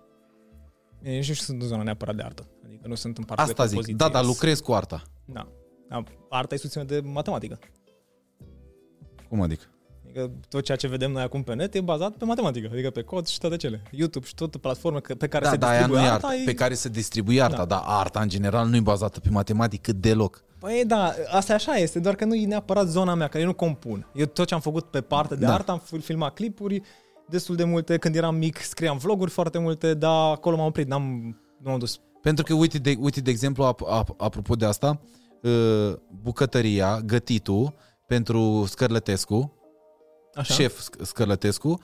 Eu 1.04 1.12
nici 1.14 1.28
nu 1.28 1.34
sunt 1.34 1.62
în 1.62 1.68
zona 1.68 1.84
neapărat 1.84 2.16
de 2.16 2.22
artă. 2.24 2.48
Adică 2.66 2.88
nu 2.88 2.96
sunt 2.96 3.18
în 3.18 3.24
partea 3.24 3.46
Asta 3.46 3.62
de 3.64 3.68
zic. 3.70 3.76
compoziție. 3.78 4.06
Da, 4.08 4.14
dar 4.14 4.26
lucrez 4.26 4.60
cu 4.60 4.74
arta. 4.74 5.02
Da. 5.26 5.48
Da, 5.90 6.04
Arta 6.30 6.54
e 6.54 6.58
susținută 6.58 6.94
de 6.94 7.08
matematică. 7.10 7.60
Cum 9.30 9.42
adică? 9.42 9.64
Adică 10.04 10.32
tot 10.50 10.64
ceea 10.64 10.78
ce 10.78 10.88
vedem 10.88 11.12
noi 11.12 11.22
acum 11.24 11.44
pe 11.44 11.54
net 11.54 11.74
e 11.76 11.82
bazat 11.82 12.12
pe 12.14 12.26
matematică, 12.26 12.70
adică 12.72 12.90
pe 12.90 13.02
cod 13.02 13.28
și 13.28 13.40
toate 13.40 13.56
cele. 13.56 13.82
YouTube 13.92 14.26
și 14.26 14.36
toate 14.36 14.58
platforme 14.58 15.00
că- 15.00 15.16
pe 15.16 15.28
care 15.28 15.44
Da, 15.44 15.50
se 15.50 15.56
dar 15.58 15.70
aia 15.70 15.80
nu 15.80 15.86
distribuie 15.86 16.10
e 16.10 16.14
arta 16.14 16.28
artă, 16.28 16.40
e... 16.42 16.46
pe 16.46 16.54
care 16.54 16.74
se 16.74 16.90
distribuie 16.90 17.42
arta, 17.42 17.56
Da. 17.58 17.66
dar 17.66 17.84
arta 17.86 18.22
în 18.22 18.30
general 18.30 18.68
nu 18.68 18.76
e 18.76 18.80
bazată 18.80 19.20
pe 19.20 19.30
matematică 19.30 19.94
deloc. 19.94 20.44
Păi 20.60 20.84
da, 20.88 21.14
asta 21.32 21.54
așa 21.54 21.74
este, 21.76 22.00
doar 22.00 22.16
că 22.16 22.26
nu 22.26 22.36
e 22.36 22.46
neapărat 22.46 22.88
zona 22.88 23.14
mea, 23.14 23.28
că 23.28 23.38
eu 23.40 23.46
nu 23.46 23.54
compun. 23.54 24.08
Eu 24.14 24.26
tot 24.26 24.48
ce 24.48 24.54
am 24.54 24.60
făcut 24.60 24.84
pe 24.86 25.02
parte 25.02 25.36
de 25.36 25.42
Da. 25.42 25.48
da. 25.48 25.54
artă, 25.54 25.72
am 25.72 25.80
fil- 25.80 26.02
filmat 26.02 26.34
clipuri 26.34 26.82
destul 27.30 27.56
de 27.56 27.64
multe. 27.64 27.98
Când 27.98 28.16
eram 28.16 28.36
mic, 28.36 28.58
scriam 28.58 28.98
vloguri 28.98 29.32
foarte 29.32 29.58
multe, 29.58 29.94
dar 29.94 30.32
acolo 30.32 30.56
m-am 30.56 30.66
oprit, 30.66 30.88
n-am, 30.88 31.38
nu 31.64 31.72
am 31.72 31.80
dus. 31.80 32.00
Pentru 32.22 32.44
că, 32.44 32.54
uite, 32.54 32.78
de, 32.78 32.98
uite, 33.00 33.22
de 33.22 33.30
exemplu, 33.30 33.64
ap, 33.64 33.82
ap, 33.90 34.22
apropo 34.22 34.56
de 34.56 34.66
asta, 34.66 35.00
uh, 35.42 35.94
bucătăria, 36.22 37.00
gătitul 37.06 37.74
pentru 38.08 38.66
Scărlătescu, 38.68 39.54
Așa? 40.34 40.54
șef 40.54 40.90
Sc- 40.90 41.02
Scărlătescu, 41.02 41.80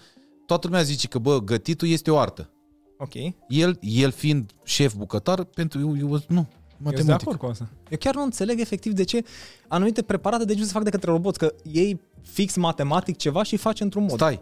toată 0.46 0.68
lumea 0.68 0.84
zice 0.84 1.08
că, 1.08 1.18
bă, 1.18 1.39
gătitul 1.39 1.88
este 1.88 2.12
o 2.12 2.18
artă. 2.18 2.50
Ok. 2.98 3.14
Eu 3.14 3.34
El, 3.48 3.78
el 3.82 4.12
fiind 4.12 4.52
șef 4.64 4.94
bucătar, 4.94 5.44
pentru 5.44 5.80
eu, 5.80 5.98
eu 5.98 6.08
nu, 6.08 6.18
sunt 6.18 6.48
de 6.78 6.84
matematică. 6.84 7.14
acord 7.14 7.38
cu 7.39 7.46
asta. 7.46 7.70
Eu 7.89 7.98
chiar 7.98 8.16
nu 8.16 8.22
înțeleg 8.24 8.60
efectiv 8.60 8.94
de 8.94 9.04
ce 9.04 9.24
anumite 9.68 10.02
preparate 10.02 10.46
de 10.46 10.56
ce 10.56 10.64
se 10.64 10.72
fac 10.72 10.84
de 10.84 10.89
către 10.89 11.12
roboți, 11.12 11.38
că 11.38 11.54
ei 11.64 12.02
fix 12.22 12.56
matematic 12.56 13.18
ceva 13.18 13.44
și 13.44 13.58
face 13.58 13.84
într-un 13.84 14.02
mod. 14.04 14.12
Stai, 14.12 14.41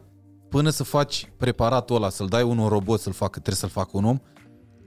până 0.51 0.69
să 0.69 0.83
faci 0.83 1.29
preparatul 1.37 1.95
ăla, 1.95 2.09
să-l 2.09 2.27
dai 2.27 2.43
unui 2.43 2.67
robot 2.67 2.99
să-l 2.99 3.13
facă, 3.13 3.31
trebuie 3.39 3.55
să-l 3.55 3.69
facă 3.69 3.89
un 3.93 4.05
om, 4.05 4.17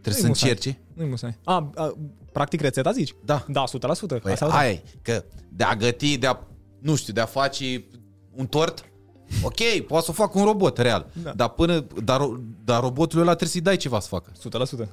trebuie 0.00 0.22
să 0.22 0.26
musai. 0.26 0.48
încerce. 0.48 0.80
Nu-i 0.94 1.08
musai. 1.08 1.38
A, 1.44 1.70
a, 1.74 1.92
practic 2.32 2.60
rețeta 2.60 2.92
zici? 2.92 3.14
Da. 3.24 3.44
Da, 3.48 3.64
100%. 3.64 4.20
Păi 4.22 4.32
Asta 4.32 4.48
da. 4.48 4.56
aia 4.58 4.70
e, 4.70 4.82
că 5.02 5.24
de 5.48 5.64
a 5.64 5.74
găti, 5.76 6.18
de 6.18 6.26
a, 6.26 6.38
nu 6.80 6.94
știu, 6.94 7.12
de 7.12 7.20
a 7.20 7.24
face 7.26 7.84
un 8.30 8.46
tort, 8.46 8.84
ok, 9.42 9.60
poate 9.86 10.04
să 10.04 10.10
o 10.10 10.14
facă 10.14 10.38
un 10.38 10.44
robot, 10.44 10.78
real. 10.78 11.10
Da. 11.22 11.32
Dar 11.32 11.48
până, 11.48 11.86
dar, 12.04 12.20
dar 12.64 12.80
robotul 12.80 13.18
ăla 13.18 13.28
trebuie 13.28 13.48
să-i 13.48 13.60
dai 13.60 13.76
ceva 13.76 14.00
să 14.00 14.08
facă. 14.08 14.32
100%. 14.84 14.88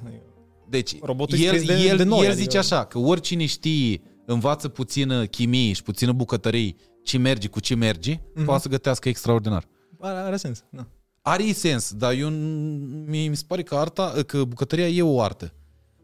Deci, 0.69 0.95
Robotul 1.01 1.37
e 1.39 1.41
el, 1.43 1.57
scris 1.57 1.67
de- 1.67 1.87
el, 1.87 1.97
de 1.97 2.03
noi, 2.03 2.17
el 2.19 2.25
adică- 2.25 2.41
zice 2.41 2.57
așa, 2.57 2.83
că 2.83 2.97
oricine 2.99 3.45
știe, 3.45 4.01
învață 4.25 4.67
puțină 4.67 5.25
chimie 5.25 5.73
și 5.73 5.83
puțină 5.83 6.11
bucătărie, 6.11 6.75
ce 7.03 7.17
merge 7.17 7.47
cu 7.47 7.59
ce 7.59 7.75
merge, 7.75 8.19
Mhm. 8.35 8.45
poate 8.45 8.61
să 8.61 8.67
gătească 8.69 9.09
extraordinar. 9.09 9.65
Are, 10.01 10.17
are 10.17 10.35
sens. 10.37 10.63
Da. 10.69 10.85
Are 11.21 11.51
sens, 11.51 11.93
dar 11.93 12.13
eu, 12.13 12.29
n- 12.29 13.05
mie 13.05 13.27
mi 13.29 13.35
se 13.35 13.43
pare 13.47 13.63
că 13.63 13.75
arta, 13.75 14.13
că 14.27 14.43
bucătăria 14.43 14.87
e 14.87 15.01
o 15.01 15.21
artă. 15.21 15.53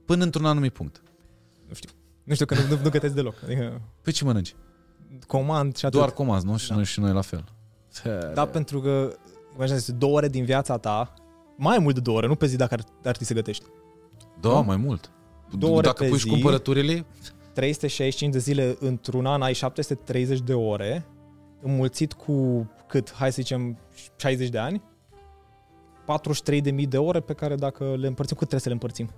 Până 0.05 0.23
într-un 0.23 0.45
anumit 0.45 0.73
punct. 0.73 1.01
Nu 1.67 1.73
știu. 1.73 1.89
Nu 2.23 2.33
știu 2.33 2.45
că 2.45 2.55
nu, 2.55 2.75
nu, 2.75 2.79
nu 2.83 2.89
gătesc 2.89 3.13
deloc. 3.13 3.35
Adică 3.43 3.81
Pe 4.01 4.11
ce 4.11 4.23
mănânci? 4.23 4.55
comand 5.27 5.75
și 5.75 5.85
atât. 5.85 5.97
Doar 5.99 6.11
comanzi, 6.11 6.45
nu? 6.45 6.57
Și, 6.57 6.67
Da. 6.69 6.75
noi, 6.75 6.83
și 6.83 6.99
noi 6.99 7.13
la 7.13 7.21
fel. 7.21 7.43
Da, 8.33 8.45
pentru 8.45 8.81
că, 8.81 9.13
imaginează, 9.55 9.91
două 9.91 10.13
ore 10.15 10.27
din 10.27 10.43
viața 10.45 10.77
ta, 10.77 11.13
mai 11.57 11.79
mult 11.79 11.95
de 11.95 12.01
două 12.01 12.17
ore, 12.17 12.27
nu 12.27 12.35
pe 12.35 12.45
zi 12.45 12.55
dacă 12.55 12.73
ar, 12.73 12.79
ar 12.79 13.01
trebui 13.01 13.25
să 13.25 13.33
gătești. 13.33 13.63
Da, 14.41 14.49
Nu? 14.49 14.63
mai 14.63 14.77
mult. 14.77 15.11
Două 15.57 15.75
ore 15.75 15.85
Dacă 15.87 16.03
pe 16.03 16.09
pui 16.09 16.17
și 16.17 16.23
zi. 16.23 16.29
cumpărăturile, 16.29 17.05
365 17.53 18.31
de 18.33 18.39
zile 18.39 18.75
într-un 18.79 19.25
an 19.25 19.41
ai 19.41 19.53
730 19.53 20.39
de 20.39 20.53
ore 20.53 21.05
înmulțit 21.61 22.13
cu 22.13 22.67
cât, 22.87 23.13
hai 23.13 23.31
să 23.31 23.41
zicem, 23.41 23.77
60 24.15 24.49
de 24.49 24.57
ani, 24.57 24.81
43.000 26.07 26.87
de 26.87 26.97
ore 26.97 27.19
pe 27.19 27.33
care 27.33 27.55
dacă 27.55 27.83
le 27.83 28.07
împărțim, 28.07 28.37
cât 28.37 28.47
trebuie 28.47 28.59
să 28.59 28.67
le 28.67 28.73
împărțim? 28.73 29.09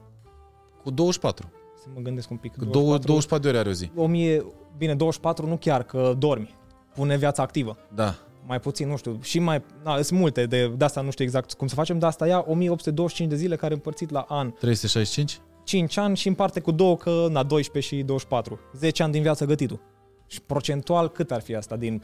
Cu 0.84 0.92
24. 0.92 1.52
Să 1.82 1.86
mă 1.96 2.02
gândesc 2.02 2.30
un 2.30 2.38
pic. 2.38 2.52
Cu 2.58 2.66
24, 2.66 3.08
24 3.08 3.44
de 3.44 3.50
ore 3.50 3.58
are 3.58 3.70
o 3.70 3.74
zi. 3.74 3.92
1000, 3.96 4.46
bine, 4.78 4.96
24 4.96 5.48
nu 5.48 5.58
chiar, 5.58 5.84
că 5.84 6.16
dormi. 6.18 6.56
Pune 6.94 7.18
viața 7.18 7.44
activă. 7.44 7.78
Da. 7.96 8.16
Mai 8.46 8.60
puțin, 8.60 8.88
nu 8.88 8.98
știu, 8.98 9.20
și 9.22 9.40
mai, 9.40 9.64
na, 9.84 10.02
sunt 10.02 10.20
multe, 10.20 10.46
de, 10.46 10.68
de 10.68 10.84
asta 10.84 11.02
nu 11.02 11.12
știu 11.12 11.26
exact 11.26 11.54
cum 11.54 11.68
să 11.68 11.76
facem, 11.76 12.00
dar 12.00 12.10
asta 12.10 12.28
ia 12.28 12.38
1825 12.48 13.30
de 13.30 13.36
zile 13.36 13.56
care 13.56 13.74
împărțit 13.74 14.10
la 14.10 14.26
an. 14.28 14.52
365? 14.52 15.40
5 15.64 15.98
ani 15.98 16.18
și 16.18 16.28
în 16.28 16.34
parte 16.34 16.60
cu 16.60 16.72
două, 16.72 16.98
că 16.98 17.28
na, 17.30 17.44
12 17.44 17.96
și 17.96 18.02
24. 18.04 18.60
10 18.74 19.04
ani 19.04 19.12
din 19.12 19.22
viață 19.22 19.46
gătitul. 19.46 19.82
Și 20.30 20.42
procentual 20.42 21.10
cât 21.10 21.32
ar 21.32 21.42
fi 21.42 21.56
asta 21.56 21.76
din 21.76 22.04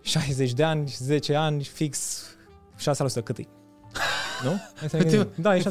60 0.00 0.52
de 0.52 0.62
ani, 0.62 0.94
10 0.98 1.34
ani, 1.34 1.62
fix 1.64 2.22
6% 3.20 3.22
cât 3.24 3.38
e? 3.38 3.46
Nu? 4.42 4.60
Hai 4.74 4.88
să 4.88 4.96
ne 4.96 5.02
gândim. 5.02 5.28
Da, 5.34 5.56
e 5.56 5.62
6%. 5.62 5.64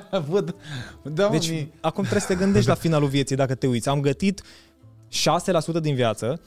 Văd. 0.28 0.54
Da, 1.02 1.28
Deci 1.28 1.48
deci, 1.48 1.66
acum 1.80 2.02
trebuie 2.02 2.20
să 2.20 2.26
te 2.26 2.34
gândești 2.34 2.68
la 2.68 2.74
finalul 2.74 3.08
vieții 3.08 3.36
dacă 3.36 3.54
te 3.54 3.66
uiți. 3.66 3.88
Am 3.88 4.00
gătit 4.00 4.42
6% 5.78 5.80
din 5.80 5.94
viață, 5.94 6.40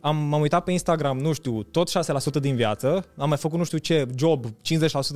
am, 0.00 0.16
m-am 0.16 0.40
uitat 0.40 0.64
pe 0.64 0.70
Instagram, 0.72 1.18
nu 1.18 1.32
știu, 1.32 1.62
tot 1.62 1.90
6% 2.38 2.40
din 2.40 2.54
viață, 2.56 3.04
am 3.16 3.28
mai 3.28 3.38
făcut 3.38 3.58
nu 3.58 3.64
știu 3.64 3.78
ce, 3.78 4.06
job, 4.16 4.46
50% 4.46 4.50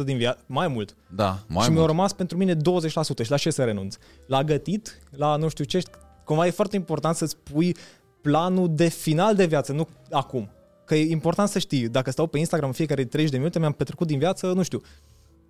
din 0.04 0.16
viață, 0.16 0.38
mai 0.46 0.68
mult. 0.68 0.96
da, 1.14 1.38
mai 1.46 1.64
și 1.64 1.70
mi-au 1.70 1.72
mult. 1.72 1.86
rămas 1.86 2.12
pentru 2.12 2.36
mine 2.36 2.54
20% 2.54 2.58
și 3.22 3.30
la 3.30 3.36
ce 3.36 3.50
să 3.50 3.64
renunț? 3.64 3.96
La 4.26 4.44
gătit, 4.44 5.00
la 5.10 5.36
nu 5.36 5.48
știu 5.48 5.64
ce, 5.64 5.82
cumva 6.24 6.46
e 6.46 6.50
foarte 6.50 6.76
important 6.76 7.16
să-ți 7.16 7.36
pui 7.36 7.76
planul 8.20 8.68
de 8.74 8.88
final 8.88 9.34
de 9.34 9.46
viață, 9.46 9.72
nu 9.72 9.88
acum. 10.10 10.50
Că 10.84 10.94
e 10.94 11.10
important 11.10 11.48
să 11.48 11.58
știi, 11.58 11.88
dacă 11.88 12.10
stau 12.10 12.26
pe 12.26 12.38
Instagram 12.38 12.68
în 12.68 12.74
fiecare 12.74 13.04
30 13.04 13.30
de 13.30 13.36
minute, 13.36 13.58
mi-am 13.58 13.72
petrecut 13.72 14.06
din 14.06 14.18
viață, 14.18 14.52
nu 14.52 14.62
știu, 14.62 14.80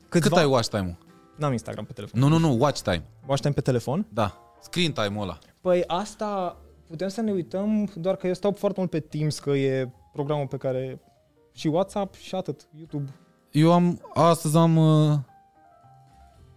câțiva... 0.08 0.34
Cât 0.34 0.44
ai 0.44 0.50
watch 0.50 0.68
time-ul? 0.68 0.96
N-am 1.36 1.52
Instagram 1.52 1.84
pe 1.84 1.92
telefon. 1.92 2.20
Nu, 2.20 2.28
nu, 2.28 2.38
nu, 2.38 2.56
watch 2.58 2.80
time. 2.80 3.04
Watch 3.26 3.42
time 3.42 3.54
pe 3.54 3.60
telefon? 3.60 4.06
Da. 4.12 4.38
Screen 4.60 4.92
time-ul 4.92 5.22
ăla. 5.22 5.38
Păi 5.60 5.84
asta 5.86 6.56
putem 6.86 7.08
să 7.08 7.20
ne 7.20 7.32
uităm, 7.32 7.90
doar 7.94 8.16
că 8.16 8.26
eu 8.26 8.34
stau 8.34 8.52
foarte 8.52 8.80
mult 8.80 8.90
pe 8.90 9.00
Teams, 9.00 9.38
că 9.38 9.50
e 9.50 9.92
programul 10.12 10.46
pe 10.46 10.56
care 10.56 11.00
și 11.52 11.66
WhatsApp 11.66 12.14
și 12.14 12.34
atât, 12.34 12.68
YouTube. 12.76 13.12
Eu 13.50 13.72
am, 13.72 14.00
astăzi 14.14 14.56
am 14.56 14.76
uh, 14.76 15.18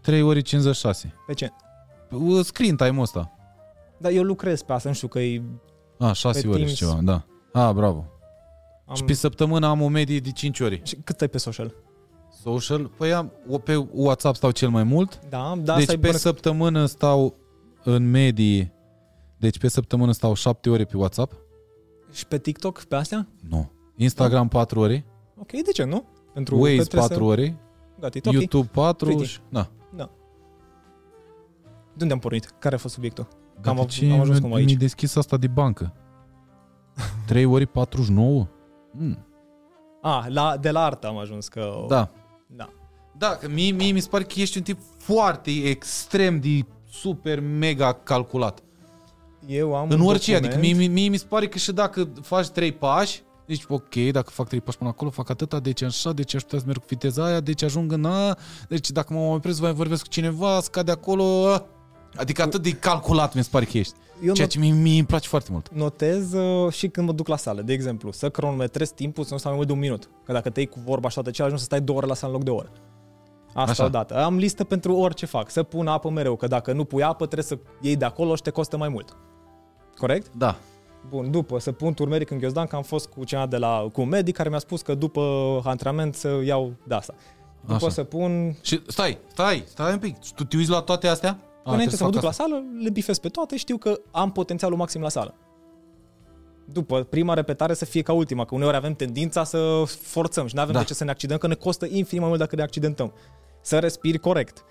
3 0.02 0.22
ori 0.22 0.42
56. 0.42 1.14
Pe 1.28 1.34
ce? 1.34 1.52
Uh, 2.12 2.46
Screen 2.46 2.76
time-ul 2.76 3.02
ăsta. 3.02 3.32
Dar 3.98 4.12
eu 4.12 4.24
lucrez 4.24 4.62
pe 4.62 4.74
asta, 4.74 4.90
nu 4.90 4.96
știu 4.96 5.08
că 5.08 5.20
e... 5.20 5.42
A, 6.02 6.12
6 6.12 6.42
Pe 6.42 6.48
ore 6.48 6.58
Teams. 6.58 6.72
și 6.72 6.78
ceva, 6.78 7.00
da. 7.02 7.24
A, 7.52 7.72
bravo. 7.74 8.06
Am... 8.86 8.96
Și 8.96 9.04
pe 9.04 9.14
săptămână 9.14 9.68
am 9.68 9.82
o 9.82 9.88
medie 9.88 10.20
de 10.20 10.32
5 10.32 10.60
ori. 10.60 10.82
Și 10.84 10.96
cât 11.04 11.22
ai 11.22 11.28
pe 11.28 11.38
social? 11.38 11.74
Social, 12.42 12.88
păi 12.98 13.14
am, 13.14 13.32
o- 13.50 13.58
pe 13.58 13.76
WhatsApp 13.76 14.36
stau 14.36 14.52
cel 14.52 14.70
mai 14.70 14.84
mult. 14.84 15.20
Da, 15.30 15.54
da, 15.58 15.74
deci 15.76 15.82
asta 15.82 15.92
e 15.92 15.96
pe 15.98 16.06
bună. 16.08 16.18
săptămână 16.18 16.86
stau 16.86 17.36
în 17.84 18.10
medie, 18.10 18.74
deci 19.38 19.58
pe 19.60 19.68
săptămână 19.68 20.12
stau 20.12 20.34
7 20.34 20.70
ore 20.70 20.86
pe 20.86 20.98
WhatsApp. 20.98 21.34
Și 22.12 22.28
pe 22.28 22.38
TikTok, 22.38 22.84
pe 22.84 22.96
astea? 22.96 23.28
Nu. 23.50 23.72
Instagram 23.96 24.48
4 24.48 24.80
ore, 24.80 25.06
Ok, 25.40 25.52
de 25.52 25.72
ce 25.74 25.84
nu? 25.84 26.04
Pentru 26.34 26.56
Waze 26.60 26.76
că 26.78 26.84
trebuie 26.84 27.08
4 27.10 27.26
ore, 27.26 27.46
Să... 27.46 28.00
Gata, 28.00 28.18
e 28.18 28.22
ok. 28.26 28.34
YouTube 28.34 28.70
4 28.74 29.06
Pretty. 29.06 29.24
și... 29.26 29.40
Da. 29.50 29.70
De 31.94 32.02
unde 32.02 32.14
am 32.14 32.20
pornit? 32.20 32.46
Care 32.60 32.76
a 32.76 32.78
fost 32.78 32.94
subiectul? 32.94 33.28
Că 33.62 33.70
Dar 33.70 33.78
am, 33.78 33.86
de 33.86 33.92
ce 33.92 34.12
am 34.12 34.20
ajuns 34.20 34.40
cum 34.40 34.48
mi-a 34.48 34.58
aici. 34.58 34.74
deschis 34.74 35.16
asta 35.16 35.38
de 35.38 35.48
bancă? 35.48 35.94
3 37.26 37.46
ori 37.46 37.66
49? 37.66 38.48
Mm. 38.92 39.26
Ah, 40.02 40.26
la, 40.28 40.58
de 40.58 40.72
la 40.72 40.84
artă 40.84 41.08
am 41.08 41.18
ajuns 41.18 41.48
că... 41.48 41.86
Da. 41.88 42.10
da. 42.48 42.70
Da, 43.18 43.28
că 43.28 43.50
mie, 43.50 43.72
mie 43.72 43.92
mi 43.92 44.00
se 44.00 44.08
pare 44.10 44.24
că 44.24 44.34
ești 44.40 44.58
un 44.58 44.64
tip 44.64 44.80
foarte 44.98 45.52
extrem 45.52 46.40
de 46.40 46.66
super 46.90 47.40
mega 47.40 47.94
calculat. 47.94 48.60
Eu 49.48 49.76
am 49.76 49.90
În 49.90 50.00
un 50.00 50.06
orice, 50.08 50.32
document, 50.32 50.54
adică 50.54 50.68
mie, 50.68 50.74
mie, 50.88 50.88
mie 50.88 51.10
mi 51.10 51.18
se 51.18 51.26
pare 51.30 51.48
că 51.48 51.58
și 51.58 51.72
dacă 51.72 52.10
faci 52.22 52.48
trei 52.48 52.72
pași, 52.72 53.22
deci 53.46 53.64
ok, 53.68 53.96
dacă 54.12 54.30
fac 54.30 54.48
trei 54.48 54.62
pași 54.62 54.78
până 54.78 54.90
acolo, 54.90 55.10
fac 55.10 55.30
atâta, 55.30 55.60
deci 55.60 55.82
așa, 55.82 56.12
deci 56.12 56.36
aș 56.36 56.42
putea 56.42 56.60
să 56.60 56.66
merg 56.68 56.80
cu 56.80 56.86
viteza 56.88 57.26
aia, 57.26 57.40
deci 57.40 57.64
ajung 57.64 57.92
în 57.92 58.06
A, 58.06 58.38
deci 58.68 58.92
dacă 58.92 59.14
mă 59.14 59.20
mai 59.20 59.36
opresc, 59.36 59.62
mai 59.62 59.74
vorbesc 59.74 60.02
cu 60.02 60.08
cineva, 60.08 60.60
scade 60.60 60.92
acolo, 60.92 61.48
a. 61.48 61.66
adică 62.16 62.42
atât 62.42 62.62
de 62.62 62.72
calculat 62.72 63.34
mi 63.34 63.44
se 63.44 63.50
pare 63.52 63.66
că 63.66 63.78
ești. 63.78 63.94
eu 64.16 64.34
Ceea 64.34 64.46
not, 64.46 64.50
ce 64.50 64.60
mie, 64.60 64.72
mie 64.72 64.98
îmi 64.98 65.06
place 65.08 65.28
foarte 65.28 65.50
mult. 65.52 65.70
notez 65.74 66.34
uh, 66.34 66.72
și 66.74 66.88
când 66.88 67.08
mă 67.08 67.14
duc 67.14 67.28
la 67.28 67.38
sală. 67.38 67.62
De 67.62 67.74
exemplu, 67.74 68.12
să 68.12 68.30
cronometrez 68.30 68.90
timpul 68.90 69.24
să 69.24 69.34
nu 69.34 69.40
stau 69.40 69.50
mai 69.52 69.58
mult 69.58 69.68
de 69.72 69.74
un 69.80 69.84
minut. 69.88 70.10
Că 70.26 70.32
dacă 70.32 70.50
te 70.50 70.60
iei 70.60 70.70
cu 70.70 70.80
vorba 70.86 71.08
așa 71.08 71.22
de 71.22 71.32
ce 71.32 71.42
ajungi 71.42 71.60
să 71.62 71.66
stai 71.68 71.82
două 71.82 71.98
ore 71.98 72.08
la 72.08 72.14
sală 72.14 72.32
în 72.32 72.38
loc 72.38 72.46
de 72.46 72.52
o 72.52 72.56
oră. 72.56 72.72
Asta 73.54 73.72
Așa. 73.72 73.86
odată. 73.86 74.24
Am 74.24 74.36
listă 74.38 74.64
pentru 74.64 74.96
orice 74.96 75.26
fac. 75.26 75.50
Să 75.50 75.64
pun 75.64 75.88
apă 75.88 76.10
mereu, 76.10 76.36
că 76.36 76.48
dacă 76.48 76.74
nu 76.74 76.84
pui 76.84 77.04
apă 77.04 77.26
trebuie 77.26 77.44
să 77.44 77.58
iei 77.82 77.96
de 77.96 78.06
acolo 78.06 78.36
și 78.36 78.42
te 78.42 78.50
costă 78.50 78.78
mai 78.78 78.90
mult. 78.90 79.18
Corect? 79.98 80.32
Da. 80.36 80.56
Bun, 81.10 81.32
după 81.32 81.60
să 81.60 81.72
pun 81.72 81.94
turmeric 81.94 82.30
în 82.32 82.38
ghiozdan, 82.38 82.66
că 82.68 82.76
am 82.76 82.82
fost 82.84 83.08
cu 83.08 83.24
cineva 83.24 83.46
de 83.48 83.58
la, 83.58 83.88
cu 83.94 84.02
un 84.02 84.08
medic 84.08 84.36
care 84.36 84.50
mi-a 84.50 84.60
spus 84.60 84.82
că 84.82 84.96
după 84.96 85.22
antrenament 85.64 86.16
să 86.16 86.40
iau 86.44 86.74
de 86.84 86.94
asta. 86.96 87.14
După 87.62 87.74
Așa. 87.74 87.90
să 87.90 88.04
pun, 88.04 88.56
Și 88.62 88.82
stai, 88.88 89.18
stai, 89.28 89.64
stai 89.68 89.92
un 89.92 90.00
pic. 90.00 90.18
Tu 90.36 90.44
te 90.44 90.58
uiți 90.58 90.70
la 90.70 90.80
toate 90.82 91.08
astea? 91.08 91.40
A, 91.64 91.74
înainte 91.74 91.96
să 91.96 92.04
mă 92.04 92.10
duc 92.10 92.22
trebuie 92.22 92.22
la 92.22 92.32
fac 92.32 92.64
sală, 92.64 92.64
le 92.84 92.90
bifez 92.90 93.18
pe 93.18 93.30
toate, 93.30 93.58
știu 93.58 93.78
că 93.78 94.02
am 94.12 94.32
potențialul 94.32 94.78
maxim 94.78 95.02
la 95.02 95.10
sală. 95.10 95.36
După 96.66 97.04
prima 97.04 97.34
repetare 97.34 97.74
să 97.74 97.86
fie 97.86 98.02
ca 98.02 98.14
ultima, 98.14 98.46
că 98.46 98.56
uneori 98.56 98.76
avem 98.76 98.94
tendința 98.94 99.44
să 99.44 99.84
forțăm 99.86 100.48
și 100.48 100.56
nu 100.56 100.62
avem 100.62 100.74
Da. 100.74 100.80
de 100.80 100.86
ce 100.86 100.94
să 100.94 101.04
ne 101.04 101.10
accidentăm, 101.10 101.50
că 101.50 101.56
ne 101.56 101.64
costă 101.64 101.86
infinit 101.86 102.20
mai 102.20 102.28
mult 102.28 102.40
dacă 102.40 102.56
ne 102.56 102.62
accidentăm. 102.62 103.14
Să 103.62 103.80
respiri 103.80 104.18
corect. 104.18 104.66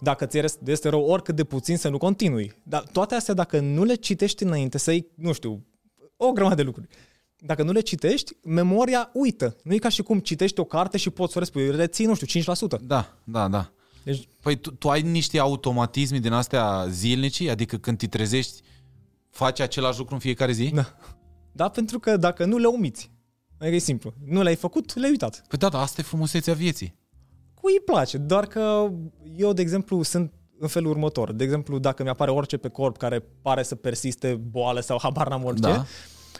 Dacă 0.00 0.26
ți 0.26 0.40
este 0.64 0.88
rău 0.88 1.04
oricât 1.04 1.36
de 1.36 1.44
puțin 1.44 1.76
să 1.76 1.88
nu 1.88 1.98
continui. 1.98 2.52
Dar 2.62 2.82
toate 2.92 3.14
astea 3.14 3.34
dacă 3.34 3.60
nu 3.60 3.84
le 3.84 3.94
citești 3.94 4.42
înainte, 4.42 4.78
să-i, 4.78 5.06
nu 5.14 5.32
știu, 5.32 5.66
o 6.16 6.32
grămadă 6.32 6.54
de 6.54 6.62
lucruri. 6.62 6.88
Dacă 7.38 7.62
nu 7.62 7.72
le 7.72 7.80
citești, 7.80 8.32
memoria 8.42 9.10
uită. 9.12 9.56
Nu 9.62 9.74
e 9.74 9.78
ca 9.78 9.88
și 9.88 10.02
cum 10.02 10.18
citești 10.18 10.60
o 10.60 10.64
carte 10.64 10.96
și 10.96 11.10
poți 11.10 11.32
să 11.32 11.38
o 11.38 11.40
respui. 11.40 11.70
Reții, 11.70 12.06
nu 12.06 12.14
știu, 12.14 12.26
5%. 12.26 12.80
Da, 12.80 13.14
da, 13.24 13.48
da. 13.48 13.70
Deci, 14.04 14.28
Păi 14.40 14.56
tu, 14.56 14.70
tu 14.70 14.88
ai 14.90 15.02
niște 15.02 15.38
automatisme 15.38 16.18
din 16.18 16.32
astea 16.32 16.86
zilnici? 16.88 17.40
Adică 17.40 17.76
când 17.76 17.98
te 17.98 18.06
trezești, 18.06 18.62
faci 19.30 19.60
același 19.60 19.98
lucru 19.98 20.14
în 20.14 20.20
fiecare 20.20 20.52
zi? 20.52 20.70
da. 20.74 20.96
Da, 21.52 21.68
pentru 21.68 21.98
că 21.98 22.16
dacă 22.16 22.44
nu 22.44 22.56
le 22.56 22.66
umiți. 22.66 23.10
Adică 23.58 23.76
e 23.76 23.78
simplu. 23.78 24.14
Nu 24.24 24.42
le-ai 24.42 24.56
făcut, 24.56 24.94
le-ai 24.94 25.10
uitat. 25.10 25.44
Păi 25.48 25.58
da, 25.58 25.68
da, 25.68 25.80
asta 25.80 26.00
e 26.00 26.04
frumusețea 26.04 26.54
vieții. 26.54 26.94
Cui 27.54 27.72
îi 27.72 27.84
place, 27.84 28.18
doar 28.18 28.46
că 28.46 28.90
eu, 29.36 29.52
de 29.52 29.62
exemplu, 29.62 30.02
sunt 30.02 30.32
în 30.58 30.68
felul 30.68 30.90
următor. 30.90 31.32
De 31.32 31.44
exemplu, 31.44 31.78
dacă 31.78 32.02
mi-apare 32.02 32.30
orice 32.30 32.56
pe 32.56 32.68
corp 32.68 32.96
care 32.96 33.24
pare 33.42 33.62
să 33.62 33.74
persiste 33.74 34.34
boală 34.34 34.80
sau 34.80 34.98
habar 35.02 35.28
n-am 35.28 35.44
orice, 35.44 35.68
Da. 35.68 35.84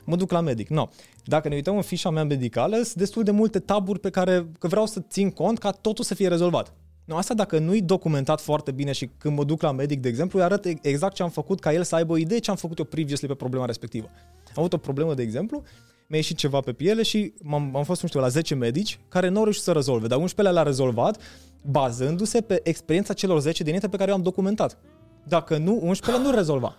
mă 0.05 0.17
duc 0.17 0.31
la 0.31 0.41
medic. 0.41 0.69
No. 0.69 0.89
Dacă 1.25 1.49
ne 1.49 1.55
uităm 1.55 1.77
în 1.77 1.83
fișa 1.83 2.11
mea 2.11 2.25
medicală, 2.25 2.75
sunt 2.77 2.95
destul 2.95 3.23
de 3.23 3.31
multe 3.31 3.59
taburi 3.59 4.01
pe 4.01 4.11
care 4.11 4.51
că 4.59 4.67
vreau 4.67 4.87
să 4.87 5.01
țin 5.01 5.31
cont 5.31 5.59
ca 5.59 5.71
totul 5.71 6.05
să 6.05 6.15
fie 6.15 6.29
rezolvat. 6.29 6.75
No, 7.05 7.17
asta 7.17 7.35
dacă 7.35 7.59
nu-i 7.59 7.83
documentat 7.83 8.41
foarte 8.41 8.71
bine 8.71 8.93
și 8.93 9.11
când 9.19 9.37
mă 9.37 9.45
duc 9.45 9.63
la 9.63 9.73
medic, 9.73 10.01
de 10.01 10.09
exemplu, 10.09 10.39
îi 10.39 10.45
arăt 10.45 10.65
exact 10.83 11.15
ce 11.15 11.23
am 11.23 11.31
făcut 11.31 11.61
ca 11.61 11.73
el 11.73 11.83
să 11.83 11.95
aibă 11.95 12.13
o 12.13 12.17
idee 12.17 12.39
ce 12.39 12.51
am 12.51 12.57
făcut 12.57 12.79
eu 12.79 12.85
previously 12.85 13.29
pe 13.29 13.35
problema 13.35 13.65
respectivă. 13.65 14.11
Am 14.47 14.53
avut 14.57 14.73
o 14.73 14.79
problemă, 14.79 15.15
de 15.15 15.23
exemplu, 15.23 15.63
mi-a 16.07 16.19
ieșit 16.19 16.37
ceva 16.37 16.61
pe 16.61 16.73
piele 16.73 17.03
și 17.03 17.33
m-am, 17.43 17.77
am 17.77 17.85
fost, 17.85 18.03
nu 18.03 18.09
știu, 18.09 18.21
la 18.21 18.29
10 18.29 18.55
medici 18.55 19.01
care 19.09 19.29
nu 19.29 19.39
au 19.39 19.43
reușit 19.43 19.63
să 19.63 19.73
rezolve, 19.73 20.07
dar 20.07 20.19
11 20.19 20.55
le-a 20.55 20.65
rezolvat 20.67 21.21
bazându-se 21.63 22.41
pe 22.41 22.61
experiența 22.63 23.13
celor 23.13 23.41
10 23.41 23.63
dinainte 23.63 23.89
pe 23.89 23.97
care 23.97 24.11
eu 24.11 24.17
am 24.17 24.23
documentat. 24.23 24.79
Dacă 25.25 25.57
nu, 25.57 25.79
11 25.83 26.25
nu 26.25 26.35
rezolva. 26.35 26.77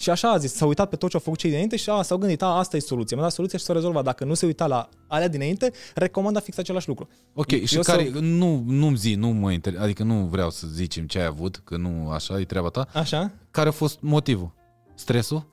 Și 0.00 0.10
așa 0.10 0.30
a 0.30 0.36
zis, 0.36 0.52
s-a 0.54 0.66
uitat 0.66 0.88
pe 0.88 0.96
tot 0.96 1.10
ce 1.10 1.16
au 1.16 1.22
făcut 1.22 1.38
cei 1.38 1.50
dinainte 1.50 1.76
și 1.76 1.90
a, 1.90 2.02
s-au 2.02 2.16
gândit, 2.18 2.42
a, 2.42 2.46
asta 2.46 2.76
e 2.76 2.80
soluția, 2.80 3.16
mi-a 3.16 3.26
dat 3.26 3.34
soluția 3.34 3.58
și 3.58 3.64
s-a 3.64 3.72
rezolvat. 3.72 4.04
Dacă 4.04 4.24
nu 4.24 4.34
se 4.34 4.46
uita 4.46 4.66
la 4.66 4.88
alea 5.06 5.28
dinainte, 5.28 5.72
recomanda 5.94 6.40
fix 6.40 6.58
același 6.58 6.88
lucru. 6.88 7.08
Ok, 7.34 7.50
Eu 7.50 7.58
și 7.58 7.74
să- 7.74 7.80
care, 7.80 8.10
nu, 8.20 8.62
nu-mi 8.66 8.96
zi, 8.96 9.14
nu 9.14 9.28
mă 9.28 9.52
inter... 9.52 9.78
adică 9.78 10.02
nu 10.02 10.14
vreau 10.26 10.50
să 10.50 10.66
zicem 10.66 11.06
ce 11.06 11.18
ai 11.18 11.24
avut, 11.24 11.56
că 11.64 11.76
nu 11.76 12.10
așa 12.10 12.40
e 12.40 12.44
treaba 12.44 12.68
ta. 12.68 12.86
Așa? 12.94 13.32
Care 13.50 13.68
a 13.68 13.72
fost 13.72 14.00
motivul? 14.00 14.52
Stresul? 14.94 15.46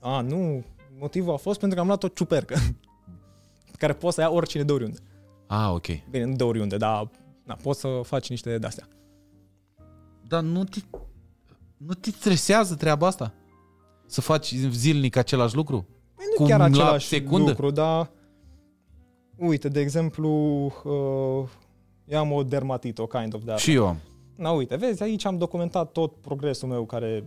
A, 0.00 0.20
nu, 0.20 0.64
motivul 0.98 1.32
a 1.32 1.36
fost 1.36 1.58
pentru 1.58 1.76
că 1.76 1.80
am 1.82 1.86
luat 1.88 2.02
o 2.02 2.08
ciupercă 2.08 2.56
care 3.78 3.92
poți 3.92 4.14
să 4.14 4.20
ia 4.20 4.30
oricine 4.30 4.62
de 4.62 4.72
oriunde. 4.72 4.98
Ah, 5.46 5.70
ok. 5.72 5.86
Bine, 6.10 6.24
nu 6.24 6.34
de 6.36 6.44
oriunde, 6.44 6.76
dar 6.76 7.10
na, 7.44 7.54
poți 7.62 7.80
să 7.80 8.00
faci 8.02 8.28
niște 8.28 8.58
de-astea. 8.58 8.88
Dar 10.28 10.42
nu 10.42 10.64
te, 10.64 10.78
nu 11.76 11.94
te 11.94 12.10
stresează 12.10 12.74
treaba 12.74 13.06
asta? 13.06 13.32
Să 14.12 14.20
faci 14.20 14.54
zilnic 14.70 15.16
același 15.16 15.54
lucru? 15.54 15.86
Păi 16.14 16.24
nu 16.30 16.36
Cum 16.36 16.46
chiar 16.46 16.58
la 16.58 16.64
același 16.64 17.06
secundă? 17.06 17.48
lucru, 17.50 17.70
dar 17.70 18.10
uite, 19.36 19.68
de 19.68 19.80
exemplu, 19.80 20.30
uh, 20.84 21.48
eu 22.04 22.18
am 22.18 22.32
o 22.32 22.42
dermatită, 22.42 23.02
o 23.02 23.06
kind 23.06 23.34
of 23.34 23.42
de 23.44 23.50
asta. 23.52 23.62
Și 23.62 23.72
eu 23.72 23.86
am. 23.86 23.96
Na, 24.36 24.50
uite, 24.50 24.76
vezi, 24.76 25.02
aici 25.02 25.24
am 25.24 25.38
documentat 25.38 25.92
tot 25.92 26.12
progresul 26.20 26.68
meu 26.68 26.84
care 26.84 27.24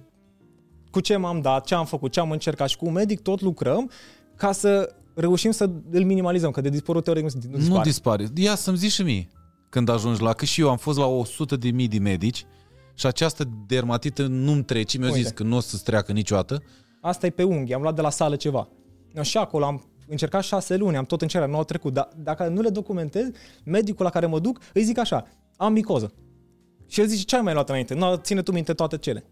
cu 0.92 1.00
ce 1.00 1.16
m-am 1.18 1.42
dat, 1.42 1.66
ce 1.66 1.76
am 1.76 1.86
făcut, 1.86 2.12
ce 2.12 2.20
am 2.20 2.32
încercat 2.32 2.70
și 2.70 2.78
cu 2.78 2.86
un 2.86 2.94
medic 2.94 3.22
tot 3.22 3.42
lucrăm 3.42 3.90
ca 4.36 4.52
să 4.52 4.96
reușim 5.14 5.52
să 5.52 5.70
îl 5.92 6.04
minimalizăm, 6.04 6.52
că 6.52 6.62
de 6.62 6.70
dispărut 6.70 7.04
teoretic 7.04 7.32
nu, 7.32 7.42
nu 7.44 7.52
Nu 7.52 7.58
dispare. 7.60 7.84
dispare. 7.84 8.26
Ia 8.36 8.56
să-mi 8.56 8.78
zici 8.78 8.92
și 8.92 9.04
mie 9.04 9.28
când 9.70 9.90
ajungi 9.90 10.22
la... 10.22 10.34
Că 10.34 10.46
și 10.46 10.62
eu 10.62 10.70
am 10.70 10.78
fost 10.78 10.98
la 10.98 11.06
100 11.06 11.56
de 11.56 11.70
mii 11.70 11.88
de 11.88 12.00
medici 12.00 12.46
și 12.96 13.06
această 13.06 13.50
dermatită 13.68 14.26
nu-mi 14.28 14.64
trece. 14.64 14.98
Mi-au 14.98 15.12
zis 15.12 15.24
Uite. 15.24 15.34
că 15.34 15.44
nu 15.44 15.56
o 15.56 15.60
să-ți 15.60 15.84
treacă 15.84 16.12
niciodată. 16.12 16.64
Asta 17.02 17.26
e 17.26 17.30
pe 17.30 17.44
unghi, 17.44 17.74
am 17.74 17.82
luat 17.82 17.96
de 17.96 18.02
la 18.02 18.10
sală 18.10 18.36
ceva. 18.36 18.68
No, 19.14 19.22
și 19.22 19.38
acolo 19.38 19.66
am 19.66 19.84
încercat 20.08 20.44
șase 20.44 20.76
luni, 20.76 20.98
am 20.98 21.06
tot 21.06 21.22
încercat, 21.22 21.50
nu 21.50 21.56
au 21.56 21.64
trecut. 21.64 21.94
Dar 21.94 22.10
dacă 22.16 22.48
nu 22.48 22.62
le 22.62 22.70
documentez, 22.70 23.30
medicul 23.64 24.06
la 24.06 24.12
care 24.12 24.26
mă 24.26 24.40
duc 24.40 24.60
îi 24.74 24.84
zic 24.84 24.98
așa, 24.98 25.28
am 25.58 25.74
micoză. 25.74 26.14
Și 26.88 27.00
el 27.00 27.08
zice, 27.08 27.24
ce 27.24 27.36
ai 27.36 27.42
mai 27.42 27.54
luat 27.54 27.70
înainte? 27.70 27.94
Nu, 27.94 28.16
ține 28.16 28.42
tu 28.42 28.52
minte 28.52 28.74
toate 28.74 28.98
cele. 28.98 29.24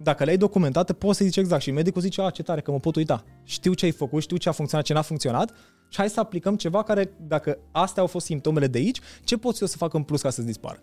Dacă 0.00 0.24
le-ai 0.24 0.36
documentate, 0.36 0.92
poți 0.92 1.18
să 1.18 1.24
zici 1.24 1.36
exact. 1.36 1.62
Și 1.62 1.70
medicul 1.70 2.00
zice, 2.02 2.22
a, 2.22 2.30
ce 2.30 2.42
tare, 2.42 2.60
că 2.60 2.70
mă 2.70 2.78
pot 2.78 2.96
uita. 2.96 3.24
Știu 3.42 3.72
ce 3.74 3.84
ai 3.84 3.90
făcut, 3.90 4.22
știu 4.22 4.36
ce 4.36 4.48
a 4.48 4.52
funcționat, 4.52 4.84
ce 4.84 4.92
n-a 4.92 5.02
funcționat 5.02 5.54
și 5.88 5.98
hai 5.98 6.08
să 6.08 6.20
aplicăm 6.20 6.56
ceva 6.56 6.82
care, 6.82 7.12
dacă 7.20 7.58
astea 7.72 8.02
au 8.02 8.08
fost 8.08 8.26
simptomele 8.26 8.66
de 8.66 8.78
aici, 8.78 9.00
ce 9.24 9.36
pot 9.36 9.60
eu 9.60 9.66
să 9.66 9.76
fac 9.76 9.94
în 9.94 10.02
plus 10.02 10.20
ca 10.20 10.30
să-ți 10.30 10.46
dispară? 10.46 10.82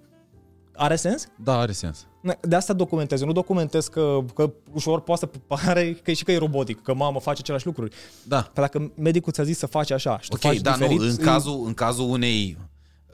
Are 0.75 0.95
sens? 0.95 1.27
Da, 1.43 1.57
are 1.59 1.71
sens. 1.71 2.07
De 2.41 2.55
asta 2.55 2.73
documentez. 2.73 3.21
Eu 3.21 3.27
nu 3.27 3.33
documentez 3.33 3.87
că, 3.87 4.19
că 4.35 4.53
ușor 4.73 5.01
poate 5.01 5.29
să 5.31 5.39
pare 5.47 5.93
că 6.03 6.11
e 6.11 6.13
și 6.13 6.23
că 6.23 6.31
e 6.31 6.37
robotic, 6.37 6.81
că 6.81 6.93
mamă 6.93 7.19
face 7.19 7.39
același 7.41 7.65
lucruri. 7.65 7.95
Da. 8.23 8.41
Păi 8.41 8.63
dacă 8.63 8.91
medicul 8.95 9.31
ți-a 9.31 9.43
zis 9.43 9.57
să 9.57 9.65
faci 9.65 9.91
așa 9.91 10.19
și 10.19 10.29
tu 10.29 10.35
Ok, 10.35 10.41
faci 10.41 10.57
da, 10.61 10.71
diferit, 10.71 10.99
nu, 10.99 11.03
în 11.05 11.15
îi- 11.17 11.23
cazul, 11.23 11.63
în 11.65 11.73
cazul 11.73 12.09
unei 12.09 12.57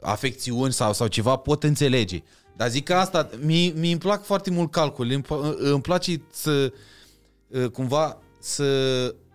afecțiuni 0.00 0.72
sau, 0.72 0.92
sau 0.92 1.06
ceva 1.06 1.36
pot 1.36 1.62
înțelege. 1.62 2.22
Dar 2.56 2.68
zic 2.68 2.84
că 2.84 2.94
asta, 2.94 3.28
mi, 3.40 3.72
mi 3.76 3.90
îmi 3.90 4.00
plac 4.00 4.24
foarte 4.24 4.50
mult 4.50 4.70
calcul, 4.70 5.10
îmi, 5.10 5.22
pla- 5.22 5.56
îmi 5.58 5.80
place 5.80 6.22
să, 6.32 6.72
uh, 7.48 7.66
cumva, 7.66 8.18
să 8.38 8.64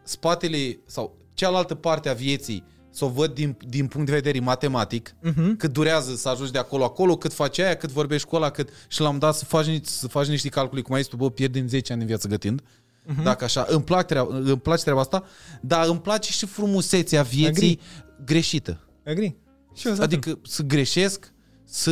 spatele 0.04 0.80
sau 0.86 1.16
cealaltă 1.34 1.76
parte 1.76 2.10
a 2.10 2.14
vieții 2.14 2.64
să 2.98 3.06
o 3.06 3.10
văd 3.10 3.34
din, 3.34 3.58
din 3.68 3.88
punct 3.88 4.08
de 4.08 4.14
vedere 4.14 4.40
matematic, 4.40 5.16
Mhm. 5.22 5.56
cât 5.56 5.74
durează 5.74 6.16
să 6.16 6.30
ajungi 6.30 6.52
de 6.52 6.58
acolo 6.58 6.84
acolo, 6.84 7.18
cât 7.18 7.34
faci 7.34 7.60
aia, 7.60 7.76
cât 7.76 7.92
vorbești 7.92 8.28
cu 8.28 8.36
ăla, 8.36 8.50
cât 8.50 8.70
și 8.88 9.02
l-am 9.02 9.18
dat 9.18 9.36
să 9.36 9.46
faci, 9.46 9.66
ni- 9.66 9.82
să 9.84 10.08
faci 10.08 10.28
niște 10.28 10.50
calcule, 10.50 10.82
cum 10.82 10.96
ai 10.96 11.02
zis 11.02 11.10
tu, 11.10 11.16
bă, 11.16 11.30
pierdem 11.30 11.68
10 11.68 11.92
ani 11.92 12.02
în 12.02 12.08
viață 12.08 12.28
gătind. 12.28 12.62
Mhm. 13.06 13.24
Dacă 13.24 13.44
așa, 13.44 13.66
îmi, 13.70 13.84
plac 13.84 14.06
treaba, 14.08 14.36
îmi 14.36 14.60
place 14.60 14.82
treaba 14.84 15.00
asta, 15.00 15.24
dar 15.62 15.88
îmi 15.88 16.00
place 16.00 16.32
și 16.32 16.46
frumusețea 16.46 17.24
vieții 17.24 17.80
greșită. 18.26 18.88
Agree. 19.06 19.36
Și 19.76 19.88
eu 19.88 19.94
sunt 19.94 20.04
Adică 20.06 20.40
să 20.44 20.64
greșesc, 20.64 21.34
să 21.66 21.92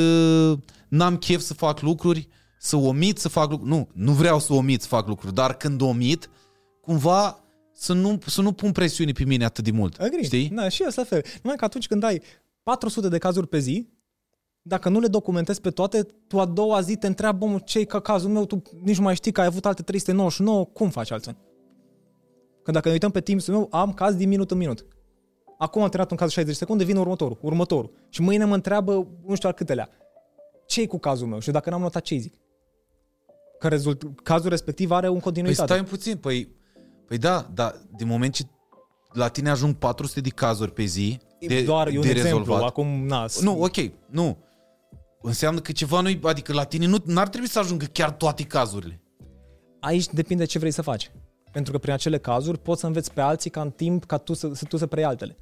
n-am 0.87 1.17
chef 1.17 1.41
să 1.41 1.53
fac 1.53 1.81
lucruri, 1.81 2.27
să 2.59 2.75
omit 2.75 3.17
să 3.17 3.29
fac 3.29 3.49
lucruri. 3.49 3.71
Nu, 3.71 3.89
nu 3.93 4.11
vreau 4.11 4.39
să 4.39 4.53
omit 4.53 4.81
să 4.81 4.87
fac 4.87 5.07
lucruri, 5.07 5.33
dar 5.33 5.53
când 5.57 5.81
omit, 5.81 6.29
cumva 6.81 7.39
să 7.77 7.93
nu, 7.93 8.19
să 8.25 8.41
nu 8.41 8.51
pun 8.51 8.71
presiune 8.71 9.11
pe 9.11 9.23
mine 9.23 9.45
atât 9.45 9.63
de 9.63 9.71
mult. 9.71 9.99
Agree. 9.99 10.23
Știi? 10.23 10.49
Da, 10.49 10.67
și 10.69 10.83
eu 10.83 10.89
sunt 10.89 11.09
la 11.09 11.15
fel. 11.15 11.25
Numai 11.41 11.57
că 11.57 11.65
atunci 11.65 11.87
când 11.87 12.03
ai 12.03 12.21
400 12.63 13.07
de 13.07 13.17
cazuri 13.17 13.47
pe 13.47 13.57
zi, 13.57 13.89
dacă 14.61 14.89
nu 14.89 14.99
le 14.99 15.07
documentezi 15.07 15.61
pe 15.61 15.69
toate, 15.69 16.05
tu 16.27 16.39
a 16.39 16.45
doua 16.45 16.81
zi 16.81 16.95
te 16.95 17.07
întreabă, 17.07 17.45
mă, 17.45 17.59
ce 17.59 17.83
ca 17.83 17.99
cazul 17.99 18.29
meu, 18.29 18.45
tu 18.45 18.61
nici 18.81 18.97
nu 18.97 19.03
mai 19.03 19.15
știi 19.15 19.31
că 19.31 19.41
ai 19.41 19.47
avut 19.47 19.65
alte 19.65 19.81
399, 19.81 20.65
cum 20.65 20.89
faci 20.89 21.11
altfel? 21.11 21.35
Că 22.63 22.71
dacă 22.71 22.87
ne 22.87 22.93
uităm 22.93 23.11
pe 23.11 23.21
Teams-ul 23.21 23.53
meu, 23.53 23.67
am 23.71 23.93
caz 23.93 24.15
din 24.15 24.29
minut 24.29 24.51
în 24.51 24.57
minut. 24.57 24.85
Acum 25.57 25.81
am 25.81 25.87
terminat 25.87 26.11
un 26.11 26.17
caz 26.17 26.27
de 26.27 26.33
60 26.33 26.55
secunde, 26.55 26.83
vine 26.83 26.99
următorul, 26.99 27.37
următorul. 27.41 27.91
Și 28.09 28.21
mâine 28.21 28.45
mă 28.45 28.53
întreabă, 28.53 29.07
nu 29.25 29.35
știu 29.35 29.49
al 29.49 29.55
câtelea, 29.55 29.89
ce 30.65 30.87
cu 30.87 30.97
cazul 30.97 31.27
meu? 31.27 31.39
Și 31.39 31.51
dacă 31.51 31.69
n-am 31.69 31.81
notat, 31.81 32.01
ce 32.01 32.15
zic? 32.15 32.33
Că 33.59 33.67
rezult, 33.67 34.03
cazul 34.23 34.49
respectiv 34.49 34.91
are 34.91 35.07
un 35.07 35.13
Păi 35.13 35.23
continuitate. 35.23 35.73
stai 35.73 35.83
puțin, 35.83 36.17
păi, 36.17 36.55
păi 37.07 37.17
da, 37.17 37.49
dar 37.53 37.75
din 37.97 38.07
moment 38.07 38.33
ce 38.33 38.43
la 39.11 39.27
tine 39.27 39.49
ajung 39.49 39.75
400 39.75 40.21
de 40.21 40.29
cazuri 40.29 40.71
pe 40.71 40.83
zi 40.83 41.19
de, 41.47 41.63
Doar 41.63 41.87
e 41.87 41.95
un 41.97 42.01
de 42.01 42.09
exemplu, 42.09 42.37
rezolvat. 42.37 42.69
acum, 42.69 43.05
na, 43.05 43.25
Nu, 43.41 43.61
ok, 43.63 43.75
nu. 44.09 44.37
Înseamnă 45.21 45.59
că 45.59 45.71
ceva 45.71 46.01
nu 46.01 46.27
adică 46.27 46.53
la 46.53 46.63
tine 46.63 46.85
nu 46.85 46.97
n-ar 47.05 47.27
trebui 47.27 47.49
să 47.49 47.59
ajungă 47.59 47.85
chiar 47.85 48.11
toate 48.11 48.43
cazurile. 48.43 49.01
Aici 49.79 50.05
depinde 50.07 50.45
ce 50.45 50.59
vrei 50.59 50.71
să 50.71 50.81
faci. 50.81 51.11
Pentru 51.51 51.71
că 51.71 51.77
prin 51.77 51.93
acele 51.93 52.17
cazuri 52.17 52.59
poți 52.59 52.79
să 52.79 52.85
înveți 52.85 53.13
pe 53.13 53.21
alții 53.21 53.49
ca 53.49 53.61
în 53.61 53.71
timp 53.71 54.05
ca 54.05 54.17
tu 54.17 54.33
să, 54.33 54.51
să 54.53 54.65
tu 54.65 54.77
să 54.77 54.87
preiei 54.87 55.09
altele. 55.09 55.35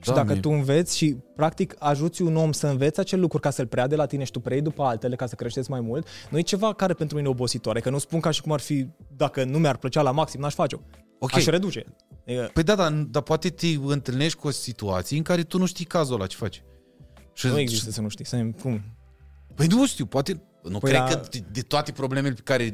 Și 0.00 0.08
Da, 0.08 0.14
dacă 0.14 0.32
mie- 0.32 0.40
tu 0.40 0.50
înveți 0.50 0.96
și 0.96 1.16
practic 1.36 1.74
ajuți 1.78 2.22
un 2.22 2.36
om 2.36 2.52
să 2.52 2.66
înveți 2.66 3.00
acel 3.00 3.20
lucru 3.20 3.38
ca 3.38 3.50
să-l 3.50 3.66
preia 3.66 3.86
de 3.86 3.96
la 3.96 4.06
tine 4.06 4.24
și 4.24 4.30
tu 4.30 4.40
preiei 4.40 4.62
după 4.62 4.82
altele 4.82 5.16
ca 5.16 5.26
să 5.26 5.34
creșteți 5.34 5.70
mai 5.70 5.80
mult, 5.80 6.06
nu 6.30 6.38
e 6.38 6.40
ceva 6.40 6.74
care 6.74 6.92
pentru 6.94 7.16
mine 7.16 7.28
e 7.28 7.30
obositoare, 7.30 7.80
că 7.80 7.90
nu 7.90 7.98
spun 7.98 8.20
ca 8.20 8.30
și 8.30 8.40
cum 8.42 8.52
ar 8.52 8.60
fi, 8.60 8.86
dacă 9.16 9.44
nu 9.44 9.58
mi-ar 9.58 9.76
plăcea 9.76 10.02
la 10.02 10.10
maxim, 10.10 10.40
n-aș 10.40 10.54
face-o. 10.54 10.78
Ok. 11.18 11.34
Aș 11.34 11.44
reduce. 11.44 11.84
E, 12.24 12.34
Păi 12.34 12.62
da, 12.62 12.74
dar, 12.74 12.92
dar 12.92 13.22
poate 13.22 13.48
te 13.48 13.66
întâlnești 13.86 14.38
cu 14.38 14.46
o 14.46 14.50
situație 14.50 15.16
în 15.16 15.22
care 15.22 15.42
tu 15.42 15.58
nu 15.58 15.66
știi 15.66 15.84
cazul 15.84 16.14
ăla 16.14 16.26
ce 16.26 16.36
faci. 16.36 16.62
Și, 17.32 17.46
nu 17.46 17.58
există 17.58 17.90
să 17.90 18.00
nu 18.00 18.08
știi. 18.08 18.24
Să, 18.26 18.46
cum? 18.62 18.80
Păi 19.54 19.66
nu 19.66 19.86
știu, 19.86 20.06
poate... 20.06 20.42
Nu 20.62 20.78
Păi 20.78 20.90
cred 20.90 21.02
da. 21.02 21.06
că 21.08 21.20
de, 21.30 21.44
de 21.52 21.60
toate 21.60 21.92
problemele 21.92 22.34
pe 22.34 22.40
care, 22.44 22.70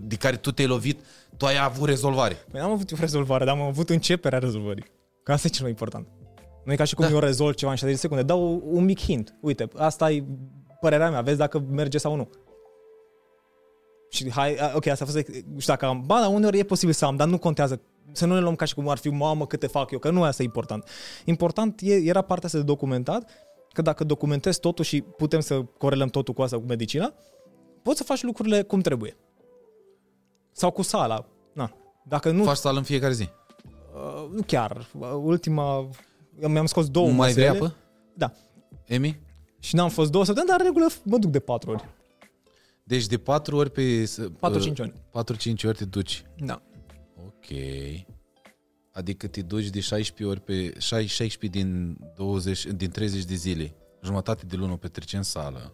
de 0.00 0.16
care 0.16 0.36
tu 0.36 0.50
te-ai 0.52 0.68
lovit, 0.68 1.00
tu 1.36 1.46
ai 1.46 1.54
avut 1.64 1.88
rezolvare. 1.88 2.34
Păi 2.50 2.60
n-am 2.60 2.70
avut 2.70 2.90
eu 2.90 2.96
rezolvare, 3.00 3.44
dar 3.44 3.54
am 3.54 3.60
avut 3.62 3.90
începerea 3.90 4.38
rezolvării. 4.38 4.84
Că 5.22 5.32
asta 5.32 5.46
e 5.46 5.50
cel 5.50 5.62
mai 5.62 5.70
important. 5.70 6.06
Nu 6.64 6.72
e 6.72 6.76
ca 6.76 6.84
și 6.84 6.94
cum 6.94 7.04
Da. 7.04 7.10
eu 7.10 7.18
rezolv 7.18 7.54
ceva 7.54 7.70
în 7.70 7.76
60 7.76 7.96
de 7.96 8.02
secunde. 8.02 8.22
Dau 8.24 8.62
un 8.64 8.84
mic 8.84 9.00
hint. 9.00 9.36
Uite, 9.40 9.68
asta 9.76 10.10
e 10.10 10.24
părerea 10.80 11.10
mea. 11.10 11.20
Vezi 11.20 11.38
dacă 11.38 11.58
merge 11.58 11.98
sau 11.98 12.16
nu. 12.16 12.28
Și 14.10 14.30
hai, 14.30 14.54
a, 14.54 14.72
ok, 14.74 14.86
asta 14.86 15.04
a 15.04 15.06
fost, 15.06 15.28
nu 15.28 15.58
știu 15.58 15.72
dacă 15.72 15.86
am, 15.86 16.02
ba, 16.06 16.20
dar 16.20 16.34
uneori 16.34 16.58
e 16.58 16.62
posibil 16.62 16.94
să 16.94 17.04
am, 17.04 17.16
dar 17.16 17.28
nu 17.28 17.38
contează. 17.38 17.80
Să 18.12 18.26
nu 18.26 18.34
ne 18.34 18.40
luăm 18.40 18.54
ca 18.54 18.64
și 18.64 18.74
cum 18.74 18.88
ar 18.88 18.96
fi, 18.96 19.08
mamă, 19.08 19.46
câte 19.46 19.66
fac 19.66 19.90
eu, 19.90 19.98
că 19.98 20.10
nu 20.10 20.22
asta 20.22 20.42
e 20.42 20.44
important. 20.44 20.88
Important 21.24 21.80
e, 21.82 21.94
era 21.94 22.22
partea 22.22 22.46
asta 22.46 22.58
de 22.58 22.64
documentat, 22.64 23.30
că 23.72 23.82
dacă 23.82 24.04
documentezi 24.04 24.60
totul 24.60 24.84
și 24.84 25.00
putem 25.00 25.40
să 25.40 25.62
corelăm 25.62 26.08
totul 26.08 26.34
cu 26.34 26.42
asta, 26.42 26.56
cu 26.56 26.64
medicina, 26.66 27.14
poți 27.82 27.96
să 27.96 28.04
faci 28.04 28.22
lucrurile 28.22 28.62
cum 28.62 28.80
trebuie. 28.80 29.16
Sau 30.52 30.70
cu 30.70 30.82
sala. 30.82 31.26
Na. 31.52 31.76
Dacă 32.04 32.30
nu 32.30 32.44
Faci 32.44 32.56
sală 32.56 32.78
în 32.78 32.84
fiecare 32.84 33.12
zi. 33.12 33.28
Uh, 33.94 34.28
nu 34.30 34.42
chiar. 34.46 34.88
Uh, 34.98 35.08
Ultima... 35.22 35.88
Mi-am 36.40 36.66
scos 36.66 36.88
două 36.90 37.10
mai 37.10 37.32
vrei 37.32 37.48
măsele. 37.48 37.66
apă? 37.66 37.76
Da. 38.14 38.32
Emi? 38.84 39.20
Și 39.60 39.74
n-am 39.74 39.88
fost 39.88 40.10
două 40.10 40.24
săptămâni, 40.24 40.50
dar 40.50 40.60
în 40.60 40.66
regulă 40.66 40.86
mă 41.04 41.18
duc 41.18 41.30
de 41.30 41.40
patru 41.40 41.70
ori. 41.70 41.88
Deci 42.86 43.06
de 43.06 43.18
4 43.18 43.56
ori 43.56 43.70
pe... 43.70 44.04
4-5 44.04 44.06
ori. 44.78 44.92
4-5 44.92 45.64
ori 45.64 45.76
te 45.76 45.84
duci. 45.84 46.24
Da. 46.38 46.62
Ok. 47.16 47.44
Adică 48.92 49.26
te 49.26 49.42
duci 49.42 49.68
de 49.68 49.80
16 49.80 50.24
ori 50.24 50.40
pe 50.40 50.78
16 50.78 51.58
din 51.58 51.98
20 52.16 52.66
din 52.66 52.90
30 52.90 53.24
de 53.24 53.34
zile. 53.34 53.74
Jumătate 54.02 54.46
de 54.46 54.56
lună 54.56 54.72
o 54.72 54.76
petrece 54.76 55.16
în 55.16 55.22
sală. 55.22 55.72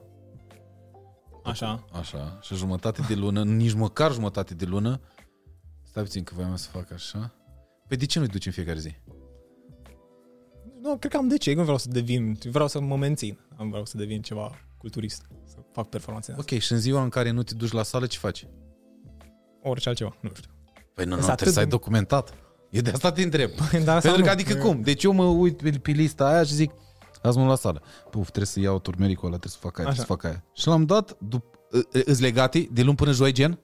Așa. 1.44 1.84
Așa. 1.92 2.38
Și 2.42 2.54
jumătate 2.54 3.02
de 3.08 3.14
lună, 3.14 3.44
nici 3.62 3.72
măcar 3.72 4.12
jumătate 4.12 4.54
de 4.54 4.64
lună. 4.64 5.00
Stai 5.82 6.02
puțin 6.02 6.22
că 6.22 6.34
voiam 6.34 6.56
să 6.56 6.68
fac 6.68 6.92
așa. 6.92 7.34
Păi 7.88 7.96
de 7.96 8.06
ce 8.06 8.18
nu-i 8.18 8.28
duci 8.28 8.46
în 8.46 8.52
fiecare 8.52 8.78
zi? 8.78 8.94
Nu, 10.82 10.96
cred 10.96 11.12
că 11.12 11.16
am 11.18 11.28
de 11.28 11.36
ce. 11.36 11.54
Nu 11.54 11.62
vreau 11.62 11.78
să 11.78 11.88
devin... 11.90 12.38
Vreau 12.50 12.68
să 12.68 12.80
mă 12.80 12.96
mențin. 12.96 13.38
Nu 13.58 13.68
vreau 13.68 13.84
să 13.84 13.96
devin 13.96 14.22
ceva 14.22 14.50
culturist. 14.76 15.26
Să 15.46 15.56
fac 15.72 15.88
performanțe. 15.88 16.34
Ok, 16.38 16.48
și 16.58 16.72
în 16.72 16.78
ziua 16.78 17.02
în 17.02 17.08
care 17.08 17.30
nu 17.30 17.42
te 17.42 17.54
duci 17.54 17.72
la 17.72 17.82
sală, 17.82 18.06
ce 18.06 18.18
faci? 18.18 18.46
Orice 19.62 19.88
altceva. 19.88 20.16
Nu 20.20 20.30
știu. 20.34 20.50
Păi 20.94 21.04
nu, 21.04 21.14
nu, 21.14 21.20
Sunt 21.22 21.34
trebuie 21.34 21.52
să 21.52 21.58
ai 21.58 21.64
atât 21.64 21.78
de- 21.78 21.84
documentat. 21.84 22.34
E 22.70 22.80
de 22.80 22.90
asta 22.90 23.12
te 23.12 23.22
întreb. 23.22 23.50
Da, 23.84 23.92
sau 23.92 24.00
Pentru 24.00 24.18
nu? 24.18 24.24
că 24.24 24.30
adică 24.30 24.54
cum? 24.54 24.80
Deci 24.80 25.02
eu 25.04 25.12
mă 25.12 25.24
uit 25.24 25.56
pe, 25.62 25.70
pe 25.70 25.90
lista 25.90 26.26
aia 26.28 26.42
și 26.42 26.54
zic, 26.54 26.70
azi 27.22 27.38
mă 27.38 27.46
la 27.46 27.54
sală. 27.56 27.82
Puf, 28.10 28.24
trebuie 28.26 28.46
să 28.46 28.60
iau 28.60 28.78
turmericul 28.78 29.26
ăla, 29.28 29.36
trebuie 29.36 29.60
să 29.60 29.66
fac 29.66 29.78
aia, 29.78 29.88
Așa. 29.88 29.96
trebuie 30.04 30.16
să 30.18 30.28
fac 30.28 30.32
aia. 30.44 30.44
Și 30.54 30.66
l-am 30.68 30.84
dat, 30.84 31.12
dup- 31.12 31.58
ă- 31.72 31.78
ă- 31.98 32.02
îți 32.04 32.20
legate 32.22 32.68
de 32.72 32.82
luni 32.82 32.96
până 32.96 33.12
joi, 33.12 33.32
gen? 33.32 33.58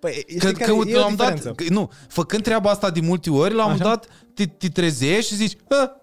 Păi, 0.00 0.12
știi 0.12 0.38
Că, 0.38 0.50
care 0.50 0.64
că 0.64 0.72
uite, 0.72 0.90
e 0.90 0.96
o 0.96 1.00
l-am 1.00 1.14
dat, 1.14 1.32
diferență. 1.34 1.62
că, 1.64 1.72
nu, 1.72 1.90
făcând 2.08 2.42
treaba 2.42 2.70
asta 2.70 2.90
de 2.90 3.00
multe 3.00 3.30
ori, 3.30 3.54
la 3.54 3.64
un 3.66 3.72
Așa. 3.72 3.84
dat 3.84 4.06
te, 4.34 4.46
te 4.46 4.68
trezești 4.68 5.30
și 5.30 5.36
zici, 5.36 5.56
a, 5.68 5.99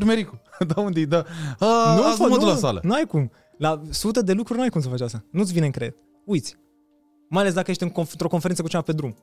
turmericul, 0.00 0.40
da 0.74 0.80
unde 0.80 1.00
e, 1.00 1.04
da, 1.06 1.24
a, 1.58 1.94
nu, 1.96 2.04
azi 2.06 2.16
fă, 2.16 2.22
nu 2.22 2.28
mă 2.28 2.38
duc 2.38 2.48
la 2.48 2.56
sală. 2.56 2.80
Nu 2.82 2.92
ai 2.94 3.04
cum. 3.06 3.30
La 3.58 3.82
sute 3.90 4.20
de 4.22 4.32
lucruri 4.32 4.58
nu 4.58 4.64
ai 4.64 4.70
cum 4.70 4.80
să 4.80 4.88
faci 4.88 5.00
asta. 5.00 5.24
Nu-ți 5.30 5.52
vine 5.52 5.66
în 5.66 5.72
creier. 5.72 5.94
Uiți. 6.24 6.56
Mai 7.28 7.42
ales 7.42 7.54
dacă 7.54 7.70
ești 7.70 7.82
în 7.82 7.90
conf- 7.90 8.10
într-o 8.10 8.28
conferință 8.28 8.62
cu 8.62 8.68
cineva 8.68 8.86
pe 8.86 8.92
drum. 8.92 9.14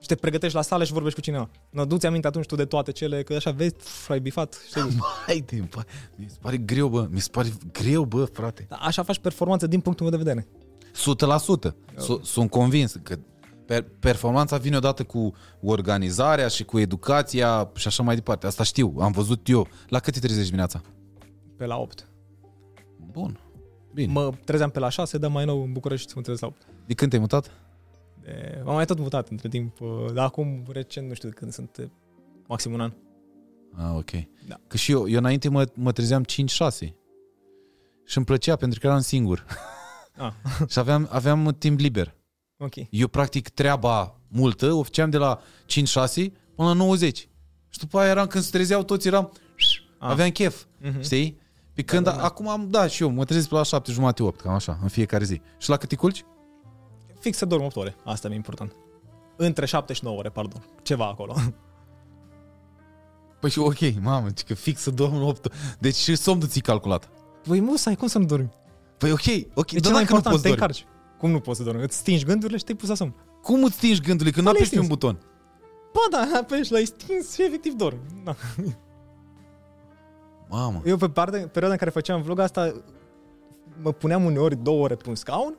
Și 0.00 0.08
te 0.08 0.14
pregătești 0.14 0.56
la 0.56 0.62
sală 0.62 0.84
și 0.84 0.92
vorbești 0.92 1.18
cu 1.18 1.24
cineva. 1.24 1.50
Nu, 1.70 1.84
du-ți 1.86 2.06
aminte 2.06 2.26
atunci 2.26 2.46
tu 2.46 2.54
de 2.56 2.64
toate 2.64 2.92
cele, 2.92 3.22
că 3.22 3.34
așa 3.34 3.50
vezi, 3.50 3.74
pf, 3.74 4.08
ai 4.10 4.20
bifat. 4.20 4.56
Știi? 4.68 4.82
Hai 5.26 5.44
de, 5.46 5.62
bă, 5.74 5.82
mi 6.16 6.26
se 6.28 6.36
pare 6.40 6.56
greu, 6.56 6.88
bă, 6.88 7.08
mi 7.10 7.20
se 7.20 7.28
pare 7.30 7.48
greu, 7.72 8.04
bă, 8.04 8.24
frate. 8.24 8.66
Dar 8.68 8.78
așa 8.82 9.02
faci 9.02 9.18
performanță 9.18 9.66
din 9.66 9.80
punctul 9.80 10.06
meu 10.08 10.18
de 10.18 10.22
vedere. 10.24 10.46
100%. 11.68 11.74
S- 11.96 12.18
Sunt 12.30 12.50
convins 12.50 12.96
că 13.02 13.16
per- 13.72 13.86
performanța 13.98 14.56
vine 14.56 14.76
odată 14.76 15.04
cu 15.04 15.32
organizarea 15.60 16.48
și 16.48 16.64
cu 16.64 16.78
educația 16.78 17.70
și 17.74 17.86
așa 17.86 18.02
mai 18.02 18.14
departe. 18.14 18.46
Asta 18.46 18.62
știu, 18.62 18.94
am 18.98 19.12
văzut 19.12 19.48
eu. 19.48 19.68
La 19.88 19.98
cât 19.98 20.12
te 20.12 20.18
trezești 20.18 20.44
dimineața? 20.44 20.80
Pe 21.56 21.66
la 21.66 21.76
8. 21.76 22.08
Bun. 23.10 23.40
Bine. 23.94 24.12
Mă 24.12 24.32
trezeam 24.44 24.70
pe 24.70 24.78
la 24.78 24.88
6, 24.88 25.18
dar 25.18 25.30
mai 25.30 25.44
nou 25.44 25.62
în 25.62 25.72
București 25.72 26.12
mă 26.14 26.22
trezesc 26.22 26.42
la 26.42 26.48
8. 26.48 26.66
De 26.86 26.94
când 26.94 27.10
te-ai 27.10 27.22
mutat? 27.22 27.50
De, 28.20 28.62
m-am 28.64 28.74
mai 28.74 28.84
tot 28.84 28.98
mutat 28.98 29.28
între 29.28 29.48
timp, 29.48 29.80
uh, 29.80 29.88
dar 30.14 30.24
acum 30.24 30.64
recent, 30.68 31.08
nu 31.08 31.14
știu 31.14 31.28
de 31.28 31.34
când 31.34 31.52
sunt, 31.52 31.76
uh, 31.76 31.86
maxim 32.46 32.72
un 32.72 32.80
an. 32.80 32.92
Ah, 33.76 33.96
ok. 33.96 34.10
Da. 34.48 34.60
Că 34.66 34.76
și 34.76 34.92
eu, 34.92 35.08
eu 35.08 35.18
înainte 35.18 35.48
mă, 35.48 35.64
mă 35.74 35.92
trezeam 35.92 36.24
5-6 36.24 36.94
și 38.04 38.16
îmi 38.16 38.26
plăcea 38.26 38.56
pentru 38.56 38.80
că 38.80 38.86
eram 38.86 39.00
singur 39.00 39.44
Ah, 40.16 40.32
și 40.72 40.78
aveam, 40.78 41.08
aveam 41.10 41.56
timp 41.58 41.78
liber. 41.78 42.14
Ok. 42.62 42.74
Eu 42.90 43.08
practic 43.08 43.48
treaba 43.48 44.14
multă 44.28 44.72
o 44.72 44.82
făceam 44.82 45.10
de 45.10 45.16
la 45.16 45.40
5-6 45.66 46.32
până 46.54 46.68
la 46.68 46.72
90. 46.72 47.28
Și 47.68 47.78
după 47.78 47.98
aia 47.98 48.10
eram 48.10 48.26
când 48.26 48.44
se 48.44 48.50
trezeau 48.50 48.82
toți 48.82 49.06
eram 49.06 49.32
Ah. 49.98 50.08
aveam 50.10 50.30
chef, 50.30 50.62
Mhm. 50.80 51.02
știi? 51.02 51.40
Pe 51.74 51.82
când 51.82 52.04
da, 52.04 52.10
da. 52.12 52.22
acum 52.22 52.48
am, 52.48 52.68
da, 52.70 52.86
și 52.86 53.02
eu 53.02 53.10
mă 53.10 53.24
trezesc 53.24 53.48
pe 53.48 53.54
la 53.54 53.62
7 53.62 53.92
jumate 53.92 54.22
8, 54.22 54.40
cam 54.40 54.52
așa, 54.54 54.78
în 54.82 54.88
fiecare 54.88 55.24
zi. 55.24 55.40
Și 55.58 55.68
la 55.68 55.76
cât 55.76 55.88
te 55.88 55.96
culci? 55.96 56.24
Fix 57.20 57.36
să 57.36 57.44
dorm 57.44 57.62
8 57.64 57.76
ore, 57.76 57.96
asta 58.04 58.26
mi-e 58.28 58.36
important. 58.36 58.72
Între 59.36 59.66
7 59.66 59.92
și 59.92 60.04
9 60.04 60.18
ore, 60.18 60.28
pardon. 60.28 60.64
Ceva 60.82 61.06
acolo. 61.06 61.34
Păi 63.40 63.50
și 63.50 63.58
ok, 63.58 64.00
mamă, 64.00 64.28
zic 64.36 64.46
că 64.46 64.54
fix 64.54 64.80
să 64.80 64.90
dorm 64.90 65.22
8. 65.22 65.52
Deci 65.78 65.94
și 65.96 66.16
somnul 66.16 66.48
ți 66.48 66.60
calculat. 66.60 67.08
Păi 67.48 67.60
musai, 67.60 67.94
cum 67.96 68.08
să 68.08 68.18
nu 68.18 68.24
dormi? 68.24 68.50
Păi 68.98 69.10
ok, 69.12 69.18
ok, 69.18 69.26
E 69.26 69.34
dar 69.34 69.54
cel 69.54 69.70
mai 69.72 69.80
dacă 69.80 69.92
nu 69.92 69.98
important, 70.00 70.22
poți 70.22 70.42
te 70.42 70.48
dormi. 70.48 70.52
încarci. 70.52 70.86
Cum 71.22 71.30
nu 71.30 71.40
poți 71.40 71.58
să 71.58 71.64
dormi? 71.64 71.82
Îți 71.82 71.96
stingi 71.96 72.24
gândurile 72.24 72.58
și 72.58 72.64
te-ai 72.64 72.76
pus 72.76 72.88
la 72.88 72.94
somn. 72.94 73.14
Cum 73.42 73.64
îți 73.64 73.74
stingi 73.74 74.00
gândurile 74.00 74.30
când 74.34 74.46
nu 74.46 74.52
Bă, 74.52 74.58
le-ai 74.58 74.68
apeși 74.68 74.70
pe 74.70 74.78
un 74.78 74.84
stins. 74.84 74.98
buton? 75.00 75.18
Bă, 75.92 76.00
da, 76.10 76.38
apeși, 76.38 76.72
l-ai 76.72 76.84
stins 76.84 77.34
și 77.34 77.42
efectiv 77.42 77.72
dormi. 77.72 78.00
Da. 78.24 78.34
Mamă. 80.48 80.82
Eu 80.84 80.96
pe 80.96 81.08
parte, 81.08 81.36
perioada 81.38 81.72
în 81.72 81.76
care 81.78 81.90
făceam 81.90 82.22
vlog 82.22 82.38
asta, 82.38 82.72
mă 83.82 83.92
puneam 83.92 84.24
uneori 84.24 84.56
două 84.62 84.82
ore 84.82 84.94
pe 84.94 85.08
un 85.08 85.14
scaun, 85.14 85.56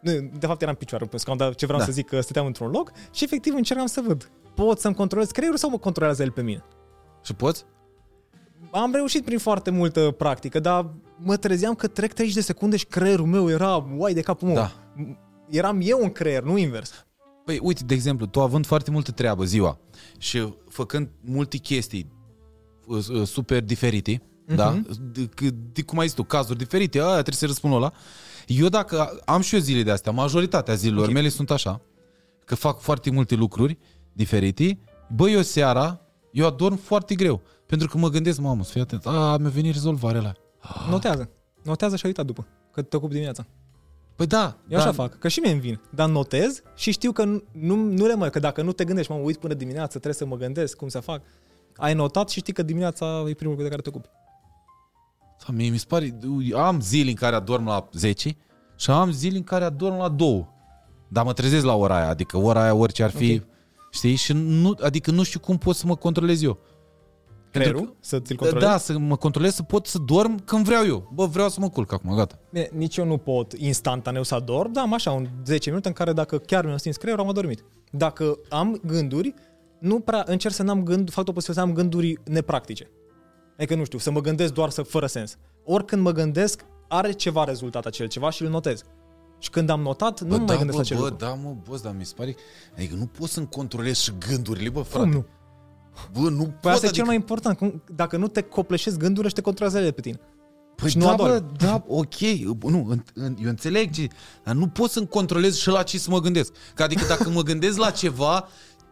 nu, 0.00 0.12
de 0.38 0.46
fapt 0.46 0.60
eram 0.62 0.72
în 0.72 0.78
picioare 0.78 1.04
pe 1.04 1.10
un 1.12 1.18
scaun, 1.18 1.36
dar 1.36 1.54
ce 1.54 1.64
vreau 1.66 1.80
Da. 1.80 1.86
să 1.86 1.92
zic 1.92 2.06
că 2.08 2.20
stăteam 2.20 2.46
într-un 2.46 2.70
loc 2.70 2.92
și 3.12 3.24
efectiv 3.24 3.54
încercam 3.54 3.86
să 3.86 4.00
văd. 4.06 4.30
Pot 4.54 4.78
să-mi 4.80 4.94
controlez 4.94 5.30
creierul 5.30 5.58
sau 5.58 5.70
mă 5.70 5.78
controlează 5.78 6.22
el 6.22 6.30
pe 6.30 6.42
mine? 6.42 6.64
Și 7.22 7.34
poți? 7.34 7.64
Am 8.70 8.92
reușit 8.92 9.24
prin 9.24 9.38
foarte 9.38 9.70
multă 9.70 10.10
practică, 10.18 10.60
dar 10.60 10.90
mă 11.16 11.36
trezeam 11.36 11.74
că 11.74 11.86
trec 11.86 12.12
30 12.12 12.34
de 12.34 12.40
secunde 12.40 12.76
și 12.76 12.86
creierul 12.86 13.26
meu 13.26 13.50
era 13.50 13.86
uai 13.96 14.14
de 14.14 14.20
capul 14.20 14.46
meu. 14.48 14.56
Da. 14.56 14.72
Eram 15.48 15.78
eu 15.82 15.98
în 16.02 16.10
creier, 16.10 16.42
nu 16.42 16.56
invers. 16.58 17.06
Păi 17.44 17.58
uite, 17.62 17.84
de 17.84 17.94
exemplu, 17.94 18.26
tu 18.26 18.40
având 18.40 18.66
foarte 18.66 18.90
multă 18.90 19.10
treabă 19.10 19.44
ziua 19.44 19.78
și 20.18 20.54
făcând 20.68 21.08
multe 21.20 21.56
chestii 21.56 22.12
uh, 22.86 23.06
uh, 23.08 23.26
super 23.26 23.62
diferite, 23.62 24.22
Mhm. 24.46 24.56
da? 24.56 24.80
De, 25.12 25.28
de, 25.72 25.82
cum 25.82 25.98
ai 25.98 26.06
zis 26.06 26.14
tu, 26.16 26.22
cazuri 26.22 26.58
diferite, 26.58 26.98
aia 26.98 27.10
trebuie 27.12 27.34
să 27.34 27.46
răspund 27.46 27.72
la 27.72 27.78
ăla. 27.78 27.92
Eu 28.46 28.68
dacă 28.68 29.20
am 29.24 29.40
și 29.40 29.54
eu 29.54 29.60
zile 29.60 29.82
de 29.82 29.90
astea, 29.90 30.12
majoritatea 30.12 30.74
zilelor 30.74 31.06
Ok. 31.06 31.12
mele 31.12 31.28
sunt 31.28 31.50
așa, 31.50 31.80
că 32.44 32.54
fac 32.54 32.80
foarte 32.80 33.10
multe 33.10 33.34
lucruri 33.34 33.78
diferite, 34.12 34.78
bă, 35.14 35.28
eu 35.30 35.42
seara, 35.42 36.00
eu 36.32 36.46
adorm 36.46 36.76
foarte 36.76 37.14
greu. 37.14 37.42
Pentru 37.66 37.88
că 37.88 37.98
mă 37.98 38.08
gândesc, 38.08 38.38
mamă, 38.40 38.64
să 38.64 38.70
fii 38.70 38.80
atent, 38.80 39.06
a, 39.06 39.36
mi-a 39.40 39.50
venit 39.50 39.72
rezolvarea 39.72 40.20
la. 40.20 40.32
Notează. 40.90 41.30
Notează 41.62 41.96
și 41.96 42.06
uita 42.06 42.22
după, 42.22 42.46
că 42.72 42.82
te 42.82 42.96
ocupi 42.96 43.12
dimineața. 43.12 43.46
Păi 44.16 44.26
da, 44.26 44.56
Eu 44.68 44.78
da, 44.78 44.82
așa 44.84 44.92
fac, 44.92 45.18
că 45.18 45.28
și 45.28 45.40
mie 45.40 45.50
îmi 45.52 45.60
vin. 45.60 45.80
Dar 45.90 46.08
notez 46.08 46.62
și 46.74 46.90
știu 46.90 47.12
că 47.12 47.24
nu, 47.24 47.42
nu, 47.52 47.74
nu 47.74 48.06
le 48.06 48.14
mai, 48.14 48.30
că 48.30 48.38
dacă 48.38 48.62
nu 48.62 48.72
te 48.72 48.84
gândești, 48.84 49.12
mă 49.12 49.18
uit 49.18 49.36
până 49.36 49.54
dimineața, 49.54 49.86
trebuie 49.88 50.14
să 50.14 50.26
mă 50.26 50.36
gândesc 50.36 50.76
cum 50.76 50.88
să 50.88 51.00
fac. 51.00 51.22
Ai 51.76 51.94
notat 51.94 52.28
și 52.28 52.38
știi 52.38 52.52
că 52.52 52.62
dimineața 52.62 53.24
e 53.28 53.34
primul 53.34 53.52
lucru 53.54 53.62
de 53.62 53.68
care 53.68 53.80
te 53.82 53.88
ocupi. 53.88 54.08
Da, 55.46 55.52
mie 55.52 55.70
mi 55.70 55.78
se 55.78 55.84
pare, 55.88 56.18
am 56.56 56.80
zile 56.80 57.10
în 57.10 57.16
care 57.16 57.34
adorm 57.36 57.66
la 57.66 57.88
10 57.92 58.36
și 58.76 58.90
am 58.90 59.10
zile 59.10 59.36
în 59.36 59.44
care 59.44 59.64
adorm 59.64 59.96
la 59.96 60.08
2. 60.08 60.48
Dar 61.08 61.24
mă 61.24 61.32
trezesc 61.32 61.64
la 61.64 61.74
ora 61.74 61.96
aia, 61.96 62.08
adică 62.08 62.36
ora 62.36 62.62
aia 62.62 62.74
orice 62.74 63.02
ar 63.02 63.10
fi, 63.10 63.40
Ok. 63.42 63.48
știi? 63.90 64.14
Și 64.14 64.32
nu, 64.32 64.74
adică 64.80 65.10
nu 65.10 65.22
știu 65.22 65.40
cum 65.40 65.58
pot 65.58 65.76
să 65.76 65.86
mă 65.86 65.96
controlez 65.96 66.42
eu. 66.42 66.58
Pentru 67.52 67.70
Creierul, 67.70 67.96
să 68.00 68.20
ți-l 68.20 68.36
că, 68.36 68.44
controlezi? 68.44 68.70
da, 68.72 68.78
să 68.78 68.98
mă 68.98 69.16
controlez, 69.16 69.54
să 69.54 69.62
pot 69.62 69.86
să 69.86 69.98
dorm 69.98 70.44
când 70.44 70.64
vreau 70.64 70.86
eu. 70.86 71.10
Bă, 71.14 71.26
vreau 71.26 71.48
să 71.48 71.60
mă 71.60 71.68
culc 71.68 71.92
acum, 71.92 72.14
gata. 72.16 72.38
Bine, 72.50 72.68
nici 72.72 72.96
eu 72.96 73.04
nu 73.04 73.16
pot 73.16 73.52
instantaneu 73.52 74.22
să 74.22 74.34
adorm, 74.34 74.72
dar 74.72 74.84
am 74.84 74.92
așa 74.92 75.12
un 75.12 75.28
10 75.44 75.68
minute 75.68 75.88
în 75.88 75.94
care 75.94 76.12
dacă 76.12 76.38
chiar 76.38 76.64
mi-am 76.64 76.76
stins 76.76 76.96
creierul, 76.96 77.24
am 77.24 77.30
adormit. 77.30 77.64
Dacă 77.90 78.38
am 78.48 78.80
gânduri, 78.84 79.34
nu 79.78 80.00
prea 80.00 80.22
încerc 80.26 80.54
să 80.54 80.62
n-am 80.62 80.82
gând, 80.82 81.10
fac 81.10 81.24
tot 81.24 81.34
posibil 81.34 81.54
să 81.54 81.60
am 81.60 81.72
gânduri 81.72 82.18
nepractice. 82.24 82.90
Adică 83.56 83.74
nu 83.74 83.84
știu, 83.84 83.98
să 83.98 84.10
mă 84.10 84.20
gândesc 84.20 84.52
doar 84.52 84.70
să 84.70 84.82
fără 84.82 85.06
sens. 85.06 85.36
Oricând 85.64 86.02
mă 86.02 86.12
gândesc, 86.12 86.64
are 86.88 87.12
ceva 87.12 87.44
rezultat 87.44 87.86
acel 87.86 88.08
ceva 88.08 88.30
și 88.30 88.42
îl 88.42 88.48
notez. 88.48 88.82
Și 89.38 89.50
când 89.50 89.68
am 89.70 89.80
notat, 89.80 90.20
nu 90.20 90.28
bă, 90.28 90.36
mă 90.36 90.44
da, 90.44 90.54
mai 90.54 90.56
gândesc 90.56 90.76
bă, 90.76 90.76
la 90.76 90.80
acel 90.80 90.96
bă, 90.96 91.02
lucru. 91.02 91.26
da, 91.26 91.48
mă, 91.48 91.56
boss, 91.68 91.82
dar 91.82 91.94
mi 91.98 92.04
se 92.04 92.12
pare... 92.16 92.36
Adică 92.76 92.94
nu 92.94 93.06
pot 93.06 93.28
să-mi 93.28 93.48
controlez 93.48 93.98
și 93.98 94.12
gândurile, 94.28 94.68
bă, 94.68 94.80
frate. 94.80 95.04
Cum 95.04 95.12
nu? 95.12 95.26
Bă, 96.12 96.20
nu 96.30 96.42
Păi 96.44 96.52
pot, 96.60 96.70
asta 96.72 96.86
e 96.86 96.88
adică... 96.88 96.90
cel 96.92 97.04
mai 97.04 97.14
important. 97.14 97.56
Cum, 97.58 97.82
dacă 97.94 98.16
nu 98.16 98.28
te 98.28 98.40
copleșezi 98.42 98.98
gândurile 98.98 99.28
și 99.28 99.34
te 99.34 99.40
controlează 99.40 99.78
ele 99.78 99.90
pe 99.90 100.00
tine. 100.00 100.20
Păi 100.76 100.90
și 100.90 100.98
nu 100.98 101.04
da, 101.04 101.14
bă, 101.14 101.22
adormi. 101.22 101.50
da, 101.56 101.84
ok, 101.88 102.18
nu, 102.62 102.86
în, 102.88 103.02
în, 103.14 103.36
eu 103.42 103.48
înțeleg, 103.48 103.90
ce, 103.90 104.08
dar 104.44 104.54
nu 104.54 104.66
pot 104.68 104.90
să-mi 104.90 105.08
controlez 105.08 105.56
și 105.56 105.68
la 105.68 105.82
ce 105.82 105.98
să 105.98 106.10
mă 106.10 106.20
gândesc. 106.20 106.52
Că 106.74 106.82
adică 106.82 107.04
dacă 107.08 107.28
mă 107.28 107.42
gândesc 107.42 107.78
la 107.78 107.90
ceva, 107.90 108.48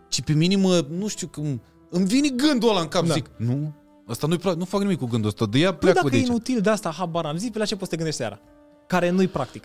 ci 0.08 0.22
pe 0.22 0.32
mine 0.32 0.56
mă, 0.56 0.86
nu 0.90 1.08
știu, 1.08 1.28
cum, 1.28 1.62
îmi 1.90 2.06
vine 2.06 2.28
gândul 2.28 2.68
ăla 2.70 2.80
în 2.80 2.88
cap, 2.88 3.02
Da. 3.02 3.08
da. 3.08 3.14
zic, 3.14 3.30
nu, 3.36 3.72
asta 4.06 4.26
nu-i, 4.26 4.38
pra- 4.38 4.56
nu 4.56 4.64
fac 4.64 4.80
nimic 4.80 4.98
cu 4.98 5.06
gândul 5.06 5.28
ăsta, 5.28 5.46
de 5.46 5.58
ea 5.58 5.68
Păi 5.70 5.78
pleacă 5.78 5.96
dacă 5.98 6.08
de 6.08 6.16
e 6.16 6.18
aici. 6.18 6.28
inutil 6.28 6.60
de 6.60 6.70
asta, 6.70 6.90
habar 6.90 7.24
am. 7.24 7.36
Zi 7.36 7.50
pe 7.50 7.58
la 7.58 7.64
ce 7.64 7.74
poți 7.76 7.84
să 7.84 7.90
te 7.90 7.96
gândești 7.96 8.20
seara. 8.20 8.40
Care 8.86 9.10
nu-i 9.10 9.28
practic. 9.28 9.64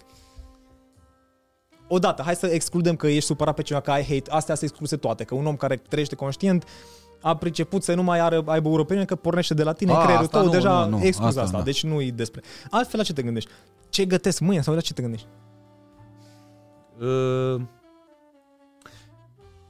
Odată, 1.88 2.22
hai 2.22 2.36
să 2.36 2.48
excludem 2.48 2.96
că 2.96 3.08
ești 3.08 3.26
supărat 3.26 3.56
pe 3.56 3.62
cineva, 3.62 3.84
că 3.84 3.92
ai 3.92 4.04
hate. 4.04 4.30
Astea 4.32 4.56
se 4.56 4.66
excluse 4.66 4.98
toate. 4.98 5.24
Că 5.24 5.36
un 5.36 5.46
om 5.46 5.56
care 5.56 5.76
trăiește 5.76 6.16
conștient 6.16 6.64
a 7.22 7.36
priceput 7.36 7.84
să 7.84 7.94
nu 7.94 8.04
mai 8.04 8.20
are, 8.20 8.42
aibă 8.46 8.70
urăpenie, 8.70 9.06
că 9.06 9.16
pornește 9.16 9.54
de 9.54 9.64
la 9.64 9.74
tine 9.74 9.92
A, 9.92 9.98
creierul 10.02 10.26
asta 10.26 10.38
tău, 10.38 10.46
nu, 10.46 10.52
deja 10.52 10.86
nu, 10.86 10.98
nu, 10.98 11.04
exclus 11.04 11.28
asta. 11.28 11.42
asta, 11.42 11.58
da. 11.58 11.64
Deci 11.64 11.84
nu-i 11.84 12.12
despre. 12.12 12.42
Altfel, 12.70 13.00
la 13.00 13.06
ce 13.06 13.14
te 13.14 13.22
gândești? 13.22 13.50
Ce 13.90 14.06
gătesc 14.06 14.40
mâine 14.40 14.62
sau 14.62 14.74
la 14.74 14.82
ce 14.82 14.94
te 14.94 15.02
gândești? 15.02 15.28
Uh, 17.00 17.62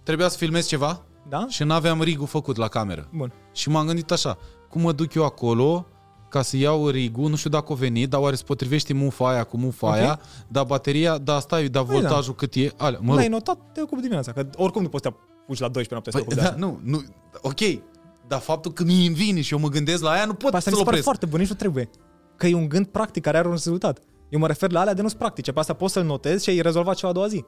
trebuia 0.04 0.28
să 0.28 0.38
filmez 0.38 0.68
ceva 0.68 1.02
Da? 1.30 1.46
și 1.50 1.64
n-aveam 1.64 2.02
rigul 2.02 2.28
făcut 2.28 2.56
la 2.56 2.68
cameră. 2.68 3.08
Bun. 3.14 3.34
Și 3.54 3.70
m-am 3.70 3.86
gândit 3.86 4.12
așa, 4.12 4.38
cum 4.70 4.82
mă 4.82 4.92
duc 4.92 5.14
eu 5.14 5.26
acolo 5.26 5.86
ca 6.30 6.42
să 6.42 6.58
iau 6.58 6.88
rigul, 6.90 7.30
nu 7.30 7.36
știu 7.36 7.50
dacă 7.50 7.72
o 7.72 7.76
venit, 7.76 8.10
dar 8.10 8.22
oare 8.22 8.36
se 8.36 8.44
potrivește 8.46 8.94
mufa 8.94 9.30
aia 9.30 9.44
cu 9.44 9.58
mufa 9.58 9.88
Ok. 9.88 9.94
aia, 9.94 10.20
dar 10.48 10.64
bateria, 10.66 11.18
dar 11.18 11.40
stai, 11.40 11.68
dar 11.68 11.84
Păi 11.84 11.94
da. 11.96 12.08
voltajul 12.08 12.36
cât 12.36 12.54
e, 12.56 12.72
alea, 12.78 13.00
mă 13.00 13.06
Mă 13.06 13.10
rog, 13.12 13.20
L-ai 13.20 13.28
notat, 13.28 13.58
te 13.74 13.82
ocupi 13.82 14.02
dimineața. 14.02 14.32
Că 14.32 14.48
oricum 14.56 14.82
nu 14.82 14.90
poți 14.90 15.04
să 15.04 15.14
te 15.46 15.52
apuci 15.52 15.60
la 15.60 15.68
12 15.68 15.94
noapte 15.94 16.12
să 16.12 16.18
te 16.18 16.24
Păi, 16.24 16.34
ocupi 16.34 16.36
de 16.36 16.42
da, 16.42 16.48
asta. 16.48 16.60
nu, 16.60 16.80
nu, 16.92 17.04
ok, 17.42 17.84
dar 18.28 18.40
faptul 18.40 18.72
că 18.74 18.84
mi 18.84 19.08
vine 19.10 19.42
și 19.42 19.54
eu 19.54 19.60
mă 19.60 19.70
gândesc 19.70 20.02
la 20.04 20.10
aia, 20.10 20.26
nu 20.26 20.34
pot 20.34 20.50
Păi 20.50 20.58
asta 20.58 20.60
să-l 20.60 20.72
mi 20.72 20.78
se 20.78 20.84
pare 20.84 20.98
opresc. 20.98 21.04
foarte 21.04 21.26
bun, 21.26 21.40
nici 21.40 21.50
nu 21.50 21.56
trebuie. 21.56 21.90
Că 22.36 22.48
e 22.48 22.54
un 22.54 22.70
gând 22.70 22.86
practic 22.88 23.24
care 23.24 23.38
are 23.38 23.48
un 23.48 23.54
rezultat. 23.54 24.00
Eu 24.30 24.40
mă 24.40 24.48
refer 24.48 24.72
la 24.72 24.80
alea 24.80 24.94
de 24.94 25.02
nu-s 25.02 25.14
practice. 25.14 25.52
Pe 25.52 25.60
asta 25.60 25.74
poți 25.74 25.94
să-l 25.94 26.04
notezi 26.06 26.44
și 26.44 26.50
ai 26.50 26.62
rezolvat 26.62 26.96
ceva 26.96 27.10
a 27.12 27.14
doua 27.14 27.28
zi. 27.28 27.46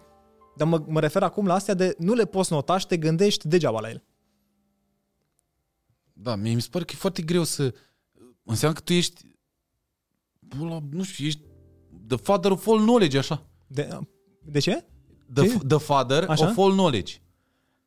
Dar 0.56 0.68
mă, 0.68 0.84
mă 0.88 1.00
refer 1.00 1.24
acum 1.24 1.46
la 1.46 1.54
astea 1.54 1.74
de 1.74 1.96
nu 1.98 2.14
le 2.14 2.26
poți 2.26 2.52
nota 2.52 2.78
și 2.78 2.88
te 2.88 2.98
gândești 2.98 3.48
degeaba 3.48 3.80
la 3.80 3.90
ele. 3.90 4.04
Da, 6.14 6.36
mie 6.36 6.54
mi 6.54 6.62
se 6.62 6.68
pare 6.72 6.84
că 6.86 6.92
e 6.94 6.98
foarte 7.00 7.22
greu 7.22 7.44
să... 7.44 7.74
Înseamnă 8.44 8.78
că 8.78 8.84
tu 8.84 8.94
ești... 8.94 9.22
bă, 10.40 10.66
La, 10.66 10.80
nu 10.92 11.04
știu, 11.04 11.26
ești 11.26 11.42
the 12.08 12.18
father 12.18 12.52
of 12.52 12.68
all 12.68 12.80
knowledge, 12.80 13.18
așa. 13.18 13.46
De, 13.68 14.00
de 14.44 14.60
ce? 14.60 14.86
The, 15.34 15.48
Ce? 15.48 15.58
the 15.68 15.78
father 15.78 16.26
Așa? 16.30 16.50
of 16.50 16.58
all 16.58 16.72
knowledge. 16.72 17.14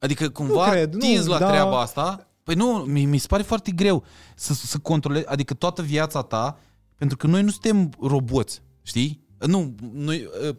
Adică 0.01 0.29
cumva 0.29 0.65
Nu 0.67 0.71
cred, 0.71 0.93
nu, 0.93 0.99
tinzi 0.99 1.29
la 1.29 1.39
da. 1.39 1.49
treaba 1.49 1.81
asta. 1.81 2.29
Păi 2.43 2.55
nu, 2.55 2.73
mi, 2.73 3.05
mi 3.05 3.19
se 3.19 3.27
pare 3.27 3.43
foarte 3.43 3.71
greu 3.71 4.05
să, 4.35 4.53
să 4.55 4.79
controlezi, 4.79 5.27
adică 5.27 5.55
toată 5.55 5.83
viața 5.83 6.23
ta, 6.23 6.59
pentru 6.97 7.17
că 7.17 7.27
noi 7.27 7.43
nu 7.43 7.51
suntem 7.51 7.91
roboți, 8.01 8.63
știi? 8.83 9.25
Nu, 9.39 9.75
noi 9.93 10.29
uh, 10.49 10.57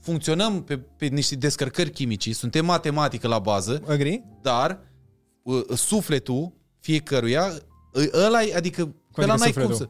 funcționăm 0.00 0.62
pe, 0.62 0.78
pe 0.78 1.06
niște 1.06 1.34
descărcări 1.34 1.90
chimici, 1.90 2.34
suntem 2.34 2.64
matematică 2.64 3.28
la 3.28 3.38
bază, 3.38 3.82
Agree? 3.88 4.24
dar 4.42 4.80
uh, 5.42 5.62
sufletul 5.74 6.52
fiecăruia, 6.80 7.52
uh, 7.92 8.24
ăla 8.26 8.42
e, 8.42 8.54
adică 8.54 8.94
pe 9.14 9.24
la 9.24 9.32
adică 9.32 9.38
n-ai 9.38 9.52
cum 9.52 9.62
sufletul? 9.62 9.74
să... 9.74 9.88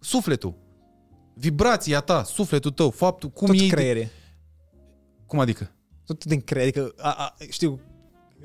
Sufletul. 0.00 0.54
Vibrația 1.34 2.00
ta, 2.00 2.24
sufletul 2.24 2.70
tău, 2.70 2.90
faptul, 2.90 3.30
cum 3.30 3.46
Tot 3.46 3.60
e... 3.60 3.66
creiere. 3.66 4.10
Cum 5.26 5.38
adică? 5.38 5.70
Tot 6.06 6.24
din 6.24 6.40
creier. 6.40 6.68
Adică, 6.68 6.92
a, 6.96 7.10
a, 7.10 7.34
știu, 7.50 7.80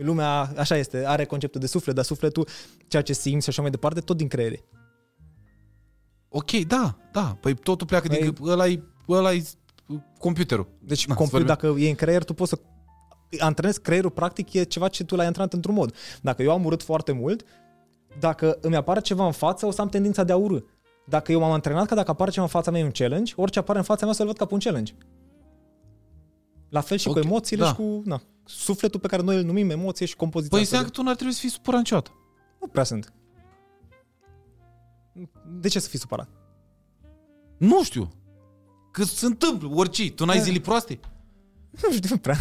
lumea 0.04 0.52
așa 0.58 0.78
este, 0.78 1.04
are 1.08 1.26
conceptul 1.26 1.60
de 1.60 1.68
suflet, 1.68 1.96
dar 1.96 2.04
sufletul, 2.04 2.48
ceea 2.88 3.02
ce 3.02 3.14
simți 3.14 3.44
și 3.44 3.50
așa 3.50 3.62
mai 3.62 3.72
departe, 3.72 4.00
tot 4.00 4.18
din 4.18 4.28
creiere. 4.28 4.64
Ok, 6.30 6.52
da, 6.52 6.98
da. 7.12 7.38
Păi 7.42 7.54
totul 7.56 7.88
pleacă 7.88 8.08
Păi- 8.08 8.20
din... 8.20 8.36
Ăla 8.42 8.68
e, 8.68 8.84
ăla 9.10 9.34
e 9.34 9.44
computerul. 10.20 10.68
Deci, 10.80 11.08
Na, 11.08 11.16
complet, 11.16 11.42
să 11.48 11.54
vorbim. 11.54 11.70
dacă 11.76 11.86
e 11.86 11.90
în 11.90 11.96
creier, 11.96 12.24
tu 12.24 12.34
poți 12.34 12.50
să 12.50 12.60
antrenezi 13.40 13.82
creierul, 13.82 14.10
practic, 14.10 14.54
e 14.54 14.64
ceva 14.64 14.88
ce 14.88 15.04
tu 15.04 15.16
l-ai 15.16 15.26
antrenat 15.26 15.54
într-un 15.54 15.74
mod. 15.76 15.94
Dacă 16.22 16.42
eu 16.44 16.52
am 16.52 16.66
urât 16.66 16.84
foarte 16.84 17.12
mult, 17.12 17.44
dacă 18.20 18.58
îmi 18.62 18.76
apare 18.76 19.00
ceva 19.00 19.26
în 19.26 19.32
față, 19.32 19.66
o 19.66 19.72
să 19.72 19.82
am 19.82 19.90
tendința 19.90 20.24
de 20.24 20.32
a 20.32 20.36
urâ. 20.36 20.58
Dacă 21.08 21.32
eu 21.32 21.40
m-am 21.40 21.52
antrenat 21.52 21.88
că 21.88 21.96
dacă 21.96 22.12
apare 22.12 22.30
ceva 22.32 22.44
în 22.44 22.50
fața 22.52 22.72
mea 22.72 22.80
e 22.82 22.84
un 22.84 22.92
challenge, 22.92 23.34
orice 23.36 23.60
apare 23.60 23.78
în 23.78 23.84
fața 23.84 24.02
mea 24.02 24.14
o 24.14 24.16
să-l 24.16 24.26
văd 24.26 24.38
ca 24.38 24.46
pe 24.46 24.54
un 24.54 24.60
challenge. 24.60 24.94
La 26.70 26.82
fel 26.82 26.98
și 26.98 27.08
Ok, 27.08 27.14
cu 27.14 27.20
emoțiile 27.20 27.64
da. 27.64 27.70
și 27.70 27.76
cu 27.76 28.02
na, 28.06 28.22
sufletul 28.50 29.00
pe 29.00 29.08
care 29.08 29.22
noi 29.22 29.36
îl 29.38 29.44
numim 29.44 29.70
emoție 29.70 30.06
și 30.06 30.16
compoziția. 30.16 30.58
Păi 30.58 30.66
asta 30.66 30.76
înseamnă 30.78 30.96
că 30.96 31.02
tu 31.02 31.06
n-ar 31.08 31.16
trebui 31.16 31.34
să 31.34 31.40
fii 31.40 31.50
supărat 31.50 31.80
niciodată. 31.80 32.10
de... 32.10 32.16
Nu 32.62 32.68
prea 32.68 32.84
sunt. 32.84 33.14
De 35.60 35.68
ce 35.68 35.80
să 35.80 35.90
fii 35.90 36.00
supărat? 36.00 36.30
Nu 37.58 37.84
știu. 37.84 38.10
Că 38.92 39.04
se 39.04 39.26
întâmplă, 39.26 39.70
orice. 39.74 40.12
Tu 40.12 40.26
n-ai 40.26 40.38
Da. 40.38 40.44
zile 40.44 40.60
proaste? 40.60 41.00
Nu 41.82 41.92
știu 41.92 42.18
prea. 42.18 42.38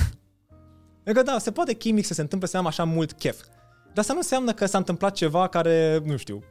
E 1.04 1.12
că 1.12 1.22
da, 1.22 1.38
se 1.38 1.52
poate 1.52 1.74
chimic 1.74 2.04
să 2.04 2.14
se 2.14 2.20
întâmple 2.20 2.48
să 2.48 2.56
am 2.56 2.66
așa 2.66 2.84
mult 2.84 3.12
chef. 3.12 3.44
Dar 3.86 3.96
asta 3.98 4.12
nu 4.12 4.18
înseamnă 4.18 4.52
că 4.52 4.66
s-a 4.66 4.78
întâmplat 4.78 5.14
ceva 5.14 5.48
care, 5.48 6.02
nu 6.04 6.16
știu, 6.16 6.42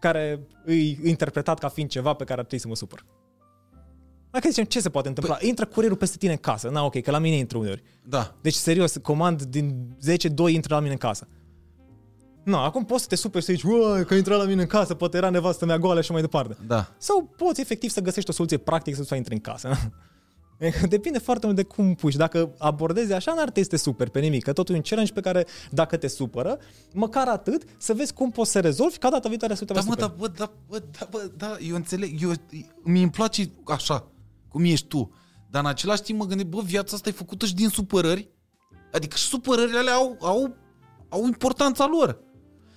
care 0.00 0.46
îi 0.64 0.98
interpretat 1.04 1.58
ca 1.58 1.68
fiind 1.68 1.90
ceva 1.90 2.12
pe 2.14 2.24
care 2.24 2.40
ar 2.40 2.46
trebui 2.46 2.58
să 2.58 2.68
mă 2.68 2.74
supăr. 2.74 3.04
Dacă 4.36 4.48
zicem, 4.48 4.64
ce 4.64 4.80
se 4.80 4.88
poate 4.88 5.08
întâmpla? 5.08 5.34
Păi... 5.34 5.48
Intră 5.48 5.66
curierul 5.66 5.96
peste 5.96 6.16
tine 6.16 6.32
în 6.32 6.38
casă. 6.38 6.68
Na, 6.68 6.84
ok, 6.84 7.00
că 7.00 7.10
la 7.10 7.18
mine 7.18 7.36
intră 7.36 7.58
uneori. 7.58 7.82
Da. 8.02 8.34
Deci, 8.40 8.54
serios, 8.54 8.96
comand 9.02 9.42
din 9.42 9.96
10, 10.00 10.28
2 10.28 10.54
intră 10.54 10.74
la 10.74 10.80
mine 10.80 10.92
în 10.92 10.98
casă. 10.98 11.28
Nu, 12.44 12.56
acum 12.56 12.84
poți 12.84 13.02
să 13.02 13.08
te 13.08 13.16
superi 13.16 13.44
și 13.44 13.50
să 13.50 13.52
zici, 13.56 13.62
uai, 13.62 14.04
că 14.04 14.14
intra 14.14 14.36
la 14.36 14.44
mine 14.44 14.60
în 14.60 14.66
casă, 14.66 14.94
poate 14.94 15.16
era 15.16 15.30
nevastă 15.30 15.64
mea 15.64 15.78
goală 15.78 16.00
și 16.00 16.12
mai 16.12 16.20
departe. 16.20 16.56
Da. 16.66 16.94
Sau 16.98 17.34
poți 17.36 17.60
efectiv 17.60 17.90
să 17.90 18.00
găsești 18.00 18.30
o 18.30 18.32
soluție 18.32 18.56
practică 18.56 18.96
să-ți 18.96 19.16
intri 19.16 19.34
în 19.34 19.40
casă. 19.40 19.70
E 20.58 20.70
că 20.70 20.86
Depinde 20.86 21.18
foarte 21.18 21.46
mult 21.46 21.58
de 21.58 21.62
cum 21.64 21.94
puși. 21.94 22.16
Dacă 22.16 22.54
abordezi 22.58 23.12
așa, 23.12 23.30
n-ar 23.34 23.42
trebui 23.42 23.62
să 23.62 23.68
te 23.68 23.76
superi 23.76 24.10
pe 24.10 24.20
nimic. 24.20 24.42
Că 24.42 24.52
totul 24.52 24.74
e 24.74 24.76
un 24.76 24.82
challenge 24.82 25.12
pe 25.12 25.20
care, 25.20 25.46
dacă 25.70 25.96
te 25.96 26.06
supără, 26.06 26.58
măcar 26.92 27.28
atât, 27.28 27.62
să 27.78 27.94
vezi 27.94 28.12
cum 28.12 28.30
poți 28.30 28.50
să 28.50 28.60
rezolvi 28.60 28.98
ca 28.98 29.10
data 29.10 29.28
viitoare 29.28 29.54
să 29.54 29.64
te 29.64 29.72
Da, 29.72 29.80
va 29.80 29.86
mă, 29.86 29.92
superi. 29.92 30.08
da, 30.08 30.14
bă, 30.18 30.28
da, 30.38 30.52
bă, 30.68 30.82
da, 30.98 31.08
bă, 31.10 31.30
da, 31.36 31.56
eu 31.68 31.74
înțeleg, 31.74 32.22
eu, 32.22 32.30
mi 32.82 33.02
îmi 33.02 33.10
place 33.10 33.50
așa, 33.66 34.06
cum 34.56 34.64
ești 34.64 34.86
tu, 34.86 35.10
dar 35.50 35.62
în 35.62 35.68
același 35.68 36.02
timp 36.02 36.18
mă 36.18 36.24
gândesc, 36.26 36.48
bă, 36.48 36.60
viața 36.64 36.96
asta 36.96 37.08
e 37.08 37.12
făcută 37.12 37.46
și 37.46 37.54
din 37.54 37.68
supărări, 37.68 38.28
adică 38.92 39.16
și 39.16 39.24
supărările 39.24 39.78
alea 39.78 39.94
au, 39.94 40.16
au, 40.20 40.56
au 41.08 41.24
importanța 41.26 41.86
lor. 41.86 42.18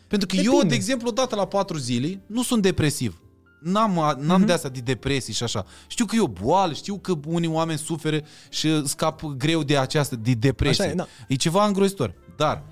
Pentru 0.08 0.28
că 0.28 0.36
eu, 0.36 0.44
Depinde. 0.44 0.68
de 0.68 0.76
exemplu, 0.76 1.08
odată 1.08 1.36
la 1.36 1.46
patru 1.48 1.78
zile, 1.78 2.24
nu 2.28 2.44
sunt 2.44 2.62
depresiv. 2.62 3.22
N-am, 3.62 3.94
n-am 3.94 4.18
Mhm. 4.20 4.44
uh-huh. 4.44 4.46
de 4.46 4.52
asta 4.54 4.70
de 4.70 4.80
depresii 4.80 5.34
și 5.34 5.44
așa. 5.44 5.66
Știu 5.88 6.06
că 6.06 6.16
e 6.16 6.20
o 6.20 6.28
boală, 6.28 6.74
știu 6.74 6.98
că 6.98 7.14
unii 7.28 7.50
oameni 7.50 7.78
suferă 7.80 8.22
și 8.50 8.88
scap 8.88 9.22
greu 9.38 9.64
de 9.64 9.78
această, 9.78 10.16
de 10.16 10.34
depresie. 10.34 10.84
Așa 10.84 10.94
e, 10.94 10.96
da. 10.96 11.08
E 11.28 11.36
ceva 11.36 11.66
îngrozitor. 11.66 12.14
Dar, 12.38 12.64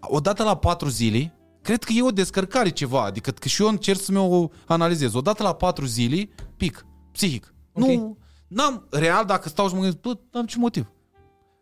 odată 0.00 0.42
la 0.42 0.56
patru 0.56 0.88
zile, 0.88 1.34
cred 1.62 1.84
că 1.84 1.92
e 1.92 2.02
o 2.02 2.10
descărcare 2.10 2.68
ceva. 2.68 3.04
Adică 3.04 3.30
că 3.30 3.48
și 3.48 3.62
eu 3.62 3.68
încerc 3.68 4.00
să 4.00 4.12
mi-o 4.12 4.48
analizez. 4.66 5.14
Odată 5.14 5.42
la 5.42 5.52
patru 5.54 5.84
zile, 5.84 6.28
pic, 6.56 6.86
psihic. 7.12 7.54
Ok. 7.72 7.86
Nu, 7.86 8.18
n-am, 8.48 8.86
real, 8.90 9.24
dacă 9.24 9.48
stau 9.48 9.68
și 9.68 9.74
mă 9.74 9.80
gândesc, 9.80 10.02
bă, 10.02 10.18
n-am 10.32 10.46
ce 10.46 10.58
motiv. 10.58 10.90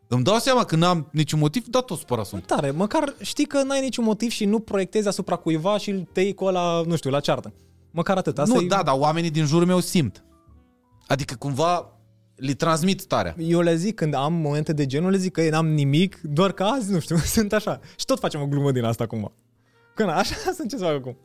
Îmi 0.08 0.24
dau 0.24 0.38
seama 0.38 0.64
că 0.64 0.76
n-am 0.76 1.08
niciun 1.12 1.38
motiv, 1.38 1.66
dar 1.66 1.82
tot 1.82 1.98
supărat 1.98 2.26
sunt. 2.26 2.46
Tare, 2.46 2.70
măcar 2.70 3.14
știi 3.20 3.46
că 3.46 3.62
n-ai 3.62 3.80
niciun 3.80 4.04
motiv 4.04 4.30
și 4.30 4.44
nu 4.44 4.58
proiectezi 4.58 5.08
asupra 5.08 5.36
cuiva 5.36 5.78
și 5.78 5.90
îl 5.90 6.08
tăi 6.12 6.34
cu 6.34 6.44
ăla, 6.44 6.82
nu 6.86 6.96
știu, 6.96 7.10
la 7.10 7.20
ceartă. 7.20 7.52
Măcar 7.90 8.16
atât. 8.16 8.38
Asta 8.38 8.54
nu, 8.54 8.60
e... 8.60 8.66
da, 8.66 8.82
dar 8.82 8.94
oamenii 8.98 9.30
din 9.30 9.46
jurul 9.46 9.66
meu 9.66 9.80
simt. 9.80 10.24
Adică 11.06 11.34
cumva 11.34 11.94
le 12.36 12.52
transmit 12.52 13.00
starea. 13.00 13.34
Eu 13.38 13.60
le 13.60 13.76
zic 13.76 13.94
când 13.94 14.14
am 14.14 14.32
momente 14.32 14.72
de 14.72 14.86
genul, 14.86 15.10
le 15.10 15.16
zic 15.16 15.32
că 15.32 15.48
n-am 15.48 15.68
nimic, 15.68 16.20
doar 16.22 16.52
că 16.52 16.62
azi, 16.62 16.92
nu 16.92 17.00
știu, 17.00 17.16
sunt 17.36 17.52
așa. 17.52 17.80
Și 17.96 18.04
tot 18.04 18.18
facem 18.18 18.40
o 18.40 18.46
glumă 18.46 18.72
din 18.72 18.84
asta 18.84 19.04
acum. 19.04 19.32
Că 19.94 20.04
na, 20.04 20.14
așa 20.18 20.52
sunt 20.54 20.68
ce 20.68 20.76
să 20.76 20.84
fac 20.84 20.94
acum. 20.94 21.16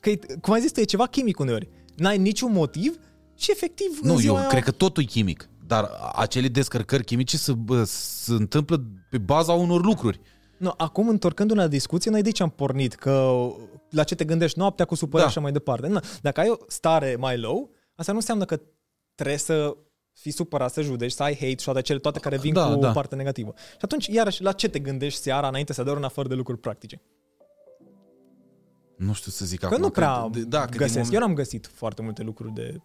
Că, 0.00 0.10
e- 0.10 0.18
cum 0.40 0.52
ai 0.54 0.60
zis 0.60 0.72
tu, 0.72 0.80
e 0.80 0.84
ceva 0.84 1.06
chimic 1.06 1.38
uneori. 1.38 1.68
N-ai 1.96 2.18
niciun 2.18 2.52
motiv 2.52 2.98
și 3.40 3.50
efectiv 3.50 3.86
în 4.02 4.06
Nu, 4.08 4.12
eu 4.12 4.18
ziua 4.18 4.38
aia- 4.40 4.48
cred 4.48 4.62
că 4.62 4.70
totul 4.70 5.02
e 5.02 5.06
chimic. 5.06 5.48
Dar 5.66 5.90
acele 6.14 6.48
descărcări 6.48 7.04
chimice 7.04 7.36
se, 7.36 7.52
bă, 7.52 7.84
se 7.84 8.32
întâmplă 8.32 8.82
pe 9.10 9.18
baza 9.18 9.52
unor 9.52 9.84
lucruri. 9.84 10.20
Nu, 10.58 10.74
acum, 10.76 11.08
întorcându-ne 11.08 11.60
la 11.60 11.68
discuție, 11.68 12.10
noi 12.10 12.22
de 12.22 12.30
ce 12.30 12.42
am 12.42 12.50
pornit? 12.50 12.94
Că 12.94 13.32
la 13.90 14.02
ce 14.04 14.14
te 14.14 14.24
gândești 14.24 14.58
noaptea 14.58 14.84
cu 14.84 14.94
supărare 14.94 15.24
Da. 15.24 15.30
și 15.30 15.36
așa 15.38 15.40
mai 15.46 15.52
departe. 15.52 15.86
Na, 15.86 16.02
dacă 16.20 16.40
ai 16.40 16.48
o 16.48 16.56
stare 16.68 17.16
mai 17.18 17.38
low, 17.38 17.70
asta 17.94 18.12
nu 18.12 18.18
înseamnă 18.18 18.44
că 18.44 18.60
trebuie 19.14 19.36
să 19.38 19.76
fii 20.12 20.30
supărat, 20.32 20.72
să 20.72 20.82
judeci, 20.82 21.12
să 21.12 21.22
ai 21.22 21.34
hate 21.34 21.48
și 21.48 21.64
toate 21.64 21.80
cele 21.80 21.98
toate 21.98 22.18
care 22.18 22.38
vin 22.38 22.52
Da, 22.52 22.72
cu 22.72 22.78
da. 22.80 22.88
o 22.88 22.92
parte 22.92 23.14
negativă. 23.14 23.52
Și 23.56 23.78
atunci, 23.80 24.06
iarăși, 24.06 24.42
la 24.42 24.52
ce 24.52 24.68
te 24.68 24.78
gândești 24.78 25.20
seara 25.20 25.48
înainte 25.48 25.72
să 25.72 25.80
adormi 25.80 25.98
în 25.98 26.04
afară 26.04 26.28
de 26.28 26.34
lucruri 26.34 26.60
practice? 26.60 27.00
Nu 28.96 29.12
știu 29.12 29.30
să 29.30 29.44
zic 29.44 29.58
Că 29.60 29.66
acum. 29.66 29.80
nu 29.80 29.90
prea 29.90 30.28
de- 30.32 30.40
da, 30.40 30.60
că 30.60 30.66
din 30.66 30.76
găsesc. 30.78 30.96
moment- 30.96 31.12
Eu 31.14 31.20
n-am 31.20 31.34
găsit 31.34 31.70
foarte 31.74 32.02
multe 32.02 32.22
lucruri 32.22 32.52
de... 32.54 32.80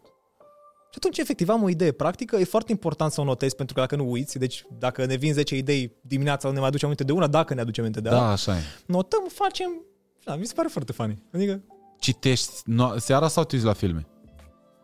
Și 0.96 1.02
atunci, 1.04 1.18
efectiv, 1.18 1.50
am 1.50 1.64
o 1.64 1.70
idee 1.70 1.92
practică. 1.92 2.36
E 2.36 2.44
foarte 2.44 2.72
important 2.72 3.12
să 3.12 3.22
o 3.22 3.24
notezi, 3.24 3.56
pentru 3.56 3.76
că 3.76 3.82
dacă 3.82 3.96
nu 3.96 4.10
uiți, 4.12 4.38
deci 4.38 4.64
dacă 4.80 5.06
ne 5.06 5.16
vin 5.16 5.34
10 5.34 5.56
idei 5.56 5.96
dimineața, 6.02 6.52
ne 6.52 6.60
mai 6.60 6.68
aducem 6.68 6.86
aminte 6.88 7.04
de 7.04 7.12
una, 7.12 7.28
dacă 7.28 7.54
ne 7.54 7.62
aducem 7.62 7.84
aminte 7.84 8.02
de 8.02 8.10
Da, 8.10 8.16
alta, 8.20 8.32
așa 8.32 8.58
e. 8.58 8.62
notăm, 8.86 9.24
facem... 9.28 9.70
Da, 10.24 10.36
mi 10.36 10.46
se 10.46 10.54
pare 10.56 10.68
foarte 10.68 10.92
funny. 10.92 11.24
Adică, 11.34 11.64
Citești 12.00 12.52
no- 12.72 12.98
seara 12.98 13.28
sau 13.28 13.44
te 13.44 13.56
uiți 13.56 13.68
la 13.68 13.74
filme? 13.74 14.08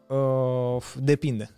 uh, 0.07 0.83
depinde. 0.97 1.49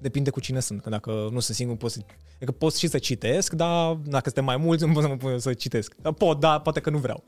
Depinde 0.00 0.30
cu 0.30 0.40
cine 0.40 0.60
sunt. 0.60 0.82
Că 0.82 0.88
dacă 0.88 1.10
nu 1.32 1.40
sunt 1.40 1.56
singur, 1.56 1.76
pot 1.76 1.90
să... 1.90 2.00
E 2.38 2.44
că 2.44 2.52
pot 2.52 2.74
și 2.74 2.86
să 2.88 2.98
citesc, 2.98 3.52
dar 3.52 3.94
dacă 3.94 4.22
suntem 4.24 4.44
mai 4.44 4.56
mulți, 4.56 4.84
nu 4.86 4.92
pot 4.92 5.02
să 5.02 5.08
mă 5.08 5.16
pun 5.16 5.38
să 5.38 5.52
citesc. 5.52 5.94
Dar 6.02 6.12
Pot, 6.12 6.40
dar 6.40 6.60
poate 6.60 6.80
că 6.80 6.90
nu 6.90 6.98
vreau. 6.98 7.24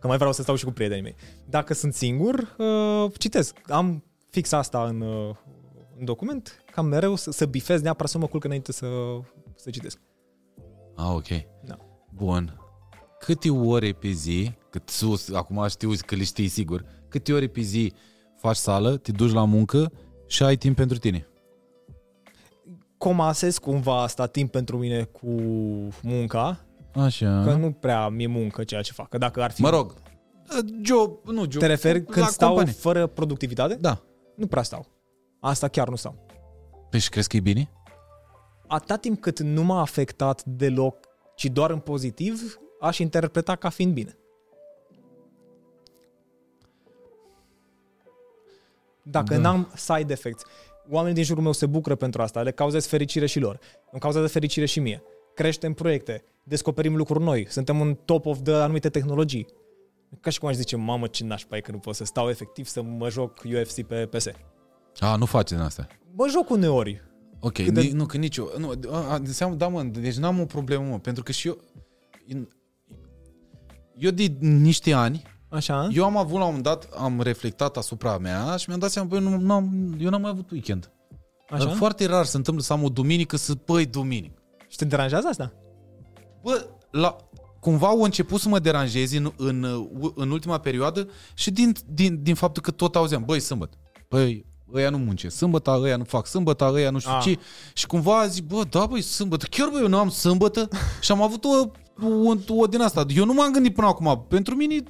Că 0.00 0.06
mai 0.06 0.16
vreau 0.16 0.32
să 0.32 0.42
stau 0.42 0.54
și 0.56 0.64
cu 0.64 0.70
prietenii 0.70 1.02
mei. 1.02 1.14
Dacă 1.48 1.74
sunt 1.74 1.94
singur, 1.94 2.54
uh, 2.58 3.12
citesc. 3.18 3.56
Am 3.68 4.04
fix 4.30 4.52
asta 4.52 4.84
în, 4.84 5.00
uh, 5.00 5.34
în 6.00 6.06
document, 6.06 6.64
cam 6.72 6.86
mereu 6.86 7.14
să, 7.14 7.30
să 7.30 7.46
bifez 7.46 7.80
neapărat 7.80 8.10
să 8.10 8.18
mă 8.18 8.26
culc 8.26 8.44
înainte 8.44 8.72
să, 8.72 8.86
să 9.54 9.70
citesc. 9.70 9.98
Ah, 10.96 11.10
ok. 11.14 11.28
Da. 11.64 11.76
Bun. 12.14 12.60
Câte 13.18 13.50
ore 13.50 13.92
pe 13.92 14.08
zi, 14.08 14.52
cât 14.70 14.88
sus, 14.88 15.32
acum 15.32 15.66
știu 15.68 15.90
că 16.06 16.14
le 16.14 16.22
știi 16.22 16.48
sigur, 16.48 16.84
câte 17.08 17.32
ore 17.32 17.46
pe 17.46 17.60
zi 17.60 17.92
faci 18.36 18.56
sală, 18.56 18.96
te 18.96 19.12
duci 19.12 19.32
la 19.32 19.44
muncă 19.44 19.92
și 20.26 20.42
ai 20.42 20.56
timp 20.56 20.76
pentru 20.76 20.98
tine? 20.98 21.28
Comasez 22.98 23.58
cumva 23.58 24.02
asta 24.02 24.26
timp 24.26 24.50
pentru 24.50 24.78
mine 24.78 25.02
cu 25.02 25.28
munca, 26.02 26.64
Așa. 26.94 27.42
că 27.44 27.54
nu 27.54 27.72
prea 27.72 28.08
mi-e 28.08 28.26
muncă 28.26 28.64
ceea 28.64 28.82
ce 28.82 28.92
fac. 28.92 29.08
Că 29.08 29.18
dacă 29.18 29.42
ar 29.42 29.50
fi... 29.50 29.60
Mă 29.60 29.70
rog, 29.70 29.94
job, 30.82 31.26
nu 31.26 31.40
job. 31.40 31.60
Te 31.60 31.66
referi 31.66 32.04
când 32.04 32.26
stau 32.26 32.48
companie. 32.48 32.72
fără 32.72 33.06
productivitate? 33.06 33.74
Da. 33.74 34.02
Nu 34.36 34.46
prea 34.46 34.62
stau. 34.62 34.86
Asta 35.40 35.68
chiar 35.68 35.88
nu 35.88 35.96
stau. 35.96 36.26
Păi 36.90 37.00
și 37.00 37.08
crezi 37.08 37.28
că 37.28 37.36
e 37.36 37.40
bine? 37.40 37.70
Atâta 38.66 38.96
timp 38.96 39.20
cât 39.20 39.40
nu 39.40 39.62
m-a 39.62 39.80
afectat 39.80 40.44
deloc, 40.44 41.08
ci 41.34 41.44
doar 41.44 41.70
în 41.70 41.78
pozitiv, 41.78 42.60
aș 42.80 42.98
interpreta 42.98 43.56
ca 43.56 43.68
fiind 43.68 43.92
bine. 43.92 44.18
Dacă 49.02 49.34
Da. 49.34 49.40
da. 49.40 49.40
n-am 49.40 49.72
side 49.74 50.12
effects, 50.12 50.42
oamenii 50.88 51.14
din 51.14 51.24
jurul 51.24 51.42
meu 51.42 51.52
se 51.52 51.66
bucură 51.66 51.94
pentru 51.94 52.22
asta, 52.22 52.42
le 52.42 52.50
cauzez 52.50 52.86
fericire 52.86 53.26
și 53.26 53.38
lor, 53.38 53.58
îmi 53.90 54.00
cauzează 54.00 54.26
fericire 54.26 54.66
și 54.66 54.80
mie. 54.80 55.02
Creștem 55.34 55.72
proiecte, 55.72 56.24
descoperim 56.42 56.96
lucruri 56.96 57.24
noi, 57.24 57.46
suntem 57.48 57.80
în 57.80 57.94
top 58.04 58.26
of 58.26 58.38
the 58.42 58.52
anumite 58.52 58.88
tehnologii. 58.88 59.46
Ca 60.20 60.30
și 60.30 60.38
cum 60.38 60.48
aș 60.48 60.54
zice, 60.54 60.76
mamă, 60.76 61.06
ce 61.06 61.24
nașpa 61.24 61.56
e 61.56 61.60
că 61.60 61.70
nu 61.70 61.78
pot 61.78 61.94
să 61.94 62.04
stau 62.04 62.28
efectiv 62.28 62.66
să 62.66 62.82
mă 62.82 63.10
joc 63.10 63.42
UFC 63.44 63.82
pe 63.82 64.06
PS. 64.06 64.26
A, 64.98 65.16
nu 65.16 65.24
faci 65.24 65.48
din 65.48 65.58
asta. 65.58 65.86
Mă 66.12 66.26
joc 66.30 66.50
uneori, 66.50 67.02
Ok, 67.42 67.52
Cât 67.52 67.68
de- 67.68 67.80
de... 67.80 67.90
nu, 67.92 68.06
că 68.06 68.16
nici 68.16 68.36
eu. 68.36 68.50
Nu, 68.58 68.72
a, 68.92 68.96
a, 69.10 69.14
înseamnă, 69.14 69.56
da, 69.56 69.68
mă, 69.68 69.82
deci 69.82 70.16
n-am 70.16 70.40
o 70.40 70.44
problemă, 70.44 70.84
mă, 70.84 70.98
pentru 70.98 71.22
că 71.22 71.32
și 71.32 71.46
eu... 71.46 71.58
în- 72.28 72.48
Eu 73.96 74.10
de 74.10 74.36
niște 74.40 74.92
ani, 74.92 75.22
așa? 75.48 75.88
eu 75.92 76.04
am 76.04 76.16
avut 76.16 76.32
la 76.38 76.44
un 76.44 76.44
moment 76.46 76.62
dat, 76.62 76.88
am 76.96 77.20
reflectat 77.20 77.76
asupra 77.76 78.18
mea 78.18 78.56
și 78.56 78.64
mi-am 78.68 78.80
dat 78.80 78.90
seama, 78.90 79.08
băi, 79.08 79.20
nu, 79.20 79.36
n-am, 79.36 79.96
eu 80.00 80.10
n-am 80.10 80.20
mai 80.20 80.30
avut 80.30 80.50
weekend. 80.50 80.92
Așa? 81.50 81.68
Foarte 81.70 82.06
rar 82.06 82.24
se 82.24 82.36
întâmplă 82.36 82.62
să 82.62 82.72
am 82.72 82.82
o 82.82 82.88
duminică 82.88 83.36
să, 83.36 83.54
băi, 83.66 83.86
duminică. 83.86 84.42
Și 84.68 84.76
te 84.76 84.84
deranjează 84.84 85.26
asta? 85.26 85.52
Bă, 86.42 86.66
la, 86.90 87.16
cumva 87.60 87.86
au 87.86 88.02
început 88.02 88.40
să 88.40 88.48
mă 88.48 88.58
deranjeze 88.58 89.16
în, 89.16 89.32
în, 89.36 89.66
în 90.14 90.30
ultima 90.30 90.58
perioadă 90.58 91.08
și 91.34 91.50
din, 91.50 91.74
din, 91.92 92.22
din 92.22 92.34
faptul 92.34 92.62
că 92.62 92.70
tot 92.70 92.96
auzeam, 92.96 93.24
băi, 93.24 93.40
sâmbătă, 93.40 93.76
băi, 94.08 94.46
ăia 94.74 94.90
nu 94.90 94.98
muncesc, 94.98 95.36
sâmbătă, 95.36 95.78
ăia 95.82 95.96
nu 95.96 96.04
fac 96.04 96.26
sâmbătă, 96.26 96.70
ăia 96.74 96.90
nu 96.90 96.98
știu 96.98 97.12
Ah. 97.12 97.22
ce. 97.22 97.38
Și 97.72 97.86
cumva 97.86 98.26
zic, 98.26 98.44
bă, 98.46 98.62
da, 98.70 98.86
băi, 98.86 99.02
sâmbătă, 99.02 99.46
chiar 99.50 99.68
băi, 99.68 99.80
eu 99.80 99.88
nu 99.88 99.98
am 99.98 100.08
sâmbătă 100.08 100.68
și 101.00 101.12
am 101.12 101.22
avut 101.22 101.44
o, 101.44 101.48
o, 102.06 102.34
o 102.60 102.66
din 102.66 102.80
asta. 102.80 103.04
Eu 103.14 103.24
nu 103.24 103.32
m-am 103.32 103.52
gândit 103.52 103.74
până 103.74 103.86
acum. 103.86 104.24
Pentru 104.28 104.54
mine, 104.54 104.82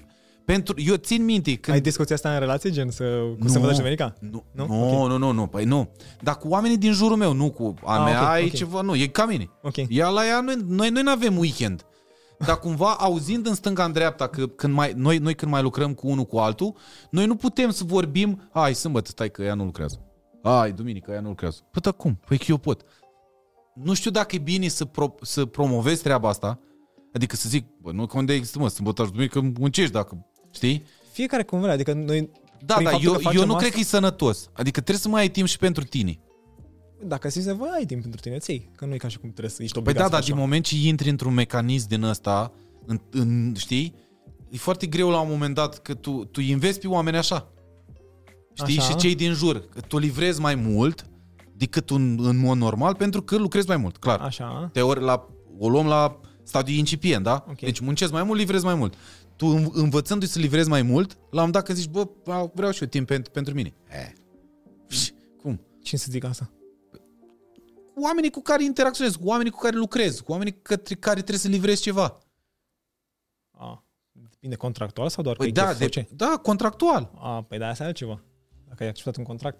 pentru, 0.45 0.75
eu 0.87 0.95
țin 0.95 1.25
minte 1.25 1.55
când... 1.55 1.77
Ai 1.77 1.83
discuția 1.83 2.15
asta 2.15 2.33
în 2.33 2.39
relație, 2.39 2.71
gen, 2.71 2.91
să, 2.91 3.05
cu 3.05 3.37
Nu. 3.45 3.49
sâmbătă 3.49 3.73
și 3.73 3.79
duminică? 3.79 4.17
Nu, 4.21 4.45
Nu? 4.53 4.67
nu, 4.67 4.83
Ok. 4.85 4.91
nu, 4.93 5.07
nu, 5.07 5.17
nu, 5.19 5.33
nu, 5.33 5.47
păi 5.47 5.65
nu. 5.65 5.89
Dar 6.23 6.37
cu 6.37 6.49
oamenii 6.49 6.77
din 6.77 6.93
jurul 6.93 7.17
meu, 7.17 7.33
nu 7.33 7.51
cu 7.51 7.75
a 7.85 7.95
Ah, 7.99 8.05
mea, 8.05 8.33
ok, 8.35 8.41
e 8.43 8.45
ok. 8.45 8.53
ceva, 8.53 8.81
nu, 8.81 8.95
e 8.95 9.07
ca 9.07 9.27
mine. 9.27 9.51
Ok. 9.63 9.75
Ea 9.89 10.09
la 10.09 10.27
ea, 10.27 10.41
noi, 10.41 10.55
noi, 10.67 10.89
noi 10.89 11.03
nu 11.03 11.11
avem 11.11 11.39
weekend. 11.39 11.85
Dar 12.47 12.59
cumva, 12.59 12.95
auzind 12.95 13.47
în 13.47 13.55
stânga, 13.55 13.85
în 13.85 13.93
dreapta, 13.93 14.27
că 14.27 14.47
când 14.47 14.75
mai, 14.75 14.93
noi, 14.97 15.19
noi 15.19 15.35
când 15.35 15.51
mai 15.51 15.63
lucrăm 15.63 15.95
cu 15.95 16.09
unul 16.09 16.25
cu 16.25 16.39
altul, 16.39 16.75
noi 17.11 17.27
nu 17.27 17.37
putem 17.37 17.71
să 17.71 17.85
vorbim, 17.85 18.49
ai, 18.53 18.75
sâmbătă, 18.75 19.11
stai 19.11 19.31
că 19.31 19.43
ea 19.43 19.55
nu 19.55 19.65
lucrează. 19.65 20.01
Ai, 20.43 20.73
duminică, 20.73 21.11
ea 21.13 21.21
nu 21.21 21.29
lucrează. 21.29 21.59
Păi, 21.71 21.83
dar 21.83 21.93
cum? 21.93 22.21
Păi 22.27 22.39
că 22.39 22.45
eu 22.49 22.57
pot. 22.57 22.85
nu 23.75 23.95
știu 23.95 24.11
dacă 24.11 24.35
e 24.37 24.39
bine 24.39 24.69
să, 24.69 24.85
pro, 24.85 25.15
să 25.23 25.45
promovezi 25.47 26.03
treaba 26.03 26.29
asta, 26.29 26.61
adică 27.13 27.37
să 27.37 27.49
zic, 27.49 27.67
bă, 27.81 27.93
nu 27.93 28.07
unde 28.15 28.33
există, 28.33 28.59
mă, 28.59 28.69
sâmbătă 28.69 29.05
și 29.05 29.11
duminică 29.11 29.41
muncești 29.59 29.93
dacă, 29.93 30.27
știi? 30.51 30.85
Fiecare 31.13 31.43
cum 31.43 31.61
vrea, 31.61 31.73
adică 31.73 31.93
noi... 31.93 32.31
Da, 32.65 32.75
prin 32.75 32.85
dar 32.85 32.93
faptul 32.93 33.11
eu, 33.11 33.17
că 33.17 33.23
facem 33.23 33.41
eu 33.41 33.47
nu 33.47 33.53
asta- 33.53 33.63
cred 33.63 33.75
că 33.75 33.81
e 33.81 33.85
sănătos. 33.85 34.51
Adică 34.53 34.81
trebuie 34.81 34.99
să 34.99 35.09
mai 35.09 35.21
ai 35.21 35.29
timp 35.29 35.47
și 35.47 35.59
pentru 35.59 35.85
tine. 35.85 36.19
Dacă 37.07 37.29
simți 37.29 37.47
nevoie, 37.47 37.71
ai 37.75 37.85
timp 37.87 38.01
pentru 38.03 38.21
tine, 38.21 38.39
ții. 38.39 38.71
Că 38.77 38.85
nu 38.87 38.95
e 38.95 38.97
ca 38.97 39.09
și 39.09 39.19
cum 39.19 39.29
trebuie 39.31 39.51
să 39.51 39.63
ești 39.63 39.73
Păi 39.73 39.83
obligat 39.83 40.01
da, 40.03 40.05
să 40.07 40.11
dar 40.11 40.19
faci 40.21 40.29
din 40.29 40.35
ceva. 40.37 40.47
moment 40.47 40.65
ce 40.65 40.89
intri 40.89 41.09
într-un 41.11 41.35
mecanism 41.35 41.89
din 41.89 42.03
ăsta, 42.03 42.53
în, 42.87 43.01
în, 43.11 43.55
știi, 43.57 43.95
e 44.51 44.57
foarte 44.57 44.87
greu 44.87 45.09
la 45.11 45.21
un 45.21 45.29
moment 45.31 45.55
dat 45.55 45.79
că 45.79 45.95
tu, 45.95 46.25
tu 46.25 46.41
investi 46.41 46.81
pe 46.81 46.87
oameni 46.89 47.17
așa. 47.17 47.53
Știi? 48.55 48.79
Așa. 48.79 48.91
Și 48.91 48.97
cei 48.97 49.15
din 49.15 49.33
jur. 49.33 49.69
Că 49.69 49.81
tu 49.81 49.99
livrezi 49.99 50.41
mai 50.41 50.55
mult 50.55 51.07
decât 51.57 51.91
în, 51.91 52.19
în 52.23 52.39
mod 52.39 52.57
normal 52.57 52.95
pentru 52.95 53.23
că 53.23 53.37
lucrezi 53.37 53.67
mai 53.69 53.77
mult, 53.77 53.97
clar. 53.97 54.21
Așa. 54.21 54.71
Teori 54.73 55.01
la, 55.01 55.27
o 55.59 55.69
luăm 55.69 55.87
la 55.87 56.21
stadiu 56.43 56.75
incipient, 56.75 57.25
da? 57.25 57.45
Ok. 57.49 57.61
Deci 57.61 57.79
muncesc 57.81 58.13
mai 58.13 58.23
mult, 58.23 58.39
livrezi 58.39 58.65
mai 58.65 58.75
mult. 58.75 58.95
Tu 59.37 59.47
în- 59.47 59.71
învățându-i 59.73 60.29
să 60.29 60.39
livrezi 60.39 60.69
mai 60.69 60.83
mult, 60.83 61.19
la 61.31 61.43
un 61.43 61.51
dat 61.51 61.65
când 61.65 61.79
zici, 61.79 61.91
bă, 61.91 62.09
vreau 62.55 62.71
și 62.73 62.83
eu 62.83 62.89
timp 62.89 63.07
pentru, 63.07 63.31
pentru 63.33 63.55
mine. 63.55 63.73
Eh. 63.89 64.13
Pș, 64.87 65.09
Cum? 65.43 65.61
Cine 65.83 66.01
să 66.01 66.07
zic 66.11 66.25
asta? 66.25 66.51
Cu 68.01 68.07
oamenii 68.07 68.31
cu 68.31 68.41
care 68.41 68.65
interacționezi, 68.65 69.19
cu 69.19 69.27
oamenii 69.27 69.53
cu 69.53 69.59
care 69.59 69.77
lucrezi, 69.77 70.23
cu 70.23 70.33
oamenii 70.33 70.59
către 70.63 70.95
care 70.95 71.15
trebuie 71.15 71.39
să 71.39 71.49
livrezi 71.49 71.83
ceva. 71.83 72.19
A, 73.51 73.85
depinde 74.31 74.57
contractual 74.57 75.09
sau 75.09 75.23
doar 75.23 75.37
Păi 75.37 75.53
că 75.53 75.61
e 75.61 75.63
da, 75.63 75.69
chef 75.69 75.79
de, 75.79 75.85
orice? 75.85 76.09
da, 76.13 76.39
contractual. 76.43 77.11
A, 77.19 77.43
păi 77.43 77.59
da, 77.59 77.69
asta 77.69 77.83
e 77.83 77.87
altceva. 77.87 78.21
Dacă 78.69 78.83
ai 78.83 78.89
acceptat 78.89 79.17
un 79.17 79.25
contract, 79.25 79.59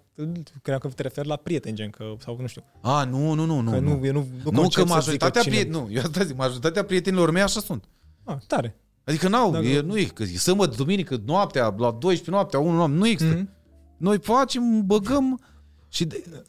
credeam 0.61 0.79
că 0.79 0.87
te 0.87 1.01
referi 1.01 1.27
la 1.27 1.35
prieteni, 1.35 1.75
gen, 1.75 1.89
că, 1.89 2.13
sau 2.19 2.37
nu 2.39 2.47
știu. 2.47 2.63
A, 2.81 3.03
nu, 3.03 3.33
nu, 3.33 3.45
nu, 3.45 3.59
nu. 3.59 3.71
Că 3.71 3.79
nu, 3.79 3.97
nu, 3.97 4.05
eu 4.05 4.13
nu, 4.13 4.27
nu, 4.43 4.51
nu 4.51 4.59
concep 4.59 4.81
că 4.81 4.87
să 4.87 4.93
majoritatea 4.93 5.41
zic 5.41 5.51
că 5.51 5.57
cine... 5.57 5.63
prietenilor, 5.71 5.87
nu, 5.89 5.93
eu 5.95 6.01
asta 6.01 6.23
zic, 6.23 6.35
majoritatea 6.35 6.83
prietenilor 6.83 7.31
mei 7.31 7.41
așa 7.41 7.59
sunt. 7.59 7.89
A, 8.23 8.39
tare. 8.47 8.75
Adică 9.03 9.27
n-au, 9.27 9.51
Dacă- 9.51 9.65
e, 9.65 9.81
nu 9.81 9.97
e, 9.97 10.03
că 10.03 10.23
e 10.23 10.37
sâmbătă, 10.37 10.75
duminică, 10.75 11.21
noaptea, 11.25 11.63
la 11.77 11.91
12 11.91 12.29
noaptea, 12.29 12.59
1 12.59 12.71
noaptea, 12.75 12.97
nu 12.97 13.07
există. 13.07 13.35
Mhm. 13.35 13.49
Noi 13.97 14.19
facem, 14.19 14.85
băgăm 14.85 15.41
și 15.87 16.05
de, 16.05 16.43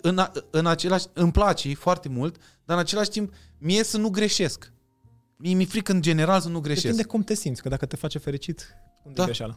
în, 0.00 0.18
a- 0.18 0.32
în 0.50 0.66
același, 0.66 1.06
îmi 1.12 1.32
place 1.32 1.74
foarte 1.74 2.08
mult, 2.08 2.36
dar 2.64 2.76
în 2.76 2.82
același 2.82 3.10
timp 3.10 3.32
mie 3.58 3.82
să 3.84 3.98
nu 3.98 4.08
greșesc. 4.08 4.72
Mie 5.36 5.54
mi-e 5.54 5.66
frică 5.66 5.92
în 5.92 6.02
general 6.02 6.40
să 6.40 6.48
nu 6.48 6.60
greșesc. 6.60 6.84
Depinde 6.84 7.04
cum 7.08 7.22
te 7.22 7.34
simți, 7.34 7.62
că 7.62 7.68
dacă 7.68 7.86
te 7.86 7.96
face 7.96 8.18
fericit, 8.18 8.74
unde 9.02 9.14
Da. 9.16 9.22
e 9.22 9.24
greșeala? 9.26 9.52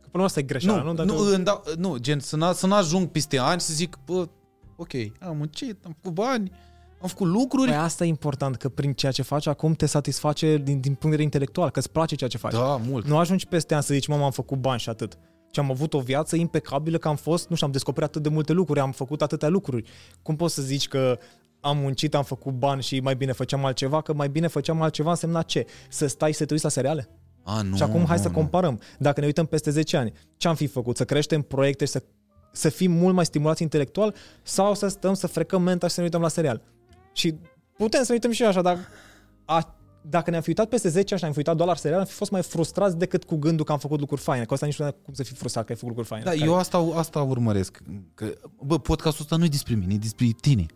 Că 0.00 0.08
până 0.08 0.10
la 0.10 0.10
urmă 0.12 0.24
asta 0.24 0.40
e 0.40 0.42
greșeala, 0.42 0.82
nu? 0.82 0.88
nu, 0.88 0.94
Dacă... 0.94 1.12
nu, 1.12 1.18
îmi 1.34 1.44
dau, 1.44 1.64
nu, 1.76 1.96
gen 1.96 2.20
să, 2.20 2.36
n- 2.36 2.54
să 2.56 2.66
n-ajung 2.66 3.08
peste 3.08 3.38
ani 3.38 3.60
să 3.60 3.72
zic, 3.72 3.98
bă, 4.04 4.28
ok, 4.76 4.92
am 5.20 5.36
muncit, 5.36 5.84
am 5.84 5.92
făcut 6.00 6.14
bani, 6.14 6.52
am 7.00 7.08
făcut 7.08 7.26
lucruri. 7.26 7.66
Păi 7.70 7.76
asta 7.78 8.04
e 8.04 8.08
important, 8.08 8.56
că 8.56 8.68
prin 8.68 8.92
ceea 8.92 9.12
ce 9.12 9.22
faci 9.22 9.46
acum 9.46 9.74
te 9.74 9.86
satisface 9.86 10.56
din, 10.56 10.64
din 10.64 10.80
punct 10.80 11.00
de 11.00 11.08
vedere 11.08 11.22
intelectual, 11.22 11.70
că 11.70 11.78
îți 11.78 11.90
place 11.90 12.14
ceea 12.14 12.30
ce 12.30 12.38
faci. 12.38 12.52
da, 12.52 12.76
mult. 12.76 13.06
Nu 13.06 13.18
ajungi 13.18 13.46
peste 13.46 13.74
ani 13.74 13.82
să 13.82 13.94
zici, 13.94 14.06
mă, 14.06 14.14
am 14.14 14.30
făcut 14.30 14.58
bani 14.58 14.80
și 14.80 14.88
atât. 14.88 15.18
Și 15.54 15.60
am 15.60 15.70
avut 15.70 15.94
o 15.94 16.00
viață 16.00 16.36
impecabilă, 16.36 16.98
că 16.98 17.08
am 17.08 17.16
fost, 17.16 17.48
nu 17.48 17.54
știu, 17.54 17.66
am 17.66 17.72
descoperit 17.72 18.08
atât 18.08 18.22
de 18.22 18.28
multe 18.28 18.52
lucruri, 18.52 18.80
am 18.80 18.92
făcut 18.92 19.22
atâtea 19.22 19.48
lucruri. 19.48 19.90
Cum 20.22 20.36
poți 20.36 20.54
să 20.54 20.62
zici 20.62 20.88
că 20.88 21.18
am 21.60 21.76
muncit, 21.78 22.14
am 22.14 22.22
făcut 22.22 22.52
bani 22.52 22.82
și 22.82 23.00
mai 23.00 23.14
bine 23.14 23.32
făceam 23.32 23.64
altceva, 23.64 24.00
că 24.00 24.12
mai 24.12 24.28
bine 24.28 24.46
făceam 24.46 24.82
altceva 24.82 25.10
însemna 25.10 25.42
ce? 25.42 25.66
Să 25.88 26.06
stai 26.06 26.32
să 26.32 26.44
te 26.44 26.52
uiți 26.52 26.64
la 26.64 26.70
seriale? 26.70 27.08
A, 27.44 27.62
nu, 27.62 27.76
și 27.76 27.82
acum 27.82 28.04
hai 28.06 28.16
nu, 28.16 28.22
să 28.22 28.28
nu. 28.28 28.34
comparăm. 28.34 28.80
Dacă 28.98 29.20
ne 29.20 29.26
uităm 29.26 29.46
peste 29.46 29.70
10 29.70 29.96
ani, 29.96 30.12
ce 30.36 30.48
am 30.48 30.54
fi 30.54 30.66
făcut? 30.66 30.96
Să 30.96 31.04
creștem 31.04 31.42
proiecte 31.42 31.84
și 31.84 31.90
să, 31.90 32.02
să 32.52 32.68
fim 32.68 32.92
mult 32.92 33.14
mai 33.14 33.24
stimulați 33.24 33.62
intelectual 33.62 34.14
sau 34.42 34.74
să 34.74 34.88
stăm 34.88 35.14
să 35.14 35.26
frecăm 35.26 35.62
menta 35.62 35.86
și 35.86 35.94
să 35.94 36.00
ne 36.00 36.06
uităm 36.06 36.20
la 36.20 36.28
serial? 36.28 36.62
Și 37.12 37.34
putem 37.76 38.00
să 38.00 38.06
ne 38.08 38.14
uităm 38.14 38.30
și 38.30 38.44
așa, 38.44 38.62
dar 38.62 38.78
a, 39.44 39.74
dacă 40.08 40.30
ne-am 40.30 40.42
fi 40.42 40.48
uitat 40.48 40.68
peste 40.68 40.88
10 40.88 40.98
ani 40.98 41.08
și 41.16 41.20
ne-am 41.20 41.32
fi 41.32 41.38
uitat 41.38 41.56
doar 41.56 41.68
la 41.68 41.74
serial, 41.74 42.00
am 42.00 42.06
fi 42.06 42.12
fost 42.12 42.30
mai 42.30 42.42
frustrați 42.42 42.96
decât 42.98 43.24
cu 43.24 43.36
gândul 43.36 43.64
că 43.64 43.72
am 43.72 43.78
făcut 43.78 44.00
lucruri 44.00 44.20
faine. 44.20 44.44
Că 44.44 44.54
asta 44.54 44.66
nici 44.66 44.78
nu 44.78 44.86
e 44.86 44.94
cum 45.04 45.14
să 45.14 45.22
fii 45.22 45.36
frustrat 45.36 45.64
că 45.64 45.72
ai 45.72 45.78
făcut 45.78 45.96
lucruri 45.96 46.08
faine. 46.08 46.24
Da, 46.24 46.30
Care- 46.30 46.44
eu 46.44 46.56
asta, 46.56 46.78
asta 46.94 47.22
urmăresc. 47.22 47.82
Că, 48.14 48.32
bă, 48.64 48.78
podcastul 48.78 49.22
ăsta 49.22 49.36
nu 49.36 49.44
e 49.44 49.48
despre 49.48 49.74
mine, 49.74 49.94
e 49.94 49.98
despre 49.98 50.26
tine. 50.40 50.66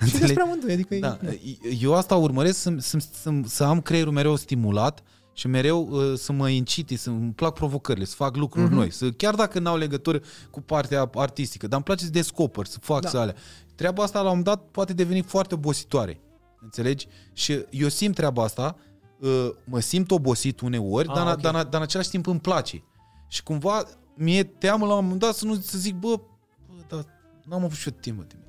Și 0.00 0.06
Înțelegi? 0.06 0.26
despre 0.26 0.42
amândoi, 0.42 0.72
adică 0.72 0.94
Da, 0.94 1.18
e, 1.22 1.74
eu 1.80 1.94
asta 1.94 2.16
urmăresc 2.16 2.58
să, 2.58 2.74
să, 2.78 2.98
să, 3.12 3.30
să 3.46 3.64
am 3.64 3.80
creierul 3.80 4.12
mereu 4.12 4.36
stimulat 4.36 5.02
și 5.32 5.46
mereu 5.48 5.88
uh, 5.90 6.18
să 6.18 6.32
mă 6.32 6.48
incite, 6.48 6.96
să 6.96 7.08
îmi 7.10 7.32
plac 7.32 7.54
provocările, 7.54 8.04
să 8.04 8.14
fac 8.14 8.36
lucruri 8.36 8.64
Mhm. 8.66 8.74
uh-huh. 8.74 8.78
noi, 8.78 8.92
să, 8.92 9.10
chiar 9.10 9.34
dacă 9.34 9.58
n-au 9.58 9.76
legătură 9.76 10.20
cu 10.50 10.60
partea 10.60 11.10
artistică, 11.14 11.66
dar 11.66 11.74
îmi 11.76 11.84
place 11.84 12.04
să 12.04 12.10
descoper, 12.10 12.66
să 12.66 12.78
fac 12.80 13.00
Da. 13.00 13.08
să 13.08 13.18
alea. 13.18 13.34
Treaba 13.74 14.02
asta 14.02 14.18
la 14.18 14.30
un 14.30 14.36
moment 14.36 14.46
dat 14.56 14.66
poate 14.70 14.92
deveni 14.92 15.22
foarte 15.22 15.54
obositoare. 15.54 16.20
Înțelegi? 16.60 17.06
Și 17.32 17.64
eu 17.70 17.88
simt 17.88 18.14
treaba 18.14 18.42
asta, 18.42 18.76
uh, 19.20 19.50
mă 19.64 19.80
simt 19.80 20.10
obosit 20.10 20.60
uneori, 20.60 21.08
Ah, 21.08 21.14
dar, 21.14 21.26
ok. 21.26 21.38
okay. 21.38 21.52
dar, 21.52 21.62
dar 21.64 21.74
în 21.80 21.82
același 21.82 22.08
timp 22.08 22.26
îmi 22.26 22.40
place. 22.40 22.82
Și 23.28 23.42
cumva 23.42 23.82
mi-e 24.14 24.44
teamă 24.44 24.86
la 24.86 24.94
un 24.94 25.02
moment 25.02 25.20
dat 25.20 25.34
să 25.34 25.44
nu 25.44 25.54
să 25.54 25.78
zic, 25.78 25.94
bă, 25.94 26.20
bă 26.66 26.74
dar 26.88 27.06
n-am 27.44 27.64
avut 27.64 27.76
și 27.76 27.88
eu 27.88 27.96
timp, 28.00 28.16
mă, 28.18 28.24
timp. 28.24 28.42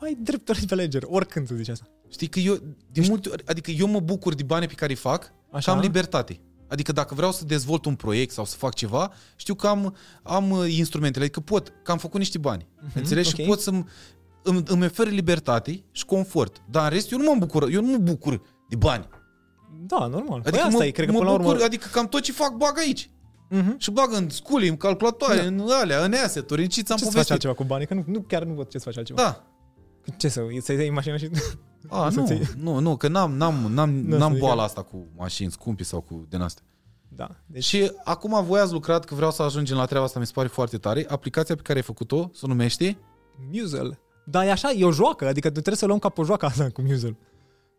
ai 0.00 0.16
dreptul 0.22 0.54
de 0.54 0.74
alegere, 0.74 1.06
oricând 1.08 1.46
să 1.46 1.54
zici 1.54 1.68
asta. 1.68 1.86
Știi 2.08 2.26
că 2.28 2.38
eu, 2.38 2.56
din 2.92 3.04
multe 3.08 3.28
ori, 3.28 3.46
adică 3.46 3.70
eu 3.70 3.86
mă 3.86 4.00
bucur 4.00 4.34
de 4.34 4.42
banii 4.42 4.68
pe 4.68 4.74
care 4.74 4.90
îi 4.90 4.96
fac 4.98 5.32
Așa? 5.50 5.60
și 5.60 5.70
am 5.70 5.78
libertate. 5.78 6.40
Adică 6.68 6.92
dacă 6.92 7.14
vreau 7.14 7.32
să 7.32 7.44
dezvolt 7.44 7.84
un 7.84 7.94
proiect 7.94 8.32
sau 8.32 8.44
să 8.44 8.56
fac 8.56 8.74
ceva, 8.74 9.12
știu 9.36 9.54
că 9.54 9.66
am, 9.66 9.96
am 10.22 10.50
uh, 10.50 10.72
instrumentele, 10.76 11.24
adică 11.24 11.40
pot, 11.40 11.72
că 11.82 11.90
am 11.90 11.98
făcut 11.98 12.18
niște 12.18 12.38
bani. 12.38 12.66
Uh-huh, 12.66 12.94
înțelegi? 12.94 13.28
ok. 13.28 13.34
Și 13.40 13.46
pot 13.46 13.60
să-mi 13.60 13.84
îmi, 14.44 14.62
îmi 14.66 14.84
ofer 14.84 15.08
libertate 15.08 15.84
și 15.90 16.04
confort. 16.04 16.62
Dar 16.70 16.82
în 16.84 16.90
rest, 16.90 17.12
eu 17.12 17.18
nu 17.18 17.30
mă 17.32 17.36
bucur, 17.38 17.68
eu 17.70 17.80
nu 17.82 17.90
mă 17.90 17.96
bucur 17.98 18.40
de 18.68 18.76
bani. 18.76 19.08
Da, 19.86 20.06
normal. 20.06 20.38
Adică 20.38 20.50
păi 20.50 20.58
asta 20.60 20.76
mă, 20.78 20.84
e, 20.84 20.90
cred 20.90 21.06
că 21.06 21.12
mă 21.12 21.18
până 21.18 21.30
la 21.30 21.36
bucur, 21.36 21.52
urmă... 21.52 21.64
adică 21.64 21.88
cam 21.92 22.06
tot 22.08 22.20
ce 22.20 22.32
fac 22.32 22.52
bag 22.56 22.78
aici. 22.78 23.10
Mhm. 23.50 23.78
Și 23.78 23.90
bag 23.90 24.12
în 24.12 24.28
sculi, 24.30 24.68
în 24.68 24.76
calculatoare, 24.76 25.40
Da. 25.40 25.46
în 25.46 25.62
alea, 25.80 26.04
în 26.04 26.12
asset-uri, 26.24 26.62
în 26.62 26.68
ce 26.68 26.82
ți-am 26.82 26.96
Ce 26.98 27.04
să 27.04 27.10
faci 27.10 27.26
povestit. 27.26 27.30
altceva 27.32 27.54
cu 27.54 27.64
banii? 27.64 27.86
Că 27.86 27.94
nu, 27.94 28.04
nu 28.06 28.20
chiar 28.20 28.42
nu 28.44 28.54
văd 28.54 28.68
ce 28.68 28.78
să 28.78 28.84
faci 28.84 28.96
altceva. 28.96 29.22
Da. 29.22 29.44
Ce 30.16 30.28
să, 30.28 30.40
să-i 30.60 30.76
iei 30.76 30.90
mașina 30.90 31.16
și... 31.16 31.30
A, 31.88 32.08
Să 32.12 32.18
nu, 32.20 32.26
ți- 32.26 32.40
nu, 32.56 32.78
nu, 32.78 32.96
că 32.96 33.08
n-am, 33.08 33.32
n-am, 33.36 33.54
n-am, 33.72 33.90
Nu, 33.90 34.16
n-am 34.16 34.32
să 34.32 34.38
boala 34.38 34.54
zic- 34.62 34.64
asta 34.64 34.82
cu 34.82 35.06
mașini 35.16 35.50
scumpi 35.50 35.84
sau 35.84 36.00
cu 36.00 36.26
din 36.30 36.40
astea. 36.40 36.64
Da. 37.08 37.28
Deci, 37.46 37.64
Și 37.64 37.92
acum 38.04 38.44
voi 38.44 38.60
ați 38.60 38.72
lucrat, 38.72 39.04
că 39.04 39.14
vreau 39.14 39.30
să 39.30 39.42
ajungem 39.42 39.76
la 39.76 39.84
treaba 39.84 40.04
asta, 40.04 40.18
mi 40.18 40.26
se 40.26 40.32
pare 40.34 40.48
foarte 40.48 40.76
tare. 40.78 41.06
Aplicația 41.08 41.54
pe 41.54 41.62
care 41.62 41.78
ai 41.78 41.84
făcut-o 41.84 42.30
se 42.34 42.46
numește? 42.46 42.98
Musel. 43.52 43.98
Da, 44.24 44.46
e 44.46 44.50
așa, 44.50 44.70
e 44.70 44.84
o 44.84 44.92
joacă, 44.92 45.26
adică 45.26 45.46
tu 45.46 45.52
trebuie 45.52 45.76
să 45.76 45.86
luăm 45.86 45.98
ca 45.98 46.08
pe 46.08 46.20
o 46.20 46.24
joacă 46.24 46.46
asta 46.50 46.68
cu 46.72 46.82
Musel. 46.82 47.16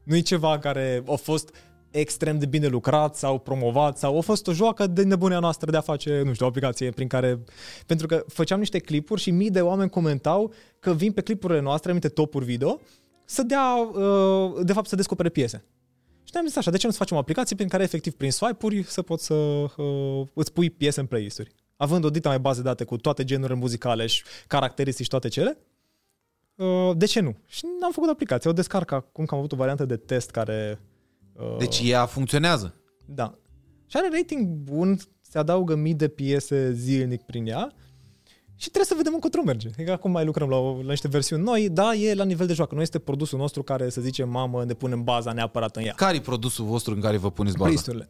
Nu 0.03 0.15
e 0.15 0.19
ceva 0.19 0.59
care 0.59 1.03
a 1.07 1.15
fost 1.15 1.55
extrem 1.91 2.39
de 2.39 2.45
bine 2.45 2.67
lucrat 2.67 3.15
sau 3.15 3.39
promovat 3.39 3.97
sau 3.97 4.17
a 4.17 4.21
fost 4.21 4.47
o 4.47 4.53
joacă 4.53 4.87
de 4.87 5.03
nebunia 5.03 5.39
noastră 5.39 5.71
de 5.71 5.77
a 5.77 5.81
face, 5.81 6.21
nu 6.25 6.33
știu, 6.33 6.45
o 6.45 6.49
aplicație 6.49 6.91
prin 6.91 7.07
care... 7.07 7.39
Pentru 7.85 8.07
că 8.07 8.25
făceam 8.27 8.59
niște 8.59 8.79
clipuri 8.79 9.21
și 9.21 9.31
mii 9.31 9.51
de 9.51 9.61
oameni 9.61 9.89
comentau 9.89 10.53
că 10.79 10.93
vin 10.93 11.11
pe 11.11 11.21
clipurile 11.21 11.59
noastre, 11.59 11.89
anumite 11.89 12.13
topuri 12.13 12.45
video, 12.45 12.79
să 13.25 13.43
dea, 13.43 13.75
uh, 13.75 14.65
de 14.65 14.73
fapt, 14.73 14.87
să 14.87 14.95
descopere 14.95 15.29
piese. 15.29 15.65
Și 16.23 16.31
ne-am 16.33 16.45
zis 16.45 16.55
așa, 16.55 16.71
de 16.71 16.77
ce 16.77 16.85
nu 16.85 16.91
să 16.91 16.97
facem 16.97 17.17
o 17.17 17.19
aplicație 17.19 17.55
prin 17.55 17.67
care 17.67 17.83
efectiv 17.83 18.13
prin 18.13 18.31
swipe-uri 18.31 18.83
să 18.83 19.01
poți 19.01 19.25
să 19.25 19.33
uh, 19.33 20.27
îți 20.33 20.53
pui 20.53 20.69
piese 20.69 20.99
în 20.99 21.05
playlist-uri. 21.05 21.51
Având 21.77 22.03
o 22.03 22.09
dita 22.09 22.29
mai 22.29 22.39
bază 22.39 22.61
de 22.61 22.67
date 22.67 22.83
cu 22.83 22.97
toate 22.97 23.23
genurile 23.23 23.57
muzicale 23.57 24.05
și 24.05 24.23
caracteristici 24.47 25.07
toate 25.07 25.27
cele, 25.27 25.57
uh, 25.57 25.74
de 26.95 27.05
ce 27.05 27.19
nu? 27.19 27.35
Și 27.45 27.65
am 27.83 27.91
făcut 27.91 28.09
aplicația, 28.09 28.49
o 28.49 28.53
descarc 28.53 28.91
acum 28.91 29.25
că 29.25 29.33
am 29.33 29.39
avut 29.39 29.51
o 29.51 29.55
variantă 29.55 29.85
de 29.85 29.95
test 29.97 30.29
care... 30.29 30.81
Uh, 31.33 31.55
Deci 31.57 31.81
ea 31.83 32.05
funcționează. 32.05 32.73
Da. 33.05 33.37
Și 33.85 33.97
are 33.97 34.09
rating 34.11 34.47
bun, 34.47 34.97
se 35.21 35.37
adaugă 35.37 35.75
mii 35.75 35.93
de 35.93 36.07
piese 36.07 36.71
zilnic 36.73 37.21
prin 37.21 37.45
ea 37.47 37.71
și 38.55 38.69
trebuie 38.69 38.85
să 38.85 38.93
vedem 38.97 39.13
încotro 39.13 39.41
merge. 39.41 39.67
Adică 39.67 39.91
acum 39.91 40.11
mai 40.11 40.25
lucrăm 40.25 40.49
la, 40.49 40.55
o- 40.55 40.81
la 40.81 40.89
niște 40.89 41.07
versiuni 41.07 41.43
noi, 41.43 41.69
da, 41.69 41.93
e 41.93 42.13
la 42.13 42.23
nivel 42.23 42.47
de 42.47 42.53
joacă. 42.53 42.75
Nu 42.75 42.81
este 42.81 42.99
produsul 42.99 43.39
nostru 43.39 43.63
care 43.63 43.89
să 43.89 44.01
zicem, 44.01 44.29
mamă, 44.29 44.63
ne 44.65 44.73
punem 44.73 45.03
baza 45.03 45.31
neapărat 45.33 45.75
în 45.75 45.83
ea. 45.83 45.93
Care 45.93 46.15
e 46.17 46.19
produsul 46.21 46.65
vostru 46.65 46.93
în 46.93 47.01
care 47.01 47.17
vă 47.17 47.31
puneți 47.31 47.57
baza? 47.57 47.69
Playlisturile. 47.69 48.09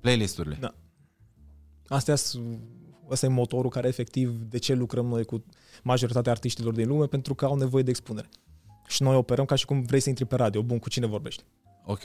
Playlisturile. 0.00 0.56
Da. 0.60 0.74
Astea 1.88 2.14
sunt 2.14 2.58
Ăsta 3.10 3.26
e 3.26 3.28
motorul 3.28 3.70
care 3.70 3.88
efectiv 3.88 4.30
de 4.48 4.58
ce 4.58 4.74
lucrăm 4.74 5.06
noi 5.06 5.24
cu 5.24 5.44
majoritatea 5.82 6.32
artiștilor 6.32 6.72
din 6.72 6.88
lume, 6.88 7.06
pentru 7.06 7.34
că 7.34 7.44
au 7.44 7.56
nevoie 7.56 7.82
de 7.82 7.90
expunere. 7.90 8.28
Și 8.86 9.02
noi 9.02 9.16
operăm 9.16 9.44
ca 9.44 9.54
și 9.54 9.64
cum 9.64 9.82
vrei 9.82 10.00
să 10.00 10.08
intri 10.08 10.24
pe 10.24 10.36
radio. 10.36 10.62
Bun, 10.62 10.78
cu 10.78 10.88
cine 10.88 11.06
vorbești? 11.06 11.44
Ok. 11.84 12.00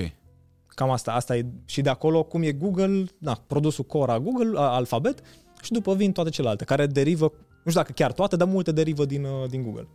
Cam 0.68 0.90
asta. 0.90 1.14
Asta 1.14 1.38
e 1.38 1.45
și 1.65 1.82
de 1.82 1.90
acolo 1.90 2.23
cum 2.23 2.41
e 2.41 2.52
Google, 2.52 3.06
na, 3.18 3.44
produsul 3.48 3.84
core 3.84 4.11
a 4.11 4.19
Google, 4.19 4.60
a, 4.60 4.61
Alphabet, 4.61 5.22
și 5.61 5.72
după 5.72 5.95
vin 5.95 6.11
toate 6.11 6.30
celelalte, 6.30 6.64
care 6.64 6.88
derivă, 6.88 7.32
nu 7.64 7.72
știu 7.72 7.82
dacă 7.82 7.91
chiar 7.91 8.11
toate, 8.11 8.36
dar 8.36 8.48
multe 8.48 8.72
derivă 8.72 9.06
din, 9.06 9.23
uh, 9.23 9.49
din 9.49 9.64
Google. 9.64 9.88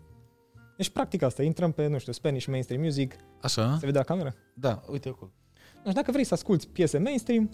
Deci, 0.76 0.88
practic 0.88 1.22
asta, 1.22 1.42
intrăm 1.42 1.72
pe, 1.72 1.86
nu 1.86 1.98
știu, 1.98 2.12
Spanish 2.12 2.46
Mainstream 2.46 2.82
Music, 2.82 3.14
Așa? 3.40 3.76
se 3.78 3.86
vede 3.86 3.98
la 3.98 4.04
cameră? 4.04 4.34
Da, 4.54 4.82
uite 4.90 5.08
acolo. 5.08 5.30
Deci 5.84 5.94
dacă 5.94 6.10
vrei 6.10 6.24
să 6.24 6.34
asculti 6.34 6.66
piese 6.66 6.98
mainstream, 6.98 7.50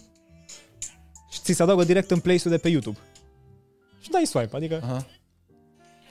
și 1.31 1.41
ți 1.41 1.53
se 1.53 1.62
adaugă 1.62 1.85
direct 1.85 2.11
în 2.11 2.20
playlist 2.20 2.47
de 2.47 2.59
pe 2.59 2.69
YouTube. 2.69 2.99
Și 4.07 4.12
dai 4.12 4.27
swipe, 4.27 4.57
adică 4.57 4.81
Aha. 4.83 4.93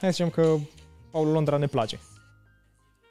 să 0.00 0.10
zicem 0.10 0.30
că 0.30 0.56
Paul 1.10 1.26
Londra 1.28 1.56
ne 1.56 1.66
place. 1.66 2.00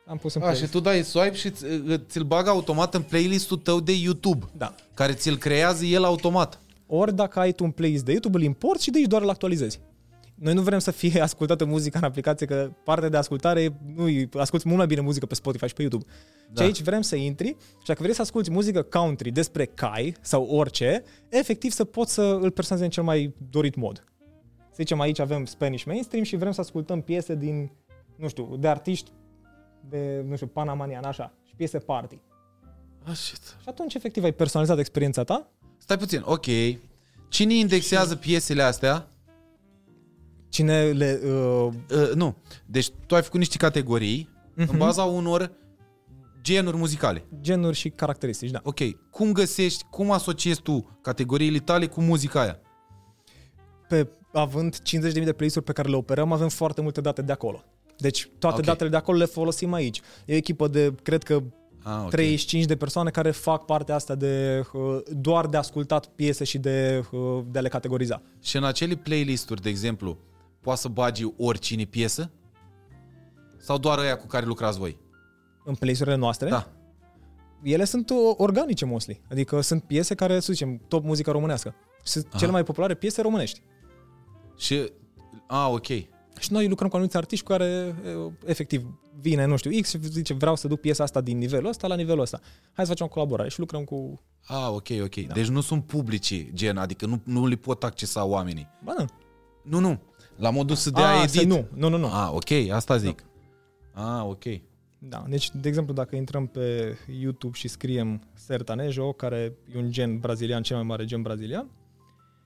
Am 0.08 0.18
pus 0.18 0.34
în 0.34 0.42
A, 0.42 0.44
playlist. 0.46 0.66
și 0.66 0.72
tu 0.72 0.80
dai 0.80 1.04
swipe 1.04 1.36
și 1.36 1.50
ți- 1.52 1.66
ți-l 2.08 2.24
bagă 2.24 2.50
automat 2.50 2.94
în 2.96 3.02
playlistul 3.02 3.58
tău 3.58 3.80
de 3.80 3.92
YouTube, 3.92 4.46
Da. 4.58 4.76
care 4.94 5.14
ți-l 5.14 5.38
creează 5.38 5.86
el 5.86 6.04
automat. 6.04 6.60
Ori 6.88 7.16
dacă 7.16 7.40
ai 7.40 7.52
tu 7.52 7.64
un 7.64 7.72
playlist 7.72 8.06
de 8.06 8.12
YouTube, 8.12 8.38
îl 8.38 8.44
importi 8.44 8.84
și 8.84 8.90
de 8.92 8.98
aici 8.98 9.08
doar 9.08 9.22
îl 9.22 9.30
actualizezi. 9.30 9.80
Noi 10.36 10.54
nu 10.54 10.62
vrem 10.62 10.80
să 10.80 10.92
fie 10.92 11.22
ascultată 11.30 11.66
muzica 11.66 11.98
în 11.98 12.04
aplicație, 12.04 12.46
că 12.46 12.72
partea 12.84 13.10
de 13.10 13.18
ascultare, 13.18 13.80
nu 13.96 14.06
asculti 14.34 14.66
mult 14.66 14.78
mai 14.78 14.88
bine 14.88 15.02
muzică 15.02 15.26
pe 15.26 15.36
Spotify 15.36 15.68
și 15.68 15.74
pe 15.74 15.82
YouTube. 15.82 16.04
Da. 16.08 16.14
Da. 16.54 16.62
Și 16.62 16.68
aici 16.68 16.82
vrem 16.82 17.02
să 17.02 17.16
intri 17.16 17.48
și 17.80 17.86
dacă 17.88 18.00
vrei 18.02 18.14
să 18.16 18.22
asculti 18.22 18.52
muzică 18.52 18.82
country 18.82 19.32
despre 19.32 19.66
cai 19.66 20.16
sau 20.22 20.44
orice, 20.46 21.04
efectiv 21.30 21.72
să 21.72 21.84
poți 21.84 22.14
să 22.14 22.22
îl 22.22 22.52
personalizezi 22.52 22.84
în 22.84 22.90
cel 22.90 23.04
mai 23.04 23.34
dorit 23.50 23.76
mod. 23.76 24.04
Să 24.76 24.82
zicem, 24.82 25.00
aici 25.00 25.20
avem 25.20 25.46
Spanish 25.46 25.84
mainstream 25.86 26.24
și 26.24 26.36
vrem 26.36 26.52
să 26.52 26.62
ascultăm 26.62 27.02
piese 27.02 27.36
din, 27.36 27.72
nu 28.16 28.28
știu, 28.28 28.56
de 28.58 28.68
artiști 28.68 29.12
de, 29.90 30.24
nu 30.28 30.36
știu, 30.36 30.48
Panamanian, 30.48 31.04
așa, 31.04 31.34
și 31.48 31.54
piese 31.56 31.78
party. 31.78 32.20
Ah, 33.04 33.14
shit. 33.14 33.44
Și 33.62 33.70
atunci, 33.70 33.94
efectiv, 33.94 34.24
ai 34.24 34.32
personalizat 34.34 34.80
experiența 34.80 35.24
ta 35.24 35.50
Stai 35.78 35.98
puțin, 35.98 36.22
ok. 36.26 36.46
Cine 37.30 37.54
indexează 37.54 38.16
piesele 38.16 38.62
astea? 38.62 39.08
Cine 40.50 40.84
le... 40.92 41.20
Uh, 41.24 41.68
Uh, 41.92 42.12
nu. 42.16 42.36
Deci 42.66 42.90
tu 43.08 43.16
ai 43.16 43.22
făcut 43.22 43.40
niște 43.40 43.58
categorii 43.58 44.30
Mhm. 44.56 44.72
în 44.72 44.78
baza 44.78 45.04
unor 45.04 45.52
genuri 46.42 46.78
muzicale. 46.78 47.24
genuri 47.42 47.76
și 47.76 47.90
caracteristici, 47.90 48.52
da. 48.52 48.60
Ok. 48.64 48.80
Cum 49.10 49.32
găsești, 49.32 49.84
cum 49.90 50.12
asociezi 50.12 50.62
tu 50.62 50.98
categoriile 51.02 51.58
tale 51.60 51.88
cu 51.88 52.02
muzica 52.02 52.42
aia? 52.42 52.60
Pe, 53.88 54.08
având 54.40 54.78
50.000 54.80 55.24
de 55.24 55.34
playlist-uri 55.34 55.66
pe 55.66 55.72
care 55.72 55.90
le 55.90 55.96
operăm, 55.96 56.32
avem 56.32 56.50
foarte 56.50 56.82
multe 56.82 57.02
date 57.02 57.22
de 57.22 57.32
acolo. 57.32 57.64
Deci 57.98 58.30
toate 58.40 58.58
Ok. 58.60 58.66
datele 58.66 58.90
de 58.90 58.96
acolo 58.96 59.18
le 59.18 59.26
folosim 59.26 59.74
aici. 59.74 60.02
E 60.26 60.34
o 60.34 60.36
echipă 60.36 60.68
de, 60.68 60.94
cred 61.04 61.24
că, 61.24 61.44
Ah, 61.88 62.02
ok. 62.04 62.10
35 62.10 62.66
de 62.66 62.76
persoane 62.76 63.10
care 63.10 63.32
fac 63.32 63.66
partea 63.66 63.96
asta 63.96 64.16
de 64.16 64.64
uh, 64.74 64.98
doar 65.12 65.48
de 65.48 65.58
ascultat 65.58 66.06
piese 66.06 66.44
și 66.44 66.58
de, 66.58 67.04
uh, 67.12 67.44
de 67.52 67.58
a 67.58 67.62
le 67.62 67.68
categoriza. 67.68 68.22
Și 68.42 68.58
în 68.58 68.64
acele 68.64 68.96
playlisturi, 68.96 69.62
de 69.62 69.70
exemplu, 69.70 70.18
poți 70.62 70.82
să 70.82 70.88
bagi 70.88 71.26
oricine 71.38 71.84
piesă? 71.84 72.32
Sau 73.58 73.78
doar 73.78 73.98
aia 74.00 74.18
cu 74.18 74.28
care 74.28 74.46
lucrați 74.46 74.78
voi? 74.78 74.98
În 75.66 75.76
playlist-urile 75.76 76.16
noastre, 76.16 76.50
Da. 76.50 76.68
ele 77.64 77.84
sunt 77.84 78.10
uh, 78.10 78.16
organice 78.38 78.86
mostly. 78.86 79.22
Adică 79.32 79.62
sunt 79.62 79.84
piese 79.84 80.16
care, 80.16 80.40
să 80.40 80.52
zicem, 80.54 80.82
top 80.88 81.04
muzica 81.04 81.32
românească. 81.32 81.76
Sunt 82.04 82.26
Aha. 82.30 82.38
cele 82.38 82.52
mai 82.52 82.64
populare 82.64 82.94
piese 82.94 83.22
românești. 83.22 83.62
Și... 84.58 84.92
A, 85.48 85.70
ok. 85.70 85.88
Și 86.40 86.52
noi 86.52 86.68
lucrăm 86.68 86.90
cu 86.90 86.96
anumiți 86.96 87.18
artiști 87.18 87.46
cu 87.46 87.52
care 87.52 87.66
e, 87.66 87.96
efectiv 88.46 88.86
vine, 89.20 89.46
nu 89.46 89.56
știu, 89.56 89.82
X 89.82 89.90
și 89.90 89.98
zice 90.02 90.34
vreau 90.34 90.56
să 90.56 90.68
duc 90.68 90.80
piesa 90.80 91.04
asta 91.04 91.22
din 91.22 91.38
nivelul 91.38 91.70
ăsta 91.70 91.88
la 91.88 91.96
nivelul 91.96 92.22
ăsta. 92.22 92.40
Hai 92.74 92.86
să 92.86 92.92
facem 92.92 93.06
o 93.06 93.10
colaborare 93.10 93.50
și 93.50 93.60
lucrăm 93.60 93.84
cu... 93.84 94.22
A, 94.46 94.70
ok, 94.70 94.88
ok. 95.02 95.16
Da. 95.16 95.34
Deci 95.34 95.48
nu 95.48 95.62
sunt 95.62 95.86
publici, 95.86 96.54
gen, 96.54 96.78
adică 96.78 97.06
nu, 97.06 97.22
nu 97.24 97.46
li 97.46 97.56
pot 97.56 97.84
accesa 97.84 98.26
oamenii. 98.26 98.68
Ba 98.84 98.94
da. 98.98 99.06
Nu, 99.64 99.80
nu. 99.80 100.00
La 100.36 100.50
modul 100.50 100.76
să 100.76 100.90
dea 100.90 101.08
A, 101.08 101.22
edit. 101.24 101.30
să 101.30 101.46
nu, 101.46 101.68
nu, 101.74 101.90
nu, 101.90 101.98
nu. 101.98 102.06
A, 102.06 102.32
ok, 102.32 102.70
asta 102.72 102.98
zic. 102.98 103.24
A, 103.94 104.24
ok. 104.24 104.44
Da, 104.98 105.26
deci, 105.30 105.52
de 105.54 105.68
exemplu, 105.68 105.94
dacă 105.94 106.16
intrăm 106.16 106.48
pe 106.48 106.98
YouTube 107.20 107.58
și 107.58 107.68
scriem 107.68 108.22
Sertanejo, 108.34 109.12
care 109.12 109.58
e 109.76 109.78
un 109.78 109.92
gen 109.92 110.20
brazilian, 110.20 110.64
cel 110.64 110.76
mai 110.76 110.86
mare 110.86 111.06
gen 111.06 111.22
brazilian, 111.22 111.70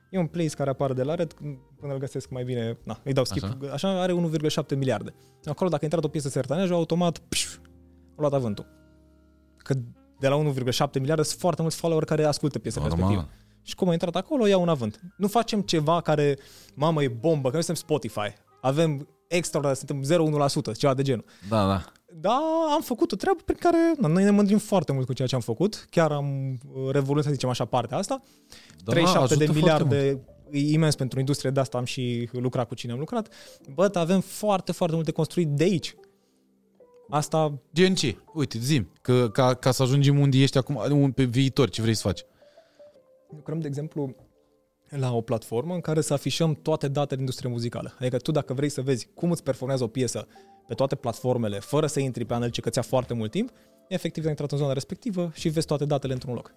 e 0.09 0.17
un 0.17 0.27
playlist 0.27 0.55
care 0.55 0.69
apare 0.69 0.93
de 0.93 1.03
la 1.03 1.15
Red, 1.15 1.33
până 1.79 1.93
îl 1.93 1.99
găsesc 1.99 2.29
mai 2.29 2.43
bine, 2.43 2.77
na, 2.83 2.99
îi 3.03 3.13
dau 3.13 3.25
skip, 3.25 3.43
Așa. 3.43 3.57
așa, 3.61 3.71
așa 3.73 4.01
are 4.01 4.13
1,7 4.13 4.77
miliarde. 4.77 5.13
Acolo, 5.45 5.69
dacă 5.69 5.81
a 5.81 5.85
intrat 5.85 6.03
o 6.03 6.07
piesă 6.07 6.29
Sertanejo, 6.29 6.73
automat, 6.73 7.17
pș, 7.17 7.45
a 8.15 8.15
luat 8.15 8.33
avântul. 8.33 8.65
Că 9.57 9.73
de 10.19 10.27
la 10.27 10.35
1,7 10.35 10.99
miliarde 10.99 11.23
sunt 11.23 11.39
foarte 11.39 11.61
mulți 11.61 11.77
follower 11.77 12.03
care 12.03 12.23
ascultă 12.23 12.59
piesa 12.59 12.79
Normal. 12.81 12.97
respectivă. 12.99 13.29
Și 13.61 13.75
cum 13.75 13.89
a 13.89 13.91
intrat 13.91 14.15
acolo, 14.15 14.47
ia 14.47 14.57
un 14.57 14.69
avânt. 14.69 14.99
Nu 15.17 15.27
facem 15.27 15.61
ceva 15.61 16.01
care, 16.01 16.37
mamă, 16.73 17.03
e 17.03 17.07
bombă, 17.07 17.47
că 17.47 17.53
noi 17.53 17.63
suntem 17.63 17.83
Spotify. 17.83 18.33
Avem 18.61 19.07
extra, 19.27 19.73
suntem 19.73 20.03
0,1%, 20.73 20.77
ceva 20.77 20.93
de 20.93 21.01
genul. 21.01 21.25
Da, 21.49 21.67
da. 21.67 21.83
Da, 22.13 22.39
am 22.75 22.81
făcut 22.81 23.11
o 23.11 23.15
treabă 23.15 23.39
prin 23.45 23.57
care 23.59 23.77
na, 23.97 24.07
noi 24.07 24.23
ne 24.23 24.29
mândrim 24.29 24.57
foarte 24.57 24.91
mult 24.91 25.05
cu 25.05 25.13
ceea 25.13 25.27
ce 25.27 25.35
am 25.35 25.41
făcut. 25.41 25.87
Chiar 25.89 26.11
am 26.11 26.51
uh, 26.51 26.57
revoluționat, 26.91 27.23
să 27.23 27.31
zicem 27.31 27.49
așa, 27.49 27.65
partea 27.65 27.97
asta. 27.97 28.21
da 28.83 28.91
37 28.91 29.35
de 29.35 29.43
ajută 29.43 29.59
foarte 29.59 29.83
mult. 29.83 29.95
miliarde 29.95 30.21
e 30.51 30.71
imens 30.71 30.95
pentru 30.95 31.19
industrie, 31.19 31.51
de 31.51 31.59
asta 31.59 31.77
am 31.77 31.83
și 31.83 32.29
lucrat 32.31 32.67
cu 32.67 32.75
cine 32.75 32.91
am 32.91 32.99
lucrat. 32.99 33.33
Bă, 33.73 33.89
avem 33.93 34.19
foarte, 34.19 34.71
foarte 34.71 34.95
multe 34.95 35.11
construit 35.11 35.47
de 35.47 35.63
aici. 35.63 35.95
Asta, 37.09 37.59
Gen 37.73 37.95
ce? 37.95 38.17
Uite, 38.33 38.57
zim, 38.59 38.89
că, 39.01 39.29
ca, 39.29 39.53
ca 39.53 39.71
să 39.71 39.83
ajungem 39.83 40.19
unde 40.19 40.37
ești 40.37 40.57
acum, 40.57 40.81
un- 40.91 41.11
pe 41.11 41.23
viitor, 41.23 41.69
ce 41.69 41.81
vrei 41.81 41.93
să 41.93 42.01
faci? 42.07 42.25
lucrăm, 43.35 43.59
de 43.59 43.67
exemplu, 43.67 44.15
la 44.89 45.13
o 45.15 45.21
platformă 45.21 45.73
în 45.73 45.81
care 45.81 46.01
să 46.01 46.13
afișăm 46.13 46.53
toate 46.53 46.87
datele 46.87 47.09
din 47.09 47.19
industrie 47.19 47.49
muzicală. 47.51 47.95
Adică 47.99 48.17
tu 48.17 48.31
dacă 48.31 48.53
vrei 48.53 48.69
să 48.69 48.81
vezi 48.81 49.07
cum 49.13 49.31
îți 49.31 49.43
performează 49.43 49.83
o 49.83 49.87
piesă 49.87 50.27
pe 50.69 50.75
toate 50.75 50.95
platformele, 50.95 51.59
fără 51.59 51.87
să 51.87 51.99
intri 51.99 52.25
pe 52.25 52.33
analice 52.33 52.61
că 52.61 52.69
ți-a 52.69 52.81
foarte 52.81 53.13
mult 53.13 53.31
timp, 53.31 53.49
efectiv 53.87 54.23
ai 54.23 54.29
intrat 54.29 54.51
în 54.51 54.57
zona 54.57 54.73
respectivă 54.73 55.31
și 55.33 55.49
vezi 55.49 55.65
toate 55.65 55.85
datele 55.85 56.13
într-un 56.13 56.33
loc. 56.33 56.53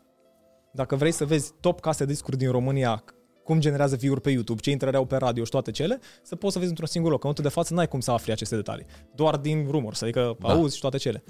Dacă 0.73 0.97
vrei 0.97 1.13
să 1.13 1.25
vezi 1.25 1.53
top 1.61 1.81
case 1.81 2.05
de 2.05 2.13
discuri 2.13 2.37
din 2.37 2.51
România, 2.51 3.05
cum 3.45 3.61
generează 3.61 3.97
view-uri 3.97 4.21
pe 4.21 4.31
YouTube, 4.31 4.61
ce 4.61 4.71
intrări 4.71 4.97
au 4.97 5.05
pe 5.05 5.17
radio 5.17 5.45
și 5.45 5.51
toate 5.51 5.71
cele, 5.71 5.99
să 6.23 6.37
poți 6.37 6.53
să 6.53 6.59
vezi 6.59 6.71
într-un 6.71 6.89
singur 6.89 7.11
loc. 7.11 7.25
În 7.25 7.29
momentul 7.29 7.51
de 7.51 7.61
față 7.61 7.75
n-ai 7.75 7.89
cum 7.89 8.01
să 8.01 8.11
afli 8.11 8.33
aceste 8.33 8.55
detalii. 8.55 8.87
Doar 9.15 9.37
din 9.37 9.67
rumors, 9.71 10.03
adică 10.03 10.37
Da. 10.39 10.49
da. 10.49 10.55
auzi 10.55 10.75
și 10.75 10.81
toate 10.81 10.97
cele. 10.97 11.25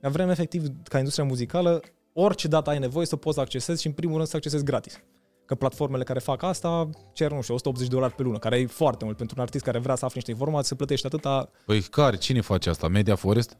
Dar 0.00 0.10
vrem 0.10 0.28
efectiv 0.28 0.66
ca 0.82 0.98
industria 0.98 1.24
muzicală, 1.24 1.80
orice 2.12 2.48
dată 2.48 2.70
ai 2.70 2.78
nevoie 2.78 3.06
să 3.06 3.16
poți 3.16 3.34
să 3.34 3.40
accesezi 3.40 3.80
și 3.80 3.86
în 3.86 3.92
primul 3.92 4.16
rând 4.16 4.28
să 4.28 4.36
accesezi 4.36 4.64
gratis. 4.64 5.00
Că 5.46 5.54
platformele 5.54 6.04
care 6.04 6.18
fac 6.18 6.42
asta 6.42 6.88
cer, 7.12 7.30
nu 7.32 7.42
știu, 7.42 7.54
180 7.54 7.88
de 7.88 7.94
dolari 7.94 8.14
pe 8.14 8.22
lună, 8.22 8.38
care 8.38 8.58
e 8.58 8.66
foarte 8.66 9.04
mult 9.04 9.16
pentru 9.16 9.34
un 9.38 9.42
artist 9.42 9.64
care 9.64 9.78
vrea 9.78 9.94
să 9.94 10.04
afle 10.04 10.14
niște 10.16 10.30
informații, 10.30 10.68
să 10.68 10.74
plătești 10.74 11.06
atâta, 11.06 11.50
Păi 11.66 11.80
care? 11.80 12.16
Cine 12.16 12.40
face 12.40 12.68
asta? 12.70 12.88
Media 12.88 13.14
Forest? 13.14 13.56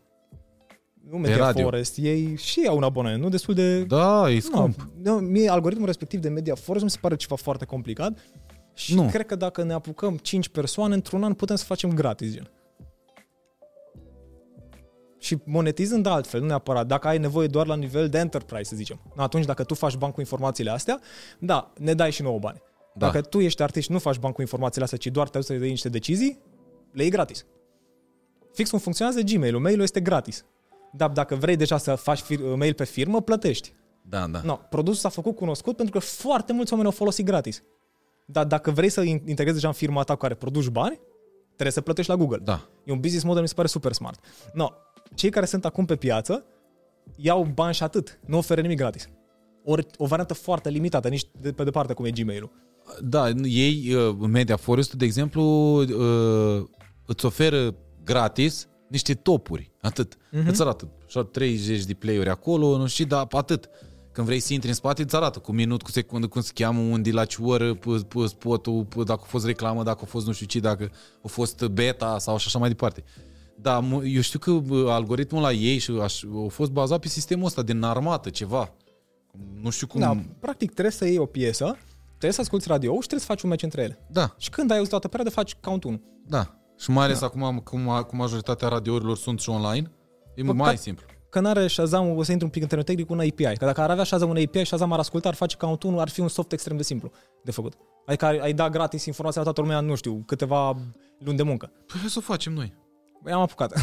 nu 1.10 1.16
Media 1.18 1.36
radio. 1.36 1.62
Forest, 1.62 1.96
ei 1.98 2.36
și 2.36 2.64
au 2.68 2.76
un 2.76 2.82
abonament, 2.82 3.22
nu 3.22 3.28
destul 3.28 3.54
de... 3.54 3.82
Da, 3.84 4.30
e 4.30 4.34
Nu, 4.34 4.40
scump. 4.40 4.88
nu, 5.02 5.14
mie 5.14 5.48
algoritmul 5.48 5.86
respectiv 5.86 6.20
de 6.20 6.28
Media 6.28 6.54
Forest 6.54 6.84
mi 6.84 6.90
se 6.90 6.98
pare 7.00 7.16
ceva 7.16 7.34
foarte 7.34 7.64
complicat 7.64 8.18
și 8.74 8.94
Nu. 8.94 9.06
cred 9.08 9.26
că 9.26 9.34
dacă 9.34 9.62
ne 9.62 9.72
apucăm 9.72 10.16
5 10.16 10.48
persoane, 10.48 10.94
într-un 10.94 11.24
an 11.24 11.32
putem 11.34 11.56
să 11.56 11.64
facem 11.64 11.92
gratis, 11.92 12.32
gen. 12.32 12.50
Și 15.24 15.38
monetizând 15.44 16.06
altfel, 16.06 16.40
nu 16.40 16.46
neapărat, 16.46 16.86
dacă 16.86 17.08
ai 17.08 17.18
nevoie 17.18 17.46
doar 17.46 17.66
la 17.66 17.74
nivel 17.76 18.08
de 18.08 18.18
enterprise, 18.18 18.64
să 18.64 18.76
zicem. 18.76 19.00
Atunci, 19.16 19.44
dacă 19.44 19.64
tu 19.64 19.74
faci 19.74 19.94
bani 19.96 20.12
cu 20.12 20.20
informațiile 20.20 20.70
astea, 20.70 21.00
da, 21.38 21.72
ne 21.78 21.94
dai 21.94 22.10
și 22.10 22.22
nouă 22.22 22.38
bani. 22.38 22.62
Da. 22.94 23.06
Dacă 23.06 23.20
tu 23.20 23.40
ești 23.40 23.62
artist 23.62 23.86
și 23.86 23.92
nu 23.92 23.98
faci 23.98 24.18
bani 24.18 24.34
cu 24.34 24.40
informațiile 24.40 24.84
astea, 24.84 24.98
ci 24.98 25.06
doar 25.06 25.28
te 25.28 25.40
să 25.42 25.52
iei 25.52 25.68
niște 25.68 25.88
decizii, 25.88 26.38
le 26.92 27.02
iei 27.02 27.10
gratis. 27.10 27.44
Fix 28.52 28.70
cum 28.70 28.78
funcționează 28.78 29.20
Gmail-ul. 29.20 29.60
Mail-ul 29.60 29.82
este 29.82 30.00
gratis. 30.00 30.44
Dar 30.92 31.10
dacă 31.10 31.34
vrei 31.34 31.56
deja 31.56 31.78
să 31.78 31.94
faci 31.94 32.22
fir- 32.22 32.56
mail 32.56 32.74
pe 32.74 32.84
firmă, 32.84 33.20
plătești. 33.20 33.72
Da, 34.02 34.26
da. 34.26 34.40
No, 34.44 34.54
produsul 34.70 35.00
s-a 35.00 35.08
făcut 35.08 35.36
cunoscut 35.36 35.76
pentru 35.76 35.98
că 35.98 36.04
foarte 36.06 36.52
mulți 36.52 36.72
oameni 36.72 36.90
au 36.90 36.96
folosit 36.96 37.24
gratis. 37.24 37.62
Dar 38.26 38.44
dacă 38.44 38.70
vrei 38.70 38.88
să 38.88 39.00
in- 39.00 39.22
integrezi 39.26 39.54
deja 39.54 39.66
în 39.68 39.72
firma 39.74 40.02
ta 40.02 40.12
cu 40.12 40.18
care 40.18 40.34
produci 40.34 40.68
bani, 40.68 41.00
trebuie 41.46 41.70
să 41.72 41.80
plătești 41.80 42.10
la 42.10 42.16
Google. 42.16 42.38
Da. 42.42 42.68
E 42.84 42.92
un 42.92 43.00
business 43.00 43.24
model, 43.24 43.42
mi 43.42 43.48
se 43.48 43.54
pare 43.54 43.68
super 43.68 43.92
smart. 43.92 44.24
No, 44.52 44.68
cei 45.14 45.30
care 45.30 45.46
sunt 45.46 45.64
acum 45.64 45.84
pe 45.84 45.96
piață 45.96 46.44
iau 47.16 47.50
bani 47.54 47.74
și 47.74 47.82
atât. 47.82 48.20
Nu 48.26 48.36
oferă 48.36 48.60
nimic 48.60 48.76
gratis. 48.76 49.08
Ori 49.64 49.86
o 49.96 50.06
variantă 50.06 50.34
foarte 50.34 50.68
limitată, 50.68 51.08
nici 51.08 51.24
de 51.40 51.52
pe 51.52 51.64
departe 51.64 51.92
cum 51.92 52.04
e 52.04 52.10
Gmail-ul. 52.10 52.50
Da, 53.02 53.28
ei, 53.42 53.94
uh, 53.94 54.16
Media 54.18 54.56
Forest, 54.56 54.94
de 54.94 55.04
exemplu, 55.04 55.42
uh, 55.80 56.64
îți 57.06 57.24
oferă 57.24 57.74
gratis 58.04 58.68
niște 58.88 59.14
topuri, 59.14 59.70
atât. 59.80 60.16
Mhm. 60.30 60.42
Mm-hmm. 60.42 60.48
Îți 60.48 60.60
arată 60.62 60.88
așa, 61.06 61.24
30 61.24 61.84
de 61.84 61.94
play-uri 61.94 62.28
acolo, 62.28 62.76
nu 62.76 62.86
știu, 62.86 63.04
dar 63.04 63.26
atât. 63.30 63.68
Când 64.12 64.26
vrei 64.26 64.40
să 64.40 64.52
intri 64.52 64.68
în 64.68 64.74
spate, 64.74 65.02
îți 65.02 65.16
arată 65.16 65.38
cu 65.38 65.52
minut, 65.52 65.82
cu 65.82 65.90
secundă, 65.90 66.26
cum 66.26 66.40
se 66.40 66.50
cheamă, 66.54 66.80
unde, 66.80 67.10
la 67.10 67.24
ce 67.24 67.42
oră, 67.42 67.74
p- 67.74 68.04
p- 68.06 68.26
spotul, 68.26 68.86
p- 68.86 69.04
dacă 69.04 69.20
a 69.22 69.26
fost 69.26 69.46
reclamă, 69.46 69.82
dacă 69.82 70.00
a 70.02 70.06
fost 70.06 70.26
nu 70.26 70.32
știu 70.32 70.46
ce, 70.46 70.60
dacă 70.60 70.90
a 71.22 71.28
fost 71.28 71.64
beta 71.64 72.18
sau 72.18 72.38
și 72.38 72.44
așa 72.46 72.58
mai 72.58 72.68
departe. 72.68 73.04
Da, 73.04 73.20
m- 73.62 74.02
eu 74.04 74.20
știu 74.20 74.38
că 74.38 74.50
bă, 74.52 74.90
algoritmul 74.90 75.42
la 75.42 75.52
ei 75.52 75.78
și 75.78 75.90
aș, 76.02 76.22
a 76.44 76.48
fost 76.48 76.70
bazat 76.70 77.00
pe 77.00 77.08
sistemul 77.08 77.46
ăsta 77.46 77.62
din 77.62 77.82
armată, 77.82 78.30
ceva. 78.30 78.72
Nu 79.62 79.70
știu 79.70 79.86
cum... 79.86 80.00
Da, 80.00 80.16
practic 80.40 80.70
trebuie 80.70 80.92
să 80.92 81.04
iei 81.06 81.18
o 81.18 81.26
piesă, 81.26 81.76
trebuie 82.08 82.32
să 82.32 82.40
asculti 82.40 82.68
radio 82.68 82.92
și 82.92 82.98
trebuie 82.98 83.20
să 83.20 83.26
faci 83.26 83.42
un 83.42 83.48
match 83.48 83.62
între 83.62 83.82
ele. 83.82 83.98
da. 84.10 84.34
Și 84.38 84.50
când 84.50 84.70
ai 84.70 84.76
auzit 84.76 84.90
toată 84.90 85.08
perioada, 85.08 85.34
faci 85.34 85.54
count 85.54 85.84
1. 85.84 86.00
Da. 86.26 86.58
Și 86.78 86.90
mai 86.90 87.04
ales 87.04 87.18
da. 87.20 87.26
acum, 87.26 87.60
cum, 87.64 88.04
cum 88.08 88.18
majoritatea 88.18 88.68
radiourilor 88.68 89.16
sunt 89.16 89.40
și 89.40 89.50
online, 89.50 89.90
e 90.34 90.42
Păcat- 90.42 90.54
mai 90.54 90.76
simplu. 90.76 91.06
Că 91.30 91.40
n-are 91.40 91.66
Shazam, 91.66 92.16
o 92.16 92.22
să 92.22 92.30
intru 92.32 92.46
un 92.46 92.52
pic 92.52 92.62
în 92.62 92.68
termen 92.68 92.86
tehnic, 92.86 93.10
un 93.10 93.18
API. 93.18 93.56
Că 93.56 93.64
dacă 93.64 93.80
ar 93.80 93.90
avea 93.90 94.04
Shazam 94.04 94.28
un 94.30 94.36
API, 94.36 94.64
Shazam 94.64 94.92
ar 94.92 94.98
asculta, 94.98 95.28
ar 95.28 95.34
face 95.34 95.56
count 95.56 95.82
1, 95.82 96.00
ar 96.00 96.08
fi 96.08 96.20
un 96.20 96.28
soft 96.28 96.52
extrem 96.52 96.76
de 96.76 96.82
simplu 96.82 97.10
de 97.44 97.50
făcut. 97.50 97.72
Adică 98.06 98.24
ai, 98.24 98.38
ai 98.38 98.52
da 98.52 98.70
gratis 98.70 99.04
informația 99.04 99.40
la 99.40 99.46
toată 99.52 99.60
lumea, 99.60 99.80
nu 99.80 99.94
știu, 99.94 100.22
câteva 100.26 100.76
luni 101.18 101.36
de 101.36 101.42
muncă. 101.42 101.66
Păi 101.86 102.00
hai 102.00 102.08
să 102.08 102.18
o 102.18 102.20
facem 102.20 102.52
noi. 102.52 102.74
Păi 103.24 103.32
am 103.32 103.40
apucat. 103.40 103.72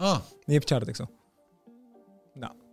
Ah, 0.00 0.20
e 0.46 0.58
pe 0.58 0.64
Chartex-ul. 0.64 1.08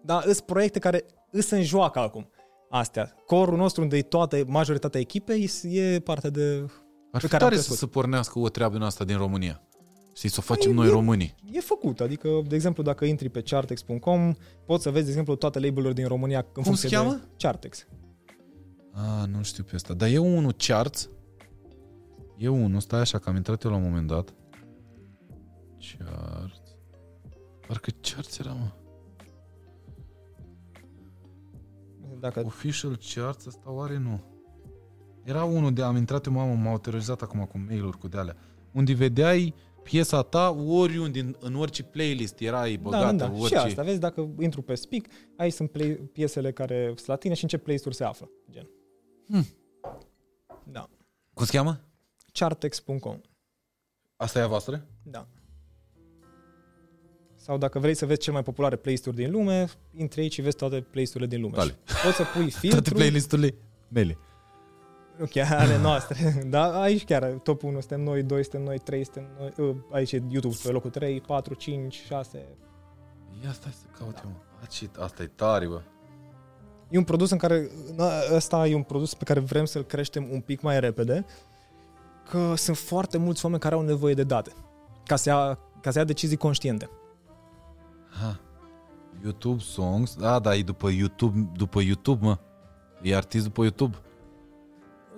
Dar 0.03 0.23
sunt 0.23 0.39
proiecte 0.39 0.79
care 0.79 1.05
îs 1.31 1.49
în 1.49 1.63
joacă 1.63 1.99
acum. 1.99 2.29
Astea. 2.69 3.13
Corul 3.25 3.57
nostru, 3.57 3.81
unde 3.81 3.97
e 3.97 4.01
toată, 4.01 4.43
majoritatea 4.47 4.99
echipei, 4.99 5.49
e 5.63 5.99
parte 5.99 6.29
de... 6.29 6.65
Ar 7.11 7.21
fi 7.21 7.27
pe 7.27 7.31
care 7.31 7.43
am 7.43 7.49
tare 7.49 7.55
să 7.55 7.67
crescut. 7.67 7.77
se 7.77 7.85
pornească 7.87 8.39
o 8.39 8.49
treabă 8.49 8.73
din 8.73 8.81
asta 8.83 9.03
din 9.03 9.17
România. 9.17 9.61
Știi, 10.13 10.29
să 10.29 10.35
o 10.39 10.41
facem 10.41 10.69
Păi, 10.71 10.79
noi 10.79 10.87
e- 10.87 10.91
românii. 10.91 11.35
E 11.51 11.59
făcut, 11.59 11.99
adică, 11.99 12.29
de 12.47 12.55
exemplu, 12.55 12.83
dacă 12.83 13.05
intri 13.05 13.29
pe 13.29 13.41
chartex.com, 13.41 14.33
poți 14.65 14.83
să 14.83 14.89
vezi, 14.89 15.03
de 15.03 15.09
exemplu, 15.09 15.35
toate 15.35 15.59
label-urile 15.59 15.93
din 15.93 16.07
România 16.07 16.37
în 16.37 16.45
Cum 16.53 16.63
funcție 16.63 16.89
se 16.89 16.95
cheamă? 16.95 17.11
de 17.13 17.21
Chartex. 17.37 17.85
A, 18.91 19.25
nu 19.25 19.43
știu 19.43 19.63
pe 19.63 19.75
asta. 19.75 19.93
Dar 19.93 20.09
e 20.09 20.17
unul 20.17 20.53
charts. 20.57 21.09
E 22.37 22.47
unul, 22.47 22.79
stai 22.79 22.99
așa, 22.99 23.17
că 23.17 23.29
am 23.29 23.35
intrat 23.35 23.63
eu 23.63 23.71
la 23.71 23.77
un 23.77 23.83
moment 23.83 24.07
dat. 24.07 24.33
Charts. 25.97 26.75
Parcă 27.67 27.91
charts 28.01 28.39
era, 28.39 28.53
mă. 28.53 28.71
Dacă 32.19 32.43
Official 32.45 32.97
charts, 33.13 33.45
ăsta 33.45 33.71
oare 33.71 33.97
nu? 33.97 34.23
Era 35.23 35.43
unul 35.43 35.73
de, 35.73 35.81
am 35.81 35.95
intrat 35.95 36.25
eu, 36.25 36.33
mamă, 36.33 36.53
m-au 36.53 36.77
terorizat 36.77 37.21
acum 37.21 37.45
cu 37.45 37.57
mail-uri 37.57 37.97
cu 37.97 38.07
de-alea. 38.07 38.35
Unde 38.71 38.93
vedeai 38.93 39.53
piesa 39.83 40.21
ta 40.21 40.49
oriunde, 40.67 41.19
în, 41.19 41.35
în 41.39 41.55
orice 41.55 41.83
playlist 41.83 42.39
erai 42.39 42.77
băgată, 42.77 43.05
da, 43.05 43.11
da, 43.11 43.27
da. 43.27 43.39
orice. 43.39 43.57
Și 43.57 43.65
asta, 43.65 43.83
vezi, 43.83 43.99
dacă 43.99 44.33
intru 44.39 44.61
pe 44.61 44.75
Speak, 44.75 45.05
aici 45.37 45.53
sunt 45.53 45.71
play, 45.71 45.91
piesele 45.91 46.51
care 46.51 46.85
sunt 46.85 47.07
la 47.07 47.15
tine 47.15 47.33
și 47.33 47.43
în 47.43 47.49
ce 47.49 47.57
playlist-uri 47.57 47.95
se 47.95 48.03
află. 48.03 48.29
Gen. 48.51 48.69
Hmm. 49.27 49.45
Da. 50.63 50.89
Cum 51.33 51.45
se 51.45 51.57
cheamă? 51.57 51.79
Chartex.com. 52.33 53.19
Asta 54.15 54.39
e 54.39 54.41
a 54.41 54.47
voastră? 54.47 54.87
Da. 55.03 55.27
Sau 57.45 57.57
dacă 57.57 57.79
vrei 57.79 57.93
să 57.93 58.05
vezi 58.05 58.19
cele 58.19 58.33
mai 58.33 58.43
populare 58.43 58.75
playlist-uri 58.75 59.15
din 59.15 59.31
lume, 59.31 59.67
intri 59.95 60.21
aici 60.21 60.33
și 60.33 60.41
vezi 60.41 60.55
toate 60.55 60.81
playlisturile 60.81 61.29
din 61.29 61.41
lume. 61.41 61.55
Tale. 61.55 61.77
Și 61.85 61.95
Poți 62.03 62.15
să 62.15 62.23
pui 62.23 62.49
Toate 62.49 62.67
filtru, 62.67 62.93
playlisturile 62.93 63.55
mele. 63.87 64.17
nu 65.17 65.25
chiar 65.25 65.59
ale 65.59 65.77
noastre, 65.77 66.17
da, 66.55 66.81
aici 66.81 67.03
chiar 67.05 67.23
top 67.23 67.63
1 67.63 67.79
suntem 67.79 68.01
noi, 68.01 68.23
2 68.23 68.43
suntem 68.43 68.61
noi, 68.61 68.77
3 68.77 69.03
suntem 69.03 69.27
noi, 69.39 69.67
uh, 69.67 69.75
aici 69.91 70.11
e 70.11 70.23
YouTube 70.29 70.55
pe 70.63 70.69
locul 70.69 70.89
3, 70.89 71.21
4, 71.21 71.53
5, 71.53 72.03
6. 72.07 72.45
Ia 73.43 73.51
stai 73.51 73.71
să 73.71 73.85
caut 73.99 74.21
eu, 74.23 74.29
mă. 74.29 74.35
Aci, 74.61 74.89
asta 74.99 75.23
e 75.23 75.31
tare, 75.35 75.67
bă. 75.67 75.81
E 76.89 76.97
un 76.97 77.03
produs 77.03 77.29
în 77.29 77.37
care, 77.37 77.69
na, 77.95 78.09
ăsta 78.33 78.67
e 78.67 78.75
un 78.75 78.83
produs 78.83 79.13
pe 79.13 79.23
care 79.23 79.39
vrem 79.39 79.65
să-l 79.65 79.83
creștem 79.83 80.27
un 80.31 80.39
pic 80.39 80.61
mai 80.61 80.79
repede, 80.79 81.25
că 82.29 82.53
sunt 82.55 82.77
foarte 82.77 83.17
mulți 83.17 83.43
oameni 83.43 83.61
care 83.61 83.75
au 83.75 83.81
nevoie 83.81 84.13
de 84.13 84.23
date 84.23 84.51
ca 85.05 85.15
să 85.15 85.29
ia, 85.29 85.59
ca 85.81 85.91
să 85.91 85.97
ia 85.97 86.03
decizii 86.03 86.37
conștiente. 86.37 86.89
Ha. 88.21 88.39
YouTube 89.23 89.61
Songs. 89.61 90.15
Da, 90.15 90.39
da, 90.39 90.55
e 90.55 90.63
după 90.63 90.89
YouTube, 90.89 91.49
după 91.55 91.81
YouTube, 91.81 92.25
mă. 92.25 92.37
E 93.01 93.15
artist 93.15 93.43
după 93.43 93.61
YouTube. 93.61 93.97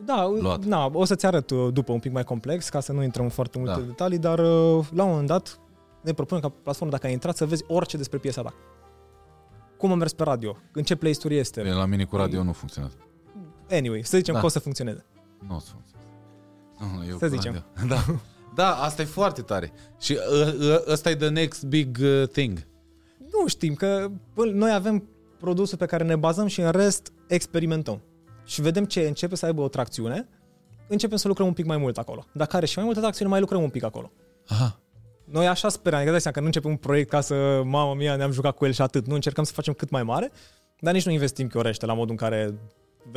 Da, 0.05 0.25
Luat. 0.41 0.63
na, 0.65 0.85
o 0.93 1.05
să-ți 1.05 1.25
arăt 1.25 1.49
uh, 1.49 1.73
după 1.73 1.91
un 1.91 1.99
pic 1.99 2.11
mai 2.11 2.23
complex, 2.23 2.69
ca 2.69 2.79
să 2.79 2.91
nu 2.91 3.03
intrăm 3.03 3.23
în 3.25 3.29
foarte 3.31 3.57
multe 3.57 3.79
Da. 3.79 3.85
detalii, 3.85 4.17
dar 4.17 4.39
uh, 4.39 4.85
la 4.93 5.03
un 5.03 5.09
moment 5.09 5.27
dat 5.27 5.59
ne 6.01 6.13
propunem 6.13 6.41
ca 6.43 6.49
platformă, 6.49 6.91
dacă 6.91 7.05
ai 7.07 7.11
intrat, 7.13 7.35
să 7.35 7.45
vezi 7.45 7.63
orice 7.67 7.97
despre 7.97 8.17
piesa 8.17 8.41
ta. 8.41 8.53
Cum 9.77 9.91
a 9.91 9.95
mers 9.95 10.13
pe 10.13 10.23
radio, 10.23 10.57
în 10.73 10.83
ce 10.83 10.95
playlist 10.95 11.25
este. 11.25 11.61
Bine, 11.61 11.73
la 11.73 11.85
mine 11.85 12.03
cu 12.03 12.15
radio 12.15 12.43
nu 12.43 12.51
funcționează. 12.51 12.95
Anyway, 13.71 14.01
să 14.03 14.17
zicem 14.17 14.33
Da. 14.33 14.39
că 14.39 14.45
o 14.45 14.49
să 14.49 14.59
funcționeze. 14.59 15.05
Nu 15.47 15.55
o 15.55 15.59
să 15.59 15.71
funcționeze. 15.71 16.09
Nu, 16.97 17.05
eu 17.09 17.17
Să 17.17 17.27
cu 17.27 17.35
zicem. 17.35 17.63
radio. 17.75 17.95
Da. 17.95 18.19
Da, 18.55 18.75
asta 18.75 19.01
e 19.01 19.05
foarte 19.05 19.41
tare. 19.41 19.71
Și 19.99 20.17
uh, 20.43 20.53
uh, 20.59 20.75
ăsta 20.87 21.09
e 21.09 21.15
the 21.15 21.29
next 21.29 21.63
big 21.65 21.97
uh, 22.01 22.27
thing. 22.27 22.66
Nu 23.41 23.47
știm, 23.47 23.73
că 23.73 24.07
bă, 24.34 24.45
noi 24.45 24.73
avem 24.73 25.07
produsul 25.39 25.77
pe 25.77 25.85
care 25.85 26.03
ne 26.03 26.15
bazăm 26.15 26.47
și 26.47 26.61
în 26.61 26.72
rest 26.72 27.14
experimentăm. 27.27 28.01
Și 28.45 28.61
vedem 28.61 28.85
ce 28.85 29.01
începe 29.01 29.35
să 29.35 29.45
aibă 29.45 29.61
o 29.61 29.68
tracțiune, 29.68 30.27
începem 30.88 31.18
să 31.18 31.27
lucrăm 31.27 31.47
un 31.47 31.53
pic 31.53 31.65
mai 31.65 31.77
mult 31.77 31.97
acolo. 31.97 32.26
Dacă 32.31 32.55
are 32.55 32.65
și 32.65 32.76
mai 32.76 32.85
multă 32.85 32.99
tracțiune, 32.99 33.31
mai 33.31 33.39
lucrăm 33.39 33.61
un 33.61 33.69
pic 33.69 33.84
acolo. 33.84 34.11
Aha. 34.47 34.80
Noi 35.23 35.47
așa 35.47 35.69
sperăm, 35.69 35.97
adică 35.97 36.11
dai 36.11 36.22
seama 36.22 36.35
că 36.35 36.41
nu 36.41 36.47
începem 36.49 36.72
un 36.72 36.77
proiect 36.77 37.09
ca 37.09 37.22
să, 37.22 37.61
mamă 37.65 37.93
mia, 37.93 38.15
ne-am 38.15 38.31
jucat 38.31 38.55
cu 38.55 38.65
el 38.65 38.72
și 38.72 38.81
atât. 38.81 39.07
Nu 39.07 39.14
încercăm 39.15 39.43
să 39.43 39.53
facem 39.53 39.73
cât 39.73 39.89
mai 39.89 40.03
mare, 40.03 40.31
dar 40.80 40.93
nici 40.93 41.05
nu 41.05 41.11
investim 41.11 41.47
chiorește 41.47 41.85
la 41.85 41.93
modul 41.93 42.11
în 42.11 42.18
care 42.18 42.59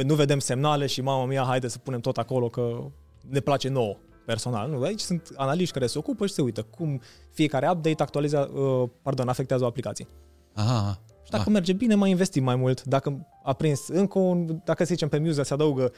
nu 0.05 0.15
vedem 0.15 0.39
semnale 0.39 0.87
și 0.87 1.01
mamă 1.01 1.27
mia, 1.27 1.43
haide 1.43 1.69
să 1.69 1.79
punem 1.79 2.01
tot 2.01 2.17
acolo 2.17 2.49
că 2.49 2.85
ne 3.29 3.41
place 3.41 3.69
nouă 3.69 3.97
personal. 4.31 4.71
Nu, 4.71 4.83
aici 4.83 5.01
sunt 5.01 5.31
analiști 5.37 5.73
care 5.73 5.87
se 5.87 5.99
ocupă 5.99 6.27
și 6.27 6.33
se 6.33 6.43
uită 6.43 6.63
cum 6.63 7.01
fiecare 7.31 7.69
update 7.71 8.03
actualizează, 8.03 8.51
uh, 8.51 8.89
pardon, 9.03 9.29
afectează 9.29 9.65
o 9.65 9.67
aplicație. 9.67 10.07
Aha, 10.55 10.77
aha. 10.77 11.01
Și 11.25 11.31
dacă 11.31 11.51
merge 11.51 11.73
bine, 11.73 11.95
mai 11.95 12.11
investim 12.11 12.45
mai 12.45 12.57
mult. 12.57 12.85
Dacă 12.85 13.27
a 13.43 13.53
prins 13.53 13.89
încă 13.89 14.19
un, 14.19 14.61
dacă 14.65 14.85
să 14.85 14.93
zicem 14.93 15.09
pe 15.09 15.19
Muse 15.19 15.43
se 15.43 15.55
adaugă 15.55 15.93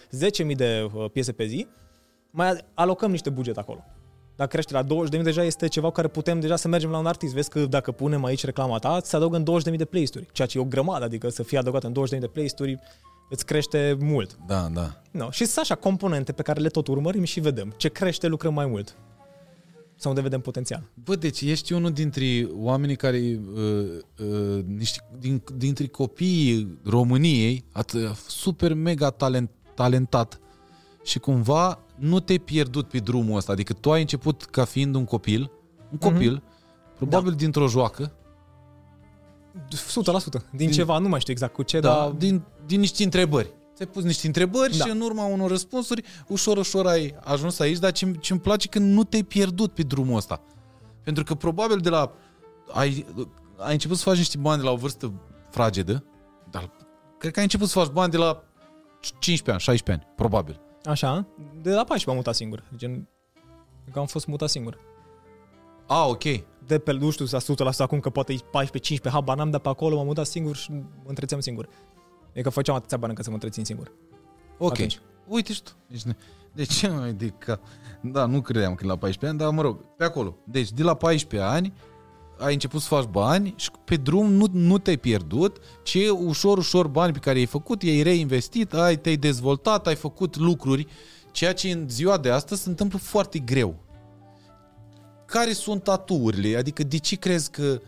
10.000 0.46 0.56
de 0.56 0.90
uh, 0.94 1.10
piese 1.12 1.32
pe 1.32 1.44
zi, 1.44 1.66
mai 2.30 2.58
alocăm 2.74 3.10
niște 3.10 3.30
buget 3.30 3.56
acolo. 3.56 3.84
Dacă 4.36 4.50
crește 4.50 4.72
la 4.72 4.84
20.000, 4.84 5.22
deja 5.22 5.42
este 5.42 5.68
ceva 5.68 5.86
cu 5.86 5.92
care 5.92 6.08
putem 6.08 6.40
deja 6.40 6.56
să 6.56 6.68
mergem 6.68 6.90
la 6.90 6.98
un 6.98 7.06
artist. 7.06 7.34
Vezi 7.34 7.48
că 7.48 7.66
dacă 7.66 7.92
punem 7.92 8.24
aici 8.24 8.44
reclama 8.44 8.78
ta, 8.78 9.00
se 9.02 9.16
adaugă 9.16 9.36
în 9.36 9.44
20.000 9.70 9.76
de 9.76 9.84
playlist-uri, 9.84 10.26
ceea 10.32 10.48
ce 10.48 10.58
e 10.58 10.60
o 10.60 10.64
grămadă, 10.64 11.04
adică 11.04 11.28
să 11.28 11.42
fie 11.42 11.58
adăugat 11.58 11.84
în 11.84 11.92
20.000 11.92 12.18
de 12.18 12.26
playlist-uri 12.26 12.78
îți 13.32 13.46
crește 13.46 13.96
mult. 14.00 14.38
Da, 14.46 14.68
da. 14.72 15.02
No. 15.10 15.30
Și 15.30 15.44
sunt 15.44 15.58
așa 15.58 15.74
componente 15.74 16.32
pe 16.32 16.42
care 16.42 16.60
le 16.60 16.68
tot 16.68 16.86
urmărim 16.86 17.24
și 17.24 17.40
vedem. 17.40 17.74
Ce 17.76 17.88
crește, 17.88 18.26
lucrăm 18.26 18.54
mai 18.54 18.66
mult. 18.66 18.96
Sau 19.96 20.10
unde 20.10 20.22
vedem 20.22 20.40
potențial. 20.40 20.82
Bă, 20.94 21.14
deci 21.14 21.40
ești 21.40 21.72
unul 21.72 21.92
dintre 21.92 22.48
oamenii 22.52 22.96
care, 22.96 23.40
uh, 23.54 23.84
uh, 24.18 24.64
niște, 24.64 24.98
din, 25.18 25.42
dintre 25.56 25.86
copiii 25.86 26.78
României, 26.84 27.64
at, 27.72 27.92
super 28.26 28.74
mega 28.74 29.10
talent, 29.10 29.50
talentat 29.74 30.40
și 31.04 31.18
cumva 31.18 31.84
nu 31.96 32.20
te-ai 32.20 32.38
pierdut 32.38 32.88
pe 32.88 32.98
drumul 32.98 33.36
ăsta. 33.36 33.52
Adică 33.52 33.72
tu 33.72 33.92
ai 33.92 34.00
început 34.00 34.44
ca 34.44 34.64
fiind 34.64 34.94
un 34.94 35.04
copil, 35.04 35.50
un 35.90 35.98
copil, 35.98 36.38
mm-hmm. 36.38 36.96
probabil 36.96 37.30
da. 37.30 37.36
dintr-o 37.36 37.68
joacă, 37.68 38.12
100%. 39.54 40.32
Din, 40.32 40.40
Din- 40.50 40.70
ceva, 40.70 40.98
nu 40.98 41.08
mai 41.08 41.20
știu 41.20 41.32
exact 41.32 41.54
cu 41.54 41.62
ce, 41.62 41.80
da, 41.80 41.88
dar 41.94 42.10
din, 42.10 42.42
din 42.66 42.80
niște 42.80 43.04
întrebări. 43.04 43.52
Ți-ai 43.74 43.88
pus 43.88 44.02
niște 44.02 44.26
întrebări 44.26 44.76
Da. 44.76 44.84
și 44.84 44.90
în 44.90 45.00
urma 45.00 45.24
unor 45.24 45.50
răspunsuri, 45.50 46.02
ușor, 46.28 46.56
ușor 46.56 46.86
ai 46.86 47.14
ajuns 47.24 47.58
aici, 47.58 47.78
dar 47.78 47.92
ce 47.92 48.04
îmi 48.30 48.40
place 48.40 48.68
că 48.68 48.78
nu 48.78 49.04
te-ai 49.04 49.22
pierdut 49.22 49.72
pe 49.72 49.82
drumul 49.82 50.16
ăsta. 50.16 50.42
Pentru 51.02 51.24
că 51.24 51.34
probabil 51.34 51.78
de 51.78 51.88
la... 51.88 52.12
Ai, 52.72 53.06
ai 53.56 53.72
început 53.72 53.96
să 53.96 54.02
faci 54.02 54.16
niște 54.16 54.38
bani 54.38 54.60
de 54.60 54.64
la 54.66 54.72
o 54.72 54.76
vârstă 54.76 55.12
fragedă, 55.50 56.04
dar 56.50 56.70
cred 57.18 57.32
că 57.32 57.38
ai 57.38 57.44
început 57.44 57.68
să 57.68 57.78
faci 57.78 57.88
bani 57.92 58.10
de 58.10 58.16
la 58.16 58.42
15 59.00 59.50
ani, 59.50 59.60
16 59.60 59.90
ani, 59.92 60.14
probabil. 60.16 60.60
Așa, 60.84 61.26
de 61.62 61.68
la 61.70 61.74
14 61.84 62.06
m-am 62.06 62.16
mutat 62.16 62.34
singur. 62.34 62.64
Gen, 62.76 63.08
că 63.92 63.98
am 63.98 64.06
fost 64.06 64.26
mutat 64.26 64.48
singur. 64.48 64.78
A, 65.92 66.06
ok. 66.06 66.22
De 66.66 66.78
pe, 66.78 66.92
nu 66.92 67.10
știu, 67.10 67.26
la 67.30 67.72
100% 67.72 67.76
acum 67.78 68.00
că 68.00 68.10
poate 68.10 68.32
e 68.32 68.36
14-15, 68.36 69.10
habar 69.10 69.36
n-am, 69.36 69.50
dar 69.50 69.60
pe 69.60 69.68
acolo 69.68 69.96
m-am 69.96 70.06
mutat 70.06 70.26
singur 70.26 70.56
și 70.56 70.70
mă 70.72 70.82
întrețeam 71.06 71.40
singur. 71.40 71.68
E 72.32 72.40
că 72.40 72.50
făceam 72.50 72.74
atâția 72.74 72.96
bani 72.96 73.08
încât 73.08 73.24
să 73.24 73.30
mă 73.30 73.36
întrețin 73.36 73.64
singur. 73.64 73.92
Ok. 74.58 74.72
Atunci. 74.72 75.00
Uite 75.26 75.52
și 75.52 75.62
tu. 75.62 75.70
Deci, 75.86 76.02
ne- 76.02 76.16
de 76.52 76.64
ce 76.64 76.88
mai 76.88 77.12
de 77.12 77.28
ca... 77.38 77.60
Da, 78.00 78.26
nu 78.26 78.40
credeam 78.40 78.74
că 78.74 78.84
e 78.84 78.88
la 78.88 78.96
14 78.96 79.26
ani, 79.26 79.38
dar 79.38 79.50
mă 79.50 79.62
rog, 79.62 79.84
pe 79.96 80.04
acolo. 80.04 80.36
Deci, 80.44 80.72
de 80.72 80.82
la 80.82 80.94
14 80.94 81.50
ani, 81.50 81.72
ai 82.38 82.52
început 82.52 82.80
să 82.80 82.86
faci 82.88 83.04
bani 83.04 83.54
și 83.56 83.70
pe 83.84 83.96
drum 83.96 84.32
nu, 84.32 84.46
nu 84.52 84.78
te-ai 84.78 84.96
pierdut, 84.96 85.58
ci 85.82 85.98
ușor, 86.26 86.58
ușor 86.58 86.86
bani 86.86 87.12
pe 87.12 87.18
care 87.18 87.36
i-ai 87.36 87.46
făcut, 87.46 87.82
i-ai 87.82 88.02
reinvestit, 88.02 88.74
ai, 88.74 88.98
te-ai 88.98 89.16
dezvoltat, 89.16 89.86
ai 89.86 89.94
făcut 89.96 90.36
lucruri, 90.36 90.86
ceea 91.30 91.54
ce 91.54 91.70
în 91.70 91.88
ziua 91.88 92.18
de 92.18 92.30
astăzi 92.30 92.62
se 92.62 92.68
întâmplă 92.68 92.98
foarte 92.98 93.38
greu. 93.38 93.74
Care 95.32 95.52
sunt 95.52 95.88
aturile? 95.88 96.56
Adică 96.56 96.82
de 96.82 96.98
ce 96.98 97.16
crezi 97.16 97.50
că 97.50 97.80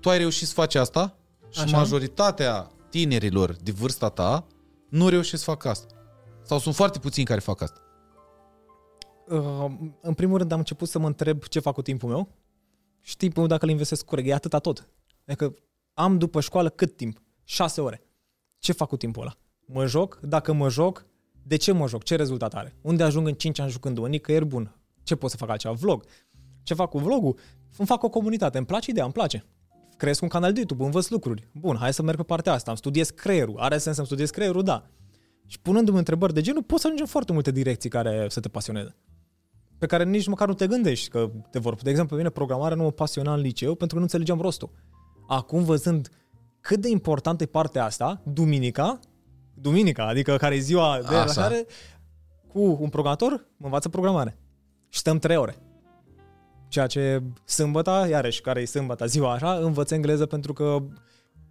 tu 0.00 0.10
ai 0.10 0.18
reușit 0.18 0.46
să 0.46 0.52
faci 0.52 0.74
asta 0.74 1.16
și 1.50 1.60
Așa. 1.60 1.76
majoritatea 1.76 2.70
tinerilor 2.90 3.56
de 3.62 3.70
vârsta 3.70 4.08
ta 4.08 4.46
nu 4.88 5.08
reușesc 5.08 5.42
să 5.42 5.50
facă 5.50 5.68
asta? 5.68 5.94
Sau 6.42 6.58
sunt 6.58 6.74
foarte 6.74 6.98
puțini 6.98 7.26
care 7.26 7.40
fac 7.40 7.60
asta? 7.60 7.80
Uh, 9.28 9.64
în 10.00 10.14
primul 10.14 10.38
rând 10.38 10.52
am 10.52 10.58
început 10.58 10.88
să 10.88 10.98
mă 10.98 11.06
întreb 11.06 11.42
ce 11.42 11.60
fac 11.60 11.74
cu 11.74 11.82
timpul 11.82 12.08
meu 12.08 12.28
și 13.00 13.16
timpul 13.16 13.38
meu 13.38 13.50
dacă 13.50 13.64
îl 13.64 13.70
investesc 13.70 14.04
corect. 14.04 14.28
E 14.28 14.34
atâta 14.34 14.58
tot. 14.58 14.88
Adică 15.26 15.54
am 15.94 16.18
după 16.18 16.40
școală 16.40 16.68
cât 16.68 16.96
timp? 16.96 17.22
6 17.44 17.80
ore. 17.80 18.02
Ce 18.58 18.72
fac 18.72 18.88
cu 18.88 18.96
timpul 18.96 19.22
ăla? 19.22 19.36
Mă 19.66 19.86
joc? 19.86 20.18
Dacă 20.22 20.52
mă 20.52 20.68
joc, 20.68 21.06
de 21.48 21.56
ce 21.56 21.72
mă 21.72 21.88
joc? 21.88 22.02
Ce 22.02 22.16
rezultat 22.16 22.54
are? 22.54 22.76
Unde 22.80 23.02
ajung 23.02 23.26
în 23.26 23.34
5 23.34 23.58
ani 23.58 23.70
jucându-mă? 23.70 24.08
Nicăieri 24.08 24.44
bun. 24.44 24.76
Ce 25.02 25.16
pot 25.16 25.30
să 25.30 25.36
fac 25.36 25.48
altceva? 25.48 25.74
Vlog. 25.74 26.04
Ce 26.62 26.74
fac 26.74 26.90
cu 26.90 26.98
vlogul? 26.98 27.38
Îmi 27.76 27.86
fac 27.86 28.02
o 28.02 28.08
comunitate. 28.08 28.58
Îmi 28.58 28.66
place 28.66 28.90
ideea, 28.90 29.04
îmi 29.04 29.14
place. 29.14 29.44
Cresc 29.96 30.22
un 30.22 30.28
canal 30.28 30.52
de 30.52 30.58
YouTube, 30.58 30.84
învăț 30.84 31.08
lucruri. 31.08 31.48
Bun, 31.54 31.76
hai 31.76 31.92
să 31.92 32.02
merg 32.02 32.16
pe 32.16 32.22
partea 32.22 32.52
asta. 32.52 32.70
Îmi 32.70 32.78
studiez 32.78 33.10
creierul. 33.10 33.58
Are 33.58 33.78
sens 33.78 33.94
să-mi 33.94 34.06
studiez 34.06 34.30
creierul? 34.30 34.62
Da. 34.62 34.86
Și 35.46 35.60
punându-mi 35.60 35.98
întrebări 35.98 36.34
de 36.34 36.40
genul, 36.40 36.62
poți 36.62 36.80
să 36.80 36.86
ajungi 36.86 37.02
în 37.02 37.10
foarte 37.10 37.32
multe 37.32 37.50
direcții 37.50 37.90
care 37.90 38.26
să 38.28 38.40
te 38.40 38.48
pasioneze 38.48 38.96
pe 39.78 39.86
care 39.86 40.04
nici 40.04 40.26
măcar 40.26 40.48
nu 40.48 40.54
te 40.54 40.66
gândești 40.66 41.08
că 41.08 41.30
te 41.50 41.58
vor. 41.58 41.74
De 41.74 41.90
exemplu, 41.90 42.16
pe 42.16 42.22
mine 42.22 42.34
programarea 42.34 42.76
nu 42.76 42.82
mă 42.82 42.90
pasiona 42.90 43.34
în 43.34 43.40
liceu 43.40 43.74
pentru 43.74 43.88
că 43.88 43.94
nu 43.94 44.02
înțelegeam 44.02 44.40
rostul. 44.40 44.70
Acum 45.28 45.64
văzând 45.64 46.08
cât 46.60 46.80
de 46.80 46.88
importantă 46.88 47.42
e 47.42 47.46
partea 47.46 47.84
asta, 47.84 48.22
duminica, 48.32 49.00
duminica, 49.60 50.06
adică 50.06 50.36
care 50.36 50.54
e 50.54 50.58
ziua 50.58 50.98
de 51.00 51.06
Așa. 51.06 51.10
relaxare, 51.10 51.66
cu 52.46 52.76
un 52.80 52.88
programator 52.88 53.30
mă 53.56 53.66
învață 53.66 53.88
programare. 53.88 54.38
Și 54.88 54.98
stăm 54.98 55.18
trei 55.18 55.36
ore. 55.36 55.56
Ceea 56.68 56.86
ce 56.86 57.22
sâmbăta, 57.44 58.08
iarăși, 58.08 58.40
care 58.40 58.60
e 58.60 58.64
sâmbăta, 58.64 59.06
ziua 59.06 59.32
așa, 59.32 59.54
învăț 59.54 59.90
engleză 59.90 60.26
pentru 60.26 60.52
că 60.52 60.78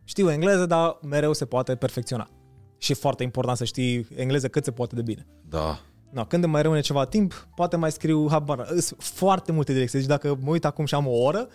știu 0.03 0.31
engleză, 0.31 0.65
dar 0.65 0.97
mereu 1.01 1.33
se 1.33 1.45
poate 1.45 1.75
perfecționa. 1.75 2.29
Și 2.77 2.91
e 2.91 2.95
foarte 2.95 3.23
important 3.23 3.57
să 3.57 3.63
știi 3.63 4.07
engleză 4.15 4.47
cât 4.47 4.63
se 4.63 4.71
poate 4.71 4.95
de 4.95 5.01
bine. 5.01 5.27
Da. 5.49 5.79
No, 6.11 6.25
când 6.25 6.43
îmi 6.43 6.51
mai 6.51 6.61
rămâne 6.61 6.81
ceva 6.81 7.05
timp, 7.05 7.47
poate 7.55 7.75
mai 7.75 7.91
scriu 7.91 8.27
habar. 8.29 8.67
Sunt 8.67 9.01
foarte 9.01 9.51
multe 9.51 9.73
direcții. 9.73 9.99
Deci 9.99 10.07
dacă 10.07 10.37
mă 10.41 10.49
uit 10.49 10.65
acum 10.65 10.85
și 10.85 10.95
am 10.95 11.07
o 11.07 11.17
oră, 11.23 11.47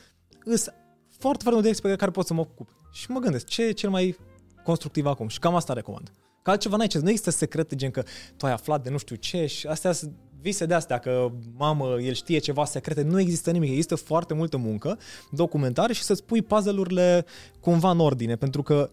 sunt 0.45 0.75
foarte, 1.19 1.43
foarte 1.43 1.51
multe 1.51 1.61
direcții 1.61 1.89
pe 1.89 1.97
care 1.97 2.11
pot 2.11 2.27
să 2.27 2.35
mă 2.35 2.41
ocup. 2.41 2.69
Și 2.93 3.11
mă 3.11 3.19
gândesc, 3.19 3.47
ce 3.47 3.63
e 3.63 3.73
cel 3.73 3.91
mai 3.91 4.17
constructiv 4.65 5.07
acum? 5.07 5.29
Și 5.29 5.39
cam 5.39 5.55
asta 5.55 5.73
recomand. 5.73 6.13
Că 6.43 6.51
altceva 6.51 6.77
n-ai 6.77 6.87
ce, 6.87 6.99
nu 6.99 7.09
există 7.09 7.31
secrete 7.31 7.75
gen 7.75 7.91
că 7.91 8.03
tu 8.37 8.47
ai 8.47 8.53
aflat 8.53 8.83
de 8.83 8.91
nu 8.91 8.99
știu 8.99 9.17
ce 9.17 9.47
și 9.47 9.67
astea 9.67 9.93
sunt 9.93 10.13
vise 10.41 10.67
de 10.67 10.75
astea, 10.75 10.99
că 10.99 11.29
mamă, 11.57 12.01
el 12.01 12.13
știe 12.13 12.39
ceva 12.39 12.65
secrete, 12.65 13.03
nu 13.03 13.21
există 13.21 13.51
nimic, 13.51 13.71
există 13.71 13.95
foarte 13.95 14.35
multă 14.35 14.57
muncă, 14.57 14.99
documentare 15.31 15.93
și 15.93 16.03
să-ți 16.03 16.25
pui 16.25 16.43
puzzle-urile 16.43 17.25
cumva 17.61 17.91
în 17.91 17.99
ordine, 17.99 18.37
pentru 18.37 18.63
că 18.63 18.91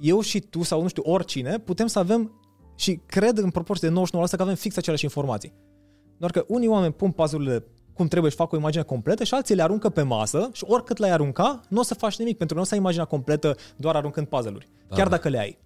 eu 0.00 0.20
și 0.20 0.40
tu 0.40 0.62
sau 0.62 0.82
nu 0.82 0.88
știu, 0.88 1.02
oricine, 1.06 1.58
putem 1.58 1.86
să 1.86 1.98
avem 1.98 2.40
și 2.76 3.00
cred 3.06 3.38
în 3.38 3.50
proporție 3.50 3.88
de 3.88 3.94
99% 3.94 4.10
că 4.10 4.42
avem 4.42 4.54
fix 4.54 4.76
aceleași 4.76 5.04
informații. 5.04 5.52
Doar 6.18 6.30
că 6.30 6.44
unii 6.48 6.68
oameni 6.68 6.92
pun 6.92 7.10
puzzle 7.10 7.64
cum 7.92 8.06
trebuie 8.08 8.30
și 8.30 8.36
fac 8.36 8.52
o 8.52 8.56
imagine 8.56 8.82
completă 8.82 9.24
și 9.24 9.34
alții 9.34 9.54
le 9.54 9.62
aruncă 9.62 9.88
pe 9.88 10.02
masă 10.02 10.50
și 10.52 10.64
oricât 10.66 10.98
le-ai 10.98 11.12
arunca, 11.12 11.60
nu 11.68 11.80
o 11.80 11.82
să 11.82 11.94
faci 11.94 12.18
nimic, 12.18 12.36
pentru 12.36 12.54
că 12.54 12.60
nu 12.60 12.60
o 12.60 12.64
să 12.68 12.74
ai 12.74 12.80
imaginea 12.80 13.04
completă 13.04 13.56
doar 13.76 13.96
aruncând 13.96 14.26
puzzle-uri, 14.26 14.68
Da. 14.88 14.96
chiar 14.96 15.08
dacă 15.08 15.28
le 15.28 15.38
ai. 15.38 15.58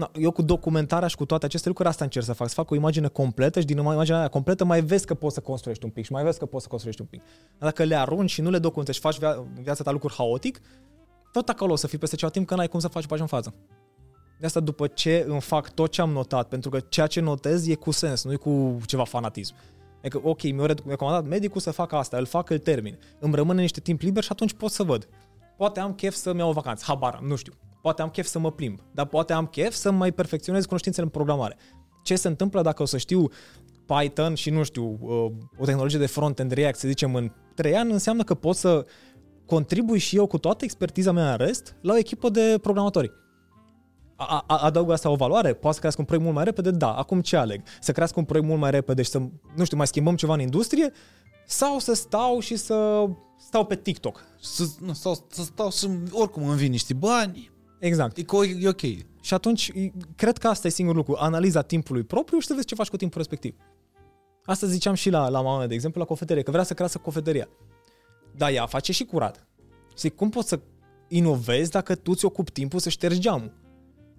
Na, 0.00 0.10
eu 0.14 0.30
cu 0.30 0.42
documentarea 0.42 1.08
și 1.08 1.16
cu 1.16 1.24
toate 1.24 1.44
aceste 1.44 1.68
lucruri 1.68 1.88
asta 1.88 2.04
încerc 2.04 2.24
să 2.24 2.32
fac, 2.32 2.48
să 2.48 2.54
fac 2.54 2.70
o 2.70 2.74
imagine 2.74 3.08
completă 3.08 3.60
și 3.60 3.66
din 3.66 3.78
imaginea 3.78 4.18
aia 4.18 4.28
completă 4.28 4.64
mai 4.64 4.82
vezi 4.82 5.06
că 5.06 5.14
poți 5.14 5.34
să 5.34 5.40
construiești 5.40 5.84
un 5.84 5.90
pic 5.90 6.04
și 6.04 6.12
mai 6.12 6.22
vezi 6.22 6.38
că 6.38 6.46
poți 6.46 6.62
să 6.62 6.68
construiești 6.68 7.02
un 7.02 7.08
pic. 7.10 7.20
Dar 7.58 7.68
dacă 7.68 7.84
le 7.84 7.96
arunci 7.96 8.30
și 8.30 8.40
nu 8.40 8.50
le 8.50 8.58
documentezi 8.58 8.96
și 8.98 9.02
faci 9.04 9.18
via- 9.18 9.36
în 9.56 9.62
viața 9.62 9.82
ta 9.82 9.90
lucruri 9.90 10.14
haotic, 10.14 10.60
tot 11.32 11.48
acolo 11.48 11.72
o 11.72 11.76
să 11.76 11.86
fii 11.86 11.98
peste 11.98 12.16
ceva 12.16 12.30
timp 12.30 12.46
că 12.46 12.54
n-ai 12.54 12.68
cum 12.68 12.80
să 12.80 12.88
faci 12.88 13.06
pași 13.06 13.20
în 13.20 13.26
față. 13.26 13.54
De 14.38 14.46
asta 14.46 14.60
după 14.60 14.86
ce 14.86 15.24
îmi 15.28 15.40
fac 15.40 15.70
tot 15.70 15.90
ce 15.90 16.00
am 16.00 16.10
notat, 16.10 16.48
pentru 16.48 16.70
că 16.70 16.80
ceea 16.88 17.06
ce 17.06 17.20
notez 17.20 17.68
e 17.68 17.74
cu 17.74 17.90
sens, 17.90 18.24
nu 18.24 18.32
e 18.32 18.36
cu 18.36 18.76
ceva 18.86 19.04
fanatism. 19.04 19.54
Adică, 19.98 20.20
ok, 20.24 20.42
mi-a 20.42 20.66
recomandat 20.86 21.24
medicul 21.24 21.60
să 21.60 21.70
fac 21.70 21.92
asta, 21.92 22.16
îl 22.16 22.26
fac, 22.26 22.50
îl 22.50 22.58
termin. 22.58 22.98
Îmi 23.18 23.34
rămâne 23.34 23.60
niște 23.60 23.80
timp 23.80 24.00
liber 24.00 24.22
și 24.22 24.32
atunci 24.32 24.52
pot 24.52 24.70
să 24.70 24.82
văd. 24.82 25.08
Poate 25.56 25.80
am 25.80 25.94
chef 25.94 26.14
să-mi 26.14 26.38
iau 26.38 26.48
o 26.48 26.52
vacanță, 26.52 26.84
habar 26.86 27.14
am, 27.14 27.26
nu 27.26 27.36
știu. 27.36 27.52
Poate 27.82 28.02
am 28.02 28.08
chef 28.08 28.26
să 28.26 28.38
mă 28.38 28.52
plimb, 28.52 28.80
dar 28.92 29.06
poate 29.06 29.32
am 29.32 29.46
chef 29.46 29.72
să 29.72 29.90
mai 29.90 30.12
perfecționez 30.12 30.64
cunoștințele 30.64 31.04
în 31.04 31.10
programare. 31.10 31.56
Ce 32.02 32.16
se 32.16 32.28
întâmplă 32.28 32.62
dacă 32.62 32.82
o 32.82 32.84
să 32.84 32.96
știu 32.96 33.28
Python 33.86 34.34
și, 34.34 34.50
nu 34.50 34.62
știu, 34.62 34.98
uh, 35.00 35.30
o 35.58 35.64
tehnologie 35.64 35.98
de 35.98 36.06
front-end 36.06 36.52
React, 36.52 36.78
să 36.78 36.88
zicem, 36.88 37.14
în 37.14 37.32
3 37.54 37.76
ani, 37.76 37.92
înseamnă 37.92 38.22
că 38.22 38.34
pot 38.34 38.56
să 38.56 38.86
contribui 39.46 39.98
și 39.98 40.16
eu 40.16 40.26
cu 40.26 40.38
toată 40.38 40.64
expertiza 40.64 41.12
mea 41.12 41.30
în 41.30 41.36
rest 41.36 41.76
la 41.80 41.92
o 41.92 41.96
echipă 41.96 42.28
de 42.28 42.58
programatori. 42.62 43.12
A, 44.16 44.44
a, 44.46 44.56
adaug 44.56 44.90
asta 44.90 45.10
o 45.10 45.14
valoare? 45.14 45.52
Poate 45.52 45.74
să 45.74 45.78
crească 45.78 46.00
un 46.00 46.06
proiect 46.06 46.26
mult 46.26 46.38
mai 46.38 46.46
repede? 46.46 46.70
Da. 46.70 46.92
Acum 46.92 47.20
ce 47.20 47.36
aleg? 47.36 47.62
Să 47.80 47.92
crească 47.92 48.18
un 48.18 48.24
proiect 48.24 48.48
mult 48.48 48.60
mai 48.60 48.70
repede 48.70 49.02
și 49.02 49.10
să, 49.10 49.18
nu 49.56 49.64
știu, 49.64 49.76
mai 49.76 49.86
schimbăm 49.86 50.16
ceva 50.16 50.34
în 50.34 50.40
industrie? 50.40 50.92
Sau 51.46 51.78
să 51.78 51.94
stau 51.94 52.40
și 52.40 52.56
să 52.56 53.04
stau 53.38 53.64
pe 53.66 53.76
TikTok? 53.76 54.24
Să, 54.40 54.64
nu, 54.80 54.92
sau, 54.92 55.26
să 55.30 55.42
stau 55.42 55.70
și 55.70 55.88
oricum 56.12 56.48
îmi 56.48 56.56
vin 56.56 56.70
niște 56.70 56.94
bani, 56.94 57.50
Exact. 57.80 58.16
e, 58.16 58.22
co- 58.22 58.60
e 58.60 58.68
ok. 58.68 58.80
Și 59.20 59.34
atunci, 59.34 59.72
cred 60.16 60.38
că 60.38 60.48
asta 60.48 60.66
e 60.66 60.70
singurul 60.70 61.04
lucru. 61.06 61.22
Analiza 61.22 61.62
timpului 61.62 62.02
propriu 62.02 62.38
și 62.38 62.46
să 62.46 62.54
vezi 62.54 62.66
ce 62.66 62.74
faci 62.74 62.88
cu 62.88 62.96
timpul 62.96 63.18
respectiv. 63.18 63.54
Asta 64.44 64.66
ziceam 64.66 64.94
și 64.94 65.10
la, 65.10 65.28
la 65.28 65.40
mama 65.40 65.58
mea, 65.58 65.66
de 65.66 65.74
exemplu, 65.74 66.00
la 66.00 66.06
cofetărie, 66.06 66.42
că 66.42 66.50
vrea 66.50 66.62
să 66.62 66.74
crească 66.74 66.98
cofetăria. 66.98 67.48
Dar 68.36 68.50
ea 68.52 68.66
face 68.66 68.92
și 68.92 69.04
curat. 69.04 69.46
Zic, 69.96 70.14
cum 70.16 70.30
poți 70.30 70.48
să 70.48 70.60
inovezi 71.08 71.70
dacă 71.70 71.94
tu 71.94 72.14
ți 72.14 72.24
ocupi 72.24 72.50
timpul 72.50 72.80
să 72.80 72.88
ștergi 72.88 73.18
geamul? 73.20 73.52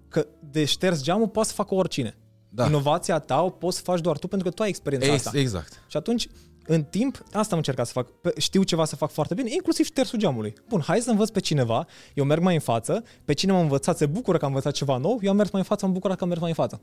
Că 0.08 0.26
de 0.50 0.64
șters 0.64 1.02
geamul 1.02 1.28
poate 1.28 1.48
să 1.48 1.54
facă 1.54 1.74
oricine. 1.74 2.16
Da. 2.48 2.66
Inovația 2.66 3.18
ta 3.18 3.42
o 3.42 3.50
poți 3.50 3.76
să 3.76 3.82
faci 3.82 4.00
doar 4.00 4.18
tu 4.18 4.28
pentru 4.28 4.48
că 4.48 4.54
tu 4.54 4.62
ai 4.62 4.68
experiența 4.68 5.12
Ex, 5.12 5.26
asta. 5.26 5.38
exact. 5.38 5.82
Și 5.86 5.96
atunci, 5.96 6.28
în 6.66 6.84
timp, 6.84 7.22
asta 7.32 7.50
am 7.52 7.56
încercat 7.58 7.86
să 7.86 7.92
fac. 7.92 8.10
Pe- 8.10 8.32
Știu 8.40 8.62
ceva 8.62 8.84
să 8.84 8.96
fac 8.96 9.10
foarte 9.10 9.34
bine, 9.34 9.50
inclusiv 9.52 9.86
ștersul 9.86 10.18
geamului. 10.18 10.54
Bun, 10.68 10.80
hai 10.80 11.00
să 11.00 11.10
învăț 11.10 11.28
pe 11.30 11.40
cineva, 11.40 11.86
eu 12.14 12.24
merg 12.24 12.42
mai 12.42 12.54
în 12.54 12.60
față, 12.60 13.04
pe 13.24 13.32
cine 13.32 13.52
m-a 13.52 13.60
învățat 13.60 13.96
se 13.96 14.06
bucură 14.06 14.38
că 14.38 14.44
am 14.44 14.50
învățat 14.50 14.72
ceva 14.72 14.96
nou, 14.96 15.18
eu 15.22 15.30
am 15.30 15.36
mers 15.36 15.50
mai 15.50 15.60
în 15.60 15.66
față, 15.66 15.84
am 15.84 15.92
bucurat 15.92 16.16
că 16.16 16.22
am 16.22 16.28
mers 16.28 16.40
mai 16.40 16.50
în 16.50 16.54
față. 16.56 16.80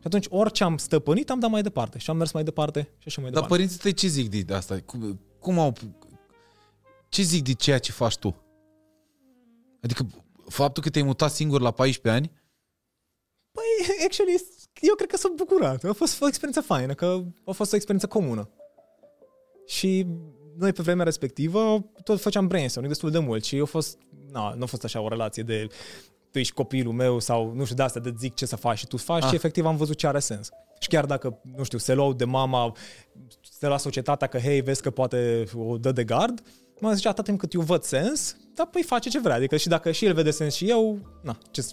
Și 0.00 0.04
atunci 0.06 0.26
orice 0.30 0.64
am 0.64 0.76
stăpânit, 0.76 1.30
am 1.30 1.38
dat 1.40 1.50
mai 1.50 1.62
departe 1.62 1.98
și 1.98 2.10
am 2.10 2.16
mers 2.16 2.32
mai 2.32 2.44
departe 2.44 2.80
și 2.98 3.04
așa 3.06 3.20
mai 3.20 3.30
Dar 3.30 3.42
departe. 3.42 3.54
părinții 3.54 3.78
tăi 3.78 3.92
ce 3.92 4.06
zic 4.06 4.44
de 4.46 4.54
asta? 4.54 4.78
Cum, 4.86 5.20
cum 5.38 5.58
au... 5.58 5.72
Ce 7.08 7.22
zic 7.22 7.44
de 7.44 7.52
ceea 7.52 7.78
ce 7.78 7.92
faci 7.92 8.16
tu? 8.16 8.42
Adică 9.82 10.06
faptul 10.48 10.82
că 10.82 10.90
te-ai 10.90 11.04
mutat 11.04 11.30
singur 11.30 11.60
la 11.60 11.70
14 11.70 12.22
ani, 12.22 12.36
Păi, 13.50 14.04
actually, 14.04 14.36
eu 14.80 14.94
cred 14.94 15.08
că 15.08 15.16
sunt 15.16 15.36
bucurat. 15.36 15.84
A 15.84 15.92
fost 15.92 16.20
o 16.22 16.26
experiență 16.26 16.60
faină, 16.60 16.94
că 16.94 17.22
a 17.44 17.50
fost 17.50 17.72
o 17.72 17.76
experiență 17.76 18.06
comună. 18.06 18.50
Și 19.68 20.06
noi 20.56 20.72
pe 20.72 20.82
vremea 20.82 21.04
respectivă 21.04 21.84
tot 22.04 22.20
făceam 22.20 22.46
brainstorming 22.46 22.92
destul 22.94 23.10
de 23.10 23.18
mult 23.18 23.44
și 23.44 23.56
eu 23.56 23.66
fost, 23.66 23.98
na, 24.30 24.54
nu 24.56 24.62
a 24.62 24.66
fost 24.66 24.84
așa 24.84 25.00
o 25.00 25.08
relație 25.08 25.42
de 25.42 25.66
tu 26.30 26.38
ești 26.38 26.52
copilul 26.54 26.92
meu 26.92 27.18
sau 27.18 27.52
nu 27.54 27.64
știu 27.64 27.76
de 27.76 27.82
asta 27.82 28.00
de 28.00 28.14
zic 28.18 28.34
ce 28.34 28.46
să 28.46 28.56
faci 28.56 28.78
și 28.78 28.86
tu 28.86 28.96
faci 28.96 29.22
Ah. 29.22 29.28
și 29.28 29.34
efectiv 29.34 29.64
am 29.66 29.76
văzut 29.76 29.96
ce 29.96 30.06
are 30.06 30.18
sens. 30.18 30.48
Și 30.80 30.88
chiar 30.88 31.04
dacă, 31.06 31.40
nu 31.56 31.62
știu, 31.62 31.78
se 31.78 31.94
luau 31.94 32.12
de 32.12 32.24
mama 32.24 32.72
de 33.58 33.66
la 33.66 33.76
societatea 33.76 34.26
că, 34.26 34.38
hei, 34.38 34.60
vezi 34.60 34.82
că 34.82 34.90
poate 34.90 35.44
o 35.56 35.78
dă 35.78 35.92
de 35.92 36.04
gard, 36.04 36.40
mă 36.80 36.92
zicea 36.92 37.10
atât 37.10 37.24
timp 37.24 37.38
cât 37.38 37.52
eu 37.52 37.60
văd 37.60 37.82
sens, 37.82 38.36
dar 38.54 38.66
păi 38.66 38.82
face 38.82 39.08
ce 39.08 39.20
vrea. 39.20 39.34
Adică 39.34 39.56
și 39.56 39.68
dacă 39.68 39.90
și 39.90 40.04
el 40.04 40.14
vede 40.14 40.30
sens 40.30 40.54
și 40.54 40.70
eu, 40.70 40.98
na, 41.22 41.38
ce 41.50 41.66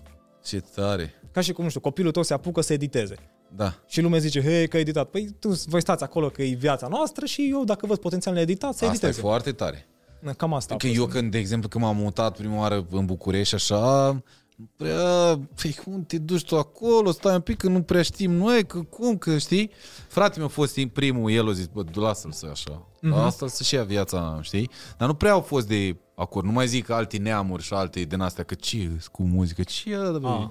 ce 0.44 0.60
tare. 0.76 1.14
ca 1.32 1.42
și 1.42 1.52
cum, 1.54 1.64
nu 1.64 1.70
știu, 1.70 1.82
copilul 1.82 2.12
tău 2.12 2.24
se 2.24 2.34
apucă 2.34 2.62
să 2.62 2.74
editeze. 2.74 3.16
Da. 3.56 3.74
Și 3.88 4.02
lumea 4.02 4.20
zice, 4.20 4.42
hei, 4.42 4.68
că 4.68 4.76
ai 4.76 4.82
editat. 4.82 5.10
Păi 5.10 5.30
tu, 5.40 5.50
voi 5.66 5.82
stați 5.82 6.04
acolo 6.04 6.30
că 6.30 6.42
e 6.44 6.54
viața 6.56 6.88
noastră 6.88 7.26
și 7.26 7.48
eu, 7.52 7.64
dacă 7.64 7.86
văd 7.86 7.98
potențial 7.98 8.36
în 8.36 8.42
editat, 8.42 8.74
să 8.74 8.86
Asta 8.86 8.86
e 8.86 8.90
editeze. 8.90 9.20
foarte 9.22 9.52
tare. 9.52 9.88
Na, 10.20 10.34
Cam 10.34 10.54
asta 10.54 10.74
a 10.74 10.78
Că 10.78 10.88
fost. 10.88 11.00
eu 11.00 11.06
când, 11.06 11.32
de 11.32 11.38
exemplu, 11.38 11.70
când 11.70 11.84
m-am 11.84 11.96
mutat 11.96 12.38
prima 12.38 12.58
oară 12.60 12.86
în 12.92 13.06
București 13.06 13.56
așa, 13.56 14.12
nu 14.56 14.70
prea, 14.78 15.40
păi 15.62 15.76
cum 15.84 16.04
te 16.08 16.18
duci 16.18 16.44
tu 16.46 16.58
acolo, 16.58 17.12
stai 17.12 17.34
un 17.34 17.42
pic 17.42 17.58
că 17.58 17.68
nu 17.68 17.82
prea 17.82 18.02
știm 18.02 18.32
noi, 18.32 18.66
că 18.66 18.80
cum, 18.82 19.18
că 19.18 19.38
știi? 19.38 19.72
Frate 20.08 20.38
meu 20.38 20.48
a 20.48 20.50
fost 20.50 20.80
primul, 20.94 21.32
el 21.32 21.50
a 21.50 21.52
zis, 21.52 21.66
bă, 21.66 21.84
lasă-l 21.94 22.32
să 22.32 22.48
așa, 22.52 22.86
Mhm. 23.02 23.14
mm-hmm. 23.14 23.26
asta 23.26 23.48
să-și 23.48 23.74
ia 23.76 23.84
viața, 23.84 24.40
știi? 24.42 24.70
Dar 24.98 25.08
nu 25.08 25.14
prea 25.14 25.32
au 25.32 25.42
fost 25.42 25.68
de 25.68 25.96
acord, 26.16 26.46
nu 26.46 26.52
mai 26.52 26.68
zic 26.68 26.90
alte 26.90 27.18
neamuri 27.18 27.64
și 27.64 27.74
alte 27.74 28.00
din 28.02 28.20
astea, 28.20 28.44
că 28.44 28.54
ce 28.54 28.90
cu 29.12 29.24
muzică, 29.24 29.64
ce 29.64 29.90
e, 29.92 30.18
bă, 30.20 30.28
Ah. 30.28 30.48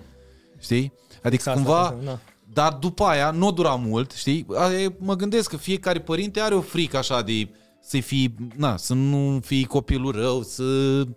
știi? 0.58 0.92
Adică 1.14 1.28
Exact, 1.34 1.56
cumva, 1.56 1.80
asta, 1.80 1.96
na. 2.02 2.18
Dar 2.54 2.72
după 2.72 3.04
aia 3.04 3.30
nu 3.30 3.52
dura 3.52 3.74
mult, 3.74 4.12
știi? 4.12 4.46
Aia 4.54 4.80
e- 4.82 4.96
Mă 4.98 5.14
gândesc 5.14 5.50
că 5.50 5.56
fiecare 5.56 6.00
părinte 6.00 6.40
are 6.40 6.54
o 6.54 6.60
frică 6.60 6.96
așa 6.96 7.22
de 7.22 7.48
să 7.80 8.00
fii, 8.00 8.34
na, 8.56 8.76
să 8.76 8.94
nu 8.94 9.40
fii 9.42 9.64
copilul 9.64 10.12
rău, 10.12 10.42
să, 10.42 10.64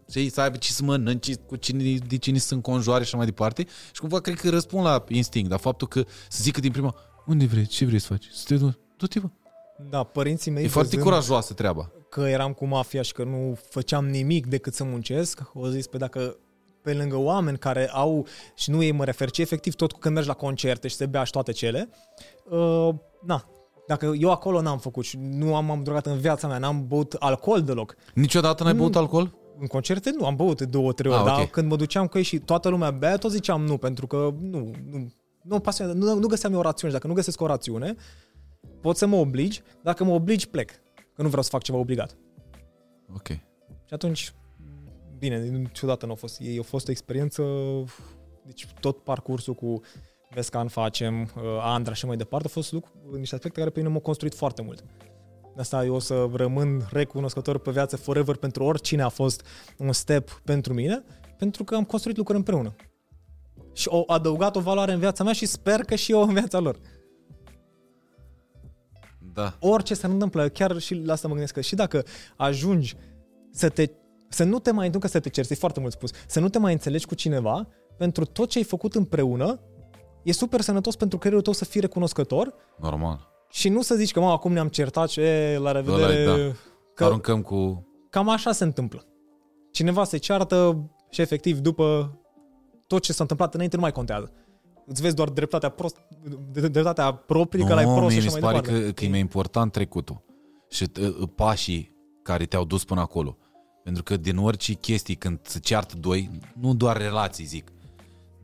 știi, 0.10 0.30
să 0.32 0.42
aibă 0.42 0.58
ce 0.58 0.72
să 0.72 0.84
mănânci, 0.84 1.36
cu 1.36 1.56
cine, 1.56 1.98
de 2.08 2.18
cine 2.18 2.38
să 2.38 2.54
înconjoare 2.54 3.02
și 3.04 3.08
așa 3.08 3.18
mai 3.18 3.26
departe. 3.26 3.66
Și 3.92 4.00
cumva 4.00 4.20
cred 4.20 4.40
că 4.40 4.50
răspund 4.50 4.84
la 4.86 5.04
instinct, 5.08 5.50
dar 5.50 5.60
faptul 5.60 5.88
că 5.88 6.04
să 6.30 6.40
zică 6.42 6.60
din 6.60 6.72
prima, 6.72 6.96
unde 7.26 7.46
vrei, 7.46 7.66
ce 7.66 7.86
vrei 7.86 8.00
să 8.00 8.08
faci? 8.08 8.26
Să 8.34 8.44
te 8.48 8.56
du, 8.56 8.78
du-te, 8.98 9.20
bă. 9.20 9.28
Da, 9.90 10.04
părinții 10.04 10.52
mei 10.52 10.64
E 10.64 10.68
foarte 10.68 10.96
văzând 10.96 11.10
curajoasă 11.12 11.54
treaba. 11.54 11.92
că 12.10 12.22
eram 12.22 12.54
cu 12.54 12.66
mafia 12.66 13.02
și 13.02 13.12
că 13.14 13.24
nu 13.24 13.58
făceam 13.70 14.06
nimic 14.08 14.46
decât 14.48 14.74
să 14.74 14.84
muncesc, 14.84 15.42
au 15.56 15.68
zis, 15.68 15.88
pe 15.88 15.98
dacă 15.98 16.38
pe 16.88 16.94
lângă 16.94 17.16
oameni 17.16 17.58
care 17.58 17.90
au, 17.90 18.26
și 18.56 18.70
nu 18.70 18.84
ei 18.84 18.92
mă 18.92 19.04
refer, 19.04 19.30
ci 19.30 19.38
efectiv 19.38 19.76
tot 19.76 19.94
când 19.94 20.14
mergi 20.14 20.30
la 20.30 20.36
concerte 20.36 20.88
și 20.88 20.96
se 20.96 21.06
bea 21.06 21.24
și 21.24 21.32
toate 21.32 21.52
cele, 21.52 21.90
uh, 22.50 22.90
na, 23.26 23.50
dacă 23.88 24.14
eu 24.20 24.32
acolo 24.32 24.62
n-am 24.62 24.78
făcut 24.80 25.04
și 25.06 25.18
nu 25.22 25.56
am, 25.56 25.72
am 25.72 25.84
drogat 25.84 26.06
în 26.06 26.18
viața 26.18 26.48
mea, 26.48 26.58
n-am 26.58 26.88
băut 26.88 27.14
alcool 27.14 27.62
deloc, 27.62 27.96
Niciodată 28.14 28.64
n-ai 28.64 28.74
băut 28.74 28.96
alcool? 28.96 29.38
în 29.60 29.68
concerte 29.68 30.12
nu, 30.18 30.26
am 30.26 30.36
băut 30.36 30.58
de 30.58 30.66
două, 30.66 30.94
trei 30.94 31.12
ori, 31.12 31.20
Ah, 31.20 31.26
dar 31.26 31.40
ok. 31.42 31.50
când 31.50 31.70
mă 31.70 31.76
duceam 31.76 32.08
cu 32.08 32.18
ei 32.18 32.24
și 32.24 32.40
toată 32.40 32.70
lumea 32.70 32.92
bea, 32.92 33.18
tot 33.18 33.32
ziceam 33.32 33.62
nu, 33.62 33.78
pentru 33.78 34.08
că 34.08 34.34
nu, 34.40 34.72
nu, 34.92 35.08
nu, 35.42 35.60
pasiune, 35.60 35.94
nu, 35.94 36.20
nu 36.20 36.28
găseam 36.28 36.54
eu 36.54 36.60
o 36.60 36.62
rațiune. 36.62 36.94
Și 36.94 36.98
dacă 37.00 37.08
nu 37.10 37.18
găsesc 37.18 37.42
o 37.42 37.46
rațiune, 37.46 37.96
pot 38.82 38.98
să 38.98 39.06
mă 39.06 39.16
obligi, 39.16 39.62
dacă 39.84 40.04
mă 40.04 40.14
obligi, 40.14 40.48
plec. 40.48 40.72
Că 41.14 41.22
nu 41.22 41.28
vreau 41.28 41.44
să 41.44 41.50
fac 41.50 41.62
ceva 41.62 41.78
obligat. 41.78 42.18
Ok. 43.16 43.28
Și 43.28 43.94
atunci, 43.94 44.34
bine, 45.20 45.40
niciodată 45.48 46.06
nu 46.06 46.12
a 46.12 46.16
fost. 46.16 46.40
Ei 46.40 46.60
a 46.60 46.64
fost 46.64 46.88
o 46.88 46.92
experiență, 46.92 47.44
deci 48.46 48.68
tot 48.80 49.04
parcursul 49.04 49.54
cu 49.54 49.82
Vescan 50.30 50.68
facem, 50.68 51.22
uh, 51.22 51.42
Andra 51.62 51.94
și 51.94 52.06
mai 52.06 52.18
departe, 52.18 52.48
a 52.48 52.50
fost 52.50 52.72
lucru, 52.72 52.92
niște 53.18 53.36
aspecte 53.36 53.60
care 53.60 53.72
pe 53.72 53.80
mine 53.80 53.92
m-au 53.92 54.02
construit 54.02 54.36
foarte 54.36 54.62
mult. 54.62 54.84
Asta 55.58 55.86
eu 55.86 55.94
o 55.94 56.00
să 56.00 56.30
rămân 56.34 56.88
recunoscător 56.92 57.58
pe 57.58 57.72
viață 57.72 57.98
forever 57.98 58.36
pentru 58.36 58.64
oricine 58.64 59.02
a 59.02 59.10
fost 59.10 59.46
un 59.78 59.92
step 59.92 60.42
pentru 60.44 60.74
mine, 60.74 61.04
pentru 61.38 61.64
că 61.64 61.76
am 61.76 61.84
construit 61.84 62.18
lucruri 62.18 62.38
împreună. 62.38 62.76
Și 63.74 63.88
au 63.92 64.04
adăugat 64.08 64.56
o 64.56 64.60
valoare 64.60 64.92
în 64.92 65.00
viața 65.00 65.24
mea 65.24 65.34
și 65.34 65.46
sper 65.46 65.80
că 65.80 65.96
și 65.96 66.12
eu 66.12 66.22
în 66.22 66.34
viața 66.34 66.60
lor. 66.60 66.80
Da. 69.34 69.58
Orice 69.60 69.94
se 69.94 70.06
întâmplă, 70.06 70.50
chiar 70.50 70.80
și 70.80 70.94
la 70.94 71.14
asta 71.14 71.28
mă 71.28 71.34
gândesc 71.34 71.54
că 71.54 71.62
și 71.62 71.76
dacă 71.76 72.04
ajungi 72.36 72.96
să 73.52 73.70
te 73.70 73.90
să 74.30 74.44
nu 74.44 74.60
te 74.60 74.72
mai, 74.72 74.90
nu 74.90 75.00
că 75.00 75.08
să 75.08 75.20
te 75.20 75.30
cerți, 75.30 75.52
e 75.52 75.56
foarte 75.56 75.80
mult 75.80 75.92
spus, 75.92 76.12
să 76.28 76.40
nu 76.40 76.50
te 76.50 76.60
mai 76.60 76.72
înțelegi 76.72 77.06
cu 77.06 77.16
cineva, 77.16 77.68
pentru 77.98 78.26
tot 78.26 78.50
ce 78.50 78.58
ai 78.58 78.64
făcut 78.64 78.96
împreună, 78.96 79.60
e 80.24 80.32
super 80.32 80.62
sănătos 80.62 80.96
pentru 80.96 81.18
creierul 81.18 81.44
tău 81.44 81.54
să 81.54 81.66
fii 81.66 81.82
recunoscător 81.82 82.54
Normal. 82.80 83.28
și 83.50 83.70
nu 83.70 83.82
să 83.82 83.96
zici 83.96 84.12
că, 84.12 84.20
mă, 84.20 84.32
acum 84.32 84.52
ne-am 84.52 84.68
certat 84.68 85.10
și 85.10 85.20
e, 85.20 85.58
la 85.58 85.72
revedere. 85.72 86.24
Ăla 86.24 86.40
e, 86.40 86.48
da. 86.48 86.54
Că 86.94 87.04
Aruncăm 87.04 87.42
cu... 87.42 87.88
cam 88.10 88.30
așa 88.30 88.52
se 88.52 88.64
întâmplă. 88.64 89.06
Cineva 89.72 90.04
se 90.04 90.18
ceartă 90.18 90.90
și 91.10 91.22
efectiv 91.22 91.60
după 91.60 92.18
tot 92.88 93.02
ce 93.02 93.14
s-a 93.14 93.22
întâmplat 93.22 93.54
înainte 93.54 93.76
nu 93.76 93.82
mai 93.82 93.92
contează. 93.92 94.32
Îți 94.86 95.02
vezi 95.02 95.16
doar 95.16 95.30
dreptatea, 95.30 95.70
prost, 95.70 95.98
dreptatea 96.52 97.12
proprie, 97.12 97.66
că 97.66 97.74
l-ai 97.74 97.86
prost 97.86 98.00
mie 98.00 98.10
și 98.10 98.16
mi 98.16 98.28
așa 98.28 98.30
se 98.30 98.40
mai 98.40 98.52
pare 98.52 98.66
departe. 98.66 98.86
că, 98.86 98.92
că 98.92 99.06
e 99.06 99.10
mai 99.10 99.20
important 99.20 99.72
trecutul 99.72 100.24
și 100.70 100.92
uh, 101.00 101.30
pașii 101.36 101.96
care 102.24 102.46
te-au 102.46 102.66
dus 102.66 102.84
până 102.84 103.02
acolo. 103.02 103.38
Pentru 103.88 104.04
că 104.06 104.18
din 104.18 104.38
orice 104.38 104.74
chestii, 104.74 105.16
când 105.16 105.40
se 105.44 105.60
ceartă 105.60 105.96
doi, 106.00 106.30
nu 106.60 106.74
doar 106.74 106.98
relații, 106.98 107.46
zic, 107.46 107.72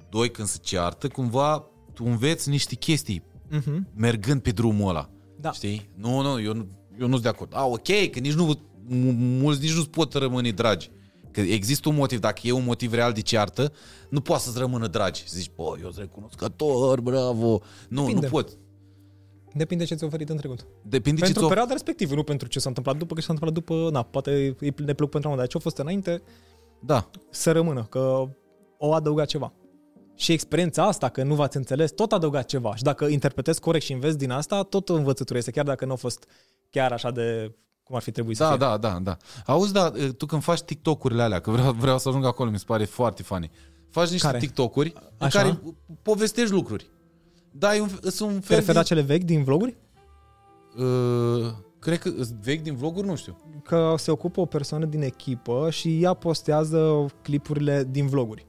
doi 0.10 0.32
când 0.32 0.48
se 0.48 0.58
ceartă, 0.62 1.08
cumva 1.08 1.66
tu 1.94 2.04
înveți 2.06 2.50
niște 2.50 2.76
chestii 2.76 3.24
Mhm. 3.50 3.88
mergând 3.96 4.42
pe 4.42 4.52
drumul 4.52 4.90
ăla. 4.90 5.10
Da. 5.40 5.52
Știi? 5.52 5.90
Nu, 5.96 6.22
nu, 6.22 6.42
eu 6.42 6.54
nu, 6.54 6.68
eu 7.00 7.06
nu 7.06 7.12
sunt 7.12 7.22
de 7.22 7.28
acord. 7.28 7.52
A, 7.56 7.66
ok, 7.66 8.10
că 8.12 8.20
nici 8.20 8.34
nu, 8.34 8.46
mu- 8.46 9.12
mulți 9.42 9.62
nici 9.62 9.74
nu 9.76 9.84
pot 9.84 10.14
rămâne 10.14 10.52
dragi. 10.52 10.90
Că 11.32 11.42
există 11.42 11.90
un 11.90 11.96
motiv, 11.96 12.20
dacă 12.20 12.40
e 12.44 12.52
un 12.52 12.64
motiv 12.66 12.94
real 12.94 13.14
de 13.14 13.22
ceartă, 13.22 13.74
nu 14.10 14.22
poți 14.22 14.44
să-ți 14.44 14.58
rămână 14.58 14.88
dragi. 14.88 15.24
Zici, 15.28 15.52
bă, 15.56 15.64
eu 15.82 15.92
sunt 15.92 15.98
recunoscător, 15.98 17.02
bravo. 17.02 17.62
Nu, 17.90 18.02
Depinde. 18.02 18.26
nu 18.26 18.32
pot. 18.32 18.58
Depinde 19.54 19.84
ce 19.84 19.96
ți-a 19.96 20.08
oferit 20.08 20.30
în 20.30 20.38
trecut. 20.38 20.66
Depinde 20.82 21.20
Pentru 21.20 21.26
ce 21.34 21.40
ți-o... 21.40 21.48
perioada 21.48 21.72
respectivă, 21.72 22.16
nu 22.16 22.24
pentru 22.24 22.48
ce 22.48 22.60
s-a 22.60 22.68
întâmplat 22.70 22.98
după, 22.98 23.14
că 23.14 23.20
ce 23.20 23.26
s-a 23.26 23.34
întâmplat 23.34 23.64
după, 23.64 23.90
na, 23.92 24.04
poate 24.04 24.56
îi 24.60 24.74
ne 24.86 24.94
plăc 24.94 25.10
pentru 25.10 25.30
amă, 25.30 25.38
dar 25.38 25.48
ce 25.48 25.58
a 25.58 25.60
fost 25.60 25.78
înainte, 25.78 26.22
Da, 26.80 27.10
să 27.30 27.52
rămână, 27.52 27.84
că 27.90 28.30
o 28.78 28.94
adăugat 28.94 29.28
ceva. 29.28 29.54
Și 30.16 30.32
experiența 30.32 30.84
asta, 30.84 31.10
că 31.10 31.24
nu 31.24 31.36
v-ați 31.36 31.58
înțeles, 31.58 31.92
tot 31.92 32.12
a 32.12 32.16
adăugat 32.16 32.46
ceva. 32.46 32.76
Și 32.76 32.84
dacă 32.84 33.06
interpretezi 33.06 33.60
corect 33.60 33.84
și 33.84 33.94
înveți 33.94 34.18
din 34.18 34.32
asta, 34.32 34.64
tot 34.64 34.90
o 34.90 34.94
învățătură 34.94 35.38
este, 35.38 35.52
chiar 35.52 35.66
dacă 35.66 35.86
nu 35.86 35.92
a 35.92 35.96
fost 35.96 36.28
chiar 36.70 36.92
așa 36.92 37.12
de 37.12 37.56
cum 37.84 37.96
ar 37.96 38.02
fi 38.02 38.12
trebuit 38.12 38.38
să 38.38 38.44
da, 38.44 38.50
fie. 38.50 38.58
da, 38.58 38.78
da, 38.78 39.00
da. 39.02 39.18
Auzi, 39.46 39.74
da, 39.74 39.92
tu 40.18 40.26
când 40.26 40.42
faci 40.42 40.62
TikTok-urile 40.62 41.22
alea, 41.22 41.40
că 41.40 41.52
vreau, 41.52 41.72
vreau 41.72 41.98
să 41.98 42.10
ajung 42.10 42.26
acolo, 42.26 42.50
mi 42.50 42.58
se 42.60 42.64
pare 42.68 42.86
foarte 42.86 43.24
funny. 43.24 43.52
Faci 43.90 44.10
niște 44.10 44.26
Care? 44.28 44.40
TikTok-uri 44.40 44.94
în 44.96 45.26
Așa. 45.26 45.40
care 45.40 45.60
povestești 46.02 46.52
lucruri. 46.52 46.92
Dai 47.58 47.80
un, 47.80 47.90
sunt 48.02 48.30
un 48.32 48.40
Te 48.40 48.46
fel 48.46 48.56
referi 48.56 48.66
de... 48.66 48.74
la 48.74 48.84
cele 48.84 49.02
vechi 49.02 49.24
din 49.24 49.44
vloguri? 49.44 49.76
Uh, 50.78 51.52
cred 51.80 52.00
că 52.00 52.12
îs 52.18 52.34
vechi 52.44 52.62
din 52.62 52.76
vloguri, 52.76 53.08
nu 53.08 53.16
știu. 53.16 53.38
Că 53.64 53.94
se 53.98 54.12
ocupă 54.12 54.40
o 54.40 54.46
persoană 54.46 54.86
din 54.86 55.02
echipă 55.02 55.68
și 55.72 56.02
ea 56.02 56.14
postează 56.14 57.06
clipurile 57.22 57.88
din 57.90 58.08
vloguri. 58.08 58.46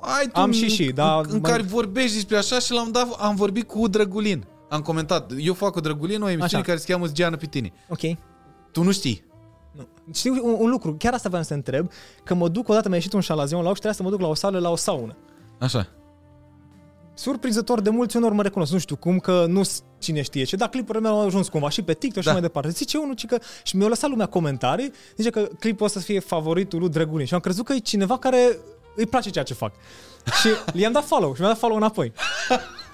Ai 0.00 0.26
tu 0.32 0.40
Am 0.40 0.44
în- 0.44 0.52
și 0.52 0.68
și, 0.68 0.84
în, 0.86 0.94
dar 0.94 1.24
în 1.28 1.38
mai- 1.40 1.50
care 1.50 1.62
vorbești 1.62 2.14
despre 2.14 2.36
așa 2.36 2.58
și 2.58 2.72
l-am 2.72 2.90
dat, 2.92 3.08
am 3.18 3.34
vorbit 3.34 3.66
cu 3.68 3.88
Drăgulin. 3.88 4.44
Am 4.68 4.80
comentat. 4.80 5.32
Eu 5.38 5.54
fac 5.54 5.72
cu 5.72 5.80
Drăgulin 5.80 6.22
o 6.22 6.28
emisiune 6.28 6.44
Așa. 6.44 6.60
care 6.60 6.78
se 6.78 6.92
cheamă 6.92 7.06
Geană 7.08 7.36
pe 7.36 7.46
tine. 7.46 7.72
Ok. 7.88 8.00
Tu 8.72 8.82
nu 8.82 8.92
știi. 8.92 9.24
Nu. 9.72 9.86
Știi 10.12 10.30
un, 10.30 10.56
un 10.58 10.70
lucru, 10.70 10.94
chiar 10.98 11.12
asta 11.14 11.28
vreau 11.28 11.42
să 11.44 11.48
te 11.48 11.54
întreb, 11.54 11.90
că 12.24 12.34
mă 12.34 12.48
duc 12.48 12.68
odată, 12.68 12.86
mi-a 12.88 12.96
ieșit 12.96 13.12
un 13.12 13.20
șalazion 13.20 13.62
la 13.62 13.68
ochi 13.68 13.74
și 13.74 13.80
trebuia 13.80 13.98
să 13.98 14.02
mă 14.02 14.10
duc 14.10 14.20
la 14.20 14.28
o 14.28 14.34
sală, 14.34 14.58
la 14.58 14.70
o 14.70 14.76
saună. 14.76 15.16
Așa. 15.60 15.86
Surprinzător 17.14 17.80
de 17.80 17.90
mulți 17.90 18.16
unor 18.16 18.32
mă 18.32 18.42
recunosc, 18.42 18.72
nu 18.72 18.78
știu 18.78 18.96
cum, 18.96 19.18
că 19.18 19.44
nu 19.48 19.62
cine 19.98 20.22
știe 20.22 20.44
ce, 20.44 20.56
dar 20.56 20.68
clipurile 20.68 21.02
mele 21.08 21.14
au 21.20 21.26
ajuns 21.26 21.48
cumva 21.48 21.68
și 21.68 21.82
pe 21.82 21.92
TikTok 21.94 22.18
și 22.22 22.26
Da. 22.26 22.32
mai 22.32 22.40
departe. 22.42 22.70
Zice 22.70 22.98
unul 22.98 23.14
ci 23.14 23.26
că, 23.26 23.38
și 23.62 23.76
mi-a 23.76 23.86
lăsat 23.88 24.10
lumea 24.10 24.26
comentarii, 24.26 24.92
zice 25.16 25.30
că 25.30 25.48
clipul 25.58 25.86
ăsta 25.86 25.98
să 25.98 26.04
fie 26.04 26.18
favoritul 26.20 26.80
lui 26.80 26.88
Drăgulin 26.88 27.26
și 27.26 27.34
am 27.34 27.40
crezut 27.40 27.64
că 27.64 27.72
e 27.72 27.78
cineva 27.78 28.18
care 28.18 28.58
îi 28.96 29.06
place 29.06 29.30
ceea 29.30 29.44
ce 29.44 29.54
fac. 29.54 29.72
Și 30.40 30.48
i-am 30.80 30.92
dat 30.92 31.04
follow 31.04 31.34
și 31.34 31.40
mi-a 31.40 31.48
dat 31.50 31.58
follow 31.58 31.76
înapoi. 31.76 32.12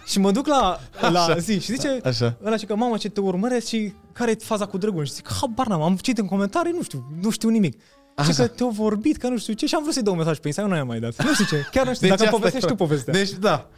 și 0.06 0.18
mă 0.18 0.30
duc 0.30 0.46
la, 0.46 0.78
la 1.10 1.22
Așa. 1.24 1.36
zi 1.38 1.52
și 1.60 1.72
zice 1.72 2.00
Așa. 2.04 2.36
ăla 2.44 2.56
și 2.56 2.66
că 2.66 2.76
mamă 2.76 2.96
ce 2.96 3.08
te 3.08 3.20
urmăresc 3.20 3.66
și 3.66 3.92
care 4.12 4.30
e 4.30 4.34
faza 4.34 4.66
cu 4.66 4.78
Drăgulin? 4.78 5.04
Și 5.06 5.12
zic, 5.12 5.28
habar 5.40 5.66
n-am, 5.66 5.82
am 5.82 5.96
citit 5.96 6.18
în 6.18 6.26
comentarii, 6.26 6.72
nu 6.72 6.82
știu, 6.82 7.04
nu 7.22 7.30
știu 7.30 7.48
nimic. 7.48 7.80
Și 8.24 8.32
că 8.32 8.46
te-au 8.46 8.68
vorbit, 8.68 9.16
că 9.16 9.28
nu 9.28 9.38
știu 9.38 9.52
ce, 9.52 9.66
și 9.66 9.74
am 9.74 9.82
vrut 9.82 9.94
să-i 9.94 10.02
dau 10.02 10.12
un 10.12 10.18
mesaj 10.18 10.38
pe 10.38 10.46
Instagram, 10.46 10.72
nu 10.72 10.78
i-am 10.78 10.88
mai 10.88 11.00
dat. 11.00 11.24
Nu 11.24 11.32
știu 11.32 11.44
ce, 11.44 11.66
chiar 11.72 11.86
nu 11.86 11.94
știu, 11.94 12.08
dacă 12.08 12.22
asta 12.22 12.34
povestești 12.36 12.66
e- 12.66 12.68
tu 12.70 12.74
povestea. 12.74 13.12
Deci, 13.12 13.30
da. 13.30 13.68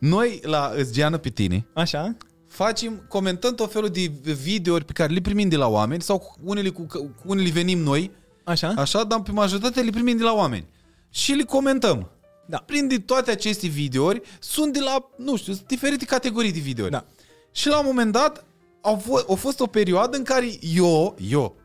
Noi 0.00 0.40
la 0.42 0.72
Geană 0.90 1.18
pe 1.18 1.28
tine 1.28 1.66
Așa? 1.74 2.16
facem, 2.46 3.04
comentăm 3.08 3.54
tot 3.54 3.72
felul 3.72 3.88
de 3.88 4.12
videouri 4.42 4.84
pe 4.84 4.92
care 4.92 5.12
le 5.12 5.20
primim 5.20 5.48
de 5.48 5.56
la 5.56 5.68
oameni 5.68 6.02
sau 6.02 6.18
cu 6.18 6.34
unele, 6.44 6.68
cu, 6.68 6.82
cu 6.92 7.10
unele 7.24 7.50
venim 7.50 7.78
noi, 7.78 8.10
Așa? 8.44 8.68
așa, 8.76 9.04
dar 9.04 9.22
pe 9.22 9.30
majoritatea 9.30 9.82
le 9.82 9.90
primim 9.90 10.16
de 10.16 10.22
la 10.22 10.32
oameni. 10.32 10.66
Și 11.10 11.32
le 11.32 11.42
comentăm. 11.42 12.10
Da. 12.46 12.56
Prin 12.66 12.88
de 12.88 12.98
toate 12.98 13.30
aceste 13.30 13.66
videouri 13.66 14.20
sunt 14.40 14.72
de 14.72 14.80
la, 14.80 15.08
nu 15.16 15.36
știu, 15.36 15.52
sunt 15.52 15.66
diferite 15.66 16.04
categorii 16.04 16.52
de 16.52 16.58
videouri. 16.58 16.92
Da. 16.92 17.04
Și 17.52 17.68
la 17.68 17.78
un 17.78 17.84
moment 17.86 18.12
dat 18.12 18.44
au 18.82 18.96
f- 19.02 19.30
a 19.30 19.34
fost 19.34 19.60
o 19.60 19.66
perioadă 19.66 20.16
în 20.16 20.22
care 20.22 20.46
eu, 20.74 21.16
eu, 21.28 21.56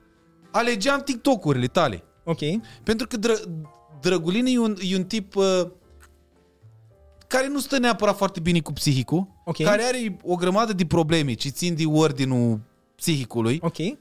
alegeam 0.51 1.01
TikTok-urile 1.01 1.67
tale. 1.67 2.03
Ok. 2.23 2.39
Pentru 2.83 3.07
că 3.07 3.17
Dră- 3.17 3.49
Drăgulin 4.01 4.45
e 4.45 4.59
un, 4.59 4.75
e 4.81 4.95
un 4.95 5.03
tip 5.03 5.35
uh, 5.35 5.61
care 7.35 7.47
nu 7.47 7.59
stă 7.59 7.77
neapărat 7.79 8.17
foarte 8.17 8.39
bine 8.39 8.59
cu 8.59 8.73
psihicul, 8.73 9.27
Ok. 9.43 9.63
care 9.63 9.83
are 9.83 10.17
o 10.23 10.35
grămadă 10.35 10.73
de 10.73 10.85
probleme 10.85 11.33
ce 11.33 11.49
țin 11.49 11.75
de 11.75 11.83
ordinul 11.85 12.59
psihicului, 12.95 13.59
Ok. 13.61 13.77
uh, 13.77 13.93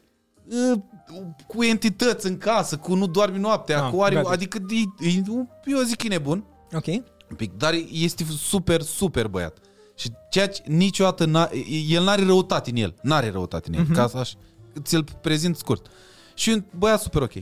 cu 1.47 1.63
entități 1.65 2.27
în 2.27 2.39
casă, 2.39 2.77
cu 2.77 2.95
nu 2.95 3.07
doarme 3.07 3.39
noaptea, 3.39 3.85
Ah, 3.85 3.91
cu 3.93 4.01
are, 4.03 4.15
gata. 4.15 4.29
adică 4.31 4.59
e, 5.01 5.07
e, 5.09 5.23
eu 5.65 5.81
zic 5.81 5.97
că 5.97 6.07
e 6.07 6.09
nebun, 6.09 6.45
Ok. 6.75 6.87
un 7.31 7.37
pic, 7.37 7.53
dar 7.57 7.75
este 7.93 8.25
super, 8.39 8.81
super 8.81 9.29
băiat. 9.29 9.59
Și 9.97 10.11
ceea 10.31 10.49
ce 10.49 10.63
niciodată, 10.67 11.25
n-a, 11.25 11.51
el 11.89 12.03
n-are 12.05 12.25
răutate 12.25 12.71
în 12.71 12.77
el, 12.77 12.95
n-are 13.03 13.31
răutate 13.31 13.69
în 13.69 13.75
el, 13.75 13.83
Mhm. 13.83 13.93
ca 13.95 14.07
să 14.09 14.17
așa, 14.17 14.35
ți-l 14.83 15.05
prezint 15.21 15.57
scurt. 15.57 15.87
Și 16.35 16.51
e 16.51 16.53
un 16.55 16.65
băiat 16.79 17.01
super 17.01 17.23
ok. 17.23 17.33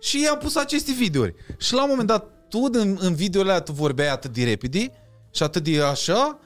Și 0.00 0.22
i-am 0.22 0.38
pus 0.38 0.56
aceste 0.56 0.92
videouri. 0.92 1.34
Și 1.58 1.74
la 1.74 1.82
un 1.82 1.88
moment 1.90 2.08
dat, 2.08 2.30
tu 2.48 2.68
în, 2.72 2.96
în 3.00 3.14
videoile 3.14 3.50
alea, 3.50 3.62
tu 3.62 3.72
vorbeai 3.72 4.08
atât 4.08 4.32
de 4.32 4.44
repede 4.44 4.90
și 5.30 5.42
atât 5.42 5.64
de 5.64 5.82
așa 5.82 6.38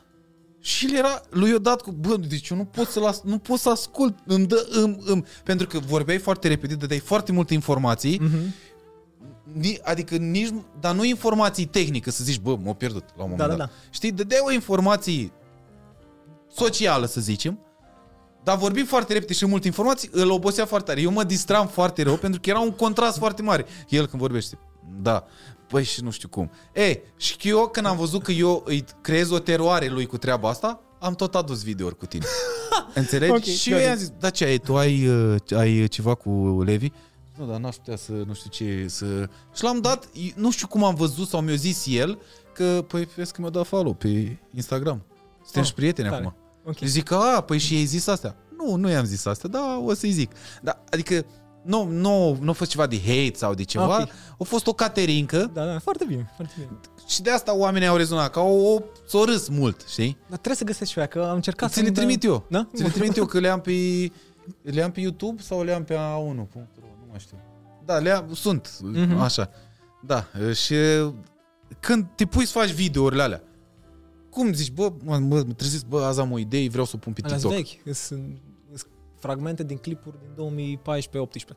și 0.62 0.86
el 0.86 0.94
era, 0.97 1.23
lui 1.31 1.51
i-a 1.51 1.59
dat 1.59 1.81
cu, 1.81 1.90
bă, 1.90 2.16
deci 2.16 2.48
eu 2.48 2.57
nu 2.57 2.65
pot 2.65 2.89
să 2.89 3.01
las, 3.01 3.20
nu 3.23 3.39
pot 3.39 3.59
să 3.59 3.69
ascult, 3.70 4.19
îmi 4.27 4.47
dă, 4.47 4.66
îmi, 4.70 4.98
îmi, 5.05 5.24
pentru 5.44 5.66
că 5.66 5.78
vorbeai 5.78 6.19
foarte 6.19 6.48
repede, 6.48 6.74
dădeai 6.74 6.98
foarte 7.01 7.32
multe 7.32 7.55
informații, 7.55 8.19
Mhm. 8.20 8.55
Ni, 9.52 9.78
adică 9.82 10.16
nici, 10.16 10.51
dar 10.81 10.94
nu 10.94 11.05
informații 11.05 11.65
tehnică, 11.65 12.11
să 12.11 12.24
zici, 12.24 12.40
bă, 12.40 12.57
m-a 12.57 12.73
pierdut 12.73 13.02
la 13.16 13.23
un 13.24 13.31
moment 13.31 13.39
Da, 13.39 13.47
da, 13.47 13.55
dat. 13.55 13.66
da. 13.69 13.73
Știi, 13.90 14.12
dădea 14.12 14.39
o 14.44 14.52
informație 14.52 15.32
socială, 16.55 17.07
să 17.07 17.20
zicem, 17.20 17.59
dar 18.44 18.57
vorbim 18.57 18.85
foarte 18.85 19.12
repede 19.12 19.32
și 19.32 19.47
multe 19.47 19.66
informații, 19.66 20.09
îl 20.12 20.31
obosea 20.31 20.66
foarte 20.66 20.86
tare. 20.90 21.01
Eu 21.01 21.11
mă 21.11 21.24
distram 21.24 21.66
foarte 21.66 22.02
rău 22.02 22.16
pentru 22.16 22.40
că 22.40 22.51
era 22.51 22.59
un 22.61 22.70
contrast 22.70 23.19
foarte 23.19 23.43
mare. 23.43 23.65
El 23.89 24.07
când 24.07 24.23
vorbește, 24.23 24.59
da, 25.02 25.24
păi 25.71 25.85
și 25.85 26.03
nu 26.03 26.11
știu 26.11 26.29
cum. 26.29 26.51
E, 26.73 26.99
și 27.17 27.37
eu 27.43 27.69
când 27.69 27.87
am 27.87 27.97
văzut 27.97 28.23
că 28.23 28.33
eu 28.33 28.63
îi 28.67 28.85
creez 29.01 29.31
o 29.31 29.39
teroare 29.39 29.89
lui 29.89 30.07
cu 30.07 30.19
treaba 30.19 30.49
asta, 30.49 30.81
am 30.99 31.15
tot 31.15 31.35
adus 31.35 31.63
videouri 31.63 31.97
cu 31.97 32.07
tine. 32.07 32.25
Înțelegi? 32.95 33.33
Ok, 33.33 33.43
și 33.43 33.71
eu 33.71 33.77
got 33.77 33.83
it. 33.83 33.89
i-am 33.91 33.99
zis, 33.99 34.13
da 34.19 34.31
ce 34.31 34.45
ai, 34.45 34.59
tu 34.59 34.77
ai, 34.77 35.07
uh, 35.09 35.37
ai 35.57 35.89
ceva 35.89 36.15
cu 36.15 36.63
Levi? 36.65 36.89
Nu, 37.39 37.47
dar 37.47 37.59
n-aș 37.61 37.75
putea 37.77 37.97
să, 37.97 38.13
nu 38.13 38.35
știu 38.35 38.51
ce, 38.51 38.85
să... 38.89 39.29
Și 39.55 39.63
l-am 39.63 39.81
dat, 39.81 40.09
nu 40.35 40.51
știu 40.51 40.67
cum 40.67 40.85
am 40.85 40.95
văzut 40.95 41.29
sau 41.29 41.41
mi-a 41.41 41.55
zis 41.55 41.85
el, 41.89 42.19
că, 42.55 42.85
păi, 42.89 43.09
vezi 43.17 43.33
că 43.33 43.41
mi-a 43.41 43.51
dat 43.51 43.67
follow 43.67 43.95
pe 43.95 44.39
Instagram. 44.55 45.03
Suntem 45.43 45.63
Oh, 45.63 45.69
și 45.69 45.75
prieteni 45.75 46.09
tare. 46.09 46.21
acum. 46.25 46.37
Ok. 46.65 46.77
Și 46.77 46.87
zic 46.87 47.05
că, 47.05 47.15
a, 47.15 47.41
păi 47.41 47.59
și 47.59 47.75
ei 47.75 47.85
zis 47.85 48.07
astea. 48.07 48.37
Nu, 48.57 48.75
nu 48.75 48.91
i-am 48.91 49.05
zis 49.05 49.25
astea, 49.25 49.49
dar 49.49 49.63
o 49.85 49.95
să-i 49.95 50.11
zic. 50.11 50.33
Da, 50.63 50.83
adică, 50.91 51.25
nu, 51.62 51.85
nu, 51.89 52.39
nu 52.41 52.51
a 52.51 52.53
fost 52.53 52.70
ceva 52.70 52.87
de 52.87 52.99
hate 53.01 53.32
sau 53.35 53.55
de 53.55 53.62
ceva, 53.62 54.01
Ok. 54.03 54.09
a 54.39 54.45
fost 54.45 54.66
o 54.66 54.73
caterincă 54.73 55.51
Da, 55.53 55.65
da, 55.66 55.78
foarte 55.78 56.05
bine, 56.05 56.31
foarte 56.35 56.53
bine. 56.57 56.78
și 57.09 57.23
de 57.23 57.31
asta 57.31 57.57
oamenii 57.57 57.89
au 57.89 57.97
rezonat, 57.97 58.31
că 58.31 58.39
au, 58.39 58.61
o, 58.61 58.82
s-o 59.07 59.24
râs 59.24 59.49
mult, 59.49 59.85
știi? 59.89 60.16
Dar 60.20 60.39
trebuie 60.39 60.55
să 60.57 60.65
găsesc 60.65 60.91
și 60.91 60.99
eu, 60.99 61.07
că 61.07 61.23
am 61.28 61.35
încercat 61.35 61.70
Ți 61.73 61.82
le 61.82 61.91
trimit 61.91 62.24
eu. 62.24 62.47
Da? 62.51 62.69
Ți 62.74 62.82
le 62.82 62.89
trimit 62.89 63.16
eu, 63.16 63.24
că 63.27 63.39
le 63.39 63.49
am 63.49 63.61
pe, 63.61 63.73
le 64.74 64.82
am 64.82 64.91
pe 64.91 65.01
YouTube 65.01 65.43
sau 65.43 65.62
le 65.62 65.73
am 65.73 65.85
pe 65.85 65.95
A1.ro, 65.95 66.35
nu 66.35 67.07
mai 67.11 67.19
știu. 67.19 67.37
Da, 67.85 67.99
le 67.99 68.11
am, 68.11 68.35
sunt, 68.35 68.78
Mhm. 68.82 69.16
așa. 69.19 69.51
Da, 70.07 70.27
și 70.55 70.74
când 71.81 72.07
te 72.15 72.24
pui 72.27 72.45
să 72.47 72.59
faci 72.59 72.70
videourile 72.70 73.23
alea, 73.23 73.43
cum 74.31 74.53
zici, 74.53 74.70
bă, 74.73 74.93
mă, 75.05 75.19
mă 75.19 75.43
trezesc, 75.43 75.85
bă, 75.87 76.03
azi 76.05 76.20
am 76.20 76.32
o 76.32 76.39
idee, 76.39 76.69
vreau 76.69 76.85
să 76.85 76.93
o 76.95 76.99
pun 76.99 77.12
pe 77.12 77.20
Alea 77.24 77.37
TikTok. 77.37 77.55
vechi, 77.57 77.69
sunt 77.85 77.95
sunt 77.97 78.39
fragmente 79.21 79.63
din 79.65 79.77
clipuri 79.77 80.17
din 80.19 80.79
2014-18. 80.79 81.57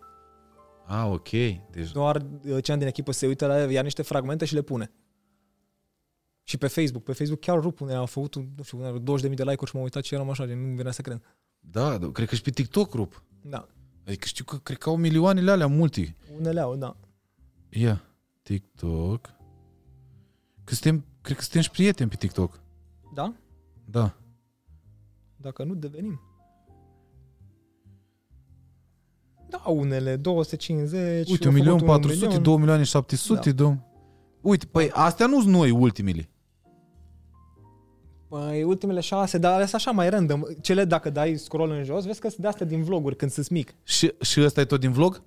Ah, 0.86 1.06
ok. 1.12 1.30
Deci, 1.72 1.92
Doar 1.92 2.26
uh, 2.48 2.64
cea 2.64 2.76
din 2.76 2.88
echipă 2.88 3.12
se 3.12 3.28
uită 3.28 3.46
la 3.48 3.62
el, 3.62 3.70
ia 3.72 3.82
niște 3.82 4.02
fragmente 4.02 4.46
și 4.46 4.54
le 4.54 4.62
pune. 4.62 4.92
Și 6.44 6.58
pe 6.58 6.68
Facebook, 6.68 7.04
pe 7.04 7.14
Facebook 7.14 7.40
chiar 7.40 7.60
rup 7.60 7.80
unde 7.80 7.94
am 7.94 8.06
făcut, 8.06 8.36
un- 8.36 8.50
nu 8.58 8.64
știu, 8.64 9.00
20.000 9.00 9.36
de 9.36 9.44
like-uri 9.44 9.70
și 9.70 9.76
m-am 9.76 9.84
uitat 9.84 10.04
și 10.04 10.14
eram 10.14 10.30
așa, 10.30 10.46
gen, 10.46 10.70
nu 10.70 10.76
venea 10.76 10.92
să 10.92 11.02
cred. 11.02 11.22
da, 11.60 11.98
da, 11.98 12.12
cred 12.12 12.28
că 12.28 12.36
și 12.36 12.42
pe 12.42 12.50
TikTok 12.50 12.94
rup. 12.94 13.24
Da, 13.42 13.68
Adică 14.08 14.26
știu 14.28 14.44
că 14.46 14.58
cred 14.58 14.78
că 14.78 14.90
au 14.90 14.96
milioanele 14.96 15.52
alea 15.52 15.68
multi. 15.68 16.16
unele 16.38 16.60
au, 16.60 16.76
da. 16.76 16.96
Ia, 17.70 18.04
TikTok. 18.42 19.30
Că 20.64 20.74
suntem, 20.74 21.06
cred 21.22 21.36
că 21.38 21.42
suntem 21.44 21.62
și 21.62 21.70
prieteni 21.72 22.10
pe 22.10 22.16
TikTok. 22.16 22.60
Da? 23.14 23.34
Da. 23.86 24.18
Dacă 25.36 25.64
nu, 25.64 25.74
devenim. 25.76 26.22
Da, 29.54 29.70
unele, 29.72 30.16
250, 30.16 31.30
Uite, 31.30 31.46
au 31.46 31.52
1 31.52 31.60
milion 31.60 31.78
făcut 31.78 31.94
un 31.94 32.00
400, 32.02 32.26
milion. 32.26 32.44
2 32.44 32.58
milioane 32.58 32.84
700, 32.84 33.52
Da. 33.52 33.64
da. 33.64 33.78
Uite, 34.42 34.66
păi 34.66 34.90
astea 34.94 35.26
nu 35.26 35.42
sunt 35.42 35.54
noi 35.54 35.72
ultimile. 35.72 36.30
Păi, 38.30 38.64
ultimele 38.64 39.00
șase, 39.00 39.38
dar 39.38 39.54
alea 39.54 39.66
sunt 39.66 39.82
așa 39.82 39.92
mai 39.92 40.10
random. 40.10 40.42
Cele, 40.62 40.86
dacă 40.86 41.10
dai 41.10 41.36
scroll 41.36 41.72
în 41.72 41.84
jos, 41.84 42.06
vezi 42.06 42.20
că 42.20 42.28
sunt 42.30 42.42
de 42.42 42.48
astea 42.48 42.66
din 42.66 42.84
vloguri, 42.84 43.16
când 43.16 43.32
sunt 43.32 43.50
mic. 43.50 43.74
Și, 43.84 44.14
și 44.22 44.42
ăsta 44.42 44.62
e 44.62 44.66
tot 44.66 44.80
din 44.80 44.92
vlog? 44.92 45.24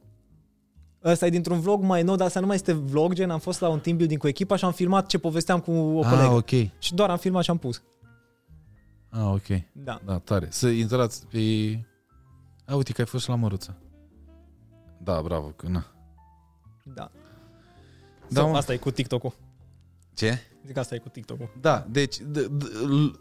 Ăsta 1.04 1.26
e 1.26 1.30
dintr-un 1.30 1.60
vlog 1.60 1.82
mai 1.82 2.02
nou, 2.02 2.16
dar 2.16 2.26
asta 2.26 2.40
nu 2.40 2.46
mai 2.46 2.54
este 2.54 2.72
vlog, 2.72 3.12
gen 3.12 3.30
am 3.30 3.38
fost 3.38 3.60
la 3.60 3.68
un 3.68 3.78
team 3.80 3.96
building 3.96 4.20
cu 4.20 4.28
echipa 4.28 4.56
și 4.56 4.64
am 4.64 4.72
filmat 4.72 5.06
ce 5.06 5.18
povesteam 5.18 5.60
cu 5.60 5.70
o 5.70 6.00
colegă. 6.00 6.22
ah, 6.22 6.30
ok. 6.30 6.50
Și 6.78 6.94
doar 6.94 7.10
am 7.10 7.16
filmat 7.18 7.42
și 7.42 7.50
am 7.50 7.58
pus. 7.58 7.82
Ah, 9.08 9.30
ok. 9.32 9.62
Da. 9.72 10.00
Da, 10.04 10.18
tare. 10.18 10.46
Să 10.50 10.68
intrați 10.68 11.26
pe... 11.26 11.38
A, 12.66 12.74
uite 12.74 12.92
că 12.92 13.00
ai 13.00 13.06
fost 13.06 13.22
și 13.24 13.28
la 13.30 13.36
Măruță. 13.36 13.76
Da, 15.06 15.22
bravo, 15.22 15.46
că 15.48 15.68
na. 15.68 15.86
Da. 16.84 17.10
Da, 18.28 18.40
Sau, 18.40 18.50
mă. 18.50 18.56
asta 18.56 18.72
e 18.72 18.76
cu 18.76 18.90
TikTok-ul. 18.90 19.34
Ce? 20.14 20.38
Zic 20.66 20.76
asta 20.76 20.94
e 20.94 20.98
cu 20.98 21.08
TikTok-ul. 21.08 21.50
Da, 21.60 21.86
deci, 21.90 22.16
d- 22.20 22.46
d- 22.58 22.86
l- 22.86 23.20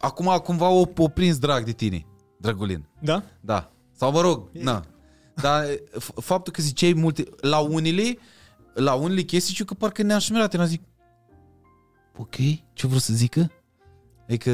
acum 0.00 0.26
cumva 0.44 0.68
o, 0.68 0.84
o 0.96 1.08
prins 1.08 1.38
drag 1.38 1.64
de 1.64 1.72
tine, 1.72 2.06
Drăgulin. 2.38 2.86
Da? 3.00 3.22
Da. 3.40 3.72
Sau 3.92 4.12
mă 4.12 4.20
rog, 4.20 4.48
na. 4.52 4.84
Dar 5.34 5.64
f- 5.98 6.14
faptul 6.22 6.52
că 6.52 6.62
ziceai 6.62 6.92
multe, 6.92 7.24
la 7.40 7.58
unele, 7.58 8.16
la 8.74 8.94
unele 8.94 9.22
chestii, 9.22 9.52
știu 9.52 9.64
că 9.64 9.74
parcă 9.74 10.02
ne-am 10.02 10.18
șmerat, 10.18 10.56
ne 10.56 10.66
zic, 10.66 10.82
ok, 12.16 12.34
ce 12.72 12.86
vreau 12.86 12.98
să 13.00 13.12
zică? 13.12 13.50
Adică, 14.28 14.50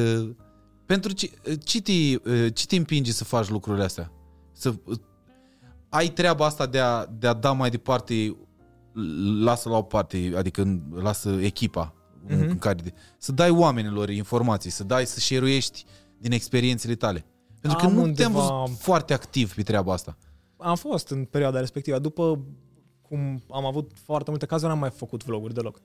pentru 0.87 1.13
ce, 1.13 1.31
ce, 1.65 1.83
te, 1.83 1.93
ce 2.49 2.67
te 2.67 2.77
împinge 2.77 3.13
să 3.13 3.25
faci 3.25 3.49
lucrurile 3.49 3.85
astea? 3.85 4.13
Să 4.53 4.75
ai 5.91 6.09
treaba 6.09 6.45
asta 6.45 6.67
de 6.67 6.79
a, 6.79 7.07
de 7.07 7.27
a 7.27 7.33
da 7.33 7.53
mai 7.53 7.71
departe, 7.71 8.37
lasă 9.43 9.69
la 9.69 9.77
o 9.77 9.83
parte, 9.83 10.33
adică 10.37 10.81
lasă 10.95 11.29
echipa 11.41 11.95
Mhm. 12.29 12.49
în 12.49 12.59
care, 12.59 12.95
să 13.19 13.33
dai 13.33 13.51
oamenilor 13.51 14.09
informații, 14.11 14.71
să 14.71 14.85
dai, 14.85 15.07
să 15.07 15.19
share 15.21 15.59
din 16.19 16.33
experiențele 16.33 16.95
tale. 16.95 17.25
Pentru 17.61 17.79
că 17.79 17.85
Am 17.87 17.93
nu 17.93 17.99
te-am 18.13 18.35
undeva- 18.35 18.61
văzut 18.65 18.79
foarte 18.79 19.13
activ 19.13 19.55
pe 19.55 19.63
treaba 19.63 19.93
asta. 19.93 20.17
Am 20.57 20.77
fost 20.77 21.09
în 21.09 21.25
perioada 21.25 21.59
respectivă. 21.61 21.99
După 21.99 22.41
cum 23.03 23.43
am 23.51 23.65
avut 23.65 23.91
foarte 24.05 24.31
multe 24.31 24.47
cazuri, 24.47 24.71
n-am 24.71 24.79
mai 24.79 24.91
făcut 24.91 25.25
vloguri 25.25 25.55
deloc. 25.55 25.81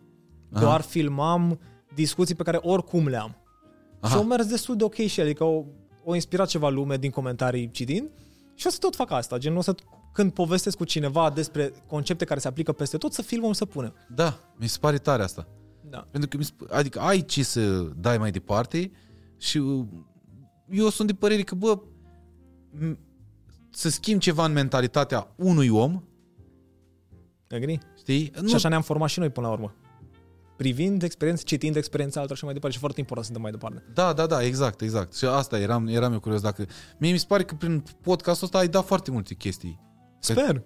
Aha. 0.51 0.61
Doar 0.63 0.81
filmam 0.81 1.59
discuții 1.93 2.35
pe 2.35 2.43
care 2.43 2.57
oricum 2.61 3.07
le 3.07 3.17
am. 3.17 3.35
Aha. 3.99 4.11
Și 4.11 4.17
au 4.19 4.23
mers 4.27 4.45
destul 4.45 4.75
de 4.75 4.83
ok 4.83 4.93
și 4.95 5.19
ele, 5.19 5.29
adică 5.29 5.43
au, 5.43 5.67
au 6.05 6.13
inspirat 6.13 6.47
ceva 6.47 6.69
lume 6.69 6.97
din 6.97 7.09
comentarii 7.11 7.71
citind 7.71 8.09
și 8.55 8.67
o 8.67 8.69
să 8.69 8.77
tot 8.79 8.95
fac 8.95 9.11
asta, 9.11 9.37
gen 9.37 9.55
o 9.57 9.61
să 9.61 9.75
când 10.13 10.31
povestesc 10.33 10.77
cu 10.77 10.83
cineva 10.83 11.29
despre 11.29 11.73
concepte 11.87 12.25
care 12.25 12.39
se 12.39 12.47
aplică 12.47 12.71
peste 12.71 12.97
tot, 12.97 13.13
să 13.13 13.21
filmăm, 13.21 13.53
să 13.53 13.65
punem. 13.65 13.93
Da, 14.09 14.39
mi 14.55 14.67
se 14.67 14.77
pare 14.79 14.97
tare 14.97 15.23
asta. 15.23 15.47
Da. 15.89 16.07
Pentru 16.11 16.29
că 16.29 16.37
mi 16.37 16.43
se, 16.43 16.51
adică 16.69 16.99
ai 16.99 17.21
ce 17.25 17.43
să 17.43 17.79
dai 17.81 18.17
mai 18.17 18.31
departe 18.31 18.91
și 19.37 19.57
uh, 19.57 19.85
eu 20.69 20.89
sunt 20.89 21.07
de 21.07 21.13
părere 21.13 21.41
că, 21.41 21.55
bă, 21.55 21.81
m- 22.79 22.97
să 23.69 23.89
schimb 23.89 24.19
ceva 24.19 24.45
în 24.45 24.51
mentalitatea 24.53 25.33
unui 25.35 25.69
om, 25.69 26.03
Agree? 27.49 27.79
știi? 27.97 28.31
Nu. 28.41 28.47
Și 28.47 28.55
așa 28.55 28.69
ne-am 28.69 28.81
format 28.81 29.09
și 29.09 29.19
noi 29.19 29.29
până 29.29 29.47
la 29.47 29.53
urmă. 29.53 29.73
Privind 30.57 31.03
experiențe, 31.03 31.43
citind 31.43 31.75
experiența 31.75 32.19
altor 32.21 32.37
și 32.37 32.43
mai 32.43 32.53
departe. 32.53 32.75
Și 32.75 32.81
foarte 32.81 32.99
important 32.99 33.27
să 33.27 33.33
dăm 33.33 33.41
mai 33.41 33.51
departe. 33.51 33.83
Da, 33.93 34.13
da, 34.13 34.25
da, 34.25 34.43
exact, 34.43 34.81
exact. 34.81 35.15
Și 35.15 35.25
asta 35.25 35.59
eram, 35.59 35.87
eram 35.87 36.13
eu 36.13 36.19
curios 36.19 36.41
dacă... 36.41 36.65
Mie 36.97 37.11
mi 37.11 37.17
se 37.17 37.25
pare 37.27 37.43
că 37.43 37.55
prin 37.55 37.83
podcastul 38.01 38.45
ăsta 38.45 38.57
ai 38.57 38.67
dat 38.67 38.85
foarte 38.85 39.11
multe 39.11 39.33
chestii. 39.33 39.79
Sper. 40.19 40.63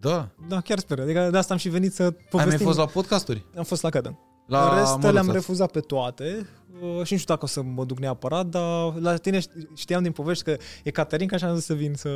Da. 0.00 0.28
Da, 0.48 0.60
chiar 0.60 0.78
sper. 0.78 1.00
Adică 1.00 1.28
de 1.30 1.38
asta 1.38 1.52
am 1.52 1.58
și 1.58 1.68
venit 1.68 1.92
să 1.94 2.02
povestim. 2.10 2.38
Ai 2.38 2.46
mai 2.46 2.58
fost 2.58 2.78
la 2.78 2.86
podcasturi? 2.86 3.44
Am 3.56 3.64
fost 3.64 3.82
la 3.82 3.90
Cădăn. 3.90 4.18
La 4.46 4.58
La 4.64 4.70
în 4.70 4.78
rest 4.78 4.90
Măruța. 4.90 5.10
le-am 5.10 5.30
refuzat 5.30 5.70
pe 5.70 5.80
toate 5.80 6.46
uh, 6.80 7.04
și 7.04 7.12
nu 7.12 7.18
știu 7.18 7.34
dacă 7.34 7.44
o 7.44 7.46
să 7.46 7.62
mă 7.62 7.84
duc 7.84 7.98
neapărat, 7.98 8.46
dar 8.46 8.94
la 8.94 9.16
tine 9.16 9.38
ști- 9.38 9.74
știam 9.74 10.02
din 10.02 10.12
povești 10.12 10.44
că 10.44 10.56
e 10.84 10.90
Caterinca 10.90 11.36
și 11.36 11.44
am 11.44 11.54
zis 11.54 11.64
să 11.64 11.74
vin 11.74 11.94
să... 11.94 12.10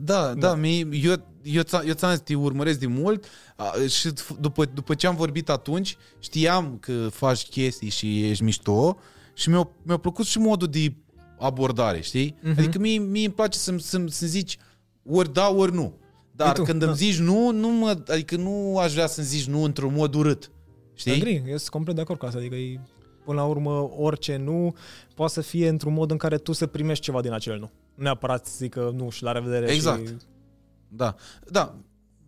Da, 0.00 0.22
da, 0.26 0.34
da 0.34 0.54
mie, 0.54 0.88
eu, 1.02 1.14
eu, 1.42 1.62
ți- 1.62 1.86
eu 1.86 1.92
ți-am 1.92 2.10
zis, 2.10 2.20
te 2.20 2.34
urmăresc 2.34 2.78
de 2.78 2.86
mult 2.86 3.24
a, 3.56 3.72
și 3.88 4.08
f- 4.12 4.38
după, 4.40 4.64
după 4.64 4.94
ce 4.94 5.06
am 5.06 5.16
vorbit 5.16 5.48
atunci, 5.48 5.96
știam 6.18 6.76
că 6.80 7.08
faci 7.10 7.46
chestii 7.48 7.88
și 7.88 8.28
ești 8.30 8.42
mișto 8.42 8.96
și 9.34 9.48
mi-a, 9.48 9.68
mi-a 9.82 9.96
plăcut 9.96 10.26
și 10.26 10.38
modul 10.38 10.68
de 10.68 10.94
abordare, 11.38 12.00
știi? 12.00 12.36
Mhm. 12.42 12.54
Adică 12.58 12.78
mie, 12.78 12.98
mie 12.98 13.24
îmi 13.24 13.34
place 13.34 13.58
să-mi, 13.58 13.80
să-mi, 13.80 14.10
să 14.10 14.26
zici 14.26 14.58
ori 15.10 15.32
da, 15.32 15.50
ori 15.50 15.74
nu. 15.74 15.94
Dar 16.36 16.52
tu, 16.52 16.62
când 16.62 16.80
da. 16.80 16.86
îmi 16.86 16.96
zici 16.96 17.18
nu, 17.18 17.50
nu 17.50 17.68
mă, 17.68 18.02
adică 18.08 18.36
nu 18.36 18.78
aș 18.78 18.92
vrea 18.92 19.06
să-mi 19.06 19.26
zici 19.26 19.46
nu 19.46 19.62
într-un 19.62 19.94
mod 19.94 20.14
urât. 20.14 20.50
Știi? 20.94 21.12
Agree, 21.12 21.42
eu 21.46 21.56
sunt 21.56 21.68
complet 21.68 21.94
de 21.94 22.00
acord 22.00 22.18
cu 22.18 22.26
asta. 22.26 22.38
Adică 22.38 22.54
e, 22.54 22.80
până 23.24 23.40
la 23.40 23.46
urmă 23.46 23.90
orice 23.96 24.36
nu 24.36 24.74
poate 25.14 25.32
să 25.32 25.40
fie 25.40 25.68
într-un 25.68 25.92
mod 25.92 26.10
în 26.10 26.16
care 26.16 26.36
tu 26.38 26.52
să 26.52 26.66
primești 26.66 27.04
ceva 27.04 27.20
din 27.20 27.32
acel 27.32 27.58
nu. 27.58 27.70
Nu 27.94 28.02
neapărat 28.02 28.46
să 28.46 28.52
zică 28.56 28.92
nu 28.96 29.10
și 29.10 29.22
la 29.22 29.32
revedere 29.32 29.70
Exact. 29.72 30.06
și... 30.06 30.14
Da. 30.88 31.14
Da. 31.50 31.74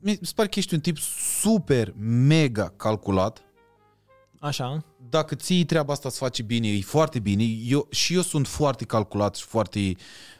Mi 0.01 0.18
se 0.22 0.32
pare 0.34 0.48
că 0.48 0.59
ești 0.59 0.74
un 0.74 0.80
tip 0.80 0.97
super, 1.40 1.94
mega 2.26 2.72
calculat. 2.76 3.40
Așa. 4.40 4.84
dacă 5.09 5.34
ții 5.34 5.64
treaba 5.64 5.93
asta 5.93 6.09
să 6.09 6.16
faci 6.18 6.43
bine, 6.43 6.68
e 6.68 6.80
foarte 6.80 7.18
bine. 7.18 7.43
Eu, 7.44 7.86
și 7.90 8.14
eu 8.14 8.20
sunt 8.20 8.47
foarte 8.47 8.84
calculat 8.84 9.34
și 9.34 9.44
foarte 9.44 9.94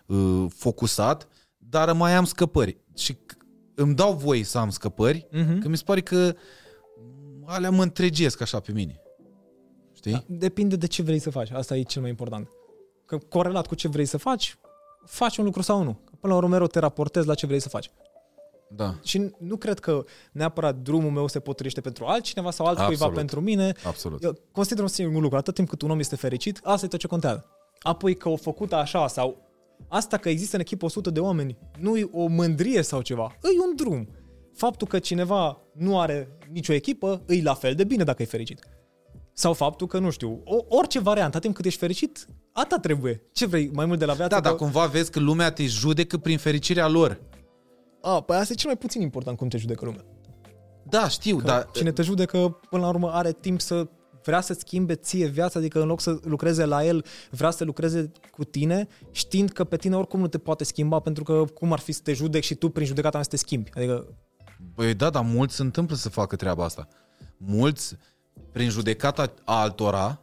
uh, 0.07 0.45
focusat, 0.49 1.29
dar 1.59 1.93
mai 1.93 2.15
am 2.15 2.25
scăpări. 2.25 2.77
Și 2.97 3.13
c- 3.15 3.37
îmi 3.75 3.95
dau 3.95 4.13
voie 4.15 4.45
să 4.45 4.59
am 4.59 4.71
scăpări, 4.71 5.27
Mhm. 5.33 5.59
că 5.59 5.69
mi 5.69 5.77
se 5.77 5.83
pare 5.87 6.01
că 6.01 6.35
alea 7.45 7.71
mă 7.71 7.83
întregesc 7.83 8.41
așa 8.41 8.61
pe 8.61 8.73
mine. 8.73 9.01
Știi? 9.93 10.13
Da, 10.13 10.25
depinde 10.27 10.77
de 10.77 10.87
ce 10.87 11.03
vrei 11.03 11.19
să 11.19 11.31
faci. 11.31 11.51
Asta 11.51 11.77
e 11.77 11.83
cel 11.83 12.01
mai 12.01 12.11
important. 12.11 12.49
Că 13.05 13.19
corelat 13.19 13.67
cu 13.67 13.75
ce 13.75 13.89
vrei 13.89 14.07
să 14.07 14.17
faci, 14.17 14.59
faci 15.07 15.37
un 15.37 15.45
lucru 15.45 15.63
sau 15.63 15.83
nu. 15.83 15.93
Că 15.93 16.13
Până 16.21 16.33
la 16.33 16.39
urmă 16.39 16.49
mereu 16.51 16.67
te 16.67 16.79
raportezi 16.79 17.27
la 17.27 17.35
ce 17.35 17.47
vrei 17.47 17.61
să 17.61 17.69
faci. 17.69 17.91
Da, 18.69 18.95
Și 19.03 19.31
nu 19.39 19.57
cred 19.57 19.79
că 19.79 20.05
neapărat 20.33 20.77
drumul 20.77 21.11
meu 21.11 21.27
se 21.27 21.41
potrivește 21.41 21.81
pentru 21.81 22.05
altcineva 22.05 22.51
sau 22.51 22.67
altcuiva 22.67 22.93
Absolut. 22.93 23.15
pentru 23.15 23.41
mine. 23.41 23.73
absolut. 23.85 24.23
Eu 24.23 24.39
consider 24.53 24.83
un 24.83 24.89
singur 24.89 25.23
lucru, 25.23 25.37
atât 25.37 25.55
timp 25.55 25.69
cât 25.69 25.83
un 25.83 25.91
om 25.91 25.99
este 25.99 26.17
fericit, 26.17 26.61
asta 26.63 26.87
e 26.87 26.89
tot 26.89 26.99
ce 26.99 27.07
contează. 27.07 27.47
Apoi 27.79 28.17
că 28.17 28.29
o 28.29 28.37
făcut 28.37 28.73
așa 28.73 29.07
sau 29.07 29.43
asta 29.89 30.17
că 30.17 30.29
există 30.29 30.55
în 30.55 30.61
echipă 30.61 30.85
100 30.85 31.11
de 31.11 31.21
oameni, 31.21 31.59
nu 31.79 31.97
e 31.97 32.09
o 32.13 32.27
mândrie 32.27 32.83
sau 32.83 33.01
ceva, 33.01 33.37
e 33.43 33.61
un 33.69 33.77
drum. 33.77 34.09
Faptul 34.55 34.87
că 34.87 34.99
cineva 34.99 35.63
nu 35.73 36.01
are 36.01 36.39
nicio 36.51 36.73
echipă, 36.73 37.23
e 37.27 37.43
la 37.43 37.55
fel 37.55 37.75
de 37.75 37.85
bine 37.85 38.05
dacă 38.05 38.23
e 38.23 38.27
fericit. 38.27 38.67
Sau 39.39 39.53
faptul 39.53 39.87
că, 39.87 39.99
nu 39.99 40.11
știu, 40.11 40.41
o, 40.45 40.57
orice 40.69 40.99
variantă, 40.99 41.29
atât 41.29 41.41
timp 41.41 41.55
cât 41.55 41.65
ești 41.65 41.79
fericit, 41.79 42.27
atât 42.53 42.83
trebuie. 42.83 43.23
Ce 43.33 43.47
vrei, 43.47 43.71
mai 43.73 43.87
mult 43.87 43.99
de 43.99 44.05
la 44.05 44.13
viață? 44.13 44.29
Da, 44.29 44.37
că... 44.37 44.43
dar 44.43 44.55
cumva 44.55 44.87
vezi 44.87 45.11
că 45.11 45.21
lumea 45.21 45.51
te 45.51 45.67
judecă 45.67 46.17
prin 46.17 46.39
fericirea 46.39 46.89
lor. 46.89 47.21
A, 48.01 48.21
păi 48.21 48.37
asta 48.37 48.53
e 48.53 48.57
cel 48.57 48.69
mai 48.69 48.79
puțin 48.79 49.01
important 49.01 49.37
cum 49.37 49.49
te 49.49 49.57
judecă 49.57 49.85
lumea. 49.85 50.05
Da, 50.83 51.09
știu, 51.09 51.37
Că 51.37 51.43
dar 51.43 51.69
cine 51.73 51.93
te 51.93 52.03
judecă, 52.03 52.61
până 52.71 52.83
la 52.83 52.89
urmă, 52.89 53.11
are 53.11 53.33
timp 53.33 53.61
să 53.61 53.89
vrea 54.25 54.41
să 54.41 54.53
schimbe 54.53 54.95
ție 54.95 55.27
viața, 55.27 55.59
adică 55.59 55.81
în 55.81 55.87
loc 55.87 56.01
să 56.01 56.19
lucreze 56.23 56.65
la 56.65 56.85
el, 56.85 57.05
vrea 57.31 57.51
să 57.51 57.65
lucreze 57.65 58.13
cu 58.31 58.45
tine, 58.45 58.89
știind 59.11 59.51
că 59.51 59.65
pe 59.65 59.77
tine 59.77 59.97
oricum 59.97 60.21
nu 60.21 60.29
te 60.29 60.39
poate 60.39 60.65
schimba, 60.65 60.99
pentru 60.99 61.25
că 61.25 61.45
cum 61.55 61.73
ar 61.73 61.79
fi 61.79 61.93
să 61.93 62.01
te 62.03 62.13
judec 62.13 62.43
și 62.43 62.55
tu 62.55 62.69
prin 62.69 62.87
judecata 62.87 63.15
mea 63.15 63.23
să 63.23 63.31
te 63.31 63.37
schimbi. 63.37 63.71
Adică, 63.75 64.07
Băi, 64.75 64.95
da, 64.95 65.11
dar 65.11 65.23
mulți 65.23 65.55
se 65.55 65.63
întâmplă 65.63 65.97
să 65.97 66.09
facă 66.09 66.37
treaba 66.37 66.65
asta. 66.65 66.89
Mulți, 67.37 67.97
prin 68.57 68.69
judecata 68.71 69.33
altora, 69.45 70.21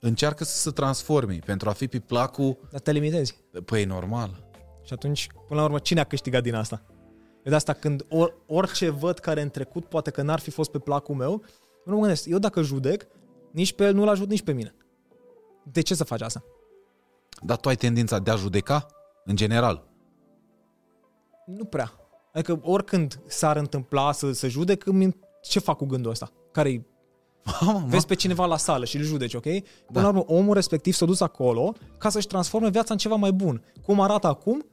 încearcă 0.00 0.44
să 0.44 0.56
se 0.56 0.70
transforme 0.70 1.38
pentru 1.44 1.68
a 1.68 1.72
fi 1.72 1.88
pe 1.88 1.98
placul... 1.98 2.58
dar 2.70 2.80
te 2.80 2.92
limitezi. 2.92 3.38
Păi, 3.64 3.84
normal. 3.84 4.44
Și 4.84 4.92
atunci, 4.92 5.26
până 5.48 5.60
la 5.60 5.66
urmă, 5.66 5.78
cine 5.78 6.00
a 6.00 6.04
câștigat 6.04 6.42
din 6.42 6.54
asta? 6.54 6.82
Eu 7.36 7.50
de 7.50 7.54
asta 7.54 7.72
când 7.72 8.06
or, 8.08 8.34
orice 8.46 8.90
văd 8.90 9.18
care 9.18 9.42
în 9.42 9.48
trecut 9.48 9.84
poate 9.84 10.10
că 10.10 10.22
n-ar 10.22 10.38
fi 10.38 10.50
fost 10.50 10.70
pe 10.70 10.78
placul 10.78 11.14
meu, 11.14 11.30
eu 11.30 11.42
nu 11.84 11.94
mă 11.94 12.00
gândesc, 12.00 12.26
eu 12.26 12.38
dacă 12.38 12.62
judec, 12.62 13.06
nici 13.50 13.72
pe 13.72 13.84
el 13.84 13.94
nu-l 13.94 14.08
ajut 14.08 14.28
nici 14.28 14.42
pe 14.42 14.52
mine. 14.52 14.74
De 15.62 15.80
ce 15.80 15.94
să 15.94 16.04
faci 16.04 16.20
asta? 16.20 16.44
Dar 17.42 17.56
tu 17.56 17.68
ai 17.68 17.76
tendința 17.76 18.18
de 18.18 18.30
a 18.30 18.36
judeca, 18.36 18.86
în 19.24 19.36
general. 19.36 19.88
Nu 21.46 21.64
prea. 21.64 21.92
Adică 22.32 22.60
oricând 22.62 23.20
s-ar 23.26 23.56
întâmpla 23.56 24.12
să 24.12 24.32
se 24.32 24.48
judec, 24.48 24.86
îmi- 24.86 25.16
ce 25.42 25.58
fac 25.58 25.76
cu 25.76 25.86
gândul 25.86 26.10
ăsta? 26.10 26.32
Care-i 26.50 26.90
Mamă, 27.60 27.84
Vezi 27.88 28.06
pe 28.06 28.14
cineva 28.14 28.46
la 28.46 28.56
sală 28.56 28.84
și 28.84 28.96
îl 28.96 29.02
judeci, 29.02 29.34
ok? 29.34 29.42
Până 29.42 29.62
Da. 29.90 30.00
la 30.00 30.08
urmă, 30.08 30.24
omul 30.26 30.54
respectiv 30.54 30.94
s-a 30.94 31.06
dus 31.06 31.20
acolo 31.20 31.74
ca 31.98 32.08
să-și 32.08 32.26
transforme 32.26 32.70
viața 32.70 32.92
în 32.92 32.98
ceva 32.98 33.14
mai 33.14 33.32
bun. 33.32 33.62
Cum 33.82 34.00
arată 34.00 34.26
acum, 34.26 34.66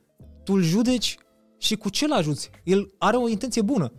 tu 0.44 0.54
îl 0.54 0.62
judeci 0.62 1.18
și 1.58 1.76
cu 1.76 1.90
ce 1.90 2.06
îl 2.06 2.12
ajuți? 2.14 2.50
El 2.64 2.94
are 2.98 3.18
o 3.18 3.28
intenție 3.28 3.62
bună. 3.62 3.92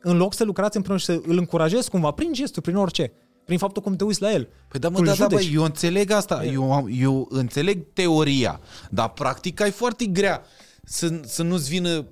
În 0.00 0.16
loc 0.16 0.34
să 0.34 0.44
lucrați 0.44 0.76
împreună 0.76 1.00
și 1.00 1.06
să 1.06 1.20
îl 1.26 1.36
încurajezi 1.38 1.90
cumva, 1.90 2.10
prin 2.10 2.32
gesturi, 2.32 2.64
prin 2.64 2.76
orice, 2.76 3.12
prin 3.44 3.58
faptul 3.58 3.82
cum 3.82 3.96
te 3.96 4.04
uiți 4.04 4.22
la 4.22 4.32
el. 4.32 4.48
Păi 4.68 4.80
da, 4.80 4.88
mă, 4.88 4.94
Tu 4.94 5.00
îl 5.00 5.06
da, 5.06 5.14
da, 5.14 5.26
bă, 5.26 5.36
judeci. 5.40 5.54
eu 5.54 5.62
înțeleg 5.62 6.10
asta, 6.10 6.44
eu, 6.44 6.72
am- 6.72 6.88
eu 6.92 7.26
înțeleg 7.30 7.86
teoria, 7.92 8.60
dar 8.90 9.08
practica 9.08 9.66
e 9.66 9.70
foarte 9.70 10.04
grea 10.06 10.42
să, 10.82 11.20
să 11.24 11.42
nu-ți 11.42 11.68
vină... 11.68 12.06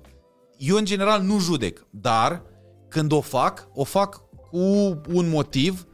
Eu, 0.57 0.75
în 0.77 0.85
general, 0.85 1.21
nu 1.21 1.39
judec, 1.39 1.85
dar 1.89 2.41
când 2.87 3.11
o 3.11 3.21
fac, 3.21 3.67
o 3.73 3.83
fac 3.83 4.21
cu 4.49 4.57
un 5.13 5.29
motiv, 5.29 5.85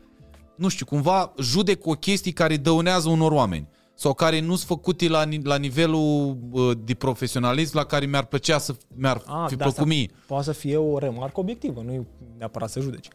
nu 0.55 0.67
știu, 0.67 0.85
cumva 0.85 1.33
judec 1.39 1.85
o 1.85 1.91
chestie 1.93 2.31
care 2.33 2.57
dăunează 2.57 3.09
unor 3.09 3.31
oameni 3.31 3.67
sau 3.95 4.13
care 4.13 4.39
nu 4.39 4.55
sunt 4.55 4.67
făcute 4.67 5.07
la, 5.07 5.23
ni- 5.23 5.43
la 5.43 5.55
nivelul 5.57 6.37
uh, 6.51 6.71
de 6.83 6.93
profesionalism 6.93 7.77
la 7.77 7.83
care 7.83 8.05
mi-ar 8.05 8.25
plăcea 8.25 8.57
să 8.57 8.75
mi-ar 8.95 9.15
Ah, 9.17 9.21
fi 9.23 9.55
dar 9.55 9.67
asta 9.67 9.81
plăcut 9.81 9.85
mie. 9.85 10.09
Poate 10.27 10.43
să 10.43 10.51
fie 10.51 10.77
o 10.77 10.97
remarcă 10.97 11.39
obiectivă, 11.39 11.81
nu 11.81 11.91
e 11.91 12.07
neapărat 12.37 12.69
să 12.69 12.79
judeci. 12.79 13.07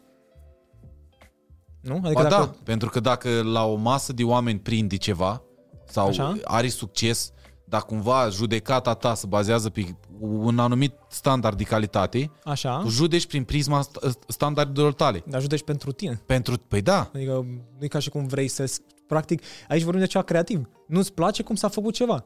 Nu? 1.81 1.95
Adică 1.95 2.23
Ba 2.23 2.29
dacă... 2.29 2.35
da, 2.45 2.55
pentru 2.65 2.89
că 2.89 3.01
dacă 3.01 3.43
la 3.43 3.65
o 3.65 3.75
masă 3.75 4.13
de 4.13 4.25
oameni 4.25 4.59
prinde 4.59 4.97
ceva 4.97 5.43
sau 5.87 6.07
Așa? 6.09 6.37
are 6.45 6.69
succes, 6.69 7.33
dar 7.65 7.83
cumva 7.83 8.29
judecata 8.29 8.95
ta 8.95 9.15
se 9.15 9.27
bazează 9.27 9.71
pe 9.71 9.97
un 10.21 10.59
anumit 10.59 10.93
standard 11.09 11.57
de 11.57 11.63
calitate, 11.65 12.31
Așa, 12.45 12.79
tu 12.83 12.89
judeci 12.89 13.27
prin 13.27 13.45
prisma 13.45 13.85
st- 13.85 14.19
standardelor 14.29 14.93
tale. 14.93 15.23
dar 15.27 15.41
judeci 15.41 15.63
pentru 15.63 15.93
tine. 15.93 16.21
Pentru, 16.27 16.57
păi 16.69 16.83
da, 16.83 17.11
Adică 17.15 17.33
nu 17.79 17.85
e 17.85 17.87
ca 17.87 17.99
și 17.99 18.09
cum 18.11 18.27
vrei 18.27 18.49
să... 18.49 18.71
Practic, 19.07 19.43
aici 19.69 19.83
vorbim 19.83 20.01
de 20.01 20.07
ceva 20.07 20.25
creativ. 20.25 20.69
Nu-ți 20.87 21.13
place 21.13 21.43
cum 21.43 21.55
s-a 21.55 21.69
făcut 21.69 21.95
ceva. 21.95 22.25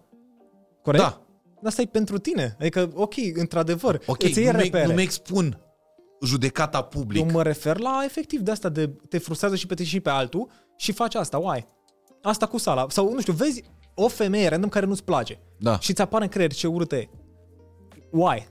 Corect? 0.83 1.03
da, 1.05 1.21
Dar 1.55 1.65
asta 1.71 1.83
e 1.83 1.87
pentru 1.87 2.19
tine. 2.19 2.57
Adică, 2.61 2.91
ok, 2.95 3.15
într-adevăr, 3.35 4.03
ok, 4.07 4.23
îți 4.23 4.39
iei 4.39 4.47
nu 4.51 4.57
mi 4.57 4.63
repere. 4.63 4.87
nu 4.87 4.93
mi 4.95 5.03
expun 5.03 5.59
judecata 6.25 6.83
public. 6.83 7.23
Eu 7.25 7.31
mă 7.31 7.43
refer 7.43 7.79
la 7.79 8.01
efectiv 8.05 8.41
de 8.41 8.51
asta 8.51 8.69
de 8.69 8.91
te 9.09 9.19
frustrează 9.19 9.57
și 9.57 9.67
pe 9.67 9.75
tine 9.75 9.87
și 9.89 10.01
pe 10.01 10.11
altul 10.11 10.49
și 10.77 10.93
faci 10.93 11.15
asta, 11.15 11.39
why? 11.39 11.67
Asta 12.23 12.47
cu 12.47 12.59
sala. 12.59 12.87
Sau, 12.89 13.13
nu 13.13 13.21
știu, 13.21 13.33
vezi 13.33 13.63
o 13.95 14.09
femeie 14.09 14.49
random 14.49 14.69
care 14.69 14.87
nu-ți 14.87 15.05
place 15.05 15.39
Da. 15.59 15.79
și 15.79 15.93
ți 15.93 16.01
apare 16.01 16.25
în 16.25 16.31
creier 16.31 16.53
ce 16.53 16.67
urâtă 16.67 16.97
e. 16.97 17.09
Why? 18.13 18.47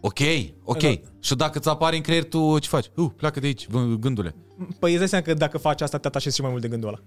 Ok, 0.00 0.18
ok. 0.64 0.80
Da. 0.80 0.88
Și 1.20 1.34
dacă 1.36 1.58
ți 1.58 1.68
apare 1.68 1.96
în 1.96 2.02
creier, 2.02 2.24
tu 2.24 2.58
ce 2.58 2.68
faci? 2.68 2.90
Uh, 2.96 3.10
pleacă 3.16 3.40
de 3.40 3.46
aici, 3.46 3.66
vă- 3.68 3.96
gândule. 4.00 4.34
Păi 4.78 4.90
îți 4.90 4.98
dai 4.98 5.08
seama 5.08 5.24
că 5.24 5.34
dacă 5.34 5.58
faci 5.58 5.80
asta 5.80 5.98
te 5.98 6.06
atașezi 6.06 6.34
și 6.34 6.40
mai 6.42 6.50
mult 6.50 6.62
de 6.62 6.68
gândul 6.68 6.88
ăla. 6.88 6.98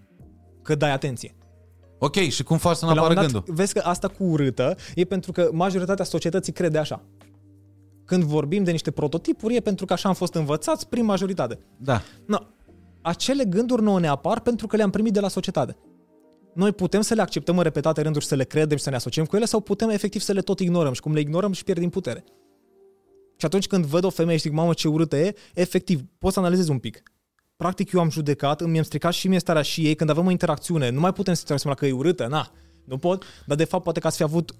Că 0.61 0.75
dai 0.75 0.91
atenție. 0.91 1.35
Ok, 1.99 2.15
și 2.15 2.43
cum 2.43 2.57
faci 2.57 2.75
să 2.75 2.85
nu 2.85 2.91
Că 2.91 2.97
la 2.97 3.01
un 3.01 3.05
apară 3.05 3.19
moment 3.19 3.33
dat, 3.33 3.43
gândul? 3.43 3.63
Vezi 3.63 3.73
că 3.73 3.81
asta 3.89 4.07
cu 4.07 4.23
urâtă 4.23 4.75
e 4.95 5.03
pentru 5.03 5.31
că 5.31 5.49
majoritatea 5.51 6.05
societății 6.05 6.53
crede 6.53 6.77
așa. 6.77 7.01
Când 8.05 8.23
vorbim 8.23 8.63
de 8.63 8.71
niște 8.71 8.91
prototipuri 8.91 9.55
e 9.55 9.59
pentru 9.59 9.85
că 9.85 9.93
așa 9.93 10.07
am 10.09 10.15
fost 10.15 10.33
învățați 10.33 10.87
prin 10.89 11.05
majoritate. 11.05 11.59
Da. 11.77 12.01
No, 12.25 12.37
acele 13.01 13.43
gânduri 13.45 13.81
nouă 13.81 13.99
ne 13.99 14.07
apar 14.07 14.39
pentru 14.39 14.67
că 14.67 14.75
le-am 14.75 14.89
primit 14.89 15.13
de 15.13 15.19
la 15.19 15.27
societate. 15.27 15.77
Noi 16.53 16.71
putem 16.71 17.01
să 17.01 17.13
le 17.13 17.21
acceptăm 17.21 17.57
în 17.57 17.63
repetate 17.63 18.01
rânduri, 18.01 18.25
să 18.25 18.35
le 18.35 18.43
credem 18.43 18.77
și 18.77 18.83
să 18.83 18.89
ne 18.89 18.95
asociem 18.95 19.25
cu 19.25 19.35
ele 19.35 19.45
sau 19.45 19.59
putem 19.59 19.89
efectiv 19.89 20.21
să 20.21 20.31
le 20.31 20.41
tot 20.41 20.59
ignorăm 20.59 20.93
și 20.93 21.01
cum 21.01 21.13
le 21.13 21.19
ignorăm 21.19 21.51
și 21.51 21.63
pierdem 21.63 21.89
putere. 21.89 22.23
Și 23.37 23.45
atunci 23.45 23.67
când 23.67 23.85
văd 23.85 24.03
o 24.03 24.09
femeie 24.09 24.37
și 24.37 24.43
zic, 24.43 24.51
mamă 24.51 24.73
ce 24.73 24.87
urâtă 24.87 25.17
e, 25.17 25.35
efectiv, 25.53 26.01
pot 26.17 26.33
să 26.33 26.39
analizez 26.39 26.67
un 26.67 26.79
pic. 26.79 27.03
Practic 27.55 27.91
eu 27.91 27.99
am 27.99 28.09
judecat, 28.09 28.61
îmi 28.61 28.77
am 28.77 28.83
stricat 28.83 29.13
și 29.13 29.27
mie 29.27 29.39
starea 29.39 29.61
și 29.61 29.85
ei, 29.85 29.95
când 29.95 30.09
avem 30.09 30.25
o 30.25 30.31
interacțiune, 30.31 30.89
nu 30.89 30.99
mai 30.99 31.13
putem 31.13 31.33
să 31.33 31.39
interacționăm 31.39 31.77
la 31.79 31.87
că 31.87 31.93
e 31.93 31.97
urâtă, 31.97 32.27
na, 32.27 32.51
nu 32.83 32.97
pot, 32.97 33.23
dar 33.45 33.57
de 33.57 33.63
fapt 33.63 33.83
poate 33.83 33.99
că 33.99 34.07
ați 34.07 34.17
fi 34.17 34.23
avut, 34.23 34.55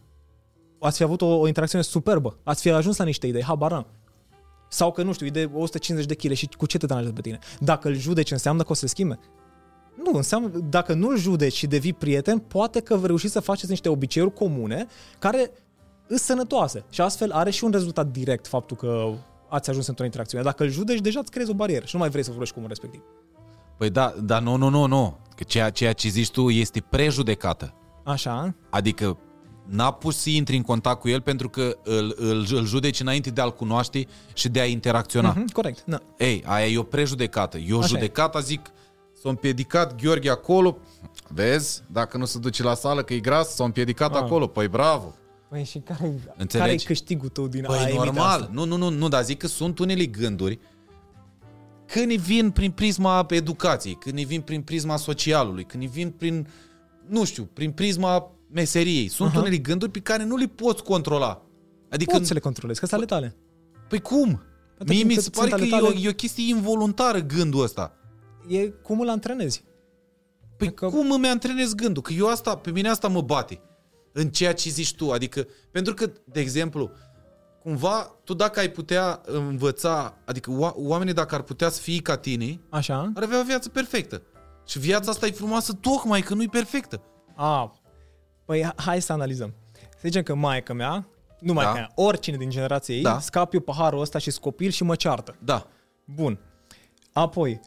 ați 0.80 0.98
fi 0.98 1.04
avut 1.04 1.22
o, 1.22 1.40
o 1.40 1.48
interacțiune 1.48 1.84
superbă, 1.84 2.40
ați 2.44 2.62
fi 2.62 2.70
ajuns 2.70 2.98
la 2.98 3.06
niște 3.06 3.28
idei, 3.28 3.44
habar 3.44 3.72
n-am. 3.72 3.88
Sau 4.70 4.92
că, 4.92 5.04
nu 5.04 5.14
știu, 5.14 5.26
e 5.26 5.30
de 5.30 5.50
150 5.54 6.08
de 6.08 6.28
kg 6.28 6.34
și 6.34 6.50
cu 6.58 6.66
ce 6.66 6.78
te 6.78 6.86
deranjează 6.86 7.16
pe 7.16 7.22
tine? 7.22 7.40
Dacă 7.60 7.88
îl 7.88 7.96
judeci, 7.96 8.32
înseamnă 8.32 8.64
că 8.64 8.72
o 8.72 8.74
să 8.74 8.80
se 8.80 8.88
schimbe? 8.88 9.20
Nu, 9.96 10.12
înseamnă, 10.14 10.48
dacă 10.70 10.94
nu-l 10.94 11.18
judeci 11.18 11.54
și 11.54 11.68
devii 11.68 11.94
prieten, 11.94 12.40
poate 12.40 12.80
că 12.80 13.00
reușiți 13.04 13.34
să 13.34 13.40
faceți 13.40 13.70
niște 13.70 13.90
obiceiuri 13.90 14.34
comune 14.34 14.88
care 15.20 15.52
sunt 16.08 16.20
sănătoase. 16.20 16.86
Și 16.90 17.02
astfel 17.02 17.32
are 17.32 17.50
și 17.50 17.64
un 17.64 17.72
rezultat 17.72 18.08
direct 18.08 18.48
faptul 18.48 18.78
că 18.78 19.14
ați 19.50 19.70
ajuns 19.70 19.88
într-o 19.88 20.04
interacțiune. 20.04 20.44
Dacă 20.44 20.64
îl 20.64 20.70
judeci, 20.70 21.00
deja 21.00 21.20
îți 21.20 21.32
creezi 21.32 21.52
o 21.52 21.54
barieră 21.54 21.86
și 21.86 21.96
nu 21.96 22.00
mai 22.00 22.10
vrei 22.10 22.24
să 22.24 22.30
vorbești 22.30 22.54
cu 22.54 22.60
omul 22.60 22.72
respectiv. 22.72 23.02
Păi 23.78 23.90
da, 23.90 24.14
dar 24.24 24.42
nu, 24.42 24.56
nu, 24.56 24.70
nu, 24.70 24.86
nu. 24.86 25.18
Că 25.36 25.44
ceea, 25.44 25.70
ceea 25.70 25.94
ce 25.94 26.10
zici 26.10 26.32
tu 26.32 26.50
este 26.50 26.84
prejudecată. 26.90 27.74
Așa? 28.04 28.56
Adică 28.70 29.18
n-a 29.66 29.92
pus 29.92 30.18
să 30.18 30.30
intri 30.30 30.56
în 30.56 30.62
contact 30.62 31.00
cu 31.00 31.10
el 31.10 31.22
pentru 31.22 31.50
că 31.50 31.78
îl, 31.84 32.16
îl, 32.18 32.46
îl 32.52 32.66
judeci 32.66 33.00
înainte 33.00 33.30
de 33.30 33.42
a-l 33.42 33.54
cunoaște 33.54 34.08
și 34.34 34.50
de 34.50 34.60
a 34.60 34.66
interacționa. 34.66 35.30
Mhm, 35.30 35.48
corect. 35.52 35.84
Na. 35.86 36.02
Ei, 36.18 36.44
aia 36.46 36.68
e 36.68 36.78
o 36.78 36.84
prejudecată. 36.84 37.58
Eu 37.58 37.78
Așa 37.78 37.86
e. 37.86 37.90
judecata 37.90 38.40
zic, 38.40 38.72
s-a 39.24 39.30
împiedicat 39.30 40.02
Gheorghe 40.02 40.30
acolo, 40.30 40.78
vezi, 41.28 41.82
dacă 41.92 42.18
nu 42.18 42.26
se 42.26 42.40
duce 42.40 42.64
la 42.64 42.74
sală 42.74 43.04
că 43.04 43.14
e 43.14 43.20
gras, 43.20 43.56
s-a 43.56 43.64
împiedicat 43.64 44.16
Ah. 44.16 44.22
acolo, 44.22 44.48
păi 44.48 44.68
bravo. 44.68 45.16
Păi 45.50 45.64
și 45.64 45.80
care, 45.80 46.20
Înțelegi? 46.38 46.58
care 46.58 46.72
e 46.72 46.76
câștigul 46.86 47.30
tău 47.30 47.48
din 47.48 47.66
a 47.66 47.68
Păi 47.68 47.78
emite 47.82 47.96
normal, 48.06 48.40
asta? 48.40 48.50
nu, 48.54 48.66
nu, 48.66 48.78
nu, 48.78 48.90
nu, 48.90 49.08
dar 49.08 49.24
zic 49.24 49.38
că 49.38 49.48
sunt 49.48 49.80
unele 49.80 50.06
gânduri 50.06 50.60
când 51.86 52.06
ne 52.06 52.16
vin 52.16 52.52
prin 52.52 52.72
prisma 52.72 53.26
educației, 53.30 53.94
când 53.96 54.16
ne 54.18 54.24
vin 54.24 54.42
prin 54.42 54.62
prisma 54.62 54.98
socialului, 54.98 55.64
când 55.64 55.84
ne 55.84 55.90
vin 55.90 56.10
prin, 56.10 56.48
nu 57.08 57.24
știu, 57.26 57.50
prin 57.54 57.72
prisma 57.72 58.32
meseriei. 58.52 59.08
Sunt 59.08 59.30
Aha. 59.30 59.40
unele 59.40 59.58
gânduri 59.58 59.92
pe 59.92 60.00
care 60.00 60.24
nu 60.24 60.36
le 60.36 60.46
poți 60.46 60.84
controla. 60.84 61.42
Adică, 61.90 62.16
Poți 62.16 62.28
să 62.28 62.34
le 62.34 62.40
controlezi, 62.40 62.80
că 62.80 62.86
sunt 62.86 63.00
ale 63.00 63.10
tale. 63.10 63.36
păi 63.90 64.00
cum? 64.02 64.42
Pentru 64.78 64.96
Mie 64.96 65.04
mi 65.04 65.14
că 65.16 65.22
se 65.22 65.30
sunt 65.34 65.36
pare 65.36 65.50
că 65.50 65.56
ale 65.56 65.66
e 65.66 65.88
o, 65.88 65.92
tale. 65.92 66.00
e 66.06 66.10
o 66.10 66.14
chestie 66.14 66.48
involuntară 66.56 67.20
gândul 67.20 67.64
ăsta. 67.64 67.98
E 68.48 68.68
cum 68.68 69.00
îl 69.00 69.10
antrenezi. 69.10 69.64
Păi 70.58 70.74
Că- 70.74 70.88
cum 70.88 71.12
îmi 71.12 71.28
antrenez 71.28 71.74
gândul? 71.74 72.02
Că 72.02 72.14
eu 72.14 72.28
asta, 72.30 72.56
pe 72.58 72.72
mine 72.72 72.90
asta 72.90 73.08
mă 73.08 73.22
bate 73.22 73.62
în 74.12 74.30
ceea 74.30 74.54
ce 74.54 74.70
zici 74.70 74.96
tu. 74.96 75.12
Adică, 75.12 75.48
pentru 75.72 75.94
că, 75.94 76.12
de 76.26 76.40
exemplu, 76.40 76.92
cumva, 77.62 78.16
tu 78.24 78.34
dacă 78.34 78.60
ai 78.60 78.70
putea 78.70 79.22
învăța, 79.26 80.18
adică 80.26 80.52
oa- 80.52 80.74
oamenii 80.76 81.14
dacă 81.14 81.36
ar 81.36 81.42
putea 81.42 81.70
să 81.70 81.82
fie 81.82 82.02
ca 82.02 82.18
tine, 82.18 82.60
Așa? 82.70 83.12
ar 83.16 83.24
avea 83.24 83.40
o 83.40 83.44
viață 83.44 83.70
perfectă. 83.70 84.22
Și 84.68 84.80
viața 84.80 85.12
asta 85.12 85.26
e 85.28 85.32
frumoasă 85.32 85.74
tocmai 85.74 86.22
că 86.22 86.34
nu 86.34 86.42
e 86.42 86.48
perfectă. 86.52 87.02
A, 87.36 87.74
păi 88.46 88.72
hai 88.76 89.02
să 89.02 89.14
analizăm. 89.14 89.54
Să 89.74 90.00
zicem 90.02 90.24
că 90.24 90.36
maica 90.36 90.74
mea, 90.74 91.08
nu 91.40 91.54
maica 91.54 91.72
Da. 91.72 91.78
mea, 91.78 91.92
oricine 91.96 92.38
din 92.38 92.50
generația 92.50 92.96
ei, 92.96 93.02
Da. 93.02 93.12
da. 93.12 93.20
scap 93.20 93.54
eu 93.54 93.60
paharul 93.60 94.00
ăsta 94.02 94.18
și 94.20 94.32
scopil 94.32 94.70
și 94.72 94.84
mă 94.84 94.96
ceartă. 94.96 95.36
Da. 95.44 95.68
Bun. 96.06 96.40
Apoi, 97.14 97.60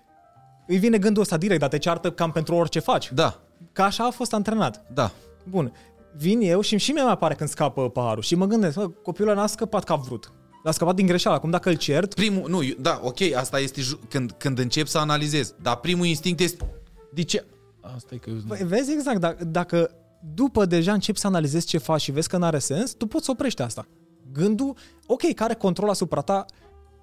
îi 0.66 0.76
vine 0.78 0.98
gândul 0.98 1.22
ăsta 1.22 1.36
direct, 1.36 1.60
dar 1.60 1.68
te 1.68 1.78
ceartă 1.78 2.10
cam 2.10 2.32
pentru 2.32 2.54
orice 2.54 2.78
faci. 2.78 3.12
Da. 3.12 3.40
Că 3.72 3.82
așa 3.82 4.04
a 4.06 4.10
fost 4.10 4.32
antrenat. 4.32 4.84
Da. 4.94 5.10
Bun. 5.44 5.72
Vin 6.16 6.40
eu 6.40 6.60
și 6.60 6.76
și 6.76 6.92
mie 6.92 7.02
mi 7.02 7.08
apare 7.08 7.34
când 7.34 7.48
scapă 7.48 7.90
paharul 7.90 8.22
și 8.22 8.34
mă 8.34 8.46
gândesc, 8.46 8.76
bă, 8.76 8.88
copilul 8.88 9.30
ăla 9.30 9.40
n-a 9.40 9.46
scăpat 9.46 9.84
ca 9.84 9.94
vrut. 9.94 10.32
L-a 10.62 10.70
scăpat 10.70 10.94
din 10.94 11.06
greșeală. 11.06 11.36
Acum 11.36 11.50
dacă 11.50 11.68
îl 11.68 11.74
cert, 11.74 12.14
Primul, 12.14 12.50
nu, 12.50 12.62
eu- 12.62 12.74
da, 12.80 13.00
ok, 13.02 13.20
asta 13.36 13.58
este 13.60 13.80
ju- 13.80 13.98
când, 14.08 14.30
când 14.38 14.58
încep 14.58 14.86
să 14.86 14.98
analizezi. 14.98 15.52
Dar 15.62 15.76
primul 15.76 16.06
instinct 16.06 16.40
este, 16.40 16.70
de 17.12 17.22
ce? 17.22 17.44
Asta 17.94 18.14
e 18.14 18.18
că... 18.18 18.30
Păi, 18.48 18.60
vezi 18.64 18.92
exact, 18.92 19.20
dacă, 19.20 19.44
dacă 19.44 19.90
după 20.34 20.64
deja 20.64 20.92
începi 20.92 21.18
să 21.18 21.26
analizezi 21.26 21.66
ce 21.66 21.78
faci 21.78 22.00
și 22.00 22.10
vezi 22.12 22.28
că 22.28 22.36
n-are 22.36 22.58
sens, 22.58 22.92
tu 22.92 23.06
poți 23.06 23.24
să 23.24 23.30
oprești 23.30 23.62
asta. 23.62 23.86
Gândul, 24.32 24.76
ok, 25.06 25.34
care 25.34 25.54
control 25.54 25.88
asupra 25.88 26.20
ta 26.20 26.44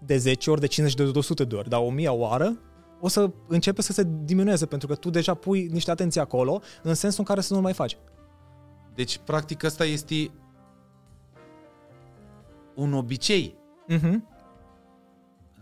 de 0.05 0.17
10 0.17 0.49
ori, 0.49 0.59
de 0.59 0.67
50 0.67 0.97
de 1.05 1.11
200 1.11 1.43
de 1.43 1.55
ori, 1.55 1.69
dar 1.69 1.79
o 1.79 1.89
mie 1.89 2.07
oară, 2.09 2.57
o 3.03 3.07
să 3.07 3.31
începe 3.47 3.81
să 3.81 3.93
se 3.93 4.03
diminueze, 4.23 4.65
pentru 4.65 4.87
că 4.87 4.95
tu 4.95 5.09
deja 5.09 5.33
pui 5.33 5.67
niște 5.71 5.91
atenție 5.91 6.21
acolo, 6.21 6.61
în 6.83 6.93
sensul 6.93 7.19
în 7.19 7.25
care 7.25 7.41
să 7.41 7.53
nu 7.53 7.61
mai 7.61 7.73
faci. 7.73 7.97
Deci, 8.95 9.17
practic, 9.17 9.63
asta 9.63 9.85
este 9.85 10.31
un 12.75 12.93
obicei. 12.93 13.55
Uh-huh. 13.89 14.15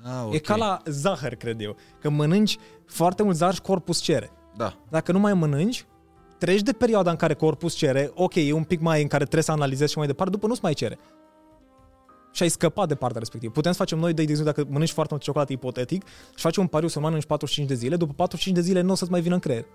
Ah, 0.04 0.28
E 0.32 0.38
ca 0.40 0.56
la 0.56 0.82
zahăr, 0.86 1.36
cred 1.36 1.62
eu. 1.62 1.76
Că 2.00 2.10
mănânci 2.10 2.58
foarte 2.86 3.24
mult 3.24 3.36
zahăr 3.36 3.54
și 3.54 3.62
corpus 3.62 4.00
cere. 4.00 4.32
Da. 4.56 4.78
Dacă 4.90 5.12
nu 5.12 5.20
mai 5.20 5.34
mănânci, 5.34 5.86
treci 6.38 6.62
de 6.62 6.74
perioada 6.74 7.10
în 7.10 7.18
care 7.18 7.34
corpus 7.34 7.74
cere, 7.74 8.12
ok, 8.14 8.36
e 8.36 8.54
un 8.54 8.64
pic 8.64 8.80
mai 8.80 9.02
în 9.02 9.08
care 9.08 9.24
trebuie 9.24 9.44
să 9.44 9.52
analizezi 9.52 9.92
și 9.92 9.98
mai 9.98 10.08
departe, 10.08 10.32
după 10.32 10.48
nu-ți 10.48 10.64
mai 10.64 10.74
cere. 10.74 11.00
Și 12.32 12.44
ai 12.44 12.50
scăpat 12.50 12.88
de 12.88 12.96
partea 12.96 13.20
respectivă. 13.20 13.52
Putem 13.52 13.72
să 13.72 13.78
facem 13.78 14.00
noi, 14.00 14.14
de 14.14 14.22
exemplu, 14.22 14.46
dacă 14.46 14.66
mănânci 14.70 14.92
foarte 14.92 15.14
mult 15.14 15.24
ciocolată 15.26 15.52
ipotetic 15.54 16.06
și 16.36 16.42
faci 16.44 16.58
un 16.58 16.68
pariu 16.68 16.88
să 16.88 17.00
mănânci 17.00 17.26
45 17.26 17.68
de 17.68 17.76
zile, 17.76 17.96
după 17.96 18.14
45 18.14 18.58
de 18.58 18.68
zile 18.70 18.82
nu 18.82 18.92
o 18.92 18.96
să-ți 18.96 19.12
mai 19.12 19.22
vină 19.22 19.34
în 19.34 19.40
creier. 19.40 19.66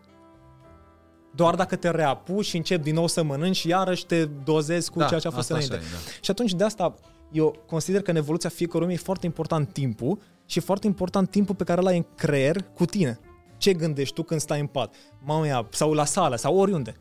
Doar 1.35 1.55
dacă 1.55 1.77
te 1.77 1.91
reapuci 1.91 2.45
și 2.45 2.57
începi 2.57 2.83
din 2.83 2.95
nou 2.95 3.07
să 3.07 3.23
mănânci 3.23 3.57
și 3.57 3.69
iarăși 3.69 4.07
te 4.07 4.25
dozezi 4.25 4.91
cu 4.91 4.99
Da, 4.99 5.07
ceea 5.07 5.21
ce 5.21 5.27
a 5.27 5.31
fost 5.31 5.51
asta 5.51 5.55
înainte. 5.55 5.77
așa 5.77 5.85
e, 5.87 6.05
da. 6.05 6.19
Și 6.21 6.31
atunci 6.31 6.53
de 6.55 6.65
asta 6.65 6.95
Eu 7.33 7.57
consider 7.67 8.03
că 8.03 8.11
în 8.11 8.17
evoluția 8.17 8.49
fiecărui 8.49 8.87
om 8.87 8.93
e 8.93 8.97
foarte 8.97 9.27
important 9.27 9.73
timpul 9.73 10.19
și 10.47 10.59
e 10.59 10.61
foarte 10.61 10.87
important 10.87 11.31
timpul 11.31 11.55
pe 11.55 11.65
care 11.65 11.81
îl 11.81 11.87
ai 11.87 11.97
în 11.97 12.07
creier 12.17 12.57
cu 12.75 12.85
tine. 12.85 13.19
Ce 13.57 13.73
gândești 13.73 14.15
tu 14.15 14.23
când 14.23 14.41
stai 14.41 14.61
în 14.61 14.67
pat? 14.67 14.95
Mamă, 15.25 15.69
sau 15.71 15.93
la 15.93 16.05
sală, 16.05 16.37
sau 16.37 16.57
oriunde. 16.59 16.95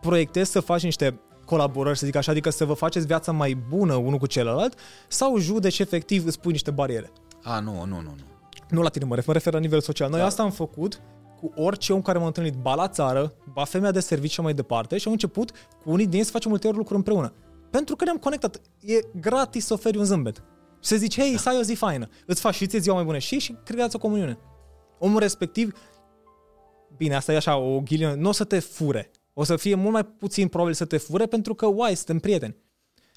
Proiectezi 0.00 0.50
să 0.50 0.60
faci 0.60 0.82
niște 0.82 1.20
colaborări, 1.44 1.98
să 1.98 2.06
zic 2.06 2.14
așa, 2.14 2.30
adică 2.30 2.50
să 2.50 2.64
vă 2.64 2.72
faceți 2.72 3.06
viața 3.06 3.32
mai 3.32 3.54
bună 3.68 3.94
unul 3.94 4.18
cu 4.18 4.26
celălalt 4.26 4.78
sau 5.08 5.38
judeci 5.38 5.78
efectiv 5.78 6.26
îți 6.26 6.40
pui 6.40 6.52
niște 6.52 6.70
bariere. 6.70 7.12
A, 7.42 7.60
nu, 7.60 7.72
nu, 7.72 7.84
nu. 7.84 8.00
nu. 8.00 8.24
Nu 8.70 8.82
la 8.82 8.88
tine 8.88 9.04
mă 9.04 9.14
refer, 9.14 9.26
mă 9.28 9.32
refer 9.32 9.52
la 9.52 9.58
nivel 9.58 9.80
social. 9.80 10.10
Noi 10.10 10.18
da. 10.18 10.26
asta 10.26 10.42
am 10.42 10.50
făcut 10.50 11.00
cu 11.40 11.52
orice 11.54 11.92
om 11.92 12.02
care 12.02 12.18
m-a 12.18 12.26
întâlnit, 12.26 12.54
ba 12.54 12.74
la 12.74 12.88
țară, 12.88 13.34
ba 13.52 13.64
femeia 13.64 13.92
de 13.92 14.00
serviciu 14.00 14.42
mai 14.42 14.54
departe 14.54 14.98
și 14.98 15.06
am 15.06 15.12
început 15.12 15.50
cu 15.50 15.90
unii 15.90 16.06
din 16.06 16.18
ei 16.18 16.24
să 16.24 16.30
facem 16.30 16.50
multe 16.50 16.66
ori 16.66 16.76
lucruri 16.76 16.98
împreună. 16.98 17.32
Pentru 17.70 17.96
că 17.96 18.04
ne-am 18.04 18.16
conectat. 18.16 18.60
E 18.80 18.98
gratis 19.20 19.66
să 19.66 19.72
oferi 19.72 19.98
un 19.98 20.04
zâmbet. 20.04 20.36
Și 20.82 20.88
să 20.88 20.96
zici, 20.96 21.20
hei, 21.20 21.32
da. 21.32 21.38
să 21.38 21.48
ai 21.48 21.58
o 21.58 21.62
zi 21.62 21.74
faină. 21.74 22.08
Îți 22.26 22.40
faci 22.40 22.54
și 22.54 22.66
ție 22.66 22.78
ziua 22.78 22.94
mai 22.94 23.04
bună 23.04 23.18
și 23.18 23.38
și 23.38 23.56
creați 23.64 23.96
o 23.96 23.98
comuniune. 23.98 24.38
Omul 24.98 25.18
respectiv, 25.18 25.72
bine, 26.96 27.14
asta 27.14 27.32
e 27.32 27.36
așa, 27.36 27.56
o 27.56 27.80
ghilionă, 27.80 28.14
nu 28.14 28.28
o 28.28 28.32
să 28.32 28.44
te 28.44 28.58
fure. 28.58 29.10
O 29.34 29.44
să 29.44 29.56
fie 29.56 29.74
mult 29.74 29.92
mai 29.92 30.04
puțin 30.04 30.48
probabil 30.48 30.74
să 30.74 30.84
te 30.84 30.96
fure 30.96 31.26
pentru 31.26 31.54
că, 31.54 31.66
uai, 31.66 31.96
suntem 31.96 32.18
prieteni. 32.18 32.56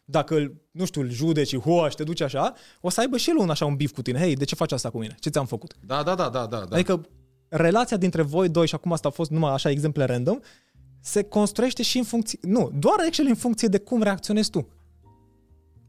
Dacă 0.05 0.35
îl, 0.35 0.61
nu 0.71 0.85
știu, 0.85 1.01
îl 1.01 1.09
judeci, 1.09 1.57
hoa, 1.57 1.89
și 1.89 1.95
te 1.95 2.03
duci 2.03 2.21
așa, 2.21 2.53
o 2.81 2.89
să 2.89 2.99
aibă 2.99 3.17
și 3.17 3.29
el 3.29 3.37
un 3.37 3.49
așa 3.49 3.65
un 3.65 3.75
bif 3.75 3.91
cu 3.91 4.01
tine. 4.01 4.19
Hei, 4.19 4.35
de 4.35 4.45
ce 4.45 4.55
faci 4.55 4.71
asta 4.71 4.89
cu 4.89 4.97
mine? 4.97 5.15
Ce 5.19 5.29
ți-am 5.29 5.45
făcut? 5.45 5.73
Da, 5.85 6.03
da, 6.03 6.15
da, 6.15 6.29
da, 6.29 6.45
da. 6.45 6.57
da. 6.57 6.75
Adică 6.75 7.01
relația 7.47 7.97
dintre 7.97 8.21
voi 8.21 8.49
doi, 8.49 8.67
și 8.67 8.75
acum 8.75 8.91
asta 8.91 9.07
a 9.07 9.11
fost 9.11 9.31
numai 9.31 9.51
așa 9.51 9.69
exemple 9.69 10.03
random, 10.03 10.39
se 11.01 11.23
construiește 11.23 11.83
și 11.83 11.97
în 11.97 12.03
funcție, 12.03 12.39
nu, 12.41 12.71
doar 12.79 12.95
actually 13.07 13.29
în 13.29 13.37
funcție 13.37 13.67
de 13.67 13.77
cum 13.77 14.01
reacționezi 14.01 14.49
tu. 14.49 14.67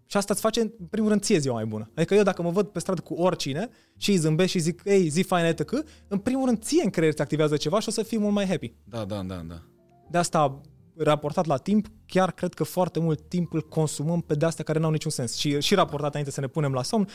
Și 0.07 0.17
asta 0.17 0.33
îți 0.33 0.43
face, 0.43 0.61
în 0.61 0.87
primul 0.91 1.09
rând, 1.09 1.23
ție 1.23 1.39
ziua 1.39 1.55
mai 1.55 1.65
bună. 1.65 1.91
Adică 1.95 2.15
eu 2.15 2.23
dacă 2.23 2.43
mă 2.43 2.51
văd 2.51 2.67
pe 2.67 2.79
stradă 2.79 3.01
cu 3.01 3.15
oricine 3.15 3.69
și 3.97 4.11
îi 4.11 4.17
zâmbesc 4.17 4.51
și 4.51 4.59
zic, 4.59 4.83
ei, 4.85 5.09
zi 5.09 5.23
faină, 5.23 5.49
etc., 5.49 5.85
în 6.09 6.19
primul 6.19 6.45
rând, 6.45 6.63
ție 6.63 6.83
în 6.85 6.91
creier 6.91 7.15
te 7.15 7.23
activează 7.23 7.57
ceva 7.57 7.81
și 7.81 7.89
o 7.89 7.91
să 7.91 8.03
fii 8.03 8.19
mult 8.19 8.33
mai 8.35 8.47
happy. 8.47 8.75
Da, 8.85 9.05
da, 9.05 9.23
da, 9.23 9.35
da. 9.49 9.63
De 10.11 10.19
asta, 10.19 10.61
raportat 10.97 11.47
la 11.47 11.57
timp, 11.57 11.87
chiar 12.07 12.33
cred 12.33 12.55
că 12.55 12.65
foarte 12.65 12.99
mult 12.99 13.29
timp 13.29 13.53
îl 13.53 13.69
consumăm 13.69 14.21
pe 14.21 14.35
de-astea 14.35 14.65
care 14.65 14.79
n-au 14.79 14.91
niciun 14.91 15.11
sens. 15.11 15.35
Și, 15.35 15.61
și 15.61 15.75
raportat 15.75 16.11
înainte 16.11 16.31
să 16.31 16.41
ne 16.41 16.47
punem 16.47 16.73
la 16.73 16.83
somn, 16.83 17.09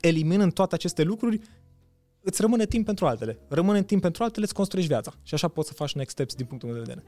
eliminând 0.00 0.52
toate 0.52 0.74
aceste 0.74 1.02
lucruri, 1.02 1.40
îți 2.20 2.40
rămâne 2.40 2.66
timp 2.66 2.84
pentru 2.84 3.06
altele. 3.06 3.38
Rămâne 3.48 3.82
timp 3.82 4.02
pentru 4.02 4.22
altele, 4.22 4.44
îți 4.44 4.54
construiești 4.54 4.92
viața. 4.92 5.12
Și 5.22 5.34
așa 5.34 5.48
poți 5.48 5.68
să 5.68 5.74
faci 5.74 5.94
next 5.94 6.10
steps 6.10 6.34
din 6.34 6.46
punctul 6.46 6.68
meu 6.68 6.78
de 6.78 6.84
vedere. 6.86 7.06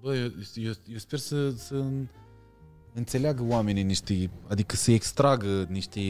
Bă, 0.00 0.16
eu, 0.16 0.30
eu, 0.54 0.72
eu 0.86 0.98
sper 0.98 1.18
să, 1.18 1.50
să 1.50 1.84
înțeleagă 2.94 3.42
oamenii 3.48 3.82
niște, 3.82 4.30
adică 4.48 4.76
să 4.76 4.90
extragă 4.90 5.66
niște 5.68 6.00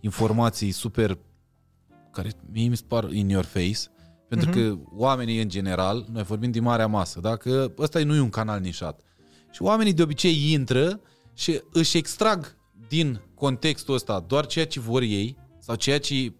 informații 0.00 0.70
super 0.70 1.18
care 2.10 2.30
mie 2.52 2.68
mi 2.68 2.76
se 2.76 2.84
par 2.88 3.12
in 3.12 3.28
your 3.28 3.44
face, 3.44 3.78
pentru 4.28 4.50
uh-huh. 4.50 4.52
că 4.52 4.76
oamenii 4.96 5.42
în 5.42 5.48
general, 5.48 6.06
noi 6.12 6.22
vorbim 6.22 6.50
din 6.50 6.62
marea 6.62 6.86
masă, 6.86 7.20
dacă 7.20 7.72
ăsta 7.78 8.04
nu 8.04 8.14
e 8.14 8.20
un 8.20 8.30
canal 8.30 8.60
nișat. 8.60 9.00
Și 9.50 9.62
oamenii 9.62 9.92
de 9.92 10.02
obicei 10.02 10.52
intră 10.52 11.00
și 11.34 11.62
își 11.72 11.96
extrag 11.96 12.56
din 12.88 13.20
contextul 13.34 13.94
ăsta 13.94 14.24
doar 14.26 14.46
ceea 14.46 14.66
ce 14.66 14.80
vor 14.80 15.02
ei 15.02 15.36
sau 15.58 15.74
ceea 15.74 15.98
ce 15.98 16.32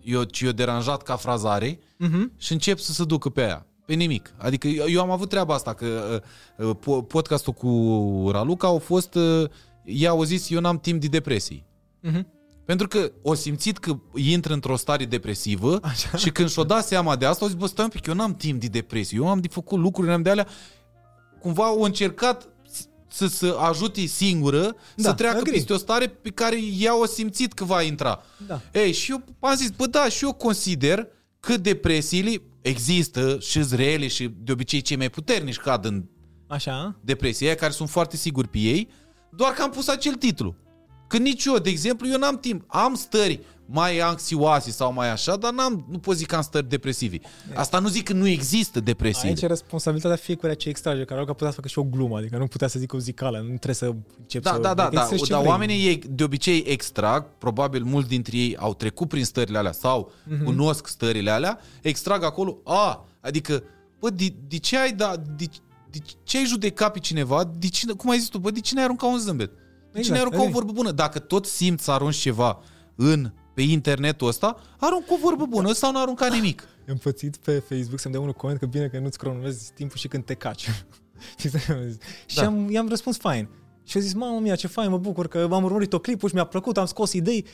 eu, 0.00 0.22
ce 0.22 0.46
eu 0.46 0.52
deranjat 0.52 1.02
ca 1.02 1.16
frazare 1.16 1.78
uh-huh. 1.78 2.36
și 2.36 2.52
încep 2.52 2.78
să 2.78 2.92
se 2.92 3.04
ducă 3.04 3.28
pe 3.28 3.42
aia. 3.42 3.66
Pe 3.86 3.94
nimic. 3.94 4.34
Adică 4.38 4.68
eu 4.68 5.00
am 5.00 5.10
avut 5.10 5.28
treaba 5.28 5.54
asta, 5.54 5.74
că 5.74 6.22
uh, 6.56 6.98
podcastul 7.08 7.52
cu 7.52 8.28
Raluca 8.32 8.66
au 8.66 8.78
fost, 8.78 9.14
uh, 9.14 9.48
ea 9.84 10.10
au 10.10 10.22
zis, 10.22 10.50
eu 10.50 10.60
n-am 10.60 10.78
timp 10.78 11.00
de 11.00 11.06
depresii. 11.06 11.66
Uh-huh. 12.04 12.24
Pentru 12.66 12.88
că 12.88 13.12
o 13.22 13.34
simțit 13.34 13.78
că 13.78 13.98
intră 14.14 14.52
într-o 14.52 14.76
stare 14.76 15.04
depresivă 15.04 15.78
Așa. 15.82 16.16
și 16.16 16.30
când 16.30 16.48
și-o 16.50 16.64
dat 16.64 16.86
seama 16.86 17.16
de 17.16 17.26
asta, 17.26 17.44
au 17.44 17.50
zis, 17.50 17.58
bă, 17.58 17.66
stai 17.66 17.84
un 17.84 17.90
pic, 17.90 18.06
eu 18.06 18.14
n-am 18.14 18.34
timp 18.34 18.60
de 18.60 18.66
depresie, 18.66 19.18
eu 19.18 19.28
am 19.28 19.40
de 19.40 19.48
făcut 19.48 19.78
lucruri, 19.78 20.10
am 20.10 20.22
de 20.22 20.30
alea. 20.30 20.46
Cumva 21.40 21.64
au 21.64 21.82
încercat 21.82 22.48
să 23.08 23.26
se 23.26 23.54
ajute 23.58 24.00
singură 24.00 24.76
da, 24.96 25.08
să 25.08 25.12
treacă 25.12 25.36
agree. 25.36 25.52
peste 25.52 25.72
o 25.72 25.76
stare 25.76 26.06
pe 26.06 26.30
care 26.30 26.56
ea 26.78 27.00
o 27.00 27.06
simțit 27.06 27.52
că 27.52 27.64
va 27.64 27.82
intra. 27.82 28.22
Da. 28.46 28.60
Ei, 28.72 28.92
și 28.92 29.10
eu 29.10 29.24
am 29.40 29.54
zis, 29.56 29.70
bă, 29.70 29.86
da, 29.86 30.08
și 30.08 30.24
eu 30.24 30.32
consider 30.32 31.06
că 31.40 31.56
depresiile 31.56 32.42
există 32.60 33.38
și 33.40 33.64
rele 33.70 34.08
și 34.08 34.30
de 34.38 34.52
obicei 34.52 34.80
cei 34.80 34.96
mai 34.96 35.10
puternici 35.10 35.56
cad 35.58 35.84
în 35.84 36.04
Așa. 36.46 36.98
depresie, 37.00 37.54
care 37.54 37.72
sunt 37.72 37.90
foarte 37.90 38.16
siguri 38.16 38.48
pe 38.48 38.58
ei, 38.58 38.88
doar 39.30 39.52
că 39.52 39.62
am 39.62 39.70
pus 39.70 39.88
acel 39.88 40.14
titlu. 40.14 40.54
Că 41.06 41.16
nici 41.16 41.44
eu, 41.44 41.58
de 41.58 41.70
exemplu, 41.70 42.08
eu 42.08 42.18
n-am 42.18 42.38
timp. 42.38 42.64
Am 42.66 42.94
stări 42.94 43.40
mai 43.66 43.98
anxioase 43.98 44.70
sau 44.70 44.92
mai 44.92 45.10
așa, 45.10 45.36
dar 45.36 45.52
n-am, 45.52 45.86
nu 45.90 45.98
pot 45.98 46.16
zic 46.16 46.26
că 46.26 46.36
am 46.36 46.42
stări 46.42 46.68
depresivi. 46.68 47.18
Asta 47.54 47.78
nu 47.78 47.88
zic 47.88 48.04
că 48.04 48.12
nu 48.12 48.26
există 48.26 48.80
depresie. 48.80 49.28
Aici 49.28 49.42
e 49.42 49.46
responsabilitatea 49.46 50.16
fiecare 50.16 50.54
ce 50.54 50.68
extrage, 50.68 51.04
care 51.04 51.24
că 51.24 51.32
putea 51.32 51.48
să 51.48 51.54
facă 51.54 51.68
și 51.68 51.78
o 51.78 51.82
glumă, 51.82 52.16
adică 52.16 52.36
nu 52.36 52.46
putea 52.46 52.68
să 52.68 52.78
zic 52.78 52.92
o 52.92 52.98
zicală, 52.98 53.38
nu 53.38 53.44
trebuie 53.44 53.74
să 53.74 53.94
încep 54.18 54.42
da, 54.42 54.52
să... 54.52 54.58
Da, 54.58 54.74
da, 54.74 54.88
da, 54.88 55.08
dar 55.28 55.44
oamenii 55.44 55.86
ei 55.86 56.02
de 56.10 56.24
obicei 56.24 56.64
extrag, 56.66 57.26
probabil 57.38 57.84
mulți 57.84 58.08
dintre 58.08 58.36
ei 58.36 58.56
au 58.56 58.74
trecut 58.74 59.08
prin 59.08 59.24
stările 59.24 59.58
alea 59.58 59.72
sau 59.72 60.12
mm-hmm. 60.12 60.44
cunosc 60.44 60.86
stările 60.86 61.30
alea, 61.30 61.60
extrag 61.82 62.22
acolo, 62.22 62.58
a, 62.64 63.06
adică, 63.20 63.62
bă, 63.98 64.10
de, 64.10 64.34
de 64.48 64.58
ce 64.58 64.78
ai 64.78 64.92
da, 64.92 65.16
de, 65.36 65.44
de 65.90 65.98
ce 66.22 66.38
ai 66.38 66.44
judecat 66.44 66.92
pe 66.92 66.98
cineva, 66.98 67.50
de 67.58 67.68
cine, 67.68 67.92
cum 67.92 68.10
ai 68.10 68.18
zis 68.18 68.28
tu, 68.28 68.38
bă, 68.38 68.50
de 68.50 68.60
cine 68.60 68.78
ai 68.78 68.84
aruncat 68.84 69.10
un 69.10 69.18
zâmbet? 69.18 69.50
De 69.50 69.56
cine 70.02 70.16
exact, 70.16 70.32
ai 70.32 70.38
aruncat 70.38 70.46
o 70.46 70.58
vorbă 70.58 70.72
bună? 70.72 70.90
Dacă 70.90 71.18
tot 71.18 71.46
simți 71.46 71.84
să 71.84 71.90
arunci 71.90 72.16
ceva 72.16 72.58
în 72.94 73.32
pe 73.54 73.62
internetul 73.62 74.28
ăsta, 74.28 74.56
arunc 74.78 75.04
o 75.10 75.16
vorbă 75.22 75.46
bună 75.46 75.72
sau 75.72 75.92
nu 75.92 76.00
arunca 76.00 76.28
nimic. 76.28 76.68
Am 76.88 76.96
pățit 76.96 77.36
pe 77.36 77.52
Facebook 77.68 78.00
să-mi 78.00 78.14
dea 78.14 78.22
unul 78.22 78.34
coment 78.34 78.58
că 78.58 78.66
bine 78.66 78.88
că 78.88 78.98
nu-ți 78.98 79.18
cronomeți 79.18 79.72
timpul 79.72 79.96
și 79.96 80.08
când 80.08 80.24
te 80.24 80.34
caci. 80.34 80.68
și 82.26 82.36
da. 82.36 82.46
am, 82.46 82.70
i-am 82.70 82.88
răspuns 82.88 83.16
fain. 83.16 83.48
Și 83.84 83.96
a 83.96 84.00
zis, 84.00 84.14
mamă 84.14 84.40
mia, 84.40 84.54
ce 84.54 84.66
fain, 84.66 84.90
mă 84.90 84.98
bucur 84.98 85.28
că 85.28 85.48
am 85.52 85.64
urmărit 85.64 85.92
o 85.92 85.98
clipul 85.98 86.28
și 86.28 86.34
mi-a 86.34 86.44
plăcut, 86.44 86.76
am 86.76 86.86
scos 86.86 87.12
idei 87.12 87.46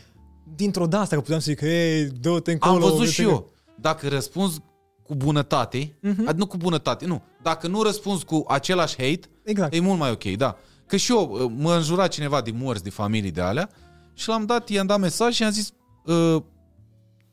dintr-o 0.54 0.86
de 0.86 0.96
asta, 0.96 1.14
că 1.14 1.20
puteam 1.20 1.40
să 1.40 1.50
zic, 1.50 1.60
hei, 1.60 2.04
dă-te 2.20 2.52
încolo. 2.52 2.84
Am 2.84 2.90
văzut 2.90 3.08
și 3.08 3.22
eu. 3.22 3.50
Dacă 3.80 4.08
răspunzi 4.08 4.60
cu 5.02 5.14
bunătate, 5.14 5.84
uh-huh. 5.86 6.16
adică 6.16 6.32
nu 6.36 6.46
cu 6.46 6.56
bunătate, 6.56 7.06
nu. 7.06 7.22
Dacă 7.42 7.66
nu 7.66 7.82
răspunzi 7.82 8.24
cu 8.24 8.44
același 8.48 8.96
hate, 8.96 9.28
exact. 9.42 9.74
e 9.74 9.80
mult 9.80 9.98
mai 9.98 10.10
ok, 10.10 10.24
da. 10.24 10.56
Că 10.86 10.96
și 10.96 11.12
eu, 11.12 11.52
mă 11.56 11.74
înjura 11.74 12.06
cineva 12.06 12.40
de 12.40 12.50
morți, 12.50 12.82
de 12.82 12.90
familii 12.90 13.30
de 13.30 13.40
alea, 13.40 13.70
și 14.14 14.28
l-am 14.28 14.46
dat, 14.46 14.68
i-am 14.68 14.86
dat 14.86 15.00
mesaj 15.00 15.34
și 15.34 15.42
am 15.42 15.50
zis, 15.50 15.72
uh, 16.04 16.42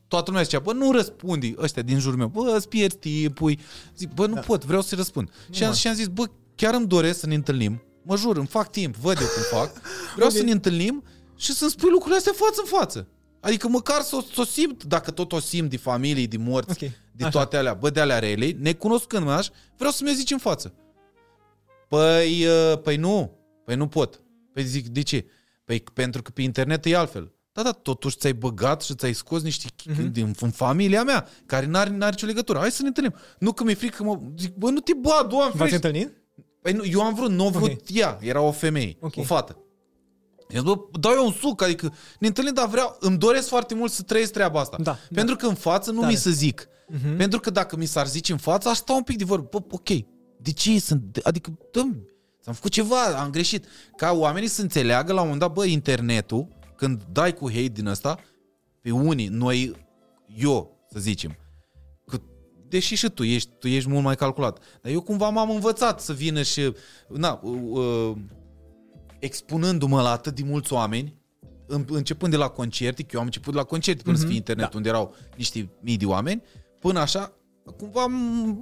toată 0.08 0.30
lumea 0.30 0.42
zicea, 0.42 0.58
bă, 0.58 0.72
nu 0.72 0.92
răspundi 0.92 1.54
ăștia 1.58 1.82
din 1.82 1.98
jurul 1.98 2.18
meu, 2.18 2.26
bă, 2.26 2.52
îți 2.56 2.68
pierzi 2.68 2.96
timpul. 2.96 3.58
Zic, 3.96 4.12
bă, 4.14 4.26
nu 4.26 4.34
da. 4.34 4.40
pot, 4.40 4.64
vreau 4.64 4.82
să-i 4.82 4.96
răspund. 4.96 5.30
Nu 5.48 5.54
și, 5.54 5.64
am, 5.64 5.72
și 5.72 5.88
am 5.88 5.94
zis, 5.94 6.06
bă, 6.06 6.24
chiar 6.54 6.74
îmi 6.74 6.86
doresc 6.86 7.18
să 7.18 7.26
ne 7.26 7.34
întâlnim, 7.34 7.82
mă 8.02 8.16
jur, 8.16 8.36
îmi 8.36 8.46
fac 8.46 8.70
timp, 8.70 8.96
văd 8.96 9.18
eu 9.20 9.26
cum 9.26 9.58
fac, 9.58 9.72
vreau 10.14 10.28
okay. 10.28 10.40
să 10.40 10.42
ne 10.42 10.50
întâlnim 10.50 11.04
și 11.36 11.52
să-mi 11.52 11.70
spui 11.70 11.90
lucrurile 11.90 12.16
astea 12.16 12.32
față 12.36 12.60
în 12.64 12.78
față. 12.78 13.08
Adică 13.40 13.68
măcar 13.68 14.00
să, 14.00 14.18
să 14.34 14.40
o 14.40 14.44
simt, 14.44 14.84
dacă 14.84 15.10
tot 15.10 15.32
o 15.32 15.40
simt 15.40 15.70
de 15.70 15.76
familie, 15.76 16.26
de 16.26 16.36
morți, 16.36 16.70
okay. 16.70 16.96
de 17.12 17.24
Așa. 17.24 17.32
toate 17.32 17.56
alea, 17.56 17.74
bă, 17.74 17.90
de 17.90 18.00
alea 18.00 18.18
rele, 18.18 18.56
necunoscând 18.58 19.24
mă 19.24 19.46
vreau 19.76 19.92
să 19.92 20.00
mi-o 20.04 20.12
zici 20.12 20.30
în 20.30 20.38
față. 20.38 20.74
Păi, 21.88 22.46
uh, 22.46 22.78
păi 22.82 22.96
nu, 22.96 23.39
păi 23.70 23.78
nu 23.78 23.88
pot. 23.88 24.22
Păi 24.52 24.64
zic, 24.64 24.88
de 24.88 25.02
ce? 25.02 25.26
Păi 25.64 25.84
pentru 25.92 26.22
că 26.22 26.30
pe 26.30 26.42
internet 26.42 26.84
e 26.84 26.96
altfel. 26.96 27.32
Da, 27.52 27.62
da, 27.62 27.70
totuși 27.70 28.16
ți-ai 28.16 28.32
băgat 28.32 28.82
și 28.82 28.94
ți-ai 28.94 29.12
scos 29.12 29.42
niște 29.42 29.68
uh-huh. 29.68 30.10
din 30.10 30.34
în 30.40 30.50
familia 30.50 31.04
mea, 31.04 31.28
care 31.46 31.66
n-are, 31.66 31.90
n-are 31.90 32.10
nicio 32.10 32.26
legătură. 32.26 32.58
Hai 32.58 32.70
să 32.70 32.82
ne 32.82 32.88
întâlnim. 32.88 33.14
Nu 33.38 33.52
că 33.52 33.64
mi-e 33.64 33.74
frică 33.74 33.96
că 33.96 34.02
mă... 34.02 34.20
Zic, 34.38 34.54
bă, 34.54 34.70
nu 34.70 34.80
te 34.80 34.92
bă, 35.00 35.26
doamne 35.28 35.54
V-ați 35.54 35.74
întâlnit? 35.74 36.12
Păi 36.62 36.72
nu, 36.72 36.84
eu 36.84 37.00
am 37.00 37.14
vrut, 37.14 37.30
nu 37.30 37.44
am 37.46 37.52
vrut 37.52 37.70
okay. 37.70 37.96
ea, 37.96 38.18
era 38.20 38.40
o 38.40 38.52
femeie, 38.52 38.96
okay. 39.00 39.22
o 39.22 39.26
fată. 39.26 39.56
Eu 40.48 40.62
bă, 40.62 40.78
dau 41.00 41.12
eu 41.12 41.26
un 41.26 41.32
suc, 41.32 41.62
adică 41.62 41.94
ne 42.18 42.26
întâlnim, 42.26 42.54
dar 42.54 42.68
vreau, 42.68 42.96
îmi 43.00 43.18
doresc 43.18 43.48
foarte 43.48 43.74
mult 43.74 43.92
să 43.92 44.02
trăiesc 44.02 44.32
treaba 44.32 44.60
asta. 44.60 44.76
Da, 44.82 44.98
Pentru 45.14 45.34
da. 45.34 45.40
că 45.40 45.46
în 45.46 45.54
față 45.54 45.90
nu 45.90 46.00
Tare. 46.00 46.12
mi 46.12 46.18
se 46.18 46.30
zic. 46.30 46.66
Uh-huh. 46.66 47.16
Pentru 47.16 47.40
că 47.40 47.50
dacă 47.50 47.76
mi 47.76 47.86
s-ar 47.86 48.06
zice 48.06 48.32
în 48.32 48.38
față, 48.38 48.68
aș 48.68 48.76
sta 48.76 48.92
un 48.92 49.02
pic 49.02 49.16
de 49.16 49.24
vorbă. 49.24 49.48
Bă, 49.50 49.64
ok, 49.70 49.88
de 50.36 50.52
ce 50.52 50.80
sunt, 50.80 51.20
adică, 51.22 51.58
dă 51.72 51.80
am 52.50 52.56
făcut 52.56 52.70
ceva, 52.70 53.02
am 53.02 53.30
greșit. 53.30 53.66
Ca 53.96 54.12
oamenii 54.12 54.48
să 54.48 54.62
înțeleagă 54.62 55.12
la 55.12 55.20
un 55.20 55.28
moment 55.28 55.40
dat, 55.40 55.52
bă, 55.52 55.64
internetul, 55.64 56.48
când 56.76 57.02
dai 57.12 57.34
cu 57.34 57.48
hate 57.48 57.68
din 57.68 57.86
ăsta, 57.86 58.18
pe 58.80 58.90
unii, 58.90 59.26
noi, 59.26 59.72
eu, 60.36 60.86
să 60.90 60.98
zicem, 60.98 61.36
că, 62.06 62.20
deși 62.68 62.94
și 62.94 63.08
tu 63.08 63.22
ești, 63.22 63.50
tu 63.58 63.68
ești 63.68 63.88
mult 63.88 64.04
mai 64.04 64.16
calculat, 64.16 64.58
dar 64.82 64.92
eu 64.92 65.00
cumva 65.00 65.28
m-am 65.28 65.50
învățat 65.50 66.00
să 66.00 66.12
vină 66.12 66.42
și, 66.42 66.72
na, 67.08 67.40
uh, 67.42 67.60
uh, 67.70 68.16
expunându-mă 69.18 70.02
la 70.02 70.10
atât 70.10 70.34
de 70.34 70.42
mulți 70.44 70.72
oameni, 70.72 71.18
începând 71.86 72.32
de 72.32 72.38
la 72.38 72.48
concerte, 72.48 73.02
că 73.02 73.08
eu 73.12 73.20
am 73.20 73.26
început 73.26 73.52
de 73.52 73.58
la 73.58 73.64
concerte 73.64 74.02
până 74.02 74.16
mm-hmm, 74.16 74.20
să 74.20 74.26
fie 74.26 74.36
internet, 74.36 74.70
da. 74.70 74.76
unde 74.76 74.88
erau 74.88 75.14
niște 75.36 75.70
mii 75.80 75.96
de 75.96 76.06
oameni, 76.06 76.42
până 76.78 77.00
așa, 77.00 77.32
cumva 77.76 78.06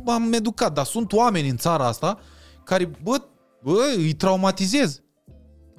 m-am 0.05 0.32
educat, 0.32 0.73
dar 0.73 0.85
sunt 0.85 1.12
oameni 1.12 1.48
în 1.48 1.56
țara 1.56 1.86
asta 1.86 2.19
care, 2.65 2.90
bă, 3.02 3.23
bă, 3.62 3.94
îi 3.97 4.12
traumatizez. 4.12 5.02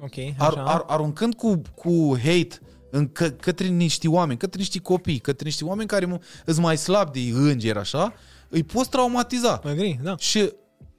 Ok, 0.00 0.14
ar, 0.38 0.48
așa. 0.48 0.64
ar, 0.64 0.84
aruncând 0.86 1.34
cu, 1.34 1.60
cu 1.74 2.16
hate 2.16 2.58
în 2.90 3.08
că, 3.08 3.30
către 3.30 3.66
niște 3.66 4.08
oameni, 4.08 4.38
către 4.38 4.58
niște 4.58 4.78
copii, 4.80 5.18
către 5.18 5.44
niște 5.44 5.64
oameni 5.64 5.88
care 5.88 6.04
mu- 6.04 6.20
îs 6.44 6.58
mai 6.58 6.76
slabi 6.76 7.20
de 7.20 7.38
îngeri, 7.38 7.78
așa, 7.78 8.14
îi 8.48 8.62
poți 8.62 8.90
traumatiza. 8.90 9.60
Agree, 9.64 10.00
da. 10.02 10.16
Și 10.16 10.52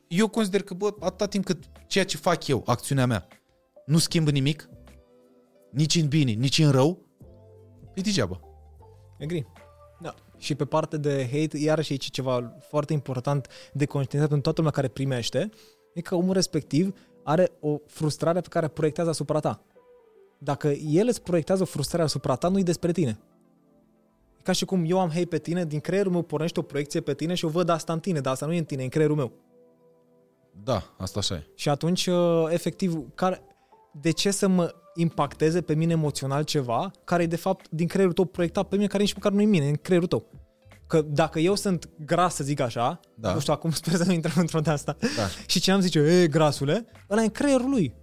eu 0.07 0.27
consider 0.27 0.61
că, 0.63 0.73
bă, 0.73 0.93
atâta 0.99 1.27
timp 1.27 1.45
cât 1.45 1.63
ceea 1.87 2.05
ce 2.05 2.17
fac 2.17 2.47
eu, 2.47 2.63
acțiunea 2.65 3.05
mea, 3.05 3.27
nu 3.85 3.97
schimbă 3.97 4.31
nimic, 4.31 4.69
nici 5.71 5.95
în 5.95 6.07
bine, 6.07 6.31
nici 6.31 6.59
în 6.59 6.71
rău, 6.71 7.05
e 7.93 8.01
degeaba. 8.01 8.39
Agree. 9.21 9.47
Da. 10.01 10.15
Și 10.37 10.55
pe 10.55 10.65
parte 10.65 10.97
de 10.97 11.29
hate, 11.31 11.57
iarăși 11.57 11.91
aici 11.91 12.09
ceva 12.09 12.57
foarte 12.69 12.93
important 12.93 13.47
de 13.73 13.85
conștientizat 13.85 14.27
pentru 14.27 14.41
toată 14.41 14.57
lumea 14.61 14.71
care 14.71 14.87
primește, 14.87 15.49
e 15.93 16.01
că 16.01 16.15
omul 16.15 16.33
respectiv 16.33 16.95
are 17.23 17.51
o 17.59 17.77
frustrare 17.85 18.41
pe 18.41 18.47
care 18.47 18.65
o 18.65 18.69
proiectează 18.69 19.09
asupra 19.09 19.39
ta. 19.39 19.63
Dacă 20.37 20.67
el 20.67 21.07
îți 21.07 21.21
proiectează 21.21 21.61
o 21.61 21.65
frustrare 21.65 22.03
asupra 22.03 22.35
ta, 22.35 22.47
nu-i 22.47 22.63
despre 22.63 22.91
tine. 22.91 23.19
E 24.37 24.41
ca 24.43 24.51
și 24.51 24.65
cum 24.65 24.83
eu 24.87 24.99
am 24.99 25.09
hate 25.09 25.25
pe 25.25 25.37
tine, 25.37 25.65
din 25.65 25.79
creierul 25.79 26.11
meu 26.11 26.21
pornește 26.21 26.59
o 26.59 26.63
proiecție 26.63 27.01
pe 27.01 27.13
tine 27.13 27.33
și 27.33 27.45
eu 27.45 27.51
văd 27.51 27.69
asta 27.69 27.93
în 27.93 27.99
tine, 27.99 28.19
dar 28.19 28.33
asta 28.33 28.45
nu 28.45 28.53
e 28.53 28.57
în 28.57 28.63
tine, 28.63 28.81
e 28.81 28.83
în 28.83 28.89
creierul 28.89 29.15
meu. 29.15 29.31
Da, 30.63 30.93
asta 30.97 31.19
așa 31.19 31.35
e. 31.35 31.47
Și 31.55 31.69
atunci, 31.69 32.07
uh, 32.07 32.45
efectiv, 32.49 33.15
care, 33.15 33.41
de 33.91 34.11
ce 34.11 34.31
să 34.31 34.47
mă 34.47 34.75
impacteze 34.95 35.61
pe 35.61 35.73
mine 35.73 35.91
emoțional 35.91 36.43
ceva 36.43 36.91
care 37.03 37.23
e 37.23 37.27
de 37.27 37.35
fapt 37.35 37.69
din 37.69 37.87
creierul 37.87 38.13
tău 38.13 38.25
proiectat 38.25 38.67
pe 38.67 38.75
mine, 38.75 38.87
care 38.87 39.03
nici 39.03 39.13
măcar 39.13 39.31
nu 39.31 39.41
e 39.41 39.45
mine, 39.45 39.65
e 39.65 39.69
în 39.69 39.75
creierul 39.75 40.07
tău. 40.07 40.25
Că 40.91 41.01
dacă 41.01 41.39
eu 41.39 41.55
sunt 41.55 41.89
gras, 42.05 42.35
să 42.35 42.43
zic 42.43 42.59
așa, 42.59 42.99
Da. 43.15 43.33
nu 43.33 43.39
știu, 43.39 43.53
acum 43.53 43.71
sper 43.71 43.93
să 43.93 44.03
nu 44.05 44.11
intrăm 44.11 44.33
într-o 44.37 44.59
de 44.59 44.69
asta, 44.69 44.95
Da. 44.99 45.27
și 45.47 45.59
cineva 45.59 45.79
îmi 45.81 45.89
zice, 45.89 45.99
e, 45.99 46.27
grasule, 46.27 46.85
ăla 47.09 47.21
e 47.21 47.23
în 47.23 47.29
creierul 47.29 47.69
lui. 47.69 47.95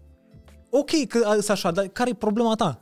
Ok, 0.71 0.91
că 1.09 1.19
sunt 1.33 1.49
așa, 1.49 1.71
dar 1.71 1.87
care 1.87 2.11
e 2.11 2.15
problema 2.15 2.55
ta? 2.55 2.79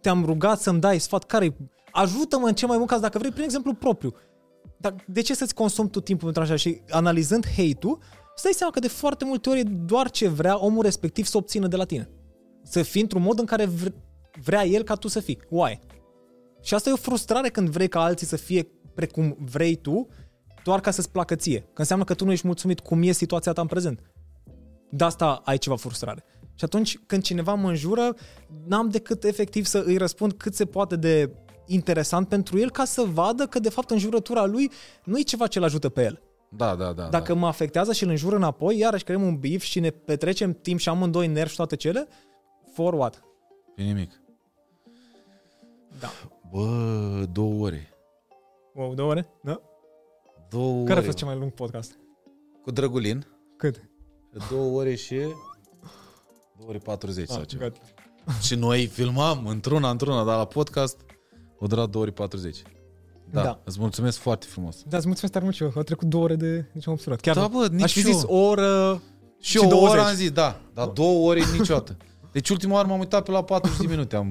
Te-am 0.00 0.24
rugat 0.24 0.60
să-mi 0.60 0.80
dai 0.80 0.98
sfat, 0.98 1.24
care 1.24 1.56
Ajută-mă 1.92 2.46
în 2.46 2.54
ce 2.54 2.66
mai 2.66 2.76
mult 2.76 2.88
caz, 2.88 3.00
dacă 3.00 3.18
vrei, 3.18 3.30
prin 3.30 3.44
exemplu 3.44 3.74
propriu. 3.74 4.14
Dar 4.78 4.94
de 5.06 5.20
ce 5.20 5.34
să-ți 5.34 5.54
consumi 5.54 5.90
tot 5.90 6.04
timpul 6.04 6.24
pentru 6.24 6.42
așa? 6.42 6.56
Și 6.56 6.80
analizând 6.90 7.46
hate-ul, 7.46 7.98
îți 8.34 8.42
dai 8.42 8.52
seama 8.52 8.72
că 8.72 8.80
de 8.80 8.88
foarte 8.88 9.24
multe 9.24 9.48
ori 9.48 9.58
e 9.58 9.62
doar 9.62 10.10
ce 10.10 10.28
vrea 10.28 10.64
omul 10.64 10.82
respectiv 10.82 11.24
să 11.26 11.36
obțină 11.36 11.66
de 11.66 11.76
la 11.76 11.84
tine. 11.84 12.10
Să 12.62 12.82
fii 12.82 13.00
într-un 13.00 13.22
mod 13.22 13.38
în 13.38 13.44
care 13.44 13.64
vre- 13.64 13.94
vrea 14.44 14.66
el 14.66 14.82
ca 14.82 14.94
tu 14.94 15.08
să 15.08 15.20
fii. 15.20 15.38
Why? 15.48 15.78
Și 16.62 16.74
asta 16.74 16.88
e 16.88 16.92
o 16.92 16.96
frustrare 16.96 17.48
când 17.48 17.68
vrei 17.68 17.88
ca 17.88 18.02
alții 18.02 18.26
să 18.26 18.36
fie 18.36 18.68
precum 18.94 19.36
vrei 19.40 19.74
tu, 19.74 20.08
doar 20.64 20.80
ca 20.80 20.90
să-ți 20.90 21.10
placă 21.10 21.34
ție. 21.34 21.60
Că 21.60 21.80
înseamnă 21.80 22.04
că 22.04 22.14
tu 22.14 22.24
nu 22.24 22.32
ești 22.32 22.46
mulțumit 22.46 22.80
cum 22.80 23.02
e 23.02 23.12
situația 23.12 23.52
ta 23.52 23.60
în 23.60 23.66
prezent. 23.66 24.02
De 24.90 25.04
asta 25.04 25.40
ai 25.44 25.58
ceva 25.58 25.76
frustrare. 25.76 26.24
Și 26.54 26.64
atunci 26.64 26.98
când 27.06 27.22
cineva 27.22 27.54
mă 27.54 27.68
înjură, 27.68 28.14
n-am 28.66 28.88
decât 28.88 29.24
efectiv 29.24 29.64
să 29.64 29.82
îi 29.86 29.96
răspund 29.96 30.32
cât 30.32 30.54
se 30.54 30.64
poate 30.64 30.96
de 30.96 31.30
interesant 31.66 32.28
pentru 32.28 32.58
el 32.58 32.70
ca 32.70 32.84
să 32.84 33.02
vadă 33.02 33.46
că 33.46 33.58
de 33.58 33.68
fapt 33.68 33.90
înjurătura 33.90 34.44
lui 34.44 34.70
nu 35.04 35.18
e 35.18 35.22
ceva 35.22 35.46
ce 35.46 35.58
îl 35.58 35.64
ajută 35.64 35.88
pe 35.88 36.02
el. 36.02 36.22
Da, 36.48 36.74
da, 36.74 36.92
da. 36.92 37.08
Dacă 37.08 37.34
mă 37.34 37.46
afectează 37.46 37.92
și 37.92 38.04
îl 38.04 38.10
înjură 38.10 38.36
înapoi, 38.36 38.78
iarăși 38.78 39.04
creăm 39.04 39.22
un 39.22 39.36
bif 39.36 39.62
și 39.62 39.80
ne 39.80 39.90
petrecem 39.90 40.52
timp 40.52 40.78
și 40.78 40.88
amândoi 40.88 41.26
nervi 41.26 41.50
și 41.50 41.56
toate 41.56 41.76
cele, 41.76 42.08
for 42.72 42.94
what? 42.94 43.14
da. 43.14 43.72
Pe 43.74 43.82
nimic. 43.82 44.22
Da. 46.00 46.08
Bă, 46.50 47.24
două 47.32 47.64
ore. 47.64 47.89
Wow, 48.74 48.94
două 48.94 49.10
ore? 49.10 49.28
Da? 49.42 49.60
Două 50.50 50.78
Care 50.84 50.92
a 50.92 50.96
ore. 50.96 51.04
fost 51.04 51.16
cel 51.16 51.26
mai 51.26 51.36
lung 51.36 51.50
podcast? 51.52 51.98
Cu 52.62 52.70
Drăgulin. 52.70 53.26
Cât? 53.56 53.82
Două 54.50 54.78
ore 54.80 54.94
și... 54.94 55.14
Două 56.58 56.68
ore 56.68 56.78
40 56.78 57.28
sau 57.28 57.40
Ah, 57.40 57.46
ceva. 57.46 57.62
gata. 57.62 57.78
Și 58.42 58.54
noi 58.54 58.86
filmam 58.86 59.46
într-una, 59.46 59.90
într-una, 59.90 60.24
dar 60.24 60.36
la 60.36 60.44
podcast 60.44 61.00
o 61.58 61.66
durat 61.66 61.88
două 61.90 62.04
ore 62.04 62.12
40. 62.12 62.62
Da, 63.32 63.42
Da. 63.42 63.60
îți 63.64 63.80
mulțumesc 63.80 64.18
foarte 64.18 64.46
frumos. 64.46 64.82
Da, 64.88 64.96
îți 64.96 65.06
mulțumesc 65.06 65.32
tare 65.32 65.44
mult 65.44 65.56
și 65.56 65.62
eu. 65.62 65.72
Au 65.76 65.82
trecut 65.82 66.08
două 66.08 66.24
ore 66.24 66.34
de... 66.36 66.70
Nici 66.72 66.86
am 66.86 66.92
observat. 66.92 67.20
Chiar 67.20 67.34
Da, 67.34 67.48
bă, 67.48 67.68
nici 67.70 67.82
Aș 67.82 67.92
fi 67.92 68.06
eu. 68.06 68.12
zis 68.12 68.22
o 68.26 68.36
oră... 68.36 69.02
Și, 69.40 69.50
Și 69.50 69.56
eu 69.56 69.64
o 69.66 69.68
20. 69.70 69.90
oră 69.90 70.00
am 70.08 70.14
zis, 70.14 70.30
da, 70.30 70.60
dar 70.74 70.88
două 70.88 71.28
ore 71.28 71.40
niciodată. 71.58 71.96
Deci 72.32 72.48
ultima 72.50 72.74
oară 72.74 72.88
m-am 72.88 72.98
uitat 72.98 73.24
pe 73.24 73.30
la 73.30 73.44
40 73.44 73.78
de 73.80 73.86
minute. 73.86 74.16
Am, 74.16 74.26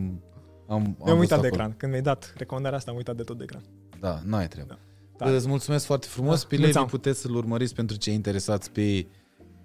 am, 0.68 0.76
am 0.76 0.82
Eu 0.86 0.86
am 0.86 0.96
văzut 1.06 1.20
uitat 1.20 1.28
de 1.42 1.48
acolo. 1.48 1.62
ecran. 1.62 1.74
Când 1.78 1.92
mi-ai 1.92 2.04
dat 2.04 2.34
recomandarea 2.38 2.78
asta, 2.78 2.92
am 2.92 2.98
uitat 2.98 3.16
de 3.16 3.24
tot 3.24 3.38
de 3.38 3.44
ecran. 3.44 3.64
Da, 4.00 4.22
n-ai 4.26 4.48
treabă. 4.48 4.80
Da. 5.18 5.26
Da. 5.26 5.36
Îți 5.36 5.48
mulțumesc 5.48 5.86
foarte 5.86 6.08
frumos. 6.08 6.42
Da, 6.42 6.48
Pe 6.48 6.54
Levi 6.56 6.64
mulțumim. 6.64 6.88
puteți 6.88 7.20
să-l 7.20 7.36
urmăriți 7.36 7.76
pentru 7.76 7.98
cei 7.98 8.14
interesați 8.14 8.72
pe 8.72 9.08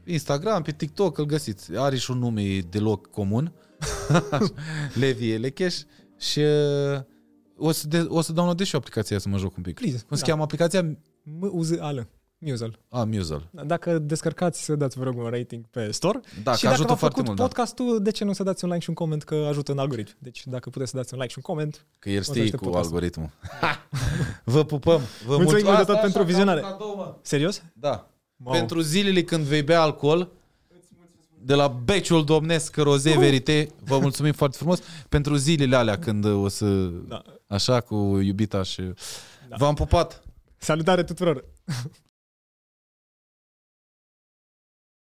Instagram, 0.05 0.63
pe 0.63 0.73
TikTok, 0.73 1.19
îl 1.19 1.25
găsiți. 1.25 1.77
Are 1.77 1.97
și 1.97 2.11
un 2.11 2.19
nume 2.19 2.59
deloc 2.71 3.11
comun. 3.11 3.53
Levi 5.01 5.31
Elecheș. 5.33 5.77
Și 6.19 6.39
uh, 6.39 7.01
o 7.57 7.71
să, 7.73 7.89
de, 7.89 7.99
o 8.09 8.21
să 8.21 8.33
downloadez 8.33 8.67
și 8.67 8.75
eu 8.75 8.81
aplicația 8.81 9.19
să 9.19 9.29
mă 9.29 9.37
joc 9.39 9.57
un 9.57 9.63
pic. 9.63 9.75
Please, 9.75 10.05
Cum 10.09 10.17
se 10.17 10.23
da. 10.23 10.29
cheamă 10.29 10.43
aplicația? 10.43 10.97
M-U-Z-A-L. 11.23 12.09
Musel. 12.47 12.79
Ah, 12.89 13.03
Musel. 13.07 13.49
Dacă 13.51 13.99
descărcați, 13.99 14.65
să 14.65 14.75
dați, 14.77 14.99
vă 14.99 15.05
rog, 15.05 15.17
un 15.19 15.29
rating 15.31 15.65
pe 15.71 15.91
store. 15.91 16.21
Da, 16.43 16.55
și 16.55 16.61
că 16.61 16.67
dacă 16.69 16.69
ajută 16.69 16.89
v-a 16.89 16.95
foarte 16.95 17.17
făcut 17.17 17.25
mult. 17.27 17.39
Da. 17.39 17.45
podcastul, 17.45 18.03
de 18.03 18.11
ce 18.11 18.25
nu 18.25 18.33
să 18.33 18.43
dați 18.43 18.65
un 18.65 18.71
like 18.71 18.83
și 18.83 18.89
un 18.89 18.95
coment, 18.95 19.23
că 19.23 19.35
ajută 19.49 19.73
în 19.73 19.79
algoritm. 19.79 20.15
Deci 20.19 20.47
dacă 20.47 20.71
puteți 20.71 20.91
să 20.91 20.97
dați 20.97 21.15
un 21.15 21.19
like 21.21 21.33
și 21.33 21.39
un 21.39 21.55
coment, 21.55 21.87
Că 21.99 22.11
el 22.11 22.23
să 22.23 22.31
știe 22.31 22.43
aștept 22.43 22.63
cu 22.63 22.69
podcastul. 22.69 22.95
algoritmul. 22.95 23.31
vă 24.55 24.65
pupăm. 24.65 25.01
Vă 25.27 25.37
Mulțumim 25.37 25.43
mulțumim. 25.43 25.65
mult 25.65 25.77
de 25.77 25.81
Asta 25.81 25.85
tot 25.93 25.95
așa, 25.95 26.01
pentru 26.01 26.19
ca 26.19 26.25
un 26.25 26.27
vizionare. 26.31 26.61
cadou, 26.61 26.95
mă. 26.97 27.15
serios? 27.23 27.63
Da. 27.73 28.09
Wow. 28.45 28.55
Pentru 28.55 28.81
zilele 28.81 29.23
când 29.23 29.45
vei 29.45 29.63
bea 29.63 29.81
alcool, 29.83 30.29
de 31.47 31.55
la 31.55 31.69
beciul 31.69 32.25
domnesc 32.25 32.77
roze 32.77 33.19
verite, 33.19 33.69
vă 33.85 33.99
mulțumim 33.99 34.33
foarte 34.33 34.57
frumos. 34.57 34.81
Pentru 35.09 35.35
zilele 35.35 35.77
alea 35.77 35.99
când 35.99 36.25
o 36.25 36.49
să, 36.49 36.67
Da. 37.09 37.23
așa, 37.47 37.81
cu 37.81 37.95
iubita 38.23 38.63
și... 38.63 38.83
V-am 39.57 39.75
pupat! 39.75 40.23
Salutare 40.57 41.03
tuturor! 41.05 41.45